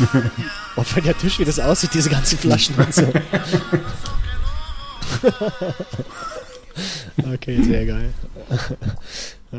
und 0.76 0.96
wenn 0.96 1.04
der 1.04 1.16
Tisch, 1.18 1.38
wie 1.38 1.44
das 1.44 1.58
aussieht, 1.60 1.90
diese 1.94 2.10
ganzen 2.10 2.38
Flaschen 2.38 2.74
und 2.76 2.94
so. 2.94 3.02
okay, 7.34 7.62
sehr 7.62 7.86
geil. 7.86 8.10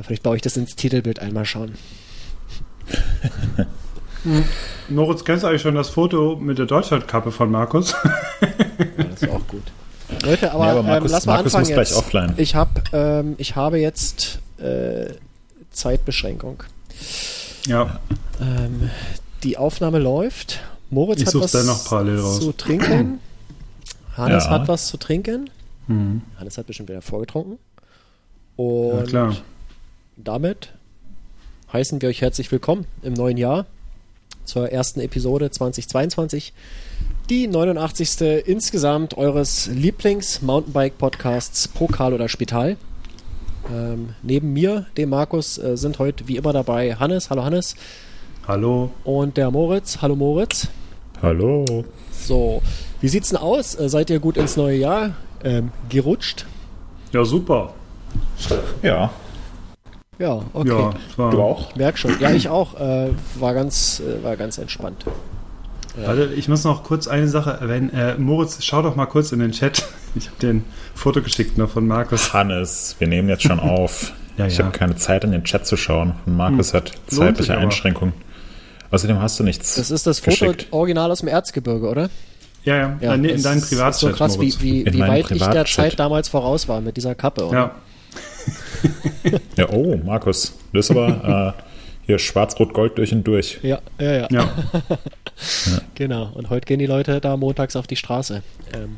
Vielleicht 0.04 0.24
baue 0.24 0.36
ich 0.38 0.42
das 0.42 0.58
ins 0.58 0.76
Titelbild 0.76 1.20
einmal 1.20 1.46
schauen. 1.46 1.76
Moritz, 4.90 5.24
kennst 5.26 5.44
du 5.44 5.48
eigentlich 5.48 5.62
schon 5.62 5.76
das 5.76 5.90
Foto 5.90 6.36
mit 6.36 6.58
der 6.58 6.66
Deutschlandkappe 6.66 7.32
von 7.32 7.50
Markus? 7.52 7.94
Ja, 8.42 9.04
das 9.10 9.24
ist 9.24 9.30
auch 9.30 9.46
gut. 9.48 9.64
Leute, 10.24 10.52
aber, 10.52 10.66
Ja, 10.66 10.72
aber 10.72 10.84
Markus- 10.84 11.06
ähm, 11.10 11.12
lass 11.14 11.26
mal 11.26 11.34
Markus 11.36 11.56
anfangen 11.56 11.68
muss 11.68 11.74
gleich 11.76 11.90
jetzt. 11.90 11.98
offline. 11.98 12.34
Ich, 12.38 12.56
hab, 12.56 12.94
ähm, 12.94 13.36
ich 13.38 13.56
habe 13.56 13.80
jetzt 13.80 14.40
äh, 14.60 15.14
Zeitbeschränkung. 15.72 16.64
ja. 17.68 18.00
Ähm, 18.40 18.90
die 19.44 19.58
Aufnahme 19.58 20.00
läuft. 20.00 20.60
Moritz 20.90 21.22
Ich 21.22 21.28
hat 21.28 21.36
was 21.36 21.54
noch 21.66 21.86
parallel 21.86 22.20
raus. 22.20 22.40
zu 22.40 22.52
trinken. 22.52 23.20
Hannes 24.18 24.46
Ja. 24.46 24.50
hat 24.52 24.68
was 24.68 24.88
zu 24.88 24.98
trinken. 24.98 25.50
Hm. 25.88 26.22
Hannes 26.38 26.58
hat 26.58 26.68
bestimmt 26.68 26.90
wieder 26.90 27.02
vorgetrunken. 27.02 27.58
Und 28.58 28.98
Ja, 28.98 29.04
klar. 29.04 29.36
damit 30.18 30.74
heißen 31.72 32.02
wir 32.02 32.10
euch 32.10 32.22
herzlich 32.22 32.52
willkommen 32.52 32.86
im 33.02 33.14
neuen 33.14 33.38
Jahr 33.38 33.66
zur 34.44 34.70
ersten 34.72 35.00
Episode 35.00 35.50
2022. 35.50 36.52
Die 37.30 37.48
89. 37.48 38.44
insgesamt 38.46 39.18
eures 39.18 39.68
Lieblings-Mountainbike-Podcasts 39.68 41.70
Pokal 41.70 42.14
oder 42.14 42.28
Spital. 42.28 42.76
Ähm, 43.74 44.10
neben 44.24 44.52
mir, 44.54 44.88
dem 44.98 45.10
Markus, 45.10 45.58
äh, 45.58 45.78
sind 45.78 46.00
heute 46.00 46.28
wie 46.28 46.36
immer 46.36 46.52
dabei 46.52 46.96
Hannes. 46.96 47.30
Hallo 47.30 47.44
Hannes. 47.46 47.76
Hallo. 48.48 48.92
Und 49.04 49.38
der 49.38 49.52
Moritz. 49.52 50.00
Hallo 50.02 50.16
Moritz. 50.16 50.68
Hallo. 51.22 51.86
So, 52.12 52.62
wie 53.00 53.08
sieht's 53.08 53.30
denn 53.30 53.38
aus? 53.38 53.76
Äh, 53.80 53.88
seid 53.88 54.10
ihr 54.10 54.20
gut 54.20 54.38
ins 54.38 54.58
neue 54.58 54.78
Jahr 54.78 55.12
ähm, 55.44 55.72
gerutscht? 55.90 56.46
Ja, 57.12 57.24
super. 57.24 57.74
Ja, 58.82 59.12
Ja, 60.18 60.42
okay. 60.54 60.70
Ja, 60.70 60.94
war, 61.18 61.32
du 61.32 61.42
auch? 61.42 61.76
Merk 61.76 61.98
schon. 61.98 62.20
Ja, 62.20 62.32
ich 62.32 62.50
auch. 62.50 62.80
Äh, 62.80 63.10
war 63.40 63.54
ganz, 63.54 64.00
äh, 64.02 64.24
war 64.24 64.36
ganz 64.38 64.58
entspannt. 64.58 65.06
Warte, 65.96 66.34
ich 66.36 66.48
muss 66.48 66.64
noch 66.64 66.84
kurz 66.84 67.08
eine 67.08 67.28
Sache 67.28 67.52
erwähnen. 67.52 67.92
Äh, 67.94 68.18
Moritz, 68.18 68.64
schau 68.64 68.82
doch 68.82 68.96
mal 68.96 69.08
kurz 69.08 69.32
in 69.32 69.40
den 69.40 69.52
Chat. 69.52 69.88
Ich 70.14 70.28
habe 70.28 70.38
dir 70.42 70.50
ein 70.50 70.66
Foto 70.94 71.22
geschickt 71.22 71.58
noch 71.58 71.70
von 71.70 71.88
Markus. 71.88 72.34
Hannes, 72.34 72.98
wir 73.00 73.08
nehmen 73.08 73.30
jetzt 73.30 73.44
schon 73.44 73.62
auf. 73.62 74.12
Ja, 74.36 74.46
ich 74.46 74.58
ja. 74.58 74.66
habe 74.66 74.78
keine 74.78 74.98
Zeit, 74.98 75.24
in 75.24 75.32
den 75.32 75.46
Chat 75.46 75.66
zu 75.66 75.78
schauen. 75.78 76.16
Und 76.26 76.36
Markus 76.36 76.74
hat 76.74 76.90
sich 76.90 77.18
zeitliche 77.18 77.54
aber. 77.54 77.62
Einschränkungen. 77.62 78.12
Außerdem 78.92 79.20
hast 79.20 79.40
du 79.40 79.44
nichts. 79.44 79.76
Das 79.76 79.90
ist 79.90 80.06
das 80.06 80.20
Foto 80.20 80.54
original 80.72 81.12
aus 81.12 81.20
dem 81.20 81.30
Erzgebirge, 81.30 81.88
oder? 81.88 82.10
Ja, 82.64 82.76
ja, 82.76 82.98
ja 83.02 83.14
in, 83.16 83.26
in 83.26 83.34
das 83.36 83.44
deinem 83.44 83.58
ist 83.60 83.70
Privatchat, 83.70 84.00
so 84.00 84.10
krass, 84.12 84.34
wie, 84.36 84.38
Moritz. 84.38 84.62
wie, 84.62 84.86
wie 84.86 84.98
meinem 84.98 85.12
weit 85.12 85.32
ich 85.32 85.44
der. 85.44 85.66
Zeit 85.66 86.00
damals 86.00 86.30
voraus 86.30 86.68
war 86.68 86.82
mit 86.82 86.98
dieser 86.98 87.16
Kappe, 87.16 87.46
oder? 87.48 87.58
Ja, 87.58 87.76
Ja, 89.58 89.70
oh, 89.70 89.96
Markus, 90.04 90.54
das 90.74 90.86
ist 90.90 90.92
aber 90.92 91.56
äh, 91.58 91.62
hier 92.06 92.20
schwarz-rot-gold 92.20 92.98
durch 92.98 93.14
und 93.14 93.26
durch. 93.26 93.60
Ja, 93.64 93.80
ja, 94.00 94.12
ja. 94.14 94.28
ja. 94.32 94.50
Genau. 95.96 96.30
Und 96.34 96.50
heute 96.50 96.66
gehen 96.66 96.80
die 96.80 96.86
Leute 96.86 97.22
da 97.22 97.38
montags 97.38 97.76
auf 97.76 97.88
die 97.88 97.96
Straße. 97.96 98.44
Ähm, 98.74 98.98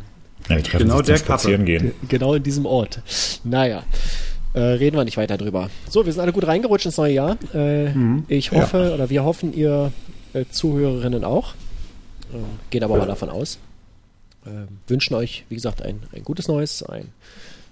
Ja, 0.50 0.58
Genau 0.78 0.98
sich 0.98 1.06
der 1.06 1.20
Kappe. 1.20 1.58
gehen. 1.60 1.94
genau 2.10 2.34
in 2.34 2.44
diesem 2.44 2.66
Ort. 2.66 3.02
Naja. 3.44 3.84
Äh, 4.54 4.60
reden 4.60 4.96
wir 4.98 5.04
nicht 5.04 5.18
weiter 5.18 5.38
drüber. 5.38 5.70
So, 5.90 6.06
wir 6.06 6.14
sind 6.14 6.22
alle 6.22 6.32
gut 6.34 6.46
reingerutscht 6.46 6.86
ins 6.86 6.98
neue 6.98 7.14
Jahr. 7.14 7.38
Äh, 7.54 7.90
Ich 8.28 8.52
hoffe, 8.52 8.94
oder 8.94 9.10
wir 9.10 9.24
hoffen, 9.24 9.54
ihr 9.54 9.92
äh, 10.34 10.46
Zuhörerinnen 10.50 11.24
auch. 11.24 11.54
Ähm, 12.34 12.46
gehen 12.70 12.84
aber 12.84 12.98
mal 12.98 13.08
davon 13.08 13.30
aus. 13.30 13.58
Ähm, 14.46 14.68
wünschen 14.88 15.16
euch, 15.16 15.46
wie 15.50 15.56
gesagt, 15.56 15.82
ein, 15.82 16.04
ein 16.14 16.24
gutes 16.24 16.48
Neues, 16.48 16.84
ein 16.84 17.10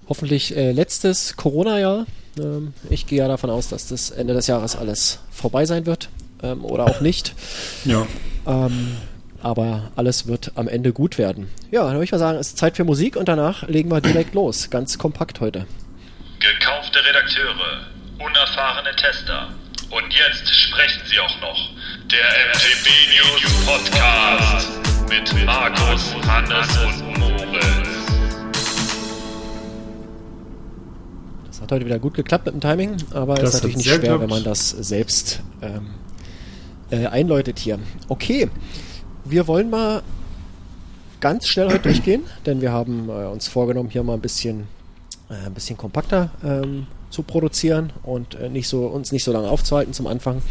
hoffentlich 0.09 0.55
äh, 0.55 0.71
letztes 0.71 1.35
Corona-Jahr. 1.35 2.05
Ähm, 2.39 2.73
ich 2.89 3.05
gehe 3.07 3.19
ja 3.19 3.27
davon 3.27 3.49
aus, 3.49 3.69
dass 3.69 3.87
das 3.87 4.09
Ende 4.09 4.33
des 4.33 4.47
Jahres 4.47 4.75
alles 4.75 5.19
vorbei 5.31 5.65
sein 5.65 5.85
wird. 5.85 6.09
Ähm, 6.41 6.65
oder 6.65 6.85
auch 6.85 7.01
nicht. 7.01 7.35
ja. 7.85 8.07
Ähm, 8.47 8.95
aber 9.43 9.91
alles 9.95 10.27
wird 10.27 10.51
am 10.55 10.67
Ende 10.67 10.93
gut 10.93 11.17
werden. 11.17 11.47
Ja, 11.71 11.83
dann 11.83 11.93
würde 11.93 12.03
ich 12.03 12.11
mal 12.11 12.19
sagen, 12.19 12.37
es 12.37 12.49
ist 12.49 12.57
Zeit 12.59 12.77
für 12.77 12.83
Musik 12.83 13.15
und 13.15 13.27
danach 13.27 13.67
legen 13.67 13.89
wir 13.89 13.99
direkt 13.99 14.35
los. 14.35 14.69
Ganz 14.69 14.97
kompakt 14.99 15.39
heute. 15.39 15.65
Gekaufte 16.81 17.05
Redakteure, 17.05 17.85
unerfahrene 18.17 18.95
Tester. 18.95 19.49
Und 19.91 20.11
jetzt 20.15 20.49
sprechen 20.49 21.01
sie 21.05 21.19
auch 21.19 21.39
noch. 21.39 21.69
Der 22.09 22.25
MTB 22.55 22.87
News 23.13 23.65
Podcast 23.67 24.69
mit 25.07 25.45
Markus, 25.45 26.15
Hannes 26.25 26.77
und 26.79 27.19
Moritz. 27.19 27.87
Das 31.45 31.61
hat 31.61 31.71
heute 31.71 31.85
wieder 31.85 31.99
gut 31.99 32.15
geklappt 32.15 32.47
mit 32.47 32.55
dem 32.55 32.61
Timing, 32.61 32.97
aber 33.13 33.35
Das 33.35 33.49
ist 33.49 33.53
natürlich 33.55 33.77
nicht 33.77 33.87
sehr 33.87 33.99
schwer, 33.99 34.19
wenn 34.19 34.29
man 34.29 34.43
das 34.43 34.71
selbst 34.71 35.41
ähm, 35.61 35.91
äh, 36.89 37.05
einläutet 37.05 37.59
hier. 37.59 37.77
Okay, 38.07 38.49
wir 39.23 39.45
wollen 39.45 39.69
mal 39.69 40.01
ganz 41.19 41.47
schnell 41.47 41.67
heute 41.67 41.83
durchgehen, 41.83 42.23
denn 42.47 42.59
wir 42.59 42.71
haben 42.71 43.07
äh, 43.07 43.27
uns 43.27 43.47
vorgenommen, 43.47 43.91
hier 43.91 44.01
mal 44.01 44.15
ein 44.15 44.21
bisschen, 44.21 44.67
äh, 45.31 45.47
ein 45.47 45.53
bisschen 45.53 45.77
kompakter 45.77 46.29
ähm, 46.43 46.85
zu 47.09 47.23
produzieren 47.23 47.91
und 48.03 48.35
äh, 48.35 48.49
nicht 48.49 48.67
so, 48.67 48.85
uns 48.85 49.11
nicht 49.11 49.23
so 49.23 49.31
lange 49.31 49.49
aufzuhalten 49.49 49.93
zum 49.93 50.05
Anfang. 50.07 50.41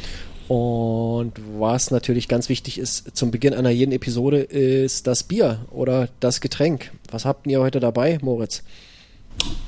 Und 0.49 1.33
was 1.59 1.93
natürlich 1.93 2.27
ganz 2.27 2.49
wichtig 2.49 2.79
ist 2.79 3.17
zum 3.17 3.31
Beginn 3.31 3.55
einer 3.55 3.71
jeden 3.71 3.93
Episode, 3.93 4.39
ist 4.41 5.07
das 5.07 5.23
Bier 5.23 5.61
oder 5.71 6.09
das 6.19 6.41
Getränk. 6.41 6.91
Was 7.13 7.25
habt 7.25 7.47
ihr 7.47 7.61
heute 7.61 7.79
dabei, 7.79 8.19
Moritz? 8.21 8.65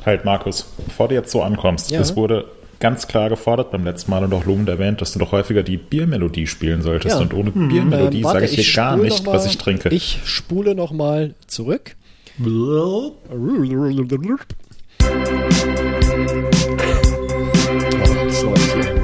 Halt, 0.04 0.24
Markus, 0.24 0.66
bevor 0.84 1.06
du 1.08 1.14
jetzt 1.14 1.30
so 1.30 1.40
ankommst, 1.40 1.90
Ja. 1.92 2.00
es 2.00 2.16
wurde 2.16 2.46
ganz 2.80 3.06
klar 3.06 3.28
gefordert 3.28 3.70
beim 3.70 3.84
letzten 3.84 4.10
Mal 4.10 4.24
und 4.24 4.34
auch 4.34 4.44
lobend 4.44 4.68
erwähnt, 4.68 5.00
dass 5.00 5.12
du 5.12 5.20
doch 5.20 5.30
häufiger 5.30 5.62
die 5.62 5.76
Biermelodie 5.76 6.48
spielen 6.48 6.82
solltest. 6.82 7.14
Ja. 7.14 7.20
Und 7.22 7.32
ohne 7.32 7.52
Biermelodie 7.52 8.18
Ähm, 8.18 8.24
warte, 8.24 8.40
sage 8.40 8.52
ich 8.60 8.66
dir 8.66 8.74
gar 8.74 8.96
nicht, 8.96 9.24
noch 9.24 9.32
was 9.32 9.44
mal- 9.44 9.50
ich 9.50 9.58
trinke. 9.58 9.88
Ich 9.90 10.18
spule 10.24 10.74
nochmal 10.74 11.34
zurück. 11.46 11.94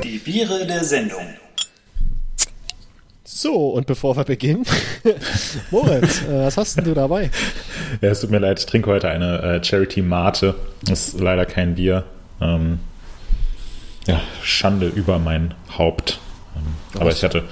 Die 0.03 0.19
Biere 0.19 0.67
der 0.67 0.85
Sendung. 0.85 1.23
So, 3.41 3.69
und 3.69 3.87
bevor 3.87 4.17
wir 4.17 4.25
beginnen, 4.25 4.65
Moritz, 5.71 6.23
äh, 6.23 6.47
was 6.47 6.57
hast 6.57 6.77
denn 6.77 6.85
du 6.85 6.95
dabei? 6.95 7.31
Ja, 8.01 8.09
es 8.09 8.21
tut 8.21 8.31
mir 8.31 8.41
leid, 8.41 8.59
ich 8.59 8.67
trinke 8.67 8.91
heute 8.91 9.09
eine 9.09 9.41
äh, 9.43 9.65
Charity 9.65 10.03
Mate. 10.03 10.57
Das 10.83 11.09
ist 11.09 11.21
leider 11.21 11.47
kein 11.47 11.77
Bier. 11.77 12.03
Ähm, 12.41 12.81
ja, 14.09 14.21
Schande 14.43 14.89
über 14.89 15.21
mein 15.21 15.55
Haupt. 15.77 16.19
Ähm, 16.57 17.01
aber 17.01 17.11
ich 17.11 17.23
hatte, 17.23 17.45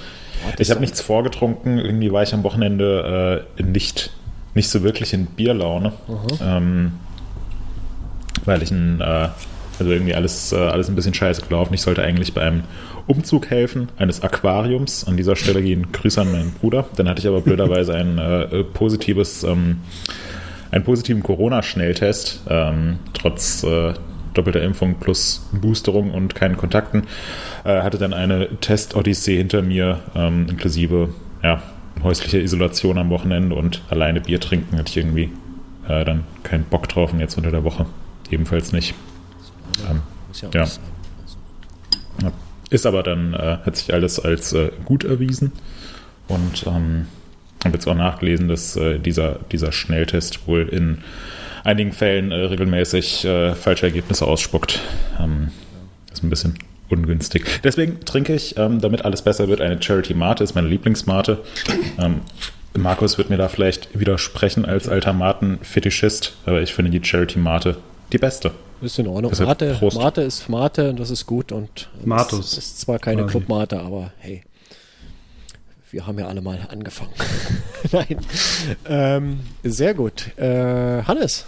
ich 0.57 0.69
habe 0.71 0.81
nichts 0.81 0.99
vorgetrunken. 0.99 1.77
Irgendwie 1.77 2.11
war 2.11 2.23
ich 2.23 2.33
am 2.33 2.43
Wochenende 2.43 3.45
äh, 3.57 3.63
nicht, 3.63 4.11
nicht 4.55 4.67
so 4.69 4.83
wirklich 4.83 5.13
in 5.13 5.27
Bierlaune. 5.27 5.93
Ähm, 6.41 6.93
weil 8.47 8.63
ich 8.63 8.71
ein, 8.71 9.01
äh, 9.01 9.29
also 9.79 9.91
irgendwie 9.91 10.15
alles, 10.15 10.51
äh, 10.51 10.57
alles 10.57 10.89
ein 10.89 10.95
bisschen 10.95 11.13
scheiße 11.13 11.43
gelaufen. 11.43 11.73
Ich 11.73 11.81
sollte 11.81 12.01
eigentlich 12.01 12.33
bei 12.33 12.41
einem 12.41 12.63
Umzug 13.05 13.49
helfen, 13.49 13.89
eines 13.97 14.21
Aquariums. 14.23 15.05
An 15.05 15.17
dieser 15.17 15.35
Stelle 15.35 15.61
gehen 15.61 15.91
Grüße 15.91 16.19
an 16.19 16.31
meinen 16.31 16.51
Bruder. 16.51 16.85
Dann 16.95 17.07
hatte 17.07 17.21
ich 17.21 17.27
aber 17.27 17.41
blöderweise 17.41 17.93
ein 17.93 18.17
äh, 18.17 18.63
positives, 18.63 19.43
ähm, 19.43 19.77
einen 20.71 20.83
positiven 20.83 21.23
Corona-Schnelltest, 21.23 22.41
ähm, 22.49 22.99
trotz 23.13 23.63
äh, 23.63 23.93
doppelter 24.33 24.61
Impfung 24.61 24.95
plus 24.95 25.47
Boosterung 25.53 26.11
und 26.11 26.35
keinen 26.35 26.57
Kontakten. 26.57 27.03
Äh, 27.63 27.81
hatte 27.81 27.97
dann 27.97 28.13
eine 28.13 28.49
Test-Odyssee 28.59 29.37
hinter 29.37 29.61
mir, 29.61 29.99
ähm, 30.15 30.47
inklusive 30.49 31.09
ja, 31.43 31.61
häuslicher 32.03 32.39
Isolation 32.39 32.97
am 32.97 33.09
Wochenende 33.09 33.55
und 33.55 33.81
alleine 33.89 34.21
Bier 34.21 34.39
trinken 34.39 34.77
hatte 34.77 34.89
ich 34.89 34.97
irgendwie 34.97 35.29
äh, 35.87 36.03
dann 36.03 36.23
keinen 36.43 36.63
Bock 36.63 36.89
drauf 36.89 37.13
und 37.13 37.19
jetzt 37.19 37.37
unter 37.37 37.51
der 37.51 37.63
Woche 37.63 37.85
ebenfalls 38.31 38.71
nicht. 38.71 38.93
Ähm, 39.89 40.01
ja. 40.53 40.65
Ist 42.69 42.85
aber 42.85 43.03
dann, 43.03 43.33
äh, 43.33 43.57
hat 43.65 43.77
sich 43.77 43.93
alles 43.93 44.19
als 44.19 44.53
äh, 44.53 44.71
gut 44.85 45.03
erwiesen. 45.03 45.53
Und 46.27 46.65
ähm, 46.67 47.07
habe 47.63 47.75
jetzt 47.75 47.87
auch 47.87 47.95
nachgelesen, 47.95 48.47
dass 48.47 48.75
äh, 48.75 48.99
dieser, 48.99 49.39
dieser 49.51 49.71
Schnelltest 49.71 50.47
wohl 50.47 50.67
in 50.67 50.99
einigen 51.63 51.93
Fällen 51.93 52.31
äh, 52.31 52.35
regelmäßig 52.35 53.25
äh, 53.25 53.55
falsche 53.55 53.85
Ergebnisse 53.85 54.25
ausspuckt. 54.25 54.81
Ähm, 55.19 55.51
ist 56.11 56.23
ein 56.23 56.29
bisschen 56.29 56.55
ungünstig. 56.89 57.61
Deswegen 57.63 57.99
trinke 58.05 58.33
ich, 58.33 58.57
ähm, 58.57 58.81
damit 58.81 59.05
alles 59.05 59.21
besser 59.21 59.47
wird, 59.47 59.61
eine 59.61 59.81
Charity 59.81 60.13
Mate, 60.13 60.43
ist 60.43 60.55
meine 60.55 60.67
Lieblingsmate. 60.67 61.39
Ähm, 61.99 62.21
Markus 62.77 63.17
wird 63.17 63.29
mir 63.29 63.37
da 63.37 63.47
vielleicht 63.47 63.97
widersprechen 63.97 64.65
als 64.65 64.87
alter 64.87 65.13
Maten-Fetischist, 65.13 66.37
aber 66.45 66.61
ich 66.61 66.73
finde 66.73 66.91
die 66.91 67.03
Charity 67.03 67.39
Mate 67.39 67.77
die 68.11 68.17
beste. 68.17 68.51
Ist 68.81 68.99
in 68.99 69.07
Ordnung. 69.07 69.31
Deshalb 69.31 69.49
Mate, 69.49 69.75
Prost. 69.79 69.97
Mate 69.97 70.21
ist 70.21 70.49
Mate 70.49 70.91
und 70.91 70.99
das 70.99 71.09
ist 71.09 71.25
gut 71.25 71.51
und 71.51 71.89
Matus 72.05 72.53
ist, 72.53 72.57
ist 72.57 72.81
zwar 72.81 72.99
keine 72.99 73.23
quasi. 73.23 73.31
Club 73.31 73.49
Mate, 73.49 73.79
aber 73.79 74.11
hey. 74.19 74.43
wir 75.89 76.05
haben 76.05 76.19
ja 76.19 76.27
alle 76.27 76.41
mal 76.41 76.59
angefangen. 76.69 77.13
Nein. 77.91 78.19
Ähm, 78.87 79.39
sehr 79.63 79.95
gut. 79.95 80.37
Äh, 80.37 81.03
Hannes. 81.03 81.45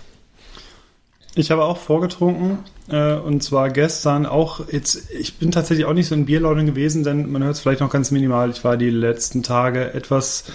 Ich 1.36 1.52
habe 1.52 1.64
auch 1.64 1.78
vorgetrunken 1.78 2.60
äh, 2.90 3.14
und 3.14 3.44
zwar 3.44 3.70
gestern 3.70 4.26
auch 4.26 4.68
jetzt, 4.72 5.12
ich 5.12 5.38
bin 5.38 5.52
tatsächlich 5.52 5.86
auch 5.86 5.94
nicht 5.94 6.08
so 6.08 6.16
ein 6.16 6.26
Bierlaune 6.26 6.66
gewesen, 6.66 7.04
denn 7.04 7.32
man 7.32 7.44
hört 7.44 7.56
es 7.56 7.60
vielleicht 7.60 7.82
noch 7.82 7.92
ganz 7.92 8.10
minimal. 8.12 8.50
Ich 8.50 8.64
war 8.64 8.78
die 8.78 8.90
letzten 8.90 9.44
Tage 9.44 9.94
etwas 9.94 10.46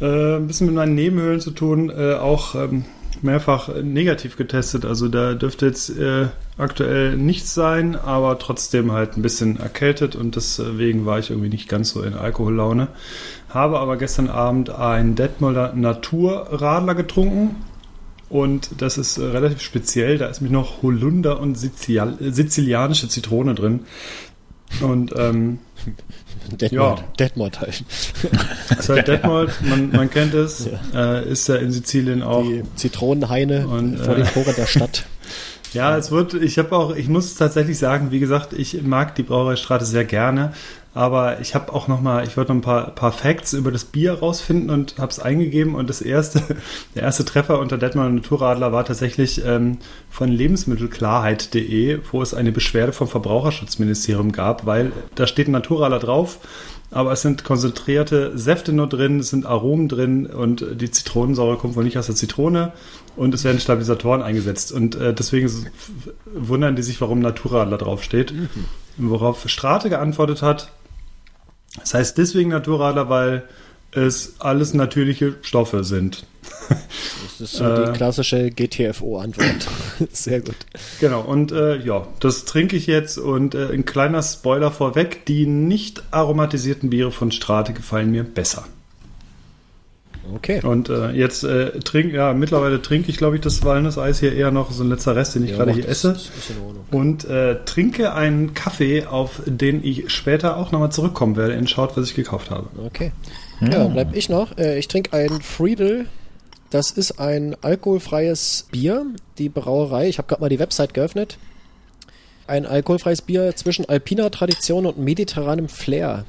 äh, 0.00 0.36
ein 0.36 0.46
bisschen 0.46 0.66
mit 0.66 0.76
meinen 0.76 0.94
Nebenhöhlen 0.94 1.40
zu 1.40 1.50
tun, 1.50 1.90
äh, 1.90 2.14
auch 2.14 2.54
ähm, 2.54 2.86
mehrfach 3.22 3.68
negativ 3.82 4.36
getestet. 4.36 4.84
Also 4.84 5.08
da 5.08 5.34
dürfte 5.34 5.66
jetzt 5.66 5.90
äh, 5.90 6.28
aktuell 6.58 7.16
nichts 7.16 7.54
sein, 7.54 7.96
aber 7.96 8.38
trotzdem 8.38 8.92
halt 8.92 9.16
ein 9.16 9.22
bisschen 9.22 9.58
erkältet 9.58 10.16
und 10.16 10.36
deswegen 10.36 11.06
war 11.06 11.18
ich 11.18 11.30
irgendwie 11.30 11.48
nicht 11.48 11.68
ganz 11.68 11.90
so 11.90 12.02
in 12.02 12.14
Alkohollaune. 12.14 12.88
Habe 13.48 13.78
aber 13.78 13.96
gestern 13.96 14.28
Abend 14.28 14.70
einen 14.70 15.14
Detmolder 15.14 15.72
Naturradler 15.74 16.94
getrunken. 16.94 17.56
Und 18.28 18.82
das 18.82 18.98
ist 18.98 19.18
äh, 19.18 19.24
relativ 19.26 19.60
speziell. 19.60 20.18
Da 20.18 20.26
ist 20.26 20.40
nämlich 20.40 20.52
noch 20.52 20.82
Holunder 20.82 21.38
und 21.38 21.56
Sizil 21.56 22.16
sizilianische 22.20 23.08
Zitrone 23.08 23.54
drin. 23.54 23.80
Und 24.80 25.14
ähm, 25.16 25.60
Detmold, 26.50 26.98
ja. 26.98 27.04
Detmold 27.18 27.60
halt. 27.60 27.84
ist 28.78 28.88
halt 28.88 29.08
Detmold, 29.08 29.50
man, 29.62 29.90
man 29.90 30.10
kennt 30.10 30.34
es, 30.34 30.68
ja. 30.92 31.18
Äh, 31.18 31.28
ist 31.30 31.48
ja 31.48 31.56
in 31.56 31.70
Sizilien 31.70 32.22
auch. 32.22 32.42
Die 32.42 32.62
Zitronenhaine 32.76 33.66
und, 33.66 33.98
vor 33.98 34.14
äh, 34.14 34.22
den 34.22 34.26
Toren 34.26 34.54
der 34.56 34.66
Stadt. 34.66 35.04
Ja, 35.72 35.96
es 35.96 36.12
wird, 36.12 36.34
ich 36.34 36.56
habe 36.58 36.76
auch, 36.76 36.94
ich 36.94 37.08
muss 37.08 37.34
tatsächlich 37.34 37.78
sagen, 37.78 38.12
wie 38.12 38.20
gesagt, 38.20 38.52
ich 38.52 38.80
mag 38.82 39.16
die 39.16 39.24
Brauereistraße 39.24 39.86
sehr 39.86 40.04
gerne, 40.04 40.52
aber 40.94 41.40
ich 41.40 41.56
habe 41.56 41.72
auch 41.72 41.88
noch 41.88 42.00
mal, 42.00 42.24
ich 42.24 42.36
wollte 42.36 42.52
noch 42.52 42.58
ein 42.58 42.62
paar, 42.62 42.90
paar 42.92 43.10
Facts 43.10 43.52
über 43.52 43.72
das 43.72 43.84
Bier 43.84 44.14
rausfinden 44.14 44.70
und 44.70 44.96
habe 44.98 45.10
es 45.10 45.18
eingegeben 45.18 45.74
und 45.74 45.90
das 45.90 46.00
erste, 46.00 46.40
der 46.94 47.02
erste 47.02 47.24
Treffer 47.24 47.58
unter 47.58 47.76
Detmar 47.76 48.08
Naturradler 48.08 48.72
war 48.72 48.84
tatsächlich 48.84 49.44
ähm, 49.44 49.78
von 50.08 50.28
Lebensmittelklarheit.de, 50.28 51.98
wo 52.12 52.22
es 52.22 52.32
eine 52.32 52.52
Beschwerde 52.52 52.92
vom 52.92 53.08
Verbraucherschutzministerium 53.08 54.30
gab, 54.30 54.66
weil 54.66 54.92
da 55.16 55.26
steht 55.26 55.48
ein 55.48 55.52
Naturradler 55.52 55.98
drauf, 55.98 56.38
aber 56.92 57.10
es 57.10 57.22
sind 57.22 57.42
konzentrierte 57.42 58.38
Säfte 58.38 58.72
nur 58.72 58.88
drin, 58.88 59.18
es 59.18 59.30
sind 59.30 59.46
Aromen 59.46 59.88
drin 59.88 60.26
und 60.26 60.64
die 60.80 60.92
Zitronensäure 60.92 61.56
kommt 61.56 61.74
wohl 61.74 61.82
nicht 61.82 61.98
aus 61.98 62.06
der 62.06 62.14
Zitrone 62.14 62.72
und 63.16 63.34
es 63.34 63.42
werden 63.42 63.58
Stabilisatoren 63.58 64.22
eingesetzt 64.22 64.70
und 64.70 64.94
äh, 64.94 65.12
deswegen 65.12 65.50
wundern 66.32 66.76
die 66.76 66.82
sich, 66.82 67.00
warum 67.00 67.18
Naturradler 67.18 67.78
draufsteht. 67.78 68.32
Mhm. 68.32 68.48
Worauf 68.96 69.48
Strate 69.48 69.90
geantwortet 69.90 70.40
hat, 70.40 70.70
das 71.78 71.94
heißt 71.94 72.18
deswegen 72.18 72.50
Naturradler, 72.50 73.08
weil 73.08 73.44
es 73.92 74.34
alles 74.40 74.74
natürliche 74.74 75.34
Stoffe 75.42 75.84
sind. 75.84 76.26
Das 76.68 77.40
ist 77.40 77.56
so 77.56 77.76
die 77.76 77.90
äh, 77.90 77.92
klassische 77.92 78.50
GTFO-Antwort. 78.50 79.68
Sehr 80.12 80.40
gut. 80.40 80.56
Genau, 81.00 81.22
und 81.22 81.52
äh, 81.52 81.78
ja, 81.78 82.06
das 82.20 82.44
trinke 82.44 82.76
ich 82.76 82.86
jetzt 82.86 83.18
und 83.18 83.54
äh, 83.54 83.72
ein 83.72 83.84
kleiner 83.84 84.22
Spoiler 84.22 84.70
vorweg, 84.70 85.26
die 85.26 85.46
nicht 85.46 86.02
aromatisierten 86.10 86.90
Biere 86.90 87.12
von 87.12 87.30
Strate 87.32 87.72
gefallen 87.72 88.10
mir 88.10 88.24
besser. 88.24 88.64
Okay. 90.34 90.60
Und 90.64 90.88
äh, 90.88 91.10
jetzt 91.10 91.44
äh, 91.44 91.80
trink, 91.80 92.12
ja, 92.12 92.32
mittlerweile 92.32 92.80
trinke 92.80 93.10
ich, 93.10 93.16
glaube 93.16 93.36
ich, 93.36 93.42
das 93.42 93.64
Walnusseis 93.64 94.20
hier 94.20 94.34
eher 94.34 94.50
noch 94.50 94.70
so 94.70 94.82
ein 94.82 94.88
letzter 94.88 95.14
Rest, 95.16 95.34
den 95.34 95.44
ich 95.44 95.50
ja, 95.50 95.56
gerade 95.56 95.72
hier 95.72 95.88
esse. 95.88 96.16
Und 96.90 97.24
äh, 97.24 97.56
trinke 97.64 98.14
einen 98.14 98.54
Kaffee, 98.54 99.06
auf 99.06 99.42
den 99.44 99.84
ich 99.84 100.10
später 100.10 100.56
auch 100.56 100.72
nochmal 100.72 100.90
zurückkommen 100.92 101.36
werde 101.36 101.54
in 101.54 101.66
Schaut, 101.66 101.96
was 101.96 102.08
ich 102.08 102.14
gekauft 102.14 102.50
habe. 102.50 102.68
Okay. 102.86 103.12
Hm. 103.58 103.72
Ja, 103.72 103.86
bleib 103.86 104.16
ich 104.16 104.28
noch. 104.28 104.56
Äh, 104.56 104.78
ich 104.78 104.88
trinke 104.88 105.12
einen 105.12 105.42
Friedel. 105.42 106.06
Das 106.70 106.90
ist 106.90 107.20
ein 107.20 107.56
alkoholfreies 107.62 108.66
Bier. 108.72 109.06
Die 109.38 109.48
Brauerei, 109.48 110.08
ich 110.08 110.18
habe 110.18 110.28
gerade 110.28 110.40
mal 110.40 110.48
die 110.48 110.58
Website 110.58 110.94
geöffnet. 110.94 111.38
Ein 112.46 112.66
alkoholfreies 112.66 113.22
Bier 113.22 113.54
zwischen 113.56 113.88
alpiner 113.88 114.30
Tradition 114.30 114.84
und 114.86 114.98
mediterranem 114.98 115.68
Flair. 115.68 116.24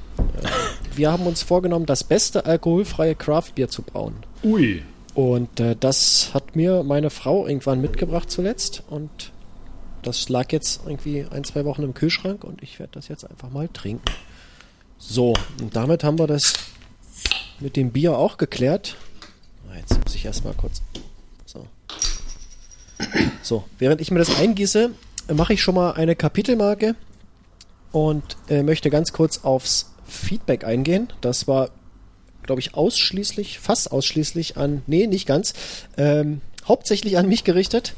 Wir 0.95 1.11
haben 1.11 1.27
uns 1.27 1.43
vorgenommen, 1.43 1.85
das 1.85 2.03
beste 2.03 2.45
alkoholfreie 2.45 3.15
Craftbier 3.15 3.69
zu 3.69 3.81
brauen. 3.81 4.15
Ui. 4.43 4.83
Und 5.13 5.59
äh, 5.59 5.75
das 5.79 6.33
hat 6.33 6.55
mir 6.55 6.83
meine 6.83 7.09
Frau 7.09 7.47
irgendwann 7.47 7.81
mitgebracht 7.81 8.29
zuletzt. 8.29 8.83
Und 8.89 9.31
das 10.03 10.29
lag 10.29 10.51
jetzt 10.51 10.81
irgendwie 10.85 11.25
ein, 11.29 11.43
zwei 11.43 11.65
Wochen 11.65 11.83
im 11.83 11.93
Kühlschrank 11.93 12.43
und 12.43 12.61
ich 12.61 12.79
werde 12.79 12.93
das 12.93 13.07
jetzt 13.07 13.29
einfach 13.29 13.49
mal 13.49 13.67
trinken. 13.69 14.05
So, 14.97 15.33
und 15.61 15.75
damit 15.75 16.03
haben 16.03 16.19
wir 16.19 16.27
das 16.27 16.53
mit 17.59 17.75
dem 17.75 17.91
Bier 17.91 18.17
auch 18.17 18.37
geklärt. 18.37 18.95
Ah, 19.69 19.77
jetzt 19.77 20.01
muss 20.03 20.15
ich 20.15 20.25
erstmal 20.25 20.53
kurz. 20.53 20.81
So. 21.45 21.65
So, 23.41 23.63
während 23.79 24.01
ich 24.01 24.11
mir 24.11 24.19
das 24.19 24.37
eingieße, 24.39 24.91
mache 25.33 25.53
ich 25.53 25.61
schon 25.61 25.75
mal 25.75 25.91
eine 25.91 26.15
Kapitelmarke 26.15 26.95
und 27.91 28.37
äh, 28.49 28.63
möchte 28.63 28.89
ganz 28.89 29.11
kurz 29.11 29.43
aufs 29.43 29.94
Feedback 30.05 30.63
eingehen. 30.63 31.07
Das 31.21 31.47
war, 31.47 31.69
glaube 32.43 32.61
ich, 32.61 32.75
ausschließlich, 32.75 33.59
fast 33.59 33.91
ausschließlich 33.91 34.57
an, 34.57 34.81
nee, 34.87 35.07
nicht 35.07 35.27
ganz, 35.27 35.53
ähm, 35.97 36.41
hauptsächlich 36.67 37.17
an 37.17 37.27
mich 37.27 37.43
gerichtet. 37.43 37.93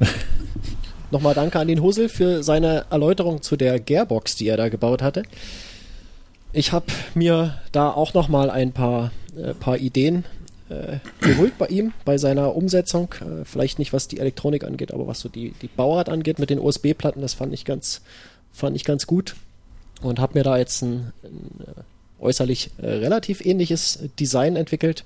Nochmal 1.10 1.34
danke 1.34 1.58
an 1.58 1.68
den 1.68 1.82
Husel 1.82 2.08
für 2.08 2.42
seine 2.42 2.86
Erläuterung 2.90 3.42
zu 3.42 3.56
der 3.56 3.78
Gearbox, 3.78 4.36
die 4.36 4.48
er 4.48 4.56
da 4.56 4.68
gebaut 4.68 5.02
hatte. 5.02 5.24
Ich 6.52 6.72
habe 6.72 6.86
mir 7.14 7.58
da 7.70 7.90
auch 7.90 8.14
nochmal 8.14 8.50
ein 8.50 8.72
paar, 8.72 9.10
äh, 9.36 9.54
paar 9.54 9.78
Ideen 9.78 10.24
äh, 10.68 10.98
geholt 11.20 11.58
bei 11.58 11.66
ihm, 11.66 11.92
bei 12.04 12.18
seiner 12.18 12.56
Umsetzung. 12.56 13.14
Äh, 13.20 13.44
vielleicht 13.44 13.78
nicht, 13.78 13.92
was 13.92 14.08
die 14.08 14.20
Elektronik 14.20 14.64
angeht, 14.64 14.92
aber 14.92 15.06
was 15.06 15.20
so 15.20 15.28
die, 15.28 15.52
die 15.62 15.68
Bauart 15.68 16.08
angeht 16.08 16.38
mit 16.38 16.50
den 16.50 16.58
USB-Platten, 16.58 17.20
das 17.20 17.34
fand 17.34 17.52
ich 17.52 17.64
ganz, 17.64 18.00
fand 18.52 18.74
ich 18.76 18.84
ganz 18.84 19.06
gut 19.06 19.34
und 20.02 20.20
habe 20.20 20.38
mir 20.38 20.44
da 20.44 20.58
jetzt 20.58 20.82
ein, 20.82 21.12
ein 21.22 21.84
äußerlich 22.20 22.70
äh, 22.78 22.86
relativ 22.86 23.44
ähnliches 23.44 23.98
Design 24.18 24.56
entwickelt. 24.56 25.04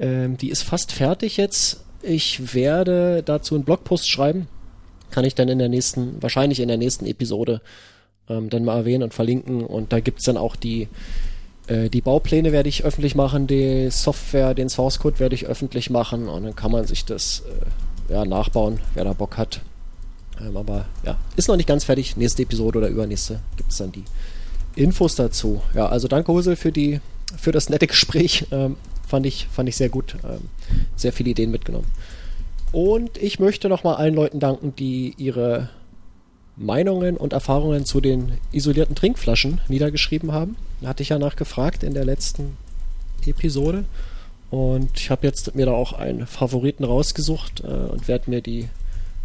Ähm, 0.00 0.36
die 0.36 0.50
ist 0.50 0.62
fast 0.62 0.92
fertig 0.92 1.36
jetzt. 1.36 1.84
Ich 2.02 2.54
werde 2.54 3.22
dazu 3.24 3.54
einen 3.54 3.64
Blogpost 3.64 4.08
schreiben. 4.08 4.46
Kann 5.10 5.24
ich 5.24 5.34
dann 5.34 5.48
in 5.48 5.58
der 5.58 5.68
nächsten, 5.68 6.22
wahrscheinlich 6.22 6.60
in 6.60 6.68
der 6.68 6.76
nächsten 6.76 7.06
Episode 7.06 7.60
ähm, 8.28 8.50
dann 8.50 8.64
mal 8.64 8.78
erwähnen 8.78 9.02
und 9.02 9.14
verlinken. 9.14 9.64
Und 9.64 9.92
da 9.92 10.00
gibt's 10.00 10.24
dann 10.24 10.36
auch 10.36 10.56
die, 10.56 10.88
äh, 11.66 11.88
die 11.88 12.00
Baupläne 12.00 12.52
werde 12.52 12.68
ich 12.68 12.84
öffentlich 12.84 13.14
machen, 13.14 13.46
die 13.46 13.90
Software, 13.90 14.54
den 14.54 14.68
Source 14.68 14.98
Code 14.98 15.18
werde 15.18 15.34
ich 15.34 15.46
öffentlich 15.46 15.90
machen 15.90 16.28
und 16.28 16.44
dann 16.44 16.56
kann 16.56 16.72
man 16.72 16.86
sich 16.86 17.04
das 17.04 17.44
äh, 18.08 18.12
ja, 18.12 18.24
nachbauen, 18.24 18.80
wer 18.94 19.04
da 19.04 19.12
Bock 19.12 19.36
hat. 19.36 19.60
Ähm, 20.40 20.56
aber 20.56 20.86
ja, 21.04 21.16
ist 21.36 21.48
noch 21.48 21.56
nicht 21.56 21.68
ganz 21.68 21.84
fertig. 21.84 22.16
Nächste 22.16 22.42
Episode 22.42 22.78
oder 22.78 22.88
übernächste 22.88 23.40
gibt 23.56 23.70
es 23.70 23.78
dann 23.78 23.92
die 23.92 24.04
Infos 24.76 25.14
dazu. 25.14 25.62
Ja, 25.74 25.88
also 25.88 26.08
danke 26.08 26.32
Husel 26.32 26.56
für 26.56 26.72
die 26.72 27.00
für 27.36 27.52
das 27.52 27.68
nette 27.68 27.86
Gespräch. 27.86 28.46
Ähm, 28.50 28.76
fand 29.06 29.26
ich 29.26 29.48
fand 29.50 29.68
ich 29.68 29.76
sehr 29.76 29.88
gut. 29.88 30.16
Ähm, 30.24 30.48
sehr 30.96 31.12
viele 31.12 31.30
Ideen 31.30 31.50
mitgenommen. 31.50 31.86
Und 32.72 33.16
ich 33.18 33.38
möchte 33.38 33.68
nochmal 33.68 33.96
allen 33.96 34.14
Leuten 34.14 34.40
danken, 34.40 34.74
die 34.76 35.14
ihre 35.16 35.70
Meinungen 36.56 37.16
und 37.16 37.32
Erfahrungen 37.32 37.86
zu 37.86 38.00
den 38.00 38.32
isolierten 38.52 38.94
Trinkflaschen 38.94 39.60
niedergeschrieben 39.68 40.32
haben. 40.32 40.56
Da 40.80 40.88
hatte 40.88 41.02
ich 41.02 41.10
ja 41.10 41.18
nachgefragt 41.18 41.82
in 41.82 41.94
der 41.94 42.04
letzten 42.04 42.56
Episode. 43.26 43.84
Und 44.50 44.90
ich 44.98 45.10
habe 45.10 45.26
jetzt 45.26 45.54
mir 45.54 45.66
da 45.66 45.72
auch 45.72 45.92
einen 45.92 46.26
Favoriten 46.26 46.84
rausgesucht 46.84 47.60
äh, 47.60 47.66
und 47.66 48.08
werde 48.08 48.30
mir 48.30 48.40
die 48.40 48.68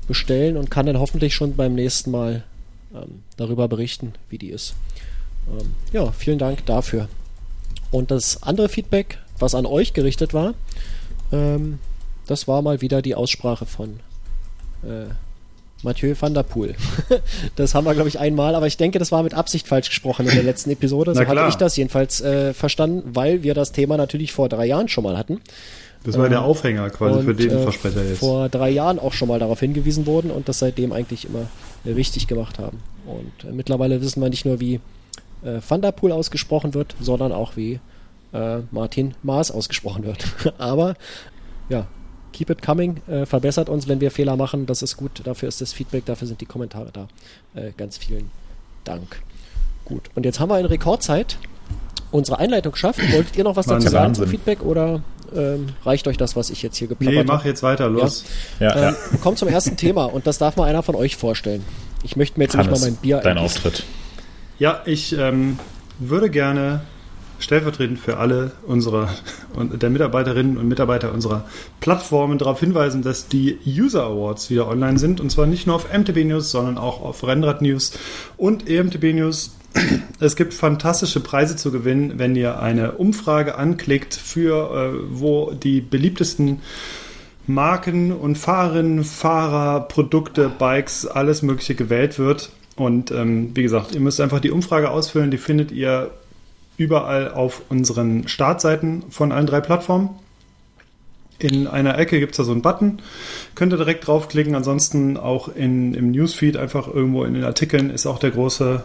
bestellen 0.03 0.57
und 0.57 0.69
kann 0.69 0.85
dann 0.85 0.99
hoffentlich 0.99 1.33
schon 1.33 1.55
beim 1.55 1.75
nächsten 1.75 2.11
Mal 2.11 2.43
ähm, 2.93 3.23
darüber 3.37 3.67
berichten, 3.67 4.13
wie 4.29 4.37
die 4.37 4.49
ist. 4.49 4.75
Ähm, 5.47 5.73
ja, 5.91 6.11
vielen 6.11 6.39
Dank 6.39 6.65
dafür. 6.65 7.07
Und 7.91 8.11
das 8.11 8.43
andere 8.43 8.69
Feedback, 8.69 9.19
was 9.39 9.55
an 9.55 9.65
euch 9.65 9.93
gerichtet 9.93 10.33
war, 10.33 10.53
ähm, 11.31 11.79
das 12.27 12.47
war 12.47 12.61
mal 12.61 12.81
wieder 12.81 13.01
die 13.01 13.15
Aussprache 13.15 13.65
von 13.65 13.99
äh, 14.83 15.05
Mathieu 15.83 16.15
van 16.17 16.33
der 16.33 16.43
Poel. 16.43 16.75
das 17.55 17.75
haben 17.75 17.85
wir, 17.85 17.93
glaube 17.93 18.09
ich, 18.09 18.19
einmal, 18.19 18.55
aber 18.55 18.67
ich 18.67 18.77
denke, 18.77 18.99
das 18.99 19.11
war 19.11 19.21
mit 19.23 19.33
Absicht 19.33 19.67
falsch 19.67 19.89
gesprochen 19.89 20.27
in 20.27 20.33
der 20.33 20.43
letzten 20.43 20.71
Episode. 20.71 21.13
So 21.13 21.25
hatte 21.25 21.45
ich 21.49 21.55
das 21.55 21.75
jedenfalls 21.75 22.21
äh, 22.21 22.53
verstanden, 22.53 23.03
weil 23.13 23.43
wir 23.43 23.53
das 23.53 23.73
Thema 23.73 23.97
natürlich 23.97 24.31
vor 24.31 24.47
drei 24.49 24.65
Jahren 24.65 24.87
schon 24.87 25.03
mal 25.03 25.17
hatten. 25.17 25.41
Das 26.03 26.17
war 26.17 26.25
ähm, 26.25 26.31
der 26.31 26.41
Aufhänger 26.43 26.89
quasi 26.89 27.19
und, 27.19 27.25
für 27.25 27.33
den 27.33 27.49
äh, 27.49 27.63
Versprecher 27.63 28.03
jetzt. 28.03 28.19
Vor 28.19 28.49
drei 28.49 28.69
Jahren 28.69 28.99
auch 28.99 29.13
schon 29.13 29.27
mal 29.27 29.39
darauf 29.39 29.59
hingewiesen 29.59 30.05
wurden 30.05 30.31
und 30.31 30.49
das 30.49 30.59
seitdem 30.59 30.91
eigentlich 30.91 31.25
immer 31.25 31.47
richtig 31.85 32.27
gemacht 32.27 32.59
haben. 32.59 32.79
Und 33.05 33.49
äh, 33.49 33.53
mittlerweile 33.53 34.01
wissen 34.01 34.21
wir 34.21 34.29
nicht 34.29 34.45
nur, 34.45 34.59
wie 34.59 34.75
äh, 35.43 35.59
Van 35.67 35.81
der 35.81 35.91
Poel 35.91 36.11
ausgesprochen 36.11 36.73
wird, 36.73 36.95
sondern 36.99 37.31
auch 37.31 37.55
wie 37.55 37.79
äh, 38.33 38.59
Martin 38.71 39.15
Maas 39.23 39.51
ausgesprochen 39.51 40.03
wird. 40.03 40.25
Aber 40.57 40.95
ja, 41.69 41.87
keep 42.33 42.49
it 42.49 42.61
coming, 42.61 42.97
äh, 43.07 43.25
verbessert 43.25 43.69
uns, 43.69 43.87
wenn 43.87 44.01
wir 44.01 44.11
Fehler 44.11 44.35
machen, 44.35 44.65
das 44.65 44.81
ist 44.81 44.97
gut, 44.97 45.21
dafür 45.23 45.47
ist 45.47 45.61
das 45.61 45.71
Feedback, 45.71 46.05
dafür 46.05 46.27
sind 46.27 46.41
die 46.41 46.45
Kommentare 46.45 46.89
da. 46.91 47.07
Äh, 47.55 47.71
ganz 47.77 47.97
vielen 47.97 48.29
Dank. 48.83 49.21
Gut, 49.85 50.09
und 50.15 50.25
jetzt 50.25 50.39
haben 50.39 50.49
wir 50.49 50.55
eine 50.55 50.69
Rekordzeit 50.69 51.37
unsere 52.11 52.39
Einleitung 52.39 52.73
geschafft. 52.73 52.99
Wolltet 53.11 53.35
ihr 53.37 53.43
noch 53.43 53.55
was 53.55 53.65
dazu 53.65 53.89
sagen 53.89 54.13
zum 54.13 54.27
Feedback 54.27 54.61
oder 54.61 55.01
ähm, 55.35 55.69
reicht 55.85 56.07
euch 56.07 56.17
das, 56.17 56.35
was 56.35 56.49
ich 56.49 56.61
jetzt 56.63 56.77
hier 56.77 56.87
geplappert 56.87 57.15
Nee, 57.15 57.23
mach 57.23 57.39
habe? 57.39 57.49
jetzt 57.49 57.63
weiter, 57.63 57.89
los. 57.89 58.25
Ja, 58.59 58.75
ja. 58.75 58.89
Ähm, 58.89 58.95
kommt 59.21 59.37
zum 59.37 59.47
ersten 59.47 59.77
Thema 59.77 60.05
und 60.05 60.27
das 60.27 60.37
darf 60.37 60.55
mal 60.55 60.67
einer 60.67 60.83
von 60.83 60.95
euch 60.95 61.15
vorstellen. 61.17 61.63
Ich 62.03 62.15
möchte 62.15 62.39
mir 62.39 62.45
jetzt 62.45 62.55
nicht 62.55 62.65
mal 62.65 62.71
Hannes, 62.71 62.81
mein 62.81 62.95
Bier 62.97 63.17
dein. 63.23 63.37
Auftritt. 63.37 63.83
Ja, 64.59 64.81
ich 64.85 65.17
ähm, 65.17 65.57
würde 65.99 66.29
gerne 66.29 66.81
stellvertretend 67.43 67.99
für 67.99 68.17
alle 68.17 68.51
unserer 68.65 69.09
der 69.55 69.89
Mitarbeiterinnen 69.89 70.57
und 70.57 70.67
Mitarbeiter 70.67 71.13
unserer 71.13 71.45
Plattformen 71.79 72.37
darauf 72.37 72.59
hinweisen, 72.59 73.01
dass 73.01 73.27
die 73.27 73.57
User 73.65 74.03
Awards 74.03 74.49
wieder 74.49 74.67
online 74.67 74.97
sind 74.97 75.19
und 75.19 75.29
zwar 75.29 75.45
nicht 75.45 75.67
nur 75.67 75.75
auf 75.75 75.91
MTB 75.93 76.25
News, 76.25 76.51
sondern 76.51 76.77
auch 76.77 77.01
auf 77.01 77.25
Rennrad 77.25 77.61
News 77.61 77.93
und 78.37 78.69
EMTB 78.69 79.13
News. 79.13 79.55
Es 80.19 80.35
gibt 80.35 80.53
fantastische 80.53 81.19
Preise 81.19 81.55
zu 81.55 81.71
gewinnen, 81.71 82.13
wenn 82.17 82.35
ihr 82.35 82.59
eine 82.59 82.93
Umfrage 82.93 83.55
anklickt 83.55 84.13
für 84.13 84.93
äh, 84.93 84.99
wo 85.09 85.51
die 85.51 85.81
beliebtesten 85.81 86.61
Marken 87.45 88.13
und 88.13 88.37
Fahrerinnen, 88.37 89.03
Fahrer, 89.03 89.81
Produkte, 89.81 90.49
Bikes, 90.49 91.05
alles 91.05 91.41
Mögliche 91.41 91.75
gewählt 91.75 92.17
wird. 92.17 92.51
Und 92.75 93.11
ähm, 93.11 93.51
wie 93.53 93.63
gesagt, 93.63 93.93
ihr 93.93 94.01
müsst 94.01 94.21
einfach 94.21 94.39
die 94.39 94.51
Umfrage 94.51 94.89
ausfüllen. 94.89 95.29
Die 95.29 95.37
findet 95.37 95.71
ihr 95.71 96.11
überall 96.77 97.31
auf 97.31 97.63
unseren 97.69 98.27
Startseiten 98.27 99.03
von 99.09 99.31
allen 99.31 99.47
drei 99.47 99.61
Plattformen. 99.61 100.09
In 101.39 101.67
einer 101.67 101.97
Ecke 101.97 102.19
gibt 102.19 102.31
es 102.31 102.37
da 102.37 102.43
so 102.43 102.51
einen 102.51 102.61
Button. 102.61 103.01
Könnt 103.55 103.73
ihr 103.73 103.77
direkt 103.77 104.07
draufklicken. 104.07 104.55
Ansonsten 104.55 105.17
auch 105.17 105.49
in, 105.53 105.93
im 105.93 106.11
Newsfeed 106.11 106.57
einfach 106.57 106.87
irgendwo 106.87 107.23
in 107.23 107.33
den 107.33 107.43
Artikeln 107.43 107.89
ist 107.89 108.05
auch 108.05 108.19
der 108.19 108.31
große 108.31 108.83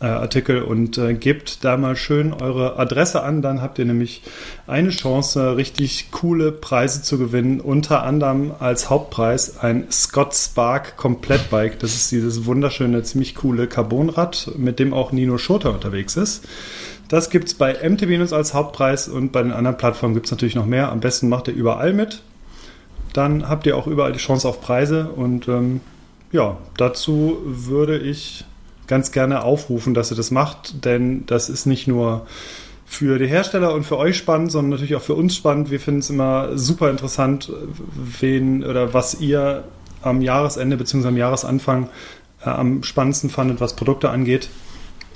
äh, 0.00 0.06
Artikel 0.06 0.62
und 0.62 0.96
äh, 0.96 1.14
gebt 1.14 1.64
da 1.64 1.76
mal 1.76 1.96
schön 1.96 2.32
eure 2.32 2.78
Adresse 2.78 3.22
an. 3.22 3.42
Dann 3.42 3.60
habt 3.60 3.78
ihr 3.78 3.84
nämlich 3.84 4.22
eine 4.66 4.90
Chance, 4.90 5.56
richtig 5.56 6.10
coole 6.10 6.52
Preise 6.52 7.02
zu 7.02 7.18
gewinnen. 7.18 7.60
Unter 7.60 8.04
anderem 8.04 8.52
als 8.58 8.90
Hauptpreis 8.90 9.58
ein 9.58 9.86
Scott 9.90 10.34
Spark 10.34 10.96
Komplettbike. 10.96 11.78
Das 11.80 11.94
ist 11.94 12.12
dieses 12.12 12.46
wunderschöne, 12.46 13.02
ziemlich 13.02 13.34
coole 13.34 13.66
Carbonrad, 13.66 14.52
mit 14.56 14.78
dem 14.78 14.94
auch 14.94 15.12
Nino 15.12 15.36
Schurter 15.36 15.74
unterwegs 15.74 16.16
ist. 16.16 16.46
Das 17.08 17.30
gibt 17.30 17.48
es 17.48 17.54
bei 17.54 17.72
MTB 17.88 18.32
als 18.32 18.54
Hauptpreis 18.54 19.08
und 19.08 19.32
bei 19.32 19.42
den 19.42 19.52
anderen 19.52 19.78
Plattformen 19.78 20.14
gibt 20.14 20.26
es 20.26 20.32
natürlich 20.32 20.54
noch 20.54 20.66
mehr. 20.66 20.92
Am 20.92 21.00
besten 21.00 21.28
macht 21.28 21.48
ihr 21.48 21.54
überall 21.54 21.94
mit. 21.94 22.22
Dann 23.14 23.48
habt 23.48 23.66
ihr 23.66 23.76
auch 23.76 23.86
überall 23.86 24.12
die 24.12 24.18
Chance 24.18 24.46
auf 24.46 24.60
Preise 24.60 25.08
und 25.08 25.48
ähm, 25.48 25.80
ja, 26.30 26.58
dazu 26.76 27.38
würde 27.44 27.98
ich 27.98 28.44
ganz 28.86 29.12
gerne 29.12 29.42
aufrufen, 29.42 29.94
dass 29.94 30.10
ihr 30.10 30.16
das 30.16 30.30
macht, 30.30 30.84
denn 30.84 31.24
das 31.26 31.48
ist 31.48 31.66
nicht 31.66 31.88
nur 31.88 32.26
für 32.84 33.18
die 33.18 33.26
Hersteller 33.26 33.74
und 33.74 33.84
für 33.84 33.98
euch 33.98 34.16
spannend, 34.16 34.50
sondern 34.50 34.70
natürlich 34.70 34.96
auch 34.96 35.02
für 35.02 35.14
uns 35.14 35.36
spannend. 35.36 35.70
Wir 35.70 35.80
finden 35.80 36.00
es 36.00 36.10
immer 36.10 36.56
super 36.56 36.90
interessant, 36.90 37.52
wen 38.20 38.64
oder 38.64 38.94
was 38.94 39.20
ihr 39.20 39.64
am 40.02 40.22
Jahresende 40.22 40.76
bzw. 40.76 41.08
am 41.08 41.16
Jahresanfang 41.16 41.88
äh, 42.44 42.48
am 42.48 42.82
spannendsten 42.82 43.30
fandet, 43.30 43.60
was 43.60 43.76
Produkte 43.76 44.10
angeht. 44.10 44.48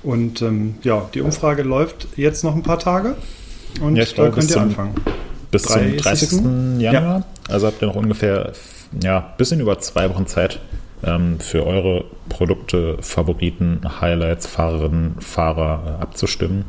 Und 0.02 0.42
ähm, 0.42 0.74
ja, 0.82 1.08
die 1.14 1.20
Umfrage 1.20 1.62
läuft 1.62 2.08
jetzt 2.16 2.42
noch 2.44 2.54
ein 2.54 2.62
paar 2.62 2.78
Tage 2.78 3.14
und 3.80 3.96
Ja, 3.96 4.04
da 4.04 4.28
könnt 4.30 4.36
ihr 4.48 4.54
zum- 4.54 4.62
anfangen. 4.62 4.94
Bis 5.50 5.62
zum 5.62 5.80
30. 5.98 6.02
30. 6.02 6.80
Januar. 6.80 7.24
Also 7.48 7.66
habt 7.66 7.82
ihr 7.82 7.88
noch 7.88 7.94
ungefähr 7.96 8.52
ja, 9.02 9.34
bisschen 9.36 9.60
über 9.60 9.78
zwei 9.80 10.08
Wochen 10.10 10.26
Zeit 10.26 10.60
ähm, 11.04 11.38
für 11.40 11.66
eure 11.66 12.04
Produkte, 12.28 12.96
Favoriten, 13.00 13.80
Highlights, 14.00 14.46
Fahrerinnen, 14.46 15.16
Fahrer 15.20 15.98
äh, 15.98 16.02
abzustimmen. 16.02 16.64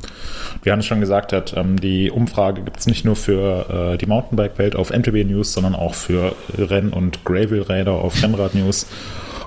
Wie 0.63 0.71
Hannes 0.71 0.85
schon 0.85 0.99
gesagt 0.99 1.31
hat, 1.33 1.53
ähm, 1.55 1.79
die 1.79 2.11
Umfrage 2.11 2.61
gibt 2.61 2.79
es 2.79 2.87
nicht 2.87 3.05
nur 3.05 3.15
für 3.15 3.93
äh, 3.93 3.97
die 3.97 4.05
Mountainbike-Welt 4.05 4.75
auf 4.75 4.91
MTB 4.91 5.23
News, 5.25 5.53
sondern 5.53 5.75
auch 5.75 5.93
für 5.93 6.35
Renn- 6.57 6.91
und 6.93 7.23
Gravel-Räder 7.25 7.91
auf 7.93 8.21
Rennrad 8.21 8.53
News. 8.55 8.85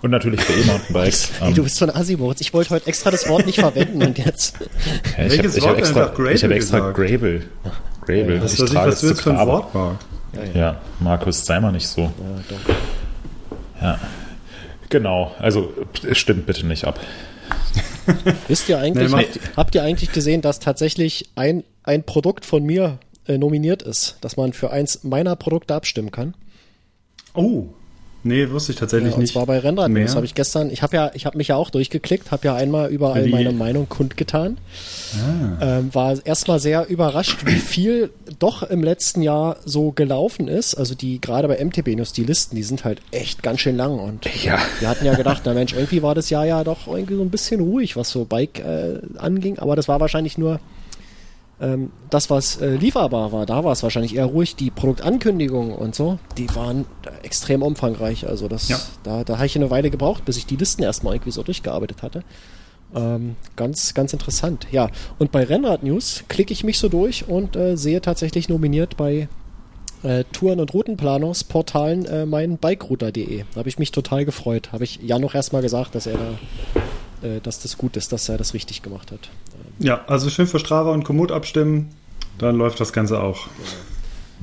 Und 0.03 0.11
natürlich 0.11 0.41
für 0.41 0.53
E-Mountainbikes. 0.53 1.31
Ey, 1.41 1.55
du 1.55 1.63
bist 1.63 1.77
so 1.77 1.87
ein 1.87 1.95
Assi, 1.95 2.17
Moritz. 2.17 2.41
Ich 2.41 2.53
wollte 2.53 2.71
heute 2.71 2.87
extra 2.87 3.11
das 3.11 3.29
Wort 3.29 3.47
nicht 3.47 3.61
verwenden 3.61 4.03
und 4.03 4.19
jetzt. 4.19 4.57
Ja, 5.17 5.25
ich 5.25 5.33
Welches 5.33 5.39
habe 5.39 5.47
ich 5.47 5.63
Wort 5.63 5.71
hab 5.71 5.79
extra, 5.79 6.31
ich 6.31 6.45
hab 6.45 6.51
extra 6.51 6.79
gesagt? 6.91 6.97
Gravel. 6.97 7.45
Gravel. 8.03 8.41
Das 8.41 8.55
ich 8.55 8.61
ich, 8.63 8.71
trage 8.71 8.91
was 8.91 9.03
es 9.03 9.17
zu 9.17 9.23
für 9.23 9.39
ein. 9.39 9.47
Wort 9.47 9.75
war. 9.75 9.99
Ja, 10.55 10.81
Markus, 11.01 11.45
sei 11.45 11.61
mal 11.61 11.73
nicht 11.73 11.89
so. 11.89 12.03
Ja, 12.03 12.11
doch. 12.49 13.83
Ja. 13.83 13.99
Genau, 14.89 15.35
also 15.39 15.73
stimmt 16.13 16.47
bitte 16.47 16.67
nicht 16.67 16.85
ab. 16.85 17.01
Wisst 18.49 18.69
ihr 18.69 18.79
eigentlich, 18.79 19.11
Nee, 19.11 19.25
habt, 19.25 19.57
habt 19.57 19.75
ihr 19.75 19.83
eigentlich 19.83 20.13
gesehen, 20.13 20.43
dass 20.43 20.61
tatsächlich 20.61 21.31
ein, 21.35 21.65
ein 21.83 22.05
Produkt 22.05 22.45
von 22.45 22.65
mir 22.65 22.99
äh, 23.27 23.39
nominiert 23.39 23.83
ist, 23.83 24.17
dass 24.21 24.37
man 24.37 24.53
für 24.53 24.71
eins 24.71 25.03
meiner 25.03 25.35
Produkte 25.37 25.75
abstimmen 25.75 26.11
kann? 26.11 26.35
Oh, 27.35 27.67
nee, 28.27 28.51
wusste 28.51 28.73
ich 28.73 28.79
tatsächlich 28.79 29.11
Ja, 29.11 29.15
und 29.17 29.23
nicht. 29.23 29.33
zwar 29.33 29.47
bei 29.47 29.59
Rennrad 29.59 29.91
Mehr? 29.91 30.03
News 30.05 30.15
habe 30.17 30.27
ich 30.27 30.35
gestern, 30.35 30.71
ich 30.71 30.83
habe 30.83 30.97
ja, 30.97 31.11
ich 31.15 31.25
habe 31.27 31.39
mich 31.39 31.49
ja 31.49 31.57
auch 31.57 31.71
durchgeklickt, 31.71 32.31
habe 32.31 32.47
ja 32.47 32.55
einmal 32.55 32.91
überall 32.91 33.25
Die- 33.25 33.31
meine 33.31 33.53
Meinung 33.53 33.89
kundgetan. 33.89 34.59
Ah. 35.61 35.79
Ähm, 35.79 35.95
war 35.95 36.15
erstmal 36.27 36.59
sehr 36.61 36.89
überrascht, 36.89 37.47
wie 37.47 37.53
viel 37.59 38.11
doch 38.39 38.63
im 38.63 38.83
letzten 38.83 39.23
Jahr 39.23 39.57
so 39.65 39.93
gelaufen 39.93 40.49
ist. 40.49 40.75
Also 40.75 40.95
die 40.95 41.21
gerade 41.21 41.49
bei 41.49 41.57
MTB 41.65 41.95
News, 41.97 42.13
die 42.13 42.25
Listen, 42.25 42.57
die 42.57 42.63
sind 42.65 42.85
halt 42.85 43.01
echt 43.13 43.43
ganz 43.43 43.61
schön 43.61 43.77
lang 43.77 43.99
und 43.99 44.27
Ja. 44.45 44.59
wir 44.81 44.89
hatten 44.89 45.05
ja 45.07 45.15
gedacht, 45.15 45.43
na 45.45 45.55
Mensch, 45.55 45.73
irgendwie 45.73 46.03
war 46.03 46.15
das 46.15 46.29
Jahr 46.31 46.45
ja 46.47 46.65
doch 46.65 46.87
irgendwie 46.87 47.15
so 47.17 47.23
ein 47.23 47.31
bisschen 47.31 47.61
ruhig, 47.61 47.97
was 47.97 48.11
so 48.11 48.25
Bike 48.25 48.59
äh, 48.59 48.99
anging, 49.19 49.59
aber 49.59 49.77
das 49.77 49.89
war 49.89 50.01
wahrscheinlich 50.01 50.37
nur 50.39 50.61
ähm, 51.61 51.91
das, 52.11 52.29
was 52.31 52.61
äh, 52.61 52.77
lieferbar 52.77 53.33
war. 53.33 53.47
Da 53.47 53.65
war 53.65 53.73
es 53.73 53.83
wahrscheinlich 53.83 54.15
eher 54.15 54.27
ruhig. 54.27 54.57
Die 54.57 54.71
Produktankündigungen 54.71 55.75
und 55.75 55.95
so, 55.95 56.19
die 56.37 56.55
waren 56.55 56.85
extrem 57.23 57.63
umfangreich. 57.63 58.27
Also 58.29 58.49
das, 58.49 58.69
Ja. 58.69 58.79
da, 59.03 59.25
da 59.25 59.37
habe 59.37 59.47
ich 59.47 59.57
eine 59.57 59.71
Weile 59.71 59.91
gebraucht, 59.91 60.25
bis 60.25 60.37
ich 60.37 60.47
die 60.47 60.57
Listen 60.57 60.83
erstmal 60.83 61.15
irgendwie 61.15 61.31
so 61.33 61.43
durchgearbeitet 61.43 62.03
hatte. 62.03 62.23
Ähm, 62.95 63.37
ganz, 63.57 63.95
ganz 63.95 64.13
interessant. 64.13 64.67
Ja, 64.71 64.89
und 65.19 65.33
bei 65.33 65.43
Rennrad 65.45 65.83
News 65.83 66.25
klicke 66.29 66.53
ich 66.53 66.63
mich 66.63 66.79
so 66.79 66.89
durch 66.89 67.29
und 67.29 67.57
äh, 67.57 67.77
sehe 67.77 68.01
tatsächlich 68.01 68.49
nominiert 68.49 68.97
bei 68.97 69.29
äh, 70.03 70.25
Touren- 70.33 70.61
und 70.61 70.73
Routenplanungsportalen 70.73 72.05
äh, 72.05 72.27
mein 72.27 72.59
bikerouter.de. 72.59 73.45
Da 73.53 73.59
habe 73.59 73.69
ich 73.69 73.79
mich 73.79 73.91
total 73.93 74.25
gefreut. 74.25 74.71
Habe 74.73 74.85
ich 74.85 75.01
Jan 75.03 75.21
noch 75.23 75.35
erstmal 75.35 75.63
gesagt, 75.63 75.95
dass 75.95 76.07
er 76.07 76.15
da, 76.19 76.81
dass 77.43 77.61
das 77.61 77.79
gut 77.79 77.97
ist, 77.97 78.13
dass 78.13 78.29
er 78.29 78.37
das 78.39 78.55
richtig 78.55 78.83
gemacht 78.83 79.11
hat. 79.13 79.31
Ja, 79.79 80.05
also 80.07 80.31
schön 80.31 80.47
für 80.47 80.59
Strava 80.59 80.93
und 80.93 81.05
Komoot 81.05 81.33
abstimmen, 81.33 81.91
dann 82.39 82.57
läuft 82.57 82.81
das 82.81 82.93
Ganze 82.93 83.21
auch. 83.21 83.47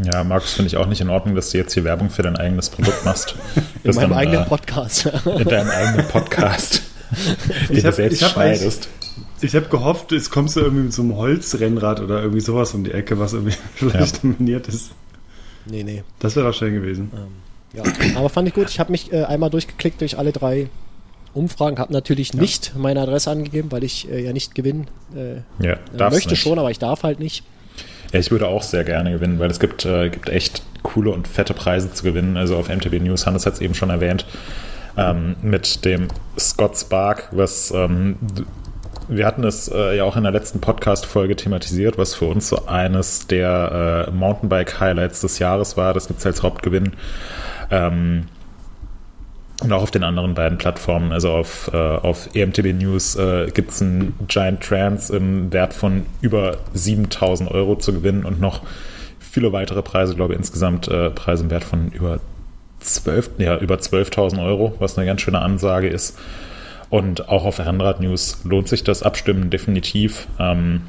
Ja, 0.04 0.24
Markus, 0.24 0.54
finde 0.54 0.68
ich 0.68 0.78
auch 0.78 0.88
nicht 0.88 1.02
in 1.02 1.10
Ordnung, 1.10 1.36
dass 1.36 1.52
du 1.52 1.58
jetzt 1.60 1.74
hier 1.74 1.84
Werbung 1.84 2.10
für 2.10 2.24
dein 2.24 2.36
eigenes 2.36 2.70
Produkt 2.70 3.06
machst. 3.06 3.36
In 3.84 3.94
meinem 3.94 4.10
dann, 4.10 4.14
eigenen 4.20 4.42
äh, 4.42 4.46
Podcast. 4.46 5.06
In 5.26 5.48
deinem 5.48 5.70
eigenen 5.70 6.08
Podcast. 6.08 6.82
den 7.70 7.76
Ich 7.78 7.82
du 7.84 7.88
hab- 7.88 7.94
selbst 7.96 8.22
ich 8.22 8.28
schneidest. 8.28 8.90
Ich 9.42 9.56
habe 9.56 9.68
gehofft, 9.68 10.12
jetzt 10.12 10.32
kommst 10.32 10.56
du 10.56 10.62
irgendwie 10.62 10.86
mit 10.86 10.94
so 10.94 11.04
einem 11.04 11.16
Holzrennrad 11.16 12.00
oder 12.00 12.22
irgendwie 12.22 12.40
sowas 12.40 12.74
um 12.74 12.84
die 12.84 12.92
Ecke, 12.92 13.20
was 13.20 13.34
irgendwie 13.34 13.56
vielleicht 13.76 14.24
nominiert 14.24 14.68
ist. 14.68 14.92
nee, 15.66 15.84
nee. 15.84 16.04
Das 16.20 16.36
wäre 16.36 16.48
doch 16.48 16.56
schön 16.58 16.74
gewesen. 16.74 17.12
Ja, 17.74 17.84
aber 18.16 18.30
fand 18.30 18.48
ich 18.48 18.54
gut. 18.56 18.70
Ich 18.70 18.80
habe 18.80 18.92
mich 18.92 19.12
äh, 19.12 19.24
einmal 19.26 19.50
durchgeklickt 19.52 20.02
durch 20.02 20.18
alle 20.18 20.32
drei 20.32 20.70
Umfragen, 21.34 21.80
habe 21.80 21.92
natürlich 21.94 22.34
nicht 22.34 22.74
meine 22.76 23.02
Adresse 23.02 23.32
angegeben, 23.32 23.72
weil 23.72 23.84
ich 23.84 24.10
äh, 24.12 24.24
ja 24.24 24.34
nicht 24.34 24.56
gewinnen 24.56 24.88
äh, 25.16 25.38
Ja, 25.66 25.74
äh, 25.98 26.10
möchte 26.12 26.32
nicht. 26.32 26.42
schon, 26.42 26.60
aber 26.60 26.72
ich 26.72 26.80
darf 26.80 27.04
halt 27.04 27.20
nicht. 27.20 27.44
Ja, 28.12 28.20
ich 28.20 28.30
würde 28.32 28.48
auch 28.48 28.62
sehr 28.64 28.84
gerne 28.84 29.12
gewinnen, 29.12 29.40
weil 29.40 29.50
es 29.50 29.60
gibt, 29.60 29.86
äh, 29.86 30.10
gibt 30.10 30.30
echt 30.30 30.62
coole 30.84 31.10
und 31.12 31.28
fette 31.28 31.54
Preise 31.54 31.92
zu 31.92 32.04
gewinnen. 32.04 32.38
Also 32.38 32.56
auf 32.58 32.70
MTB 32.70 33.00
News, 33.02 33.26
Hannes 33.26 33.46
hat 33.46 33.54
es 33.54 33.62
eben 33.62 33.74
schon 33.74 33.90
erwähnt, 33.90 34.26
ähm, 34.98 35.36
mit 35.42 35.84
dem 35.86 36.10
Scott 36.38 36.78
Spark, 36.78 37.30
was 37.32 37.72
ähm, 37.72 38.18
wir 39.10 39.26
hatten 39.26 39.44
es 39.44 39.68
äh, 39.68 39.98
ja 39.98 40.04
auch 40.06 40.16
in 40.16 40.24
der 40.24 40.32
letzten 40.32 40.62
Podcast-Folge 40.62 41.36
thematisiert, 41.36 41.98
was 41.98 42.14
für 42.16 42.26
uns 42.26 42.48
so 42.50 42.68
eines 42.68 43.28
der 43.28 44.08
äh, 44.08 44.12
Mountainbike-Highlights 44.12 45.22
des 45.22 45.40
Jahres 45.40 45.76
war. 45.76 45.94
Das 45.94 46.08
gibt 46.08 46.20
es 46.20 46.26
als 46.26 46.42
Hauptgewinn. 46.44 46.94
Ähm, 47.72 48.28
und 49.64 49.72
auch 49.72 49.82
auf 49.82 49.92
den 49.92 50.04
anderen 50.04 50.34
beiden 50.34 50.58
Plattformen, 50.58 51.12
also 51.12 51.32
auf, 51.32 51.72
äh, 51.74 51.78
auf 51.78 52.30
EMTB 52.34 52.74
News 52.74 53.16
äh, 53.16 53.48
gibt 53.54 53.72
es 53.72 53.82
einen 53.82 54.14
Giant 54.28 54.62
Trans 54.62 55.10
im 55.10 55.52
Wert 55.54 55.74
von 55.74 56.06
über 56.22 56.58
7000 56.74 57.50
Euro 57.50 57.78
zu 57.78 57.94
gewinnen 57.94 58.26
und 58.26 58.40
noch 58.40 58.62
viele 59.20 59.54
weitere 59.54 59.82
Preise, 59.82 60.12
ich 60.12 60.18
glaube 60.18 60.36
insgesamt 60.36 60.88
äh, 60.90 61.10
Preise 61.10 61.46
im 61.46 61.50
Wert 61.50 61.64
von 61.64 61.92
über 61.92 62.20
12, 62.82 63.32
ja, 63.38 63.58
über 63.58 63.76
12.000 63.76 64.44
Euro, 64.44 64.76
was 64.80 64.98
eine 64.98 65.08
ganz 65.08 65.22
schöne 65.22 65.40
Ansage 65.40 65.88
ist. 65.88 66.20
Und 66.90 67.30
auch 67.30 67.46
auf 67.46 67.60
Rennrad 67.60 68.02
News 68.02 68.42
lohnt 68.44 68.68
sich 68.68 68.84
das 68.84 69.02
Abstimmen 69.02 69.50
definitiv. 69.50 70.28
Ähm, 70.38 70.82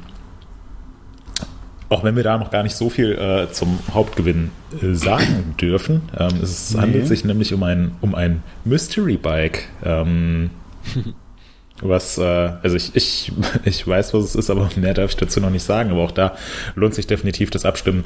auch 1.89 2.03
wenn 2.03 2.15
wir 2.15 2.23
da 2.23 2.37
noch 2.37 2.51
gar 2.51 2.63
nicht 2.63 2.75
so 2.75 2.89
viel 2.89 3.11
äh, 3.13 3.51
zum 3.51 3.79
Hauptgewinn 3.93 4.51
äh, 4.81 4.93
sagen 4.93 5.55
dürfen. 5.61 6.01
Ähm, 6.17 6.39
es 6.41 6.73
Nee. 6.73 6.81
handelt 6.81 7.07
sich 7.07 7.25
nämlich 7.25 7.53
um 7.53 7.63
ein, 7.63 7.91
um 8.01 8.15
ein 8.15 8.43
Mystery 8.63 9.17
Bike. 9.17 9.67
Ähm, 9.83 10.49
was, 11.81 12.17
äh, 12.17 12.23
also 12.23 12.75
ich, 12.75 12.95
ich, 12.95 13.31
ich 13.65 13.85
weiß, 13.87 14.13
was 14.13 14.23
es 14.25 14.35
ist, 14.35 14.49
aber 14.49 14.69
mehr 14.77 14.93
darf 14.93 15.11
ich 15.11 15.17
dazu 15.17 15.39
noch 15.41 15.49
nicht 15.49 15.63
sagen. 15.63 15.91
Aber 15.91 16.01
auch 16.03 16.11
da 16.11 16.35
lohnt 16.75 16.93
sich 16.95 17.07
definitiv 17.07 17.49
das 17.51 17.65
Abstimmen, 17.65 18.05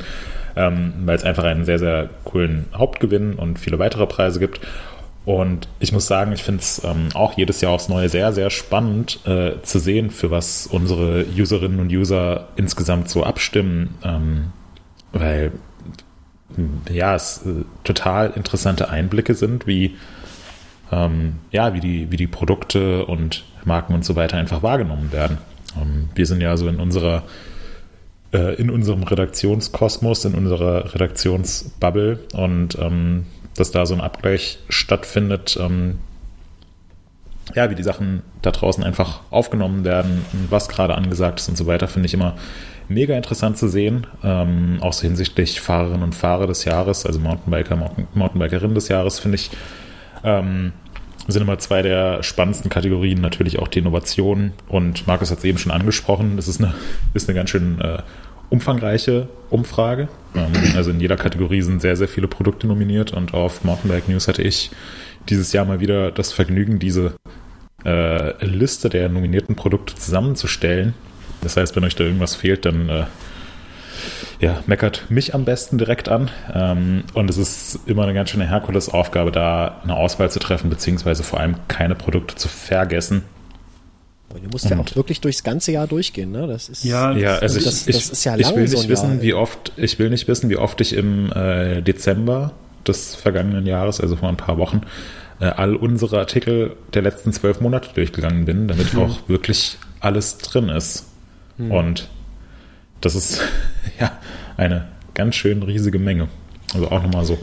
ähm, 0.56 0.94
weil 1.06 1.16
es 1.16 1.24
einfach 1.24 1.44
einen 1.44 1.66
sehr, 1.66 1.80
sehr 1.80 2.10
coolen 2.26 2.66
Hauptgewinn 2.74 3.34
und 3.36 3.60
viele 3.60 3.80
weitere 3.80 4.08
Preise 4.08 4.40
gibt. 4.40 4.60
Und 5.30 5.68
ich 5.80 5.92
muss 5.92 6.08
sagen, 6.08 6.32
ich 6.32 6.42
finde 6.42 6.62
es 6.62 6.82
ähm, 6.84 7.10
auch 7.14 7.38
jedes 7.38 7.62
Jahr 7.62 7.74
aufs 7.74 7.88
Neue 7.88 8.10
sehr, 8.10 8.34
sehr 8.34 8.50
spannend 8.50 9.20
äh, 9.28 9.62
zu 9.62 9.78
sehen, 9.78 10.10
für 10.10 10.32
was 10.32 10.66
unsere 10.66 11.24
Userinnen 11.24 11.80
und 11.80 11.92
User 11.92 12.48
insgesamt 12.56 13.10
so 13.12 13.24
abstimmen. 13.24 13.94
Ähm, 14.04 14.46
weil 15.12 15.52
ja, 16.92 17.14
es 17.14 17.46
äh, 17.46 17.64
total 17.84 18.32
interessante 18.36 18.90
Einblicke 18.90 19.36
sind, 19.36 19.68
wie 19.68 19.98
ähm, 20.92 21.36
ja, 21.52 21.76
wie 21.76 21.80
die, 21.80 22.10
wie 22.10 22.18
die 22.18 22.26
Produkte 22.26 23.06
und 23.06 23.46
Marken 23.66 23.94
und 23.94 24.04
so 24.04 24.16
weiter 24.16 24.38
einfach 24.38 24.64
wahrgenommen 24.64 25.12
werden. 25.12 25.38
Ähm, 25.80 26.10
wir 26.16 26.26
sind 26.26 26.42
ja 26.42 26.58
so 26.58 26.68
in 26.68 26.80
unserer 26.80 27.22
äh, 28.34 28.56
in 28.56 28.72
unserem 28.72 29.04
Redaktionskosmos, 29.04 30.26
in 30.26 30.34
unserer 30.34 30.92
Redaktionsbubble 30.96 32.18
und 32.34 32.80
ähm, 32.80 33.28
dass 33.56 33.72
da 33.72 33.86
so 33.86 33.94
ein 33.94 34.02
Abgleich 34.02 34.60
stattfindet, 34.70 35.58
ähm, 35.60 36.00
ja, 37.56 37.70
wie 37.70 37.76
die 37.76 37.84
Sachen 37.84 38.22
da 38.42 38.52
draußen 38.52 38.84
einfach 38.84 39.22
aufgenommen 39.32 39.84
werden 39.84 40.26
und 40.34 40.52
was 40.52 40.70
gerade 40.70 40.96
angesagt 40.96 41.40
ist 41.40 41.50
und 41.50 41.58
so 41.58 41.66
weiter, 41.66 41.88
finde 41.88 42.06
ich 42.06 42.14
immer 42.14 42.36
mega 42.88 43.16
interessant 43.16 43.58
zu 43.58 43.68
sehen. 43.68 44.08
Ähm, 44.24 44.78
auch 44.82 44.94
so 44.94 45.04
hinsichtlich 45.04 45.62
Fahrerinnen 45.62 46.04
und 46.04 46.16
Fahrer 46.16 46.48
des 46.48 46.66
Jahres, 46.66 47.06
also 47.06 47.20
Mountainbiker, 47.20 47.76
Mountainbikerin 48.14 48.76
des 48.76 48.88
Jahres, 48.88 49.20
finde 49.20 49.36
ich, 49.36 49.52
ähm, 50.24 50.74
sind 51.28 51.44
immer 51.44 51.60
zwei 51.60 51.82
der 51.82 52.24
spannendsten 52.24 52.70
Kategorien, 52.70 53.22
natürlich 53.22 53.60
auch 53.60 53.68
die 53.68 53.80
Innovation. 53.80 54.54
Und 54.68 55.06
Markus 55.08 55.32
hat 55.32 55.40
es 55.40 55.44
eben 55.44 55.58
schon 55.58 55.72
angesprochen, 55.72 56.36
das 56.36 56.48
ist 56.48 56.62
eine, 56.62 56.74
ist 57.14 57.30
eine 57.30 57.36
ganz 57.36 57.50
schön 57.50 57.80
äh, 57.82 58.00
umfangreiche 58.50 59.28
Umfrage. 59.50 60.08
Ähm, 60.36 60.52
also 60.76 60.92
in 60.92 61.00
jeder 61.00 61.18
Kategorie 61.18 61.62
sind 61.62 61.82
sehr, 61.82 61.96
sehr 61.96 62.08
viele 62.08 62.28
Produkte 62.28 62.68
nominiert 62.68 63.14
und 63.14 63.34
auf 63.34 63.64
Mountainbike 63.64 64.10
News 64.10 64.28
hatte 64.28 64.42
ich 64.42 64.72
dieses 65.28 65.54
Jahr 65.54 65.66
mal 65.66 65.80
wieder 65.80 66.12
das 66.12 66.32
Vergnügen, 66.32 66.80
diese 66.80 67.14
äh, 67.86 68.46
Liste 68.46 68.90
der 68.90 69.10
nominierten 69.10 69.56
Produkte 69.56 69.96
zusammenzustellen. 69.96 70.94
Das 71.42 71.56
heißt, 71.56 71.76
wenn 71.76 71.84
euch 71.84 71.96
da 71.96 72.04
irgendwas 72.04 72.36
fehlt, 72.36 72.66
dann 72.66 72.90
äh, 72.90 73.06
ja, 74.40 74.64
meckert 74.68 75.10
mich 75.10 75.36
am 75.36 75.46
besten 75.46 75.78
direkt 75.78 76.10
an. 76.10 76.30
Ähm, 76.54 77.04
und 77.14 77.30
es 77.30 77.38
ist 77.38 77.80
immer 77.86 78.04
eine 78.04 78.14
ganz 78.14 78.30
schöne 78.30 78.48
Herkulesaufgabe, 78.48 79.32
da 79.32 79.80
eine 79.84 79.96
Auswahl 79.96 80.32
zu 80.32 80.40
treffen, 80.40 80.70
beziehungsweise 80.70 81.24
vor 81.24 81.40
allem 81.40 81.56
keine 81.68 81.96
Produkte 81.96 82.36
zu 82.36 82.48
vergessen. 82.48 83.24
Du 84.30 84.50
musst 84.52 84.70
ja 84.70 84.78
auch 84.78 84.96
wirklich 84.96 85.22
durchs 85.22 85.44
ganze 85.44 85.72
Jahr 85.72 85.88
durchgehen, 85.88 86.32
ne? 86.32 86.46
Das 86.46 86.70
ist 86.70 86.84
ja, 86.84 87.12
ja 87.14 87.38
also 87.38 87.58
ich, 87.58 87.66
das, 87.66 87.86
das 87.86 88.10
ist 88.10 88.24
ja 88.24 88.36
lang, 88.36 88.42
ich 88.42 88.56
will 88.56 88.64
nicht 88.64 88.78
so 88.78 88.90
wissen, 88.90 89.10
Jahr. 89.14 89.22
wie 89.22 89.34
oft 89.34 89.72
ich 89.76 89.98
will 89.98 90.10
nicht 90.10 90.28
wissen, 90.28 90.50
wie 90.50 90.58
oft 90.58 90.80
ich 90.82 90.94
im 90.94 91.32
äh, 91.32 91.82
Dezember 91.82 92.52
des 92.88 93.16
vergangenen 93.16 93.66
Jahres, 93.66 94.00
also 94.00 94.16
vor 94.16 94.30
ein 94.30 94.38
paar 94.38 94.58
Wochen, 94.58 94.82
äh, 95.40 95.46
all 95.46 95.76
unsere 95.76 96.20
Artikel 96.20 96.76
der 96.94 97.02
letzten 97.02 97.34
zwölf 97.34 97.60
Monate 97.60 97.90
durchgegangen 97.94 98.46
bin, 98.46 98.68
damit 98.68 98.94
mhm. 98.94 99.02
auch 99.02 99.28
wirklich 99.28 99.78
alles 100.00 100.38
drin 100.38 100.70
ist. 100.70 101.08
Mhm. 101.58 101.72
Und 101.72 102.10
das 103.02 103.16
ist 103.16 103.42
ja 104.00 104.12
eine 104.58 104.88
ganz 105.16 105.36
schön 105.36 105.64
riesige 105.64 106.00
Menge. 106.00 106.28
Also 106.74 106.90
auch 106.90 107.02
nochmal 107.02 107.26
so, 107.26 107.38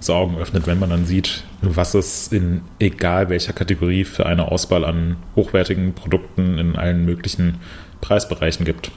so 0.00 0.14
Augen 0.14 0.38
öffnet, 0.38 0.66
wenn 0.66 0.78
man 0.78 0.90
dann 0.90 1.04
sieht, 1.04 1.44
was 1.62 1.94
es 1.94 2.28
in 2.28 2.62
egal 2.78 3.28
welcher 3.28 3.52
Kategorie 3.52 4.04
für 4.04 4.26
eine 4.26 4.50
Auswahl 4.50 4.84
an 4.84 5.16
hochwertigen 5.36 5.94
Produkten 5.94 6.58
in 6.58 6.76
allen 6.76 7.04
möglichen 7.04 7.56
Preisbereichen 8.00 8.64
gibt. 8.64 8.90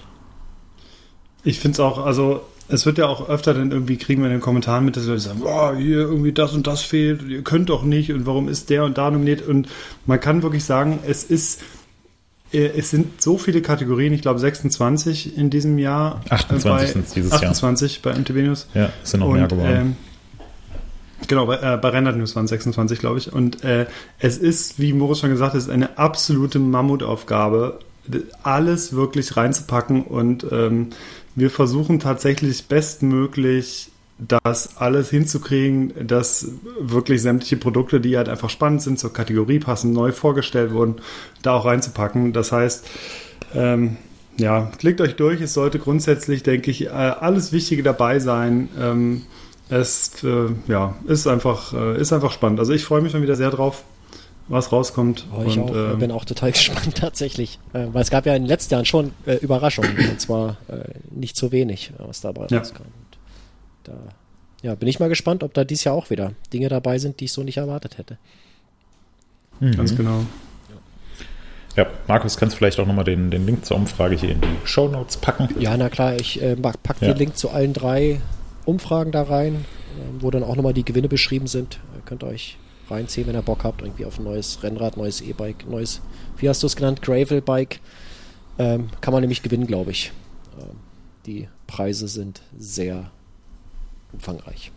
Ich 1.44 1.60
finde 1.60 1.74
es 1.74 1.80
auch, 1.80 2.06
also 2.06 2.42
es 2.68 2.86
wird 2.86 2.98
ja 2.98 3.08
auch 3.08 3.28
öfter 3.28 3.54
dann 3.54 3.72
irgendwie, 3.72 3.98
kriegen 3.98 4.22
wir 4.22 4.28
in 4.28 4.36
den 4.36 4.42
Kommentaren 4.42 4.86
mit, 4.86 4.96
dass 4.96 5.06
Leute 5.06 5.20
sagen, 5.20 5.42
oh, 5.44 5.74
hier 5.76 6.00
irgendwie 6.00 6.32
das 6.32 6.54
und 6.54 6.68
das 6.68 6.82
fehlt, 6.82 7.24
ihr 7.24 7.42
könnt 7.42 7.70
doch 7.70 7.84
nicht 7.84 8.14
und 8.14 8.26
warum 8.26 8.48
ist 8.48 8.70
der 8.70 8.86
und 8.86 8.98
da 8.98 9.12
nominiert 9.12 9.46
und 9.46 9.68
man 10.06 10.20
kann 10.20 10.44
wirklich 10.44 10.64
sagen, 10.64 11.00
es 11.06 11.24
ist 11.24 11.62
es 12.52 12.90
sind 12.90 13.22
so 13.22 13.38
viele 13.38 13.62
Kategorien, 13.62 14.14
ich 14.14 14.22
glaube 14.22 14.40
26 14.40 15.38
in 15.38 15.50
diesem 15.50 15.78
Jahr. 15.78 16.22
28 16.30 16.92
sind 16.92 17.06
es 17.06 17.14
dieses 17.14 17.32
28 17.32 18.02
Jahr. 18.04 18.14
bei 18.14 18.20
MTV 18.20 18.34
News. 18.36 18.68
Ja, 18.74 18.90
es 19.04 19.12
sind 19.12 19.22
noch 19.22 19.28
und, 19.28 19.36
mehr 19.36 19.48
geworden. 19.48 19.76
Ähm, 19.76 19.96
genau, 21.28 21.46
bei, 21.46 21.56
äh, 21.56 21.78
bei 21.78 21.90
Render 21.90 22.12
News 22.12 22.36
waren 22.36 22.46
es 22.46 22.50
26, 22.50 23.00
glaube 23.00 23.20
ich. 23.20 23.32
Und 23.32 23.64
äh, 23.64 23.86
es 24.20 24.38
ist, 24.38 24.80
wie 24.80 24.94
Moritz 24.94 25.20
schon 25.20 25.30
gesagt 25.30 25.54
hat, 25.54 25.60
ist 25.60 25.70
eine 25.70 25.98
absolute 25.98 26.60
Mammutaufgabe, 26.60 27.80
alles 28.44 28.94
wirklich 28.94 29.38
reinzupacken. 29.38 30.04
Und 30.04 30.46
ähm, 30.52 30.90
wir 31.36 31.50
versuchen 31.50 32.00
tatsächlich 32.00 32.66
bestmöglich 32.68 33.92
das 34.18 34.78
alles 34.78 35.10
hinzukriegen, 35.10 36.08
dass 36.08 36.48
wirklich 36.80 37.22
sämtliche 37.22 37.58
Produkte, 37.58 38.00
die 38.00 38.18
halt 38.18 38.30
einfach 38.30 38.50
spannend 38.50 38.82
sind, 38.84 39.00
zur 39.00 39.14
Kategorie 39.14 39.60
passen, 39.60 39.94
neu 39.94 40.12
vorgestellt 40.12 40.74
wurden, 40.74 40.96
da 41.42 41.54
auch 41.54 41.66
reinzupacken. 41.66 42.32
Das 42.32 42.52
heißt, 42.52 42.88
ähm, 43.56 43.98
ja, 44.38 44.72
klickt 44.78 45.02
euch 45.02 45.16
durch. 45.16 45.42
Es 45.42 45.54
sollte 45.54 45.80
grundsätzlich, 45.80 46.44
denke 46.44 46.72
ich, 46.72 46.86
äh, 46.86 46.90
alles 46.90 47.52
Wichtige 47.52 47.84
dabei 47.84 48.20
sein. 48.20 48.70
Ähm, 48.80 49.24
es 49.70 50.24
äh, 50.24 50.50
ja, 50.68 50.96
ist, 51.08 51.28
einfach, 51.28 51.74
äh, 51.74 52.00
ist 52.00 52.14
einfach 52.14 52.32
spannend. 52.32 52.60
Also 52.60 52.74
ich 52.74 52.84
freue 52.84 53.02
mich 53.02 53.12
schon 53.12 53.24
wieder 53.24 53.36
sehr 53.36 53.50
drauf, 53.50 53.84
was 54.48 54.72
rauskommt. 54.72 55.26
Oh, 55.36 55.44
ich 55.48 55.58
und, 55.58 55.72
auch, 55.72 55.94
äh, 55.94 55.96
bin 55.96 56.12
auch 56.12 56.26
total 56.26 56.52
gespannt 56.54 56.96
tatsächlich. 56.98 57.60
Äh, 57.74 57.88
weil 57.92 58.02
es 58.02 58.10
gab 58.10 58.26
ja 58.26 58.36
in 58.36 58.44
den 58.44 58.50
letzten 58.50 58.74
Jahren 58.74 58.86
schon 58.86 59.14
äh, 59.26 59.36
Überraschungen. 59.36 59.98
und 60.10 60.22
zwar 60.22 60.58
nicht 61.10 61.36
zu 61.36 61.52
wenig, 61.52 61.94
was 61.98 62.22
dabei 62.22 62.48
ja. 62.50 62.60
rauskam. 62.60 62.84
Da 63.84 63.94
ja, 64.62 64.76
bin 64.76 64.88
ich 64.88 65.00
mal 65.00 65.10
gespannt, 65.10 65.44
ob 65.44 65.54
da 65.54 65.64
dieses 65.64 65.84
Jahr 65.84 65.96
auch 65.96 66.10
wieder 66.10 66.34
Dinge 66.54 66.70
dabei 66.70 67.00
sind, 67.00 67.20
die 67.20 67.26
ich 67.26 67.34
so 67.34 67.44
nicht 67.44 67.58
erwartet 67.58 67.98
hätte. 67.98 68.18
Mhm. 69.60 69.76
Ganz 69.76 69.96
genau. 69.96 70.26
Ja, 71.76 71.88
Markus, 72.08 72.36
kannst 72.36 72.56
du 72.56 72.58
vielleicht 72.58 72.80
auch 72.80 72.86
nochmal 72.86 73.06
den, 73.06 73.32
den 73.32 73.46
Link 73.46 73.66
zur 73.66 73.78
Umfrage 73.78 74.16
hier 74.16 74.32
in 74.32 74.42
die 74.42 74.58
Show 74.66 74.90
Notes 74.90 75.18
packen? 75.18 75.48
Ja, 75.60 75.78
na 75.78 75.90
klar, 75.90 76.16
ich 76.16 76.42
äh, 76.42 76.56
packe 76.56 77.06
ja. 77.06 77.14
den 77.14 77.18
Link 77.18 77.38
zu 77.38 77.50
allen 77.50 77.74
drei 77.74 78.20
Umfragen 78.66 79.12
da 79.12 79.24
rein, 79.24 79.56
äh, 79.56 80.22
wo 80.22 80.32
dann 80.32 80.44
auch 80.44 80.56
nochmal 80.56 80.74
die 80.74 80.84
Gewinne 80.84 81.08
beschrieben 81.08 81.48
sind. 81.48 81.76
Äh, 81.96 82.02
könnt 82.04 82.24
ihr 82.24 82.28
euch 82.28 82.58
reinziehen, 82.90 83.26
wenn 83.28 83.36
ihr 83.36 83.42
Bock 83.42 83.64
habt, 83.64 83.82
irgendwie 83.82 84.06
auf 84.06 84.20
ein 84.20 84.26
neues 84.26 84.62
Rennrad, 84.64 84.98
neues 84.98 85.22
E-Bike, 85.22 85.68
neues, 85.70 86.02
wie 86.38 86.50
hast 86.50 86.62
du 86.62 86.68
es 86.68 86.76
genannt, 86.76 87.02
Gravel-Bike. 87.02 87.80
Ähm, 88.60 88.90
kann 89.00 89.14
man 89.14 89.22
nämlich 89.22 89.42
gewinnen, 89.42 89.66
glaube 89.66 89.92
ich. 89.92 90.12
Ähm, 90.60 90.76
die 91.26 91.48
Preise 91.68 92.10
sind 92.10 92.42
sehr 92.58 93.12
umfangreich. 94.14 94.72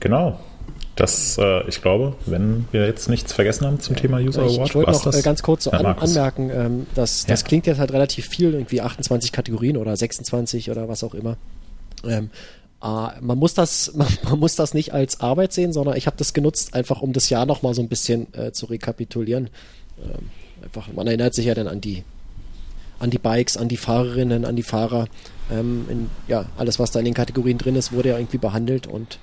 Genau. 0.00 0.38
Das, 0.96 1.38
äh, 1.38 1.66
ich 1.68 1.80
glaube, 1.80 2.16
wenn 2.26 2.66
wir 2.70 2.86
jetzt 2.86 3.08
nichts 3.08 3.32
vergessen 3.32 3.66
haben 3.66 3.80
zum 3.80 3.96
Thema 3.96 4.18
User 4.18 4.42
Award. 4.42 4.52
Ich, 4.52 4.62
ich 4.62 4.74
wollte 4.74 4.90
noch 4.90 5.02
das? 5.02 5.16
Äh, 5.16 5.22
ganz 5.22 5.42
kurz 5.42 5.64
so 5.64 5.70
an, 5.70 5.86
anmerken, 5.86 6.50
ähm, 6.50 6.86
dass, 6.94 7.24
das 7.24 7.44
klingt 7.44 7.66
jetzt 7.66 7.78
halt 7.78 7.92
relativ 7.92 8.26
viel, 8.26 8.52
irgendwie 8.52 8.82
28 8.82 9.32
Kategorien 9.32 9.78
oder 9.78 9.96
26 9.96 10.70
oder 10.70 10.88
was 10.88 11.02
auch 11.02 11.14
immer. 11.14 11.36
Ähm, 12.04 12.30
äh, 12.82 13.20
man, 13.20 13.38
muss 13.38 13.54
das, 13.54 13.92
man, 13.96 14.06
man, 14.24 14.38
muss 14.38 14.54
das 14.54 14.74
nicht 14.74 14.92
als 14.92 15.20
Arbeit 15.20 15.54
sehen, 15.54 15.72
sondern 15.72 15.96
ich 15.96 16.06
habe 16.06 16.16
das 16.18 16.34
genutzt, 16.34 16.74
einfach 16.74 17.00
um 17.00 17.14
das 17.14 17.30
Jahr 17.30 17.46
nochmal 17.46 17.72
so 17.72 17.80
ein 17.80 17.88
bisschen 17.88 18.32
äh, 18.34 18.52
zu 18.52 18.66
rekapitulieren. 18.66 19.48
Ähm, 19.98 20.28
einfach, 20.62 20.92
man 20.92 21.06
erinnert 21.06 21.32
sich 21.32 21.46
ja 21.46 21.54
dann 21.54 21.68
an 21.68 21.80
die 21.80 22.04
an 23.02 23.10
die 23.10 23.18
Bikes, 23.18 23.56
an 23.56 23.68
die 23.68 23.76
Fahrerinnen, 23.76 24.44
an 24.44 24.56
die 24.56 24.62
Fahrer. 24.62 25.06
Ähm, 25.50 25.86
in, 25.88 26.10
ja, 26.28 26.46
alles, 26.56 26.78
was 26.78 26.92
da 26.92 27.00
in 27.00 27.04
den 27.04 27.14
Kategorien 27.14 27.58
drin 27.58 27.74
ist, 27.76 27.92
wurde 27.92 28.10
ja 28.10 28.18
irgendwie 28.18 28.38
behandelt 28.38 28.86
und 28.86 29.18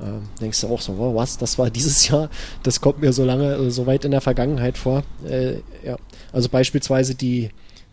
äh, 0.00 0.40
denkst 0.40 0.60
du 0.60 0.66
auch 0.66 0.80
so, 0.80 0.98
wow, 0.98 1.14
was, 1.14 1.38
das 1.38 1.58
war 1.58 1.70
dieses 1.70 2.08
Jahr, 2.08 2.28
das 2.62 2.80
kommt 2.80 3.00
mir 3.00 3.12
so 3.12 3.24
lange, 3.24 3.54
äh, 3.54 3.70
so 3.70 3.86
weit 3.86 4.04
in 4.04 4.10
der 4.10 4.20
Vergangenheit 4.20 4.76
vor. 4.76 5.04
Äh, 5.26 5.58
ja, 5.84 5.96
also 6.32 6.48
beispielsweise 6.48 7.14
die, 7.14 7.50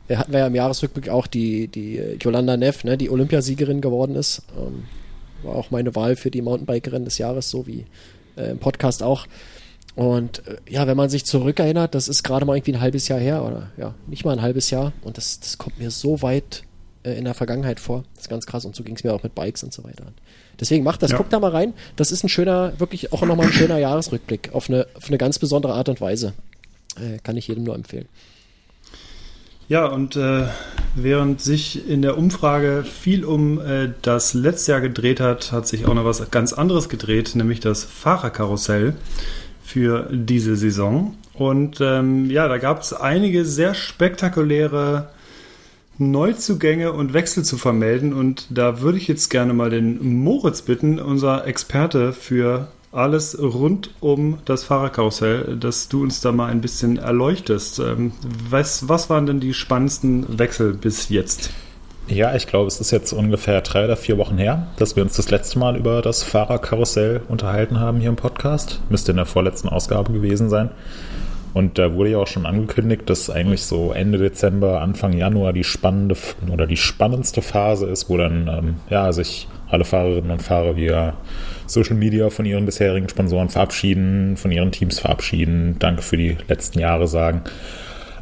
äh, 0.08 0.16
hatten 0.16 0.32
wir 0.32 0.40
ja 0.40 0.48
im 0.48 0.56
Jahresrückblick 0.56 1.10
auch 1.10 1.28
die, 1.28 1.68
die 1.68 2.18
Yolanda 2.20 2.58
Neff, 2.58 2.84
ne, 2.84 2.98
die 2.98 3.10
Olympiasiegerin 3.10 3.80
geworden 3.80 4.16
ist. 4.16 4.42
Ähm, 4.58 4.86
war 5.44 5.56
auch 5.56 5.70
meine 5.70 5.96
Wahl 5.96 6.16
für 6.16 6.32
die 6.32 6.42
Mountainbikerin 6.42 7.06
des 7.06 7.20
Jahres, 7.20 7.52
so 7.52 7.68
wie 7.68 7.86
äh, 8.38 8.50
im 8.50 8.58
Podcast 8.58 9.04
auch. 9.04 9.28
Und 9.98 10.48
äh, 10.48 10.58
ja, 10.70 10.86
wenn 10.86 10.96
man 10.96 11.10
sich 11.10 11.26
zurückerinnert, 11.26 11.96
das 11.96 12.08
ist 12.08 12.22
gerade 12.22 12.46
mal 12.46 12.56
irgendwie 12.56 12.74
ein 12.74 12.82
halbes 12.82 13.08
Jahr 13.08 13.20
her 13.20 13.44
oder 13.44 13.72
ja, 13.78 13.96
nicht 14.06 14.26
mal 14.26 14.32
ein 14.32 14.44
halbes 14.44 14.70
Jahr. 14.70 14.94
Und 15.02 15.18
das, 15.18 15.40
das 15.40 15.58
kommt 15.58 15.80
mir 15.80 15.90
so 15.90 16.22
weit 16.22 16.62
äh, 17.02 17.18
in 17.18 17.26
der 17.26 17.34
Vergangenheit 17.34 17.80
vor. 17.80 18.04
Das 18.14 18.26
ist 18.26 18.30
ganz 18.30 18.46
krass. 18.46 18.64
Und 18.64 18.76
so 18.76 18.84
ging 18.84 18.96
es 18.96 19.04
mir 19.04 19.12
auch 19.12 19.24
mit 19.24 19.34
Bikes 19.34 19.64
und 19.64 19.74
so 19.74 19.84
weiter. 19.84 20.06
Deswegen 20.60 20.84
macht 20.84 21.02
das, 21.02 21.12
ja. 21.12 21.18
guckt 21.18 21.34
da 21.34 21.40
mal 21.40 21.50
rein. 21.50 21.74
Das 21.96 22.12
ist 22.12 22.24
ein 22.24 22.30
schöner, 22.30 22.80
wirklich 22.80 23.12
auch 23.12 23.24
nochmal 23.24 23.48
ein 23.48 23.54
schöner 23.54 23.80
Jahresrückblick 23.80 24.52
auf 24.54 24.70
eine, 24.70 24.86
auf 24.94 25.08
eine 25.08 25.18
ganz 25.18 25.40
besondere 25.40 25.74
Art 25.74 25.90
und 25.90 26.00
Weise. 26.00 26.34
Äh, 26.98 27.18
kann 27.24 27.36
ich 27.36 27.48
jedem 27.48 27.64
nur 27.64 27.74
empfehlen. 27.74 28.08
Ja, 29.68 29.88
und 29.88 30.16
äh, 30.16 30.44
während 30.94 31.42
sich 31.42 31.90
in 31.90 32.04
der 32.04 32.20
Umfrage 32.20 32.84
viel 32.84 33.26
um 33.26 33.60
äh, 33.60 33.90
das 34.04 34.36
letzte 34.36 34.74
Jahr 34.74 34.82
gedreht 34.82 35.20
hat, 35.20 35.52
hat 35.52 35.68
sich 35.68 35.88
auch 35.88 35.96
noch 35.96 36.06
was 36.06 36.30
ganz 36.30 36.54
anderes 36.54 36.88
gedreht, 36.88 37.34
nämlich 37.34 37.62
das 37.62 37.84
Fahrerkarussell. 37.84 38.94
Für 39.68 40.08
diese 40.10 40.56
Saison. 40.56 41.14
Und 41.34 41.80
ähm, 41.82 42.32
ja, 42.32 42.48
da 42.48 42.58
gab 42.58 42.82
es 42.82 42.94
einige 42.94 43.44
sehr 43.44 43.74
spektakuläre 43.74 45.10
Neuzugänge 45.98 46.94
und 46.94 47.14
Wechsel 47.14 47.44
zu 47.44 47.58
vermelden. 47.58 48.14
Und 48.14 48.48
da 48.50 48.80
würde 48.80 48.98
ich 48.98 49.10
jetzt 49.10 49.30
gerne 49.30 49.54
mal 49.54 49.70
den 49.70 50.24
Moritz 50.24 50.62
bitten, 50.62 51.00
unser 51.00 51.46
Experte 51.46 52.14
für 52.14 52.70
alles 52.94 53.38
rund 53.38 53.92
um 54.00 54.38
das 54.46 54.64
Fahrerkarussell, 54.64 55.58
dass 55.60 55.90
du 55.90 56.02
uns 56.02 56.22
da 56.22 56.32
mal 56.32 56.48
ein 56.48 56.62
bisschen 56.62 56.98
erleuchtest. 56.98 57.80
Ähm, 57.80 58.14
was, 58.50 58.88
was 58.88 59.10
waren 59.10 59.26
denn 59.26 59.42
die 59.42 59.54
spannendsten 59.54 60.40
Wechsel 60.40 60.74
bis 60.74 61.10
jetzt? 61.10 61.52
Ja, 62.10 62.34
ich 62.36 62.48
glaube, 62.48 62.68
es 62.68 62.80
ist 62.80 62.92
jetzt 62.92 63.12
ungefähr 63.12 63.60
drei 63.62 63.84
oder 63.84 63.98
vier 63.98 64.18
Wochen 64.18 64.38
her, 64.38 64.68
dass 64.78 64.96
wir 64.96 65.04
uns 65.04 65.18
das 65.18 65.30
letzte 65.30 65.60
Mal 65.60 65.76
über 65.76 66.02
das 66.02 66.24
Fahrerkarussell 66.24 67.22
unterhalten 67.28 67.82
haben 67.82 68.00
hier 68.00 68.08
im 68.08 68.16
Podcast. 68.16 68.82
Müsste 68.90 69.12
in 69.12 69.18
der 69.18 69.26
vorletzten 69.26 69.68
Ausgabe 69.68 70.14
gewesen 70.14 70.50
sein. 70.50 70.70
Und 71.54 71.78
da 71.78 71.94
wurde 71.96 72.12
ja 72.12 72.20
auch 72.20 72.28
schon 72.28 72.46
angekündigt, 72.46 73.10
dass 73.10 73.30
eigentlich 73.30 73.64
so 73.64 73.92
Ende 73.92 74.20
Dezember, 74.20 74.80
Anfang 74.80 75.14
Januar 75.14 75.52
die 75.52 75.66
spannende 75.66 76.16
oder 76.50 76.66
die 76.66 76.78
spannendste 76.78 77.42
Phase 77.42 77.88
ist, 77.88 78.10
wo 78.10 78.16
dann 78.16 78.48
ähm, 78.48 78.76
ja 78.90 79.12
sich 79.12 79.50
alle 79.70 79.84
Fahrerinnen 79.84 80.32
und 80.32 80.42
Fahrer 80.42 80.78
via 80.78 81.14
Social 81.66 81.96
Media 81.96 82.30
von 82.30 82.46
ihren 82.46 82.66
bisherigen 82.66 83.10
Sponsoren 83.10 83.50
verabschieden, 83.50 84.38
von 84.38 84.52
ihren 84.52 84.72
Teams 84.72 85.00
verabschieden, 85.00 85.76
Danke 85.80 86.04
für 86.04 86.16
die 86.16 86.38
letzten 86.48 86.80
Jahre 86.80 87.08
sagen 87.08 87.42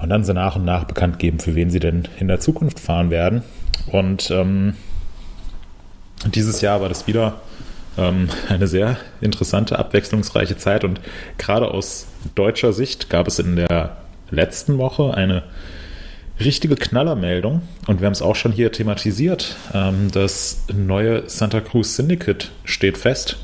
und 0.02 0.10
dann 0.10 0.24
so 0.24 0.34
nach 0.34 0.56
und 0.56 0.66
nach 0.66 0.86
bekannt 0.86 1.20
geben, 1.20 1.40
für 1.40 1.56
wen 1.56 1.70
sie 1.70 1.80
denn 1.80 2.08
in 2.20 2.28
der 2.28 2.40
Zukunft 2.40 2.80
fahren 2.80 3.10
werden. 3.10 3.44
Und 3.88 4.32
ähm, 4.32 4.76
dieses 6.26 6.62
Jahr 6.62 6.82
war 6.82 6.90
das 6.90 7.08
wieder 7.08 7.42
ähm, 7.98 8.30
eine 8.50 8.68
sehr 8.68 8.98
interessante, 9.22 9.78
abwechslungsreiche 9.80 10.58
Zeit. 10.58 10.84
Und 10.84 11.00
gerade 11.38 11.70
aus 11.70 12.08
deutscher 12.36 12.74
Sicht 12.74 13.10
gab 13.10 13.28
es 13.28 13.40
in 13.40 13.56
der 13.56 13.98
letzten 14.32 14.78
Woche 14.78 15.14
eine 15.14 15.44
richtige 16.40 16.76
Knallermeldung. 16.76 17.62
Und 17.88 18.02
wir 18.02 18.08
haben 18.08 18.14
es 18.14 18.22
auch 18.22 18.36
schon 18.36 18.52
hier 18.52 18.72
thematisiert. 18.72 19.56
Ähm, 19.74 20.10
das 20.12 20.66
neue 20.74 21.30
Santa 21.30 21.62
Cruz 21.62 21.96
Syndicate 21.96 22.52
steht 22.64 22.98
fest. 22.98 23.38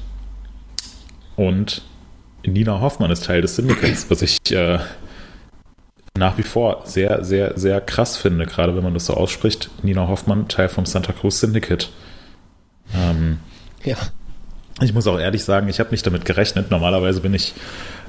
Und 1.35 1.83
Nina 2.45 2.81
Hoffmann 2.81 3.11
ist 3.11 3.25
Teil 3.25 3.41
des 3.41 3.55
Syndicates, 3.55 4.09
was 4.09 4.21
ich 4.21 4.39
äh, 4.51 4.79
nach 6.17 6.37
wie 6.37 6.43
vor 6.43 6.83
sehr, 6.85 7.23
sehr, 7.23 7.57
sehr 7.57 7.81
krass 7.81 8.17
finde, 8.17 8.45
gerade 8.45 8.75
wenn 8.75 8.83
man 8.83 8.93
das 8.93 9.05
so 9.05 9.13
ausspricht. 9.13 9.69
Nina 9.81 10.07
Hoffmann, 10.07 10.47
Teil 10.47 10.69
vom 10.69 10.85
Santa 10.85 11.13
Cruz 11.13 11.39
Syndicate. 11.39 11.89
Ähm, 12.95 13.39
ja. 13.83 13.95
Ich 14.81 14.93
muss 14.93 15.07
auch 15.07 15.19
ehrlich 15.19 15.43
sagen, 15.43 15.67
ich 15.69 15.79
habe 15.79 15.91
nicht 15.91 16.05
damit 16.05 16.25
gerechnet. 16.25 16.71
Normalerweise 16.71 17.21
bin 17.21 17.33
ich 17.33 17.53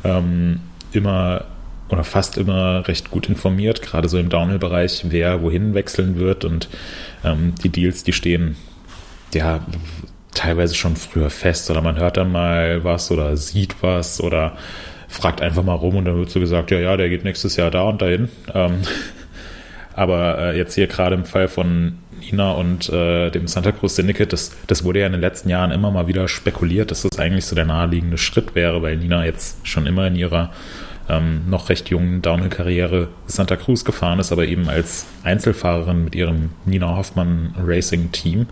ähm, 0.05 0.61
immer 0.93 1.45
oder 1.89 2.05
fast 2.05 2.39
immer 2.39 2.89
recht 2.89 3.11
gut 3.11 3.29
informiert, 3.29 3.83
gerade 3.83 4.09
so 4.09 4.19
im 4.19 4.31
Downhill-Bereich, 4.31 5.07
wer 5.09 5.43
wohin 5.43 5.75
wechseln 5.75 6.19
wird 6.19 6.45
und 6.47 6.69
ähm, 7.23 7.55
die 7.63 7.69
Deals, 7.69 8.03
die 8.03 8.15
stehen 8.15 8.57
ja 9.35 9.61
teilweise 10.33 10.75
schon 10.75 10.97
früher 10.97 11.29
fest 11.29 11.71
oder 11.71 11.83
man 11.83 11.99
hört 11.99 12.17
dann 12.17 12.33
mal 12.33 12.83
was 12.83 13.11
oder 13.11 13.37
sieht 13.37 13.83
was 13.83 14.23
oder 14.23 14.57
fragt 15.13 15.43
einfach 15.43 15.63
mal 15.63 15.75
rum 15.75 15.97
und 15.97 16.05
dann 16.07 16.17
wird 16.17 16.31
so 16.31 16.41
gesagt, 16.41 16.71
ja, 16.71 16.79
ja, 16.79 16.97
der 16.97 17.09
geht 17.09 17.25
nächstes 17.25 17.57
Jahr 17.57 17.71
da 17.71 17.83
und 17.83 18.01
dahin. 18.03 18.29
Ähm, 18.53 18.79
aber 19.95 20.39
äh, 20.39 20.57
jetzt 20.57 20.75
hier 20.75 20.87
gerade 20.87 21.15
im 21.15 21.25
Fall 21.25 21.49
von 21.49 21.99
Nina 22.21 22.53
und 22.53 22.89
äh, 22.89 23.31
dem 23.31 23.47
Santa 23.47 23.73
Cruz 23.73 23.97
Syndicate, 23.97 24.33
das, 24.33 24.57
das 24.67 24.85
wurde 24.85 25.01
ja 25.01 25.07
in 25.07 25.13
den 25.13 25.21
letzten 25.21 25.49
Jahren 25.49 25.71
immer 25.71 25.91
mal 25.91 26.07
wieder 26.07 26.29
spekuliert, 26.29 26.91
dass 26.91 27.03
das 27.03 27.19
eigentlich 27.19 27.45
so 27.45 27.55
der 27.55 27.67
naheliegende 27.67 28.17
Schritt 28.17 28.55
wäre, 28.55 28.81
weil 28.83 28.97
Nina 28.97 29.25
jetzt 29.25 29.67
schon 29.67 29.87
immer 29.87 30.07
in 30.07 30.17
ihrer 30.17 30.51
ähm, 31.09 31.43
noch 31.49 31.69
recht 31.69 31.91
jungen 31.91 32.23
Downhill-Karriere 32.23 33.09
Santa 33.27 33.57
Cruz 33.57 33.85
gefahren 33.85 34.19
ist, 34.19 34.33
aber 34.33 34.47
eben 34.47 34.69
als 34.69 35.07
Einzelfahrerin 35.25 36.05
mit 36.05 36.15
ihrem 36.15 36.51
Nina 36.65 36.97
Hoffmann 36.97 37.55
Racing 37.59 38.13
Team. 38.13 38.47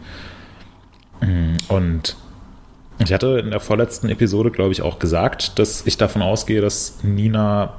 Und 1.69 2.17
ich 3.03 3.13
hatte 3.13 3.39
in 3.39 3.51
der 3.51 3.61
vorletzten 3.61 4.09
Episode, 4.09 4.51
glaube 4.51 4.73
ich, 4.73 4.83
auch 4.83 4.99
gesagt, 4.99 5.59
dass 5.59 5.87
ich 5.87 5.97
davon 5.97 6.23
ausgehe, 6.23 6.61
dass 6.61 7.03
Nina 7.03 7.73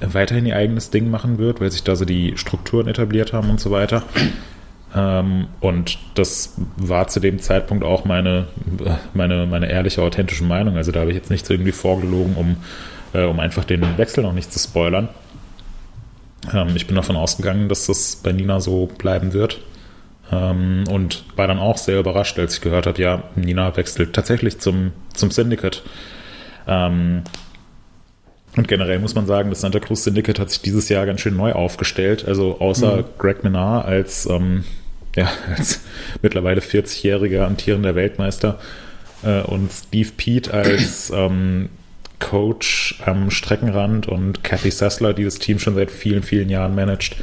weiterhin 0.00 0.46
ihr 0.46 0.56
eigenes 0.56 0.90
Ding 0.90 1.10
machen 1.10 1.38
wird, 1.38 1.60
weil 1.60 1.70
sich 1.70 1.82
da 1.82 1.96
so 1.96 2.04
die 2.04 2.36
Strukturen 2.36 2.86
etabliert 2.86 3.32
haben 3.32 3.48
und 3.48 3.60
so 3.60 3.70
weiter. 3.70 4.02
Ähm, 4.94 5.48
und 5.60 5.98
das 6.14 6.54
war 6.76 7.08
zu 7.08 7.20
dem 7.20 7.38
Zeitpunkt 7.38 7.84
auch 7.84 8.04
meine, 8.04 8.48
meine, 9.14 9.46
meine 9.46 9.70
ehrliche, 9.70 10.02
authentische 10.02 10.44
Meinung. 10.44 10.76
Also 10.76 10.92
da 10.92 11.00
habe 11.00 11.10
ich 11.10 11.16
jetzt 11.16 11.30
nichts 11.30 11.48
irgendwie 11.48 11.72
vorgelogen, 11.72 12.34
um, 12.36 12.56
äh, 13.14 13.24
um 13.24 13.40
einfach 13.40 13.64
den 13.64 13.82
Wechsel 13.96 14.22
noch 14.22 14.32
nicht 14.32 14.52
zu 14.52 14.58
spoilern. 14.58 15.08
Ähm, 16.52 16.68
ich 16.76 16.86
bin 16.86 16.96
davon 16.96 17.16
ausgegangen, 17.16 17.68
dass 17.68 17.86
das 17.86 18.16
bei 18.16 18.32
Nina 18.32 18.60
so 18.60 18.86
bleiben 18.98 19.32
wird. 19.32 19.60
Ähm, 20.32 20.84
und 20.90 21.24
war 21.36 21.46
dann 21.46 21.58
auch 21.58 21.78
sehr 21.78 22.00
überrascht, 22.00 22.38
als 22.38 22.54
ich 22.54 22.60
gehört 22.60 22.86
habe, 22.86 23.00
ja, 23.00 23.24
Nina 23.36 23.76
wechselt 23.76 24.12
tatsächlich 24.12 24.58
zum, 24.58 24.92
zum 25.14 25.30
Syndicate. 25.30 25.82
Ähm, 26.66 27.22
und 28.56 28.68
generell 28.68 28.98
muss 28.98 29.14
man 29.14 29.26
sagen, 29.26 29.50
das 29.50 29.60
Santa 29.60 29.80
Cruz 29.80 30.04
Syndicate 30.04 30.38
hat 30.38 30.50
sich 30.50 30.62
dieses 30.62 30.88
Jahr 30.88 31.06
ganz 31.06 31.20
schön 31.20 31.36
neu 31.36 31.52
aufgestellt. 31.52 32.24
Also 32.26 32.58
außer 32.58 32.98
mhm. 32.98 33.04
Greg 33.18 33.44
Menard 33.44 33.86
als, 33.86 34.26
ähm, 34.26 34.64
ja, 35.14 35.28
als 35.56 35.82
mittlerweile 36.22 36.60
40-jähriger 36.60 37.44
amtierender 37.44 37.94
Weltmeister 37.94 38.58
äh, 39.22 39.42
und 39.42 39.70
Steve 39.70 40.10
Pete 40.16 40.52
als 40.52 41.10
ähm, 41.14 41.68
Coach 42.18 43.00
am 43.04 43.30
Streckenrand 43.30 44.08
und 44.08 44.42
Kathy 44.42 44.70
Sessler, 44.70 45.12
die 45.12 45.24
das 45.24 45.38
Team 45.38 45.58
schon 45.58 45.74
seit 45.74 45.90
vielen, 45.90 46.22
vielen 46.22 46.48
Jahren 46.48 46.74
managt, 46.74 47.16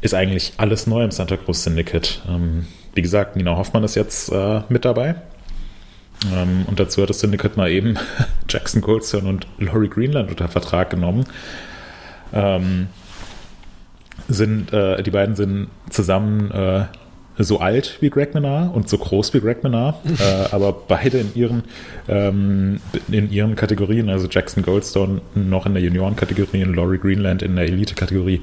ist 0.00 0.14
eigentlich 0.14 0.54
alles 0.56 0.86
neu 0.86 1.04
im 1.04 1.10
Santa 1.10 1.36
Cruz 1.36 1.64
Syndicate. 1.64 2.22
Ähm, 2.28 2.66
wie 2.94 3.02
gesagt, 3.02 3.36
Nina 3.36 3.56
Hoffmann 3.56 3.84
ist 3.84 3.94
jetzt 3.94 4.30
äh, 4.30 4.62
mit 4.68 4.84
dabei. 4.84 5.16
Ähm, 6.32 6.64
und 6.66 6.80
dazu 6.80 7.02
hat 7.02 7.10
das 7.10 7.20
Syndicate 7.20 7.56
mal 7.56 7.70
eben 7.70 7.96
Jackson 8.48 8.80
Goldstone 8.80 9.28
und 9.28 9.46
Laurie 9.58 9.88
Greenland 9.88 10.30
unter 10.30 10.48
Vertrag 10.48 10.90
genommen. 10.90 11.24
Ähm, 12.32 12.88
sind, 14.28 14.72
äh, 14.72 15.02
die 15.02 15.10
beiden 15.10 15.36
sind 15.36 15.68
zusammen 15.90 16.50
äh, 16.50 16.84
so 17.38 17.60
alt 17.60 17.98
wie 18.00 18.10
Greg 18.10 18.34
Menard 18.34 18.74
und 18.74 18.88
so 18.88 18.98
groß 18.98 19.32
wie 19.32 19.40
Greg 19.40 19.62
Menard, 19.62 19.96
äh, 20.20 20.52
aber 20.52 20.72
beide 20.72 21.18
in 21.18 21.34
ihren, 21.34 21.62
ähm, 22.08 22.80
in 23.10 23.30
ihren 23.30 23.54
Kategorien, 23.54 24.08
also 24.08 24.26
Jackson 24.28 24.62
Goldstone 24.62 25.20
noch 25.34 25.66
in 25.66 25.74
der 25.74 25.82
Junioren-Kategorie 25.82 26.64
und 26.64 26.74
Laurie 26.74 26.98
Greenland 26.98 27.42
in 27.42 27.54
der 27.54 27.66
Elite-Kategorie, 27.66 28.42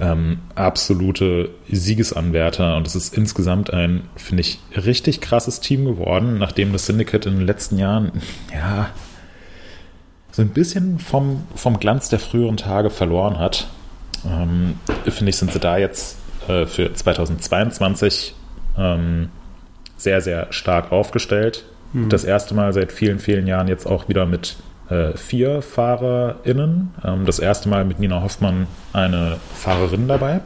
ähm, 0.00 0.38
absolute 0.54 1.50
Siegesanwärter 1.70 2.76
und 2.76 2.86
es 2.86 2.94
ist 2.94 3.16
insgesamt 3.16 3.72
ein, 3.72 4.02
finde 4.16 4.42
ich, 4.42 4.58
richtig 4.76 5.20
krasses 5.20 5.60
Team 5.60 5.84
geworden, 5.84 6.38
nachdem 6.38 6.72
das 6.72 6.86
Syndicate 6.86 7.26
in 7.26 7.36
den 7.36 7.46
letzten 7.46 7.78
Jahren, 7.78 8.12
ja, 8.52 8.90
so 10.30 10.42
ein 10.42 10.48
bisschen 10.48 10.98
vom, 10.98 11.44
vom 11.54 11.78
Glanz 11.78 12.08
der 12.08 12.18
früheren 12.18 12.56
Tage 12.56 12.90
verloren 12.90 13.38
hat. 13.38 13.68
Ähm, 14.26 14.74
finde 15.08 15.30
ich, 15.30 15.36
sind 15.36 15.52
sie 15.52 15.60
da 15.60 15.76
jetzt 15.76 16.18
äh, 16.48 16.66
für 16.66 16.92
2022 16.92 18.34
ähm, 18.76 19.28
sehr, 19.96 20.20
sehr 20.20 20.52
stark 20.52 20.90
aufgestellt. 20.90 21.64
Mhm. 21.92 22.08
Das 22.08 22.24
erste 22.24 22.54
Mal 22.54 22.72
seit 22.72 22.90
vielen, 22.90 23.20
vielen 23.20 23.46
Jahren 23.46 23.68
jetzt 23.68 23.86
auch 23.86 24.08
wieder 24.08 24.26
mit 24.26 24.56
äh, 24.88 25.16
vier 25.16 25.62
FahrerInnen. 25.62 26.94
Ähm, 27.04 27.24
das 27.24 27.38
erste 27.38 27.68
Mal 27.68 27.84
mit 27.84 27.98
Nina 27.98 28.22
Hoffmann 28.22 28.66
eine 28.92 29.38
Fahrerin 29.54 30.08
dabei. 30.08 30.40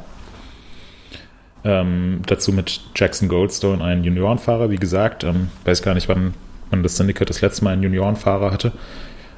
Ähm, 1.64 2.22
dazu 2.26 2.52
mit 2.52 2.80
Jackson 2.94 3.28
Goldstone 3.28 3.82
einen 3.82 4.04
Juniorenfahrer. 4.04 4.70
Wie 4.70 4.76
gesagt, 4.76 5.24
ähm, 5.24 5.50
weiß 5.64 5.82
gar 5.82 5.94
nicht, 5.94 6.08
wann 6.08 6.34
man 6.70 6.82
das 6.82 6.96
Syndicate 6.96 7.28
das 7.28 7.40
letzte 7.40 7.64
Mal 7.64 7.72
einen 7.72 7.82
Juniorenfahrer 7.82 8.52
hatte. 8.52 8.72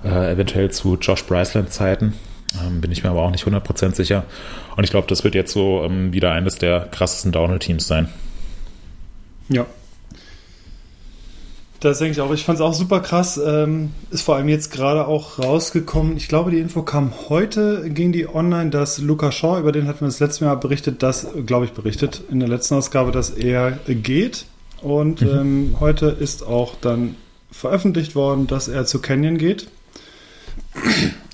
Äh, 0.05 0.33
eventuell 0.33 0.71
zu 0.71 0.97
Josh 0.97 1.25
Bryceland-Zeiten. 1.25 2.15
Ähm, 2.65 2.81
bin 2.81 2.91
ich 2.91 3.03
mir 3.03 3.11
aber 3.11 3.23
auch 3.23 3.31
nicht 3.31 3.47
100% 3.47 3.95
sicher. 3.95 4.25
Und 4.77 4.85
ich 4.85 4.91
glaube, 4.91 5.07
das 5.07 5.25
wird 5.25 5.35
jetzt 5.35 5.53
so 5.53 5.83
ähm, 5.85 6.13
wieder 6.13 6.33
eines 6.33 6.57
der 6.57 6.89
krassesten 6.91 7.33
Downhill-Teams 7.33 7.87
sein. 7.87 8.09
Ja, 9.49 9.67
das 11.81 11.99
denke 11.99 12.13
ich 12.13 12.21
auch. 12.21 12.33
Ich 12.33 12.45
fand 12.45 12.59
es 12.59 12.63
auch 12.63 12.75
super 12.75 13.01
krass. 13.01 13.41
Ähm, 13.45 13.91
ist 14.11 14.23
vor 14.23 14.37
allem 14.37 14.49
jetzt 14.49 14.71
gerade 14.71 15.07
auch 15.07 15.39
rausgekommen. 15.39 16.17
Ich 16.17 16.29
glaube, 16.29 16.51
die 16.51 16.59
Info 16.59 16.83
kam 16.83 17.13
heute, 17.29 17.89
ging 17.91 18.13
die 18.13 18.29
online, 18.29 18.71
dass 18.71 18.99
Luca 18.99 19.33
Shaw, 19.33 19.59
über 19.59 19.73
den 19.73 19.89
hatten 19.89 20.01
wir 20.01 20.09
das 20.09 20.21
letzte 20.21 20.45
Mal 20.45 20.57
berichtet, 20.57 21.03
dass, 21.03 21.27
glaube 21.47 21.65
ich, 21.65 21.73
berichtet 21.73 22.23
in 22.31 22.39
der 22.39 22.49
letzten 22.49 22.75
Ausgabe, 22.75 23.13
dass 23.13 23.31
er 23.31 23.79
geht. 23.87 24.45
Und 24.83 25.23
mhm. 25.23 25.29
ähm, 25.29 25.77
heute 25.81 26.07
ist 26.07 26.47
auch 26.47 26.75
dann 26.81 27.17
veröffentlicht 27.51 28.15
worden, 28.15 28.47
dass 28.47 28.69
er 28.69 28.85
zu 28.85 29.01
Canyon 29.01 29.39
geht. 29.39 29.67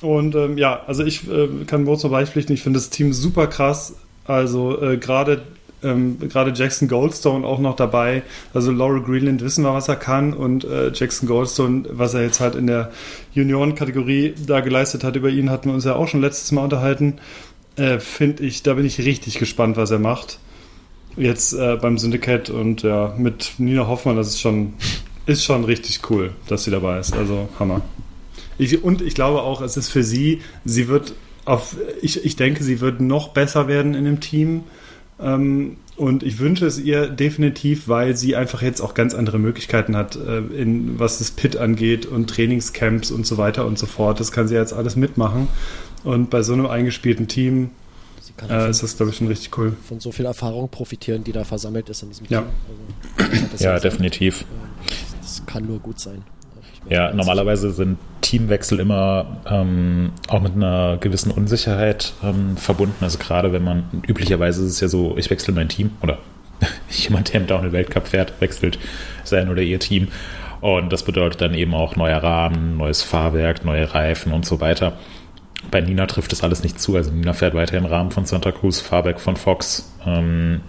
Und 0.00 0.35
ähm, 0.35 0.59
ja, 0.59 0.80
also 0.87 1.04
ich 1.04 1.28
äh, 1.28 1.48
kann 1.66 1.85
Moritz 1.85 2.02
nur 2.04 2.12
beipflichten, 2.12 2.54
ich 2.54 2.62
finde 2.62 2.78
das 2.78 2.90
Team 2.90 3.12
super 3.12 3.48
krass. 3.48 3.96
Also 4.24 4.80
äh, 4.80 4.96
gerade 4.96 5.42
ähm, 5.83 6.19
gerade 6.19 6.53
Jackson 6.55 6.89
Goldstone 6.89 7.47
auch 7.47 7.59
noch 7.59 7.77
dabei. 7.77 8.23
Also 8.55 8.73
Laurel 8.73 9.03
Greenland 9.03 9.43
wissen 9.43 9.65
wir, 9.65 9.75
was 9.75 9.89
er 9.89 9.97
kann 9.97 10.33
und 10.33 10.65
äh, 10.65 10.91
Jackson 10.93 11.29
Goldstone, 11.29 11.85
was 11.91 12.15
er 12.15 12.23
jetzt 12.23 12.41
halt 12.41 12.55
in 12.55 12.67
der 12.67 12.91
Junioren-Kategorie 13.35 14.35
da 14.47 14.61
geleistet 14.61 15.05
hat, 15.05 15.17
über 15.17 15.29
ihn 15.29 15.51
hatten 15.51 15.69
wir 15.69 15.75
uns 15.75 15.85
ja 15.85 15.95
auch 15.95 16.09
schon 16.09 16.21
letztes 16.21 16.53
Mal 16.53 16.65
unterhalten. 16.65 17.15
Äh, 17.77 17.99
Finde 17.99 18.45
ich, 18.45 18.62
da 18.62 18.75
bin 18.75 18.87
ich 18.87 18.99
richtig 18.99 19.39
gespannt, 19.39 19.77
was 19.77 19.91
er 19.91 19.99
macht. 19.99 20.39
Jetzt 21.17 21.53
äh, 21.53 21.77
beim 21.77 21.99
Syndicate 21.99 22.51
und 22.51 22.83
ja, 22.83 23.15
mit 23.17 23.55
Nina 23.59 23.87
Hoffmann, 23.87 24.17
das 24.17 24.29
ist 24.29 24.41
schon, 24.41 24.75
ist 25.27 25.45
schon 25.45 25.65
richtig 25.65 26.11
cool, 26.11 26.33
dass 26.49 26.65
sie 26.65 26.71
dabei 26.71 26.99
ist. 26.99 27.15
Also 27.15 27.49
Hammer. 27.59 27.83
Ich, 28.59 28.83
und 28.83 29.03
ich 29.03 29.15
glaube 29.15 29.43
auch, 29.43 29.61
es 29.61 29.77
ist 29.77 29.91
für 29.91 30.03
sie, 30.03 30.41
sie 30.65 30.89
wird 30.89 31.15
auf, 31.45 31.77
ich, 32.03 32.25
ich 32.25 32.37
denke, 32.37 32.65
sie 32.65 32.81
wird 32.81 33.01
noch 33.01 33.29
besser 33.29 33.69
werden 33.69 33.95
in 33.95 34.05
dem 34.05 34.21
Team. 34.21 34.65
Ähm, 35.20 35.76
und 35.96 36.22
ich 36.22 36.38
wünsche 36.38 36.66
es 36.66 36.79
ihr 36.79 37.09
definitiv, 37.09 37.88
weil 37.88 38.16
sie 38.16 38.37
einfach 38.37 38.61
jetzt 38.61 38.83
auch 38.83 38.92
ganz 38.92 39.14
andere 39.14 39.38
Möglichkeiten 39.38 39.96
hat, 39.96 40.16
äh, 40.16 40.38
in, 40.38 40.98
was 40.98 41.18
das 41.18 41.31
Pit 41.31 41.57
angeht 41.57 42.05
und 42.05 42.29
Trainingscamps 42.29 43.11
und 43.11 43.26
so 43.26 43.38
weiter 43.38 43.66
und 43.66 43.79
so 43.79 43.87
fort. 43.87 44.20
Das 44.20 44.31
kann 44.31 44.46
sie 44.46 44.55
jetzt 44.55 44.74
alles 44.74 44.96
mitmachen. 44.96 45.48
Und 46.05 46.29
bei 46.29 46.42
so 46.42 46.52
einem 46.52 46.66
eingespielten 46.66 47.29
Team 47.29 47.70
äh, 48.48 48.70
ist 48.70 48.83
das, 48.83 48.96
glaube 48.96 49.11
ich, 49.11 49.16
schon 49.16 49.29
richtig 49.29 49.57
cool. 49.57 49.74
Von 49.88 50.00
so 50.00 50.12
viel 50.12 50.26
Erfahrung 50.26 50.68
profitieren, 50.68 51.24
die 51.24 51.33
da 51.33 51.44
versammelt 51.44 51.88
ist 51.88 52.02
in 52.02 52.11
diesem 52.11 52.26
ja. 52.29 52.42
Team. 52.42 53.48
Also, 53.52 53.64
ja, 53.64 53.79
definitiv. 53.79 54.44
Das 55.20 55.42
kann 55.46 55.66
nur 55.66 55.79
gut 55.79 55.98
sein. 55.98 56.22
Ja, 56.88 57.12
normalerweise 57.12 57.72
sind 57.72 57.99
Teamwechsel 58.20 58.79
immer 58.81 59.38
ähm, 59.49 60.12
auch 60.29 60.40
mit 60.40 60.55
einer 60.55 60.99
gewissen 60.99 61.33
Unsicherheit 61.33 62.12
ähm, 62.22 62.57
verbunden. 62.57 63.03
Also 63.03 63.18
gerade 63.18 63.53
wenn 63.53 63.64
man, 63.64 64.03
üblicherweise 64.07 64.64
ist 64.64 64.72
es 64.72 64.81
ja 64.81 64.88
so, 64.88 65.16
ich 65.16 65.29
wechsle 65.31 65.53
mein 65.53 65.68
Team 65.68 65.90
oder 66.03 66.18
jemand, 66.90 67.33
der 67.33 67.40
im 67.40 67.46
Downhill-Weltcup 67.46 68.07
fährt, 68.07 68.40
wechselt 68.40 68.79
sein 69.25 69.49
oder 69.49 69.62
ihr 69.62 69.81
Team. 69.81 70.09
Und 70.61 70.92
das 70.92 71.03
bedeutet 71.03 71.40
dann 71.40 71.55
eben 71.55 71.75
auch 71.75 71.96
neuer 71.96 72.22
Rahmen, 72.22 72.77
neues 72.77 73.03
Fahrwerk, 73.03 73.64
neue 73.64 73.92
Reifen 73.92 74.33
und 74.33 74.46
so 74.46 74.61
weiter. 74.61 74.94
Bei 75.70 75.81
Nina 75.81 76.07
trifft 76.07 76.33
das 76.33 76.42
alles 76.42 76.62
nicht 76.62 76.81
zu. 76.81 76.96
Also 76.96 77.11
Nina 77.11 77.33
fährt 77.33 77.55
weiter 77.55 77.77
im 77.77 77.87
Rahmen 77.87 78.12
von 78.12 78.25
Santa 78.27 78.53
Cruz, 78.53 78.81
Fahrwerk 78.81 79.20
von 79.20 79.37
Fox. 79.37 79.92
Ähm, 80.07 80.61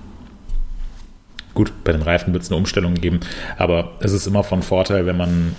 gut, 1.54 1.72
bei 1.84 1.92
den 1.92 2.02
Reifen 2.02 2.34
wird 2.34 2.44
es 2.44 2.50
eine 2.50 2.58
Umstellung 2.58 2.96
geben, 2.96 3.20
aber 3.58 3.94
es 4.00 4.12
ist 4.14 4.28
immer 4.28 4.44
von 4.44 4.62
Vorteil, 4.62 5.06
wenn 5.06 5.18
man 5.18 5.56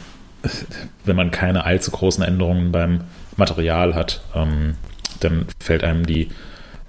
wenn 1.04 1.16
man 1.16 1.30
keine 1.30 1.64
allzu 1.64 1.90
großen 1.90 2.22
Änderungen 2.22 2.72
beim 2.72 3.00
Material 3.36 3.94
hat, 3.94 4.22
ähm, 4.34 4.74
dann 5.20 5.46
fällt 5.58 5.84
einem 5.84 6.06
die 6.06 6.28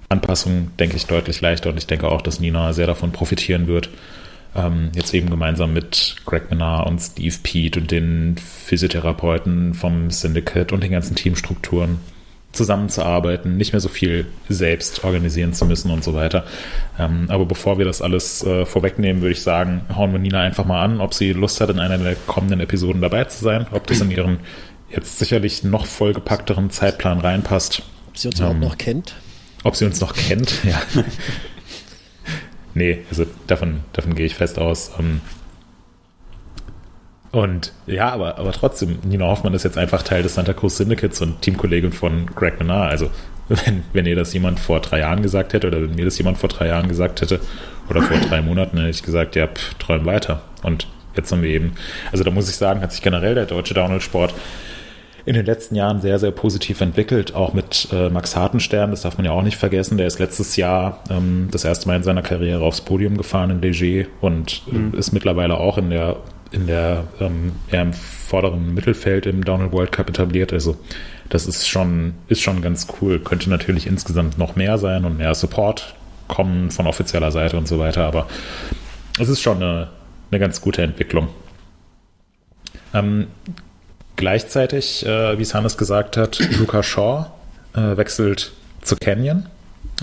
Anpassung, 0.08 0.70
denke 0.78 0.96
ich, 0.96 1.06
deutlich 1.06 1.40
leichter 1.40 1.70
und 1.70 1.78
ich 1.78 1.86
denke 1.86 2.08
auch, 2.08 2.22
dass 2.22 2.40
Nina 2.40 2.72
sehr 2.72 2.86
davon 2.86 3.12
profitieren 3.12 3.66
wird. 3.66 3.90
Ähm, 4.54 4.90
jetzt 4.94 5.14
eben 5.14 5.30
gemeinsam 5.30 5.72
mit 5.72 6.16
Greg 6.26 6.50
Menard 6.50 6.88
und 6.88 6.98
Steve 6.98 7.36
Pete 7.42 7.80
und 7.80 7.90
den 7.90 8.36
Physiotherapeuten 8.36 9.74
vom 9.74 10.10
Syndicate 10.10 10.72
und 10.72 10.82
den 10.82 10.90
ganzen 10.90 11.14
Teamstrukturen 11.14 11.98
zusammenzuarbeiten, 12.52 13.56
nicht 13.56 13.72
mehr 13.72 13.80
so 13.80 13.88
viel 13.88 14.26
selbst 14.48 15.04
organisieren 15.04 15.52
zu 15.52 15.66
müssen 15.66 15.90
und 15.90 16.02
so 16.02 16.14
weiter. 16.14 16.44
Ähm, 16.98 17.26
aber 17.28 17.46
bevor 17.46 17.78
wir 17.78 17.84
das 17.84 18.02
alles 18.02 18.42
äh, 18.44 18.66
vorwegnehmen, 18.66 19.22
würde 19.22 19.32
ich 19.32 19.42
sagen, 19.42 19.82
hauen 19.94 20.12
wir 20.12 20.18
Nina 20.18 20.40
einfach 20.40 20.64
mal 20.64 20.82
an, 20.82 21.00
ob 21.00 21.14
sie 21.14 21.32
Lust 21.32 21.60
hat, 21.60 21.70
in 21.70 21.78
einer 21.78 21.98
der 21.98 22.16
kommenden 22.26 22.60
Episoden 22.60 23.00
dabei 23.00 23.24
zu 23.24 23.42
sein, 23.42 23.66
ob 23.70 23.86
das 23.86 24.00
in 24.00 24.10
ihren 24.10 24.40
jetzt 24.90 25.18
sicherlich 25.20 25.62
noch 25.62 25.86
vollgepackteren 25.86 26.70
Zeitplan 26.70 27.20
reinpasst. 27.20 27.82
Ob 28.08 28.18
sie 28.18 28.28
uns 28.28 28.40
ähm, 28.40 28.46
überhaupt 28.46 28.60
noch 28.60 28.78
kennt. 28.78 29.14
Ob 29.62 29.76
sie 29.76 29.84
uns 29.84 30.00
noch 30.00 30.14
kennt, 30.14 30.52
ja. 30.64 30.80
nee, 32.74 33.02
also 33.10 33.26
davon, 33.46 33.80
davon 33.92 34.14
gehe 34.14 34.26
ich 34.26 34.34
fest 34.34 34.58
aus. 34.58 34.90
Ähm, 34.98 35.20
und 37.32 37.72
ja, 37.86 38.10
aber, 38.10 38.38
aber 38.38 38.52
trotzdem, 38.52 38.98
Nina 39.04 39.26
Hoffmann 39.26 39.54
ist 39.54 39.62
jetzt 39.62 39.78
einfach 39.78 40.02
Teil 40.02 40.22
des 40.22 40.34
Santa 40.34 40.52
Cruz 40.52 40.76
Syndicates 40.76 41.20
und 41.20 41.40
Teamkollegin 41.42 41.92
von 41.92 42.26
Greg 42.26 42.58
Menard. 42.58 42.90
Also, 42.90 43.10
wenn, 43.48 43.84
wenn 43.92 44.06
ihr 44.06 44.16
das 44.16 44.32
jemand 44.32 44.58
vor 44.58 44.80
drei 44.80 45.00
Jahren 45.00 45.22
gesagt 45.22 45.52
hätte 45.52 45.68
oder 45.68 45.80
wenn 45.80 45.94
mir 45.94 46.04
das 46.04 46.18
jemand 46.18 46.38
vor 46.38 46.48
drei 46.48 46.68
Jahren 46.68 46.88
gesagt 46.88 47.20
hätte 47.20 47.40
oder 47.88 48.02
vor 48.02 48.16
drei 48.18 48.42
Monaten, 48.42 48.78
hätte 48.78 48.90
ich 48.90 49.02
gesagt, 49.02 49.36
ja, 49.36 49.46
pff, 49.46 49.74
träum 49.74 50.06
weiter. 50.06 50.42
Und 50.62 50.88
jetzt 51.16 51.30
haben 51.30 51.42
wir 51.42 51.50
eben, 51.50 51.72
also 52.12 52.24
da 52.24 52.30
muss 52.30 52.48
ich 52.48 52.56
sagen, 52.56 52.80
hat 52.80 52.92
sich 52.92 53.02
generell 53.02 53.34
der 53.34 53.46
deutsche 53.46 53.74
Downhill-Sport 53.74 54.34
in 55.26 55.34
den 55.34 55.44
letzten 55.44 55.74
Jahren 55.74 56.00
sehr, 56.00 56.18
sehr 56.18 56.30
positiv 56.30 56.80
entwickelt, 56.80 57.34
auch 57.34 57.52
mit 57.52 57.88
äh, 57.92 58.08
Max 58.08 58.36
Hartenstern, 58.36 58.90
das 58.90 59.02
darf 59.02 59.18
man 59.18 59.26
ja 59.26 59.32
auch 59.32 59.42
nicht 59.42 59.56
vergessen, 59.56 59.98
der 59.98 60.06
ist 60.06 60.18
letztes 60.18 60.56
Jahr 60.56 61.04
ähm, 61.10 61.48
das 61.50 61.64
erste 61.64 61.88
Mal 61.88 61.96
in 61.96 62.02
seiner 62.02 62.22
Karriere 62.22 62.64
aufs 62.64 62.80
Podium 62.80 63.16
gefahren 63.16 63.50
in 63.50 63.60
Leger 63.60 64.08
und 64.20 64.62
äh, 64.72 64.74
mhm. 64.74 64.94
ist 64.94 65.12
mittlerweile 65.12 65.58
auch 65.58 65.78
in 65.78 65.90
der 65.90 66.16
in 66.52 66.66
der 66.66 67.04
ähm, 67.20 67.52
ja, 67.70 67.82
im 67.82 67.92
vorderen 67.92 68.74
Mittelfeld 68.74 69.26
im 69.26 69.44
Downhill 69.44 69.72
World 69.72 69.92
Cup 69.92 70.08
etabliert. 70.08 70.52
Also 70.52 70.76
das 71.28 71.46
ist 71.46 71.68
schon, 71.68 72.14
ist 72.28 72.42
schon 72.42 72.60
ganz 72.60 72.88
cool. 73.00 73.20
Könnte 73.20 73.50
natürlich 73.50 73.86
insgesamt 73.86 74.38
noch 74.38 74.56
mehr 74.56 74.78
sein 74.78 75.04
und 75.04 75.18
mehr 75.18 75.34
Support 75.34 75.94
kommen 76.28 76.70
von 76.70 76.86
offizieller 76.86 77.32
Seite 77.32 77.56
und 77.56 77.66
so 77.66 77.78
weiter, 77.78 78.04
aber 78.04 78.28
es 79.18 79.28
ist 79.28 79.40
schon 79.40 79.56
eine, 79.56 79.88
eine 80.30 80.38
ganz 80.38 80.60
gute 80.60 80.82
Entwicklung. 80.82 81.28
Ähm, 82.94 83.26
gleichzeitig, 84.16 85.04
äh, 85.04 85.38
wie 85.38 85.42
es 85.42 85.54
Hannes 85.54 85.76
gesagt 85.76 86.16
hat, 86.16 86.38
Luca 86.58 86.82
Shaw 86.82 87.26
äh, 87.74 87.96
wechselt 87.96 88.52
zu 88.82 88.96
Canyon. 88.96 89.46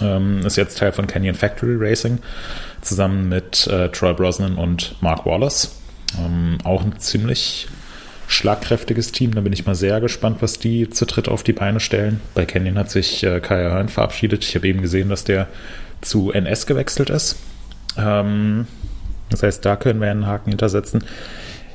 Ähm, 0.01 0.45
ist 0.45 0.57
jetzt 0.57 0.77
Teil 0.77 0.91
von 0.91 1.07
Canyon 1.07 1.35
Factory 1.35 1.75
Racing, 1.77 2.19
zusammen 2.81 3.29
mit 3.29 3.67
äh, 3.67 3.89
Troy 3.89 4.13
Brosnan 4.13 4.55
und 4.55 4.95
Mark 5.01 5.25
Wallace. 5.25 5.75
Ähm, 6.19 6.57
auch 6.63 6.83
ein 6.83 6.99
ziemlich 6.99 7.67
schlagkräftiges 8.27 9.11
Team. 9.11 9.33
Da 9.33 9.41
bin 9.41 9.53
ich 9.53 9.65
mal 9.65 9.75
sehr 9.75 10.01
gespannt, 10.01 10.37
was 10.41 10.59
die 10.59 10.89
zu 10.89 11.05
dritt 11.05 11.27
auf 11.27 11.43
die 11.43 11.53
Beine 11.53 11.79
stellen. 11.79 12.19
Bei 12.33 12.45
Canyon 12.45 12.77
hat 12.77 12.89
sich 12.89 13.23
äh, 13.23 13.39
Kaya 13.39 13.71
Hearn 13.71 13.89
verabschiedet. 13.89 14.43
Ich 14.43 14.55
habe 14.55 14.67
eben 14.67 14.81
gesehen, 14.81 15.09
dass 15.09 15.23
der 15.23 15.47
zu 16.01 16.31
NS 16.31 16.65
gewechselt 16.65 17.09
ist. 17.09 17.37
Ähm, 17.97 18.67
das 19.29 19.43
heißt, 19.43 19.65
da 19.65 19.75
können 19.75 19.99
wir 20.01 20.11
einen 20.11 20.27
Haken 20.27 20.49
hintersetzen. 20.49 21.03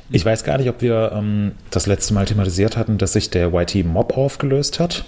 Ich 0.09 0.23
weiß 0.23 0.43
gar 0.43 0.57
nicht, 0.57 0.69
ob 0.69 0.81
wir 0.81 1.11
ähm, 1.13 1.53
das 1.71 1.87
letzte 1.87 2.13
Mal 2.13 2.25
thematisiert 2.25 2.77
hatten, 2.77 2.97
dass 2.97 3.13
sich 3.13 3.29
der 3.29 3.53
YT 3.53 3.85
Mob 3.85 4.17
aufgelöst 4.17 4.79
hat. 4.79 5.05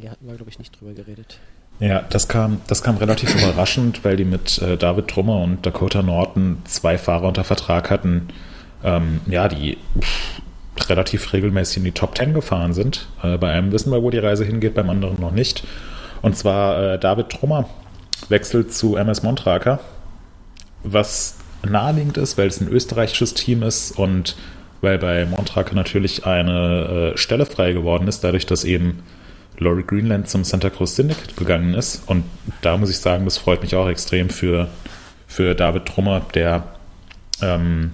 Nee, 0.00 0.08
hatten 0.08 0.26
wir, 0.26 0.34
glaube 0.34 0.50
ich, 0.50 0.58
nicht 0.58 0.78
drüber 0.78 0.92
geredet. 0.92 1.38
Ja, 1.80 2.02
das 2.10 2.28
kam, 2.28 2.60
das 2.66 2.82
kam 2.82 2.96
relativ 2.96 3.34
überraschend, 3.42 4.04
weil 4.04 4.16
die 4.16 4.24
mit 4.24 4.58
äh, 4.58 4.76
David 4.76 5.08
Trummer 5.08 5.40
und 5.40 5.64
Dakota 5.64 6.02
Norton 6.02 6.58
zwei 6.64 6.98
Fahrer 6.98 7.28
unter 7.28 7.44
Vertrag 7.44 7.90
hatten, 7.90 8.28
ähm, 8.82 9.20
ja, 9.26 9.48
die 9.48 9.78
pff, 10.00 10.40
relativ 10.88 11.32
regelmäßig 11.32 11.78
in 11.78 11.84
die 11.84 11.92
Top 11.92 12.14
Ten 12.14 12.34
gefahren 12.34 12.72
sind. 12.72 13.08
Äh, 13.22 13.38
bei 13.38 13.50
einem 13.52 13.72
wissen 13.72 13.92
wir, 13.92 14.02
wo 14.02 14.10
die 14.10 14.18
Reise 14.18 14.44
hingeht, 14.44 14.74
beim 14.74 14.90
anderen 14.90 15.20
noch 15.20 15.32
nicht. 15.32 15.64
Und 16.22 16.36
zwar 16.36 16.94
äh, 16.94 16.98
David 16.98 17.30
Trummer 17.30 17.68
wechselt 18.28 18.72
zu 18.72 18.96
MS 18.96 19.22
Montraker, 19.22 19.80
was 20.82 21.36
naheliegend 21.68 22.16
ist, 22.18 22.38
weil 22.38 22.48
es 22.48 22.60
ein 22.60 22.68
österreichisches 22.68 23.34
Team 23.34 23.62
ist 23.62 23.92
und 23.92 24.36
weil 24.80 24.98
bei 24.98 25.26
Montraker 25.26 25.74
natürlich 25.74 26.24
eine 26.24 27.12
äh, 27.14 27.18
Stelle 27.18 27.46
frei 27.46 27.72
geworden 27.72 28.06
ist, 28.06 28.22
dadurch, 28.22 28.46
dass 28.46 28.64
eben 28.64 29.02
Laurie 29.58 29.84
Greenland 29.86 30.28
zum 30.28 30.44
Santa 30.44 30.70
Cruz 30.70 30.96
Syndicate 30.96 31.36
gegangen 31.36 31.74
ist. 31.74 32.02
Und 32.06 32.24
da 32.62 32.76
muss 32.76 32.90
ich 32.90 32.98
sagen, 32.98 33.24
das 33.24 33.38
freut 33.38 33.62
mich 33.62 33.74
auch 33.74 33.88
extrem 33.88 34.30
für, 34.30 34.68
für 35.26 35.54
David 35.54 35.86
Trummer, 35.86 36.22
der 36.34 36.64
ähm, 37.42 37.92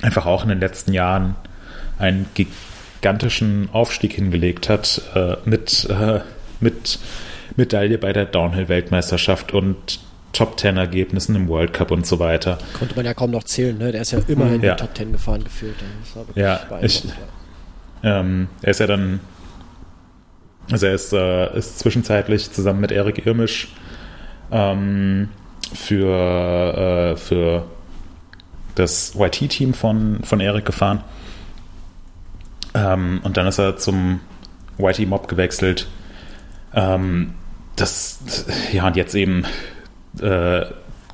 einfach 0.00 0.26
auch 0.26 0.42
in 0.42 0.48
den 0.48 0.60
letzten 0.60 0.92
Jahren 0.92 1.36
einen 1.98 2.26
gigantischen 2.34 3.68
Aufstieg 3.72 4.14
hingelegt 4.14 4.68
hat 4.68 5.02
äh, 5.14 5.36
mit, 5.44 5.88
äh, 5.90 6.20
mit 6.60 6.98
Medaille 7.56 7.98
bei 7.98 8.12
der 8.12 8.24
Downhill-Weltmeisterschaft 8.24 9.52
und 9.52 10.00
Top 10.32 10.56
Ten 10.56 10.78
Ergebnissen 10.78 11.36
im 11.36 11.48
World 11.48 11.74
Cup 11.74 11.90
und 11.90 12.06
so 12.06 12.18
weiter. 12.18 12.58
Konnte 12.78 12.96
man 12.96 13.04
ja 13.04 13.12
kaum 13.12 13.30
noch 13.30 13.44
zählen, 13.44 13.76
ne? 13.76 13.92
Der 13.92 14.00
ist 14.00 14.12
ja 14.12 14.20
immer 14.28 14.50
in 14.50 14.62
ja. 14.62 14.74
die 14.74 14.80
Top 14.80 14.94
Ten 14.94 15.12
gefahren 15.12 15.44
gefühlt. 15.44 15.74
ja, 16.34 16.60
ich, 16.80 17.04
ähm, 18.02 18.48
er 18.62 18.70
ist 18.70 18.80
ja 18.80 18.86
dann 18.86 19.20
also 20.70 20.86
er 20.86 20.94
ist, 20.94 21.12
äh, 21.12 21.56
ist 21.56 21.78
zwischenzeitlich 21.78 22.50
zusammen 22.50 22.80
mit 22.80 22.92
Erik 22.92 23.26
Irmisch 23.26 23.68
ähm, 24.50 25.28
für, 25.74 27.14
äh, 27.14 27.16
für 27.16 27.64
das 28.74 29.14
YT-Team 29.16 29.74
von, 29.74 30.20
von 30.22 30.40
Erik 30.40 30.64
gefahren. 30.64 31.02
Ähm, 32.74 33.20
und 33.22 33.36
dann 33.36 33.46
ist 33.46 33.58
er 33.58 33.76
zum 33.76 34.20
YT-Mob 34.78 35.28
gewechselt. 35.28 35.88
Ähm, 36.74 37.34
das, 37.76 38.46
ja, 38.72 38.86
und 38.86 38.96
jetzt 38.96 39.14
eben 39.14 39.44
äh, 40.20 40.62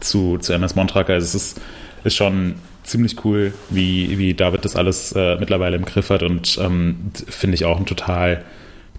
zu, 0.01 0.39
zu 0.39 0.53
MS 0.53 0.77
Montraker. 0.77 1.15
Also 1.15 1.25
es 1.25 1.35
ist, 1.35 1.61
ist 2.05 2.17
schon 2.17 2.57
ziemlich 2.85 3.25
cool, 3.25 3.53
wie, 3.71 4.19
wie 4.19 4.35
David 4.35 4.65
das 4.65 4.77
alles 4.77 5.13
äh, 5.13 5.37
mittlerweile 5.37 5.77
im 5.77 5.85
Griff 5.85 6.11
hat 6.11 6.23
und 6.23 6.59
ähm, 6.59 7.13
finde 7.29 7.55
ich 7.55 7.65
auch 7.65 7.79
ein 7.79 7.87
total 7.87 8.45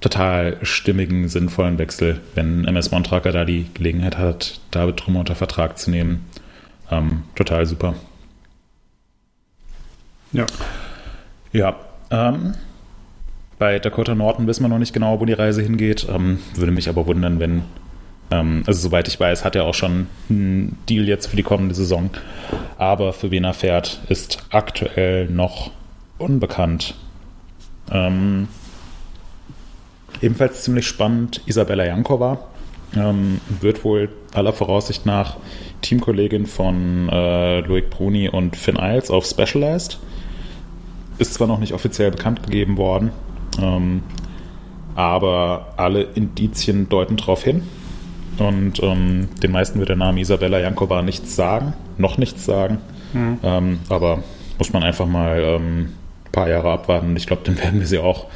total 0.02 0.58
stimmigen, 0.62 1.28
sinnvollen 1.28 1.78
Wechsel, 1.78 2.22
wenn 2.36 2.66
MS 2.66 2.92
Montraker 2.92 3.32
da 3.32 3.46
die 3.46 3.68
Gelegenheit 3.74 4.18
hat, 4.18 4.60
David 4.72 4.98
Trummer 4.98 5.20
unter 5.20 5.36
Vertrag 5.36 5.78
zu 5.78 5.92
nehmen. 5.92 6.26
Ähm, 6.90 7.24
total 7.36 7.66
super. 7.66 7.96
Ja. 10.32 10.46
Ja. 11.52 11.76
Ähm, 12.12 12.54
bei 13.58 13.80
Dakota 13.80 14.16
Norton 14.16 14.48
wissen 14.48 14.64
wir 14.64 14.70
noch 14.70 14.80
nicht 14.80 14.94
genau, 14.94 15.20
wo 15.20 15.26
die 15.26 15.34
Reise 15.34 15.62
hingeht. 15.62 16.08
Ähm, 16.10 16.40
würde 16.56 16.72
mich 16.72 16.88
aber 16.88 17.06
wundern, 17.06 17.40
wenn, 17.40 17.64
ähm, 18.32 18.64
also 18.66 18.80
soweit 18.80 19.08
ich 19.08 19.20
weiß, 19.20 19.44
hat 19.44 19.56
er 19.56 19.66
auch 19.66 19.74
schon 19.74 20.08
einen 20.30 20.78
Deal 20.88 21.08
jetzt 21.08 21.28
für 21.28 21.36
die 21.36 21.44
kommende 21.44 21.76
Saison. 21.76 22.10
Aber 22.78 23.12
für 23.12 23.32
wen 23.32 23.44
er 23.44 23.54
fährt, 23.54 24.00
ist 24.08 24.46
aktuell 24.50 25.30
noch 25.30 25.72
unbekannt. 26.18 26.96
Ähm, 27.92 28.48
ebenfalls 30.22 30.64
ziemlich 30.64 30.88
spannend, 30.88 31.42
Isabella 31.46 31.86
Jankova 31.86 32.40
ähm, 32.96 33.40
wird 33.62 33.84
wohl 33.84 34.10
aller 34.34 34.54
Voraussicht 34.54 35.06
nach 35.06 35.38
Teamkollegin 35.82 36.46
von 36.46 37.10
äh, 37.10 37.62
Loic 37.62 37.90
Bruni 37.90 38.30
und 38.30 38.56
Finn 38.56 38.78
Isles 38.78 39.12
auf 39.12 39.26
Specialized. 39.26 40.00
Ist 41.18 41.34
zwar 41.34 41.48
noch 41.48 41.60
nicht 41.60 41.74
offiziell 41.74 42.12
bekannt 42.12 42.44
gegeben 42.44 42.78
worden, 42.78 43.12
ähm, 43.62 44.04
aber 44.96 45.74
alle 45.78 46.02
Indizien 46.02 46.90
deuten 46.90 47.18
darauf 47.18 47.44
hin. 47.44 47.64
Und 48.38 48.82
ähm, 48.82 49.28
den 49.44 49.52
meisten 49.52 49.80
wird 49.80 49.90
der 49.90 49.98
Name 49.98 50.22
Isabella 50.22 50.60
Jankova 50.60 51.02
nichts 51.02 51.36
sagen, 51.36 51.74
noch 51.98 52.18
nichts 52.18 52.46
sagen. 52.46 52.78
Mhm. 53.14 53.40
Ähm, 53.44 53.80
aber 53.90 54.24
muss 54.58 54.72
man 54.72 54.84
einfach 54.84 55.06
mal 55.06 55.44
ein 55.44 55.62
ähm, 55.62 55.90
paar 56.32 56.50
Jahre 56.50 56.72
abwarten. 56.72 57.16
Ich 57.18 57.28
glaube, 57.28 57.42
dann 57.46 57.58
werden 57.58 57.80
wir 57.80 57.88
sie 57.88 58.00
auch 58.00 58.28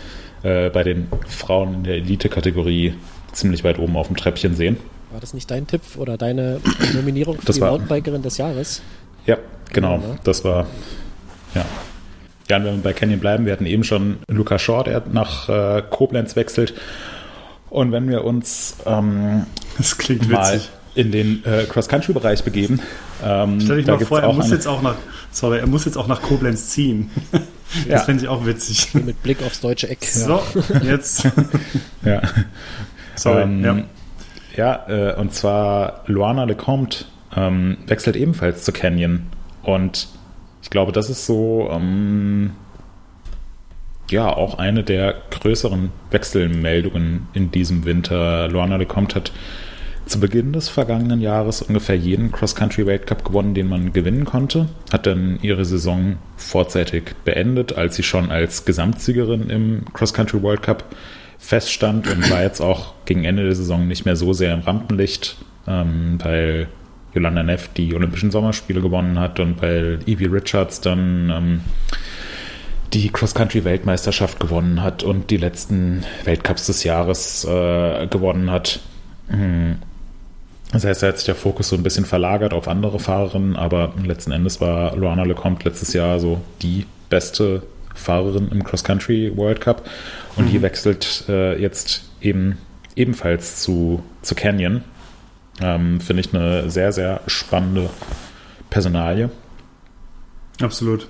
äh, 0.44 0.70
bei 0.70 0.84
den 0.84 1.08
Frauen 1.28 1.74
in 1.76 1.84
der 1.84 1.96
Elite-Kategorie 1.96 2.94
ziemlich 3.32 3.64
weit 3.64 3.80
oben 3.80 3.96
auf 3.98 4.08
dem 4.08 4.16
Treppchen 4.16 4.56
sehen. 4.56 4.78
War 5.12 5.20
das 5.20 5.34
nicht 5.34 5.50
dein 5.52 5.68
Tipp 5.68 5.82
oder 5.98 6.18
deine 6.18 6.60
Nominierung 6.94 7.38
für 7.40 7.46
das 7.46 7.56
die 7.56 7.62
war, 7.62 7.72
Mountainbikerin 7.72 8.22
des 8.22 8.38
Jahres? 8.38 8.82
Ja, 9.26 9.38
genau. 9.72 9.94
Ja, 9.94 9.98
ne? 9.98 10.20
Das 10.24 10.44
war, 10.44 10.68
ja. 11.54 11.66
Ja, 12.50 12.58
und 12.58 12.66
wenn 12.66 12.76
wir 12.76 12.84
bei 12.84 12.94
Canyon 12.94 13.20
bleiben, 13.20 13.46
wir 13.46 13.54
hatten 13.54 13.66
eben 13.66 13.84
schon 13.84 14.18
Luca 14.28 14.60
Shaw, 14.60 14.84
der 14.84 15.04
nach 15.12 15.48
äh, 15.50 15.82
Koblenz 15.90 16.36
wechselt. 16.36 16.74
Und 17.70 17.92
wenn 17.92 18.10
wir 18.10 18.24
uns 18.24 18.76
ähm, 18.86 19.46
das 19.78 19.98
klingt 19.98 20.30
mal 20.30 20.56
witzig. 20.56 20.70
in 20.96 21.12
den 21.12 21.44
äh, 21.46 21.64
Cross-Country-Bereich 21.66 22.44
begeben. 22.44 22.82
Ähm, 23.24 23.60
Stell 23.62 23.78
dich 23.78 23.88
mal 23.88 24.00
vor, 24.00 24.20
er 24.20 24.34
muss 24.34 24.52
jetzt 24.52 24.68
auch 24.68 24.82
nach, 24.82 24.96
sorry, 25.32 25.60
er 25.60 25.68
muss 25.68 25.86
jetzt 25.86 25.98
auch 25.98 26.08
nach 26.08 26.22
Koblenz 26.22 26.70
ziehen. 26.70 27.10
Das 27.74 27.86
ja. 27.88 28.00
fände 28.00 28.24
ich 28.24 28.30
auch 28.30 28.46
witzig. 28.46 28.94
Mit 28.94 29.22
Blick 29.24 29.42
aufs 29.44 29.62
deutsche 29.62 29.90
Eck. 29.90 30.04
So, 30.06 30.42
jetzt. 30.84 31.28
ja. 32.06 32.22
Sorry. 33.16 33.44
Ähm, 33.44 33.64
ja, 33.64 34.86
ja 34.88 35.12
äh, 35.12 35.16
und 35.16 35.34
zwar 35.34 36.04
Luana 36.08 36.44
Lecomte 36.44 37.06
ähm, 37.36 37.78
wechselt 37.88 38.16
ebenfalls 38.16 38.64
zu 38.64 38.72
Canyon. 38.72 39.24
Und 39.64 40.08
ich 40.62 40.70
glaube, 40.70 40.92
das 40.92 41.10
ist 41.10 41.26
so, 41.26 41.70
ähm, 41.72 42.52
ja, 44.10 44.28
auch 44.28 44.58
eine 44.58 44.84
der 44.84 45.16
größeren 45.32 45.92
Wechselmeldungen 46.12 47.28
in 47.34 47.52
diesem 47.52 47.86
Winter. 47.86 48.48
Luana 48.48 48.76
Lecomte 48.76 49.16
hat 49.16 49.32
zu 50.06 50.20
Beginn 50.20 50.54
des 50.54 50.70
vergangenen 50.70 51.22
Jahres 51.22 51.62
ungefähr 51.62 51.96
jeden 51.96 52.32
Cross-Country-Weltcup 52.32 53.24
gewonnen, 53.24 53.54
den 53.54 53.68
man 53.68 53.94
gewinnen 53.94 54.26
konnte. 54.26 54.68
Hat 54.92 55.06
dann 55.06 55.40
ihre 55.42 55.66
Saison 55.66 56.18
vorzeitig 56.36 57.16
beendet, 57.24 57.78
als 57.78 57.96
sie 57.96 58.04
schon 58.04 58.32
als 58.32 58.66
Gesamtsiegerin 58.66 59.50
im 59.50 59.86
Cross-Country 59.94 60.42
World 60.42 60.64
Cup 60.64 60.86
feststand 61.38 62.08
und 62.10 62.30
war 62.30 62.42
jetzt 62.42 62.62
auch 62.62 62.94
gegen 63.06 63.26
Ende 63.26 63.44
der 63.44 63.56
Saison 63.56 63.88
nicht 63.88 64.06
mehr 64.06 64.16
so 64.16 64.34
sehr 64.34 64.54
im 64.54 64.62
Rampenlicht, 64.62 65.38
ähm, 65.68 66.18
weil 66.24 66.68
Yolanda 67.14 67.44
Neff 67.44 67.70
die 67.70 67.94
Olympischen 67.94 68.32
Sommerspiele 68.32 68.82
gewonnen 68.82 69.20
hat 69.20 69.40
und 69.40 69.62
weil 69.62 70.00
Evie 70.06 70.26
Richards 70.26 70.82
dann 70.82 71.30
ähm, 71.30 71.62
die 72.94 73.10
Cross-Country-Weltmeisterschaft 73.10 74.40
gewonnen 74.40 74.84
hat 74.84 75.04
und 75.04 75.32
die 75.32 75.38
letzten 75.38 76.04
Weltcups 76.26 76.68
des 76.68 76.84
Jahres 76.84 77.46
äh, 77.46 78.08
gewonnen 78.08 78.52
hat. 78.52 78.80
Das 80.74 80.84
heißt, 80.84 81.04
da 81.04 81.08
hat 81.08 81.18
sich 81.18 81.26
der 81.26 81.36
Fokus 81.36 81.70
so 81.70 81.76
ein 81.76 81.84
bisschen 81.84 82.04
verlagert 82.04 82.54
auf 82.54 82.68
andere 82.68 83.00
Fahrerinnen, 83.00 83.56
aber 83.56 83.94
letzten 84.04 84.32
Endes 84.32 84.60
war 84.60 84.96
Luana 84.96 85.24
Lecomte 85.24 85.70
letztes 85.70 85.94
Jahr 85.94 86.20
so 86.20 86.42
die 86.64 86.88
beste 87.10 87.62
Fahrerin 87.94 88.50
im 88.50 88.64
Cross-Country 88.64 89.38
World 89.38 89.62
Cup 89.62 89.88
und 90.36 90.48
mhm. 90.48 90.52
die 90.52 90.62
wechselt 90.64 91.26
äh, 91.30 91.62
jetzt 91.62 92.10
eben 92.22 92.58
ebenfalls 92.96 93.62
zu, 93.62 94.04
zu 94.24 94.34
Canyon. 94.34 94.84
Ähm, 95.62 96.02
Finde 96.02 96.22
ich 96.22 96.34
eine 96.34 96.72
sehr, 96.72 96.92
sehr 96.92 97.22
spannende 97.28 97.92
Personalie. 98.72 99.30
Absolut. 100.60 101.08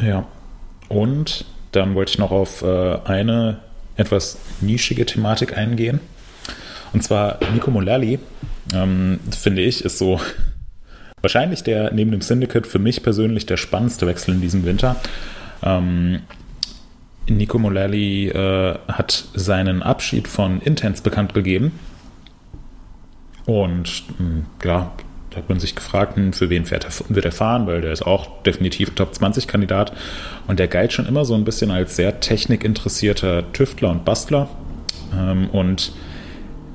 Ja. 0.00 0.26
Und 0.88 1.44
dann 1.72 1.96
wollte 1.96 2.10
ich 2.10 2.18
noch 2.18 2.30
auf 2.30 2.62
äh, 2.62 2.98
eine 3.04 3.58
etwas 3.96 4.38
nischige 4.60 5.06
Thematik 5.06 5.56
eingehen. 5.58 5.98
Und 6.92 7.02
zwar 7.02 7.38
Nico 7.52 7.70
Mullally, 7.70 8.20
ähm, 8.74 9.20
finde 9.30 9.62
ich, 9.62 9.84
ist 9.84 9.98
so 9.98 10.20
wahrscheinlich 11.20 11.62
der 11.62 11.92
neben 11.92 12.10
dem 12.10 12.20
Syndicate 12.20 12.66
für 12.66 12.78
mich 12.78 13.02
persönlich 13.02 13.46
der 13.46 13.56
spannendste 13.56 14.06
Wechsel 14.06 14.34
in 14.34 14.40
diesem 14.40 14.64
Winter. 14.64 14.96
Ähm, 15.62 16.20
Nico 17.28 17.58
Mullally 17.58 18.28
äh, 18.28 18.78
hat 18.88 19.24
seinen 19.34 19.82
Abschied 19.82 20.26
von 20.26 20.60
Intense 20.60 21.02
bekannt 21.02 21.34
gegeben. 21.34 21.78
Und 23.46 24.04
mh, 24.18 24.26
hm, 24.26 24.46
ja, 24.64 24.92
da 25.30 25.36
hat 25.38 25.48
man 25.48 25.58
sich 25.60 25.74
gefragt, 25.74 26.16
hm, 26.16 26.32
für 26.32 26.50
wen 26.50 26.66
fährt 26.66 26.84
er, 26.84 27.14
wird 27.14 27.24
er 27.24 27.32
fahren, 27.32 27.66
weil 27.66 27.80
der 27.80 27.92
ist 27.92 28.02
auch 28.02 28.42
definitiv 28.42 28.90
Top 28.90 29.14
20 29.14 29.46
Kandidat. 29.46 29.92
Und 30.46 30.58
der 30.58 30.68
galt 30.68 30.92
schon 30.92 31.06
immer 31.06 31.24
so 31.24 31.34
ein 31.34 31.44
bisschen 31.44 31.70
als 31.70 31.96
sehr 31.96 32.20
technikinteressierter 32.20 33.52
Tüftler 33.52 33.90
und 33.90 34.04
Bastler. 34.04 34.48
Ähm, 35.16 35.48
und 35.50 35.92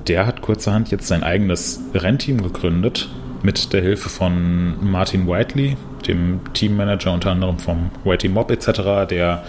der 0.08 0.26
hat 0.26 0.41
kurzerhand 0.41 0.91
jetzt 0.91 1.08
sein 1.08 1.24
eigenes 1.24 1.82
Rennteam 1.93 2.41
gegründet 2.41 3.10
mit 3.43 3.74
der 3.74 3.82
Hilfe 3.82 4.10
von 4.10 4.89
Martin 4.89 5.28
Whiteley, 5.28 5.78
dem 6.08 6.41
Teammanager 6.54 7.13
unter 7.13 7.32
anderem 7.32 7.60
vom 7.60 7.91
Whitey 8.04 8.30
Mob 8.30 8.50
etc., 8.52 9.08
der 9.10 9.43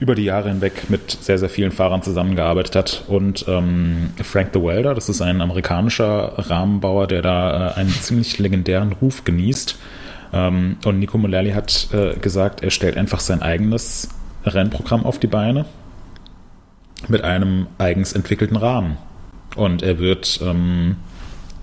über 0.00 0.14
die 0.14 0.24
Jahre 0.24 0.48
hinweg 0.48 0.90
mit 0.90 1.12
sehr, 1.12 1.38
sehr 1.38 1.48
vielen 1.48 1.70
Fahrern 1.70 2.02
zusammengearbeitet 2.02 2.74
hat. 2.74 3.04
Und 3.06 3.44
ähm, 3.48 4.10
Frank 4.22 4.50
the 4.52 4.60
Welder, 4.60 4.94
das 4.94 5.08
ist 5.08 5.22
ein 5.22 5.40
amerikanischer 5.40 6.32
Rahmenbauer, 6.36 7.06
der 7.06 7.22
da 7.22 7.70
äh, 7.70 7.74
einen 7.74 7.90
ziemlich 7.90 8.38
legendären 8.38 8.92
Ruf 8.92 9.24
genießt. 9.24 9.78
Ähm, 10.32 10.76
und 10.84 10.98
Nico 10.98 11.16
Mullally 11.16 11.52
hat 11.52 11.88
äh, 11.92 12.16
gesagt, 12.16 12.62
er 12.62 12.70
stellt 12.70 12.96
einfach 12.96 13.20
sein 13.20 13.40
eigenes 13.40 14.08
Rennprogramm 14.44 15.06
auf 15.06 15.18
die 15.18 15.28
Beine 15.28 15.64
mit 17.08 17.22
einem 17.22 17.68
eigens 17.78 18.12
entwickelten 18.12 18.56
Rahmen. 18.56 18.98
Und 19.56 19.82
er 19.82 19.98
wird 19.98 20.40
ähm, 20.42 20.96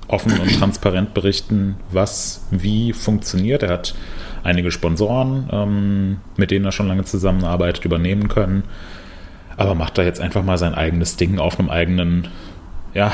offen 0.07 0.39
und 0.39 0.57
transparent 0.59 1.13
berichten, 1.13 1.75
was 1.91 2.45
wie 2.51 2.93
funktioniert. 2.93 3.63
Er 3.63 3.69
hat 3.69 3.95
einige 4.43 4.71
Sponsoren, 4.71 5.49
ähm, 5.51 6.17
mit 6.37 6.51
denen 6.51 6.65
er 6.65 6.71
schon 6.71 6.87
lange 6.87 7.03
zusammenarbeitet, 7.03 7.85
übernehmen 7.85 8.27
können. 8.27 8.63
Aber 9.57 9.75
macht 9.75 9.97
da 9.97 10.03
jetzt 10.03 10.21
einfach 10.21 10.43
mal 10.43 10.57
sein 10.57 10.73
eigenes 10.73 11.17
Ding 11.17 11.39
auf 11.39 11.59
einem 11.59 11.69
eigenen, 11.69 12.27
ja, 12.93 13.13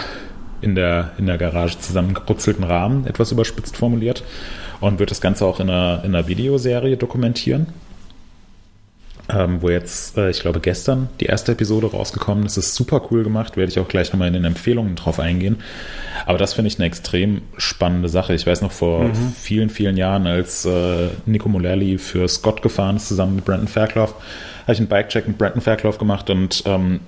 in 0.62 0.76
der, 0.76 1.12
in 1.18 1.28
der 1.28 1.38
Garage 1.38 1.80
zusammengerutzelten 1.80 2.64
Rahmen, 2.64 3.06
etwas 3.06 3.32
überspitzt 3.32 3.78
formuliert. 3.78 4.24
Und 4.80 5.00
wird 5.00 5.12
das 5.12 5.22
Ganze 5.22 5.46
auch 5.46 5.60
in 5.60 5.70
einer, 5.70 6.04
in 6.04 6.16
einer 6.16 6.28
Videoserie 6.28 6.98
dokumentieren 6.98 7.68
ähm, 9.30 9.62
wo 9.62 9.70
jetzt, 9.70 10.18
äh, 10.18 10.30
ich 10.30 10.40
glaube, 10.40 10.60
gestern 10.60 11.10
die 11.20 11.26
erste 11.26 11.52
Episode 11.52 11.88
rausgekommen 11.88 12.46
ist. 12.46 12.58
Ist 12.58 12.76
super 12.76 13.02
cool 13.12 13.24
gemacht, 13.24 13.58
werde 13.58 13.72
ich 13.72 13.80
auch 13.80 13.88
gleich 13.88 14.12
nochmal 14.12 14.30
in 14.30 14.34
den 14.34 14.46
Empfehlungen 14.46 14.96
drauf 14.96 15.20
eingehen. 15.20 15.58
Aber 16.26 16.38
das 16.38 16.54
finde 16.54 16.68
ich 16.70 16.80
eine 16.80 16.86
extrem 16.86 17.42
spannende 17.58 18.10
Sache. 18.10 18.34
Ich 18.34 18.48
weiß 18.48 18.62
noch 18.62 18.72
vor 18.72 19.06
mhm. 19.06 19.34
vielen, 19.38 19.70
vielen 19.70 19.98
Jahren, 19.98 20.28
als 20.28 20.66
äh, 20.66 21.10
Nico 21.26 21.50
Mullally 21.50 21.98
für 21.98 22.28
Scott 22.28 22.62
gefahren 22.62 22.96
ist, 22.96 23.08
zusammen 23.08 23.36
mit 23.36 23.46
Brandon 23.46 23.68
Fairclough, 23.68 24.14
habe 24.64 24.74
ich 24.74 24.80
einen 24.80 24.88
Bikecheck 24.88 25.28
mit 25.28 25.38
Brandon 25.38 25.62
Fairclough 25.62 25.98
gemacht 25.98 26.30
und 26.30 26.64
ähm, 26.66 27.02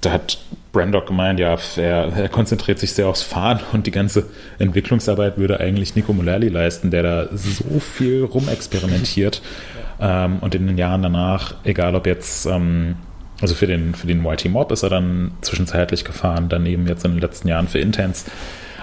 da 0.00 0.12
hat 0.12 0.38
Brandon 0.72 1.04
gemeint, 1.06 1.40
ja, 1.40 1.56
er, 1.76 2.12
er, 2.14 2.28
konzentriert 2.28 2.78
sich 2.78 2.92
sehr 2.92 3.06
aufs 3.06 3.22
Fahren 3.22 3.60
und 3.72 3.86
die 3.86 3.90
ganze 3.90 4.26
Entwicklungsarbeit 4.58 5.38
würde 5.38 5.60
eigentlich 5.60 5.94
Nico 5.94 6.12
Mullally 6.12 6.48
leisten, 6.48 6.90
der 6.90 7.02
da 7.02 7.28
so 7.32 7.78
viel 7.80 8.24
rumexperimentiert. 8.24 9.40
Ähm, 10.00 10.38
und 10.40 10.54
in 10.54 10.66
den 10.66 10.78
Jahren 10.78 11.02
danach, 11.02 11.54
egal 11.64 11.94
ob 11.94 12.06
jetzt, 12.06 12.46
ähm, 12.46 12.96
also 13.40 13.54
für 13.54 13.66
den, 13.66 13.94
für 13.94 14.06
den 14.06 14.24
YT 14.24 14.46
Mob 14.46 14.70
ist 14.72 14.82
er 14.82 14.90
dann 14.90 15.32
zwischenzeitlich 15.40 16.04
gefahren, 16.04 16.48
daneben 16.48 16.86
jetzt 16.86 17.04
in 17.04 17.12
den 17.12 17.20
letzten 17.20 17.48
Jahren 17.48 17.68
für 17.68 17.78
Intense. 17.78 18.26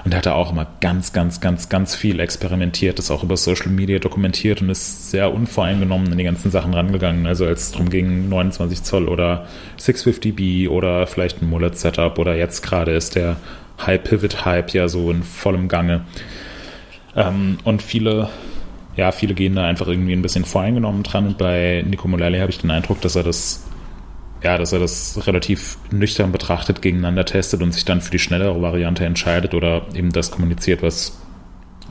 Und 0.04 0.14
er 0.14 0.18
hat 0.18 0.26
da 0.26 0.34
auch 0.34 0.52
immer 0.52 0.66
ganz, 0.80 1.14
ganz, 1.14 1.42
ganz, 1.42 1.70
ganz 1.70 1.96
viel 1.96 2.20
experimentiert, 2.20 2.98
das 2.98 3.12
auch 3.12 3.24
über 3.24 3.38
Social 3.38 3.70
Media 3.70 4.00
dokumentiert 4.00 4.62
und 4.62 4.70
ist 4.70 5.12
sehr 5.12 5.32
unvoreingenommen 5.32 6.12
an 6.12 6.18
die 6.18 6.24
ganzen 6.24 6.50
Sachen 6.50 6.74
rangegangen. 6.74 7.28
Also 7.28 7.46
als 7.46 7.66
es 7.66 7.72
darum 7.72 7.90
ging, 7.90 8.28
29 8.30 8.82
Zoll 8.82 9.08
oder 9.08 9.46
650B 9.80 10.70
oder 10.70 11.06
vielleicht 11.06 11.42
ein 11.42 11.50
Mullet-Setup 11.50 12.18
oder 12.18 12.36
jetzt 12.36 12.62
gerade 12.64 12.94
ist 12.94 13.16
der 13.16 13.38
High-Pivot-Hype 13.86 14.74
ja 14.74 14.88
so 14.88 15.12
in 15.12 15.24
vollem 15.24 15.68
Gange. 15.68 16.02
Ähm, 17.16 17.58
und 17.64 17.82
viele, 17.84 18.30
ja, 18.96 19.12
viele 19.12 19.34
gehen 19.34 19.56
da 19.56 19.66
einfach 19.66 19.88
irgendwie 19.88 20.14
ein 20.14 20.22
bisschen 20.22 20.46
voreingenommen 20.46 21.04
dran. 21.04 21.28
Und 21.28 21.38
bei 21.38 21.84
Nico 21.88 22.08
Mullally 22.08 22.40
habe 22.40 22.52
ich 22.52 22.60
den 22.60 22.72
Eindruck, 22.72 23.02
dass 23.02 23.16
er 23.16 23.24
das 23.24 23.66
ja, 24.44 24.58
dass 24.58 24.74
er 24.74 24.80
das 24.80 25.28
relativ 25.28 25.78
nüchtern 25.92 26.32
betrachtet, 26.32 26.82
gegeneinander 26.82 27.26
testet 27.26 27.62
und 27.62 27.74
sich 27.74 27.86
dann 27.86 28.02
für 28.02 28.10
die 28.10 28.20
schnellere 28.20 28.60
Variante 28.62 29.06
entscheidet 29.06 29.54
oder 29.54 29.86
eben 29.94 30.12
das 30.12 30.32
kommuniziert, 30.32 30.82
was 30.82 31.20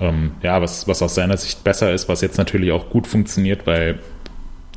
ähm, 0.00 0.32
ja, 0.42 0.60
was, 0.60 0.88
was 0.88 1.02
aus 1.02 1.14
seiner 1.14 1.36
Sicht 1.36 1.62
besser 1.62 1.92
ist, 1.92 2.08
was 2.08 2.22
jetzt 2.22 2.38
natürlich 2.38 2.72
auch 2.72 2.90
gut 2.90 3.06
funktioniert, 3.06 3.66
weil 3.66 4.00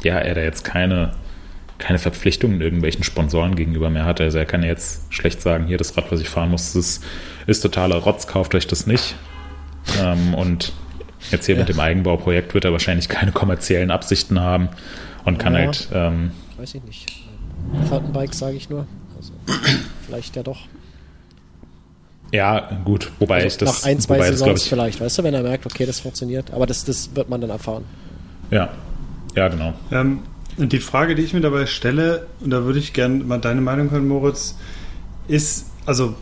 ja, 0.03 0.17
er 0.19 0.35
da 0.35 0.41
jetzt 0.41 0.63
keine, 0.63 1.13
keine 1.77 1.97
Verpflichtungen 1.97 2.61
irgendwelchen 2.61 3.03
Sponsoren 3.03 3.55
gegenüber 3.55 3.89
mehr 3.89 4.05
hat. 4.05 4.19
Also 4.21 4.37
er 4.37 4.45
kann 4.45 4.63
jetzt 4.63 5.11
schlecht 5.13 5.41
sagen, 5.41 5.65
hier 5.65 5.77
das 5.77 5.97
Rad, 5.97 6.11
was 6.11 6.19
ich 6.19 6.29
fahren 6.29 6.51
muss, 6.51 6.73
das 6.73 6.99
ist 7.47 7.61
totaler 7.61 7.95
Rotz, 7.95 8.27
kauft 8.27 8.53
euch 8.53 8.67
das 8.67 8.85
nicht. 8.85 9.15
Ähm, 10.01 10.33
und 10.35 10.73
jetzt 11.31 11.45
hier 11.45 11.55
ja. 11.55 11.61
mit 11.61 11.69
dem 11.69 11.79
Eigenbauprojekt 11.79 12.53
wird 12.53 12.65
er 12.65 12.71
wahrscheinlich 12.71 13.09
keine 13.09 13.31
kommerziellen 13.31 13.91
Absichten 13.91 14.39
haben 14.39 14.69
und 15.25 15.39
kann 15.39 15.53
ja, 15.53 15.59
halt. 15.59 15.87
Ähm, 15.93 16.31
weiß 16.57 16.75
ich 16.75 16.83
nicht. 16.83 17.11
Fountainbikes 17.89 18.39
sage 18.39 18.57
ich 18.57 18.69
nur. 18.69 18.85
Also, 19.17 19.33
vielleicht 20.05 20.35
ja 20.35 20.43
doch. 20.43 20.59
Ja, 22.31 22.81
gut, 22.83 23.11
wobei 23.19 23.43
also 23.43 23.47
ich 23.47 23.57
das. 23.57 23.83
Nach 23.83 23.89
ein, 23.89 23.99
zwei 23.99 24.17
Saisons 24.19 24.51
das, 24.51 24.63
ich, 24.63 24.69
vielleicht, 24.69 24.99
weißt 24.99 25.19
du, 25.19 25.23
wenn 25.23 25.35
er 25.35 25.43
merkt, 25.43 25.65
okay, 25.67 25.85
das 25.85 25.99
funktioniert. 25.99 26.51
Aber 26.51 26.65
das, 26.65 26.83
das 26.83 27.15
wird 27.15 27.29
man 27.29 27.39
dann 27.41 27.51
erfahren. 27.51 27.85
Ja, 28.49 28.69
ja, 29.35 29.47
genau. 29.49 29.73
Ähm, 29.91 30.19
die 30.57 30.79
Frage, 30.79 31.15
die 31.15 31.21
ich 31.21 31.33
mir 31.33 31.41
dabei 31.41 31.67
stelle, 31.67 32.27
und 32.41 32.49
da 32.49 32.63
würde 32.63 32.79
ich 32.79 32.93
gerne 32.93 33.23
mal 33.23 33.39
deine 33.39 33.61
Meinung 33.61 33.91
hören, 33.91 34.07
Moritz, 34.07 34.55
ist, 35.27 35.67
also 35.85 36.15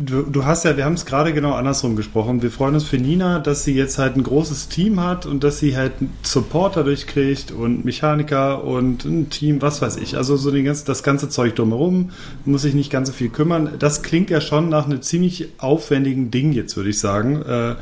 Du, 0.00 0.22
du 0.22 0.44
hast 0.44 0.64
ja, 0.64 0.76
wir 0.76 0.84
haben 0.84 0.94
es 0.94 1.06
gerade 1.06 1.32
genau 1.32 1.54
andersrum 1.54 1.96
gesprochen. 1.96 2.40
Wir 2.40 2.52
freuen 2.52 2.74
uns 2.74 2.84
für 2.84 2.98
Nina, 2.98 3.40
dass 3.40 3.64
sie 3.64 3.74
jetzt 3.74 3.98
halt 3.98 4.14
ein 4.14 4.22
großes 4.22 4.68
Team 4.68 5.02
hat 5.02 5.26
und 5.26 5.42
dass 5.42 5.58
sie 5.58 5.76
halt 5.76 5.94
Support 6.22 6.76
dadurch 6.76 7.08
kriegt 7.08 7.50
und 7.50 7.84
Mechaniker 7.84 8.62
und 8.62 9.04
ein 9.04 9.28
Team, 9.28 9.60
was 9.60 9.82
weiß 9.82 9.96
ich. 9.96 10.16
Also 10.16 10.36
so 10.36 10.52
ganze, 10.52 10.84
das 10.84 11.02
ganze 11.02 11.28
Zeug 11.28 11.56
drumherum, 11.56 12.10
muss 12.44 12.62
sich 12.62 12.74
nicht 12.74 12.92
ganz 12.92 13.08
so 13.08 13.12
viel 13.12 13.28
kümmern. 13.28 13.70
Das 13.80 14.02
klingt 14.02 14.30
ja 14.30 14.40
schon 14.40 14.68
nach 14.68 14.86
einem 14.86 15.02
ziemlich 15.02 15.48
aufwendigen 15.58 16.30
Ding 16.30 16.52
jetzt, 16.52 16.76
würde 16.76 16.90
ich 16.90 17.00
sagen. 17.00 17.42
Äh, 17.42 17.70
äh, 17.70 17.76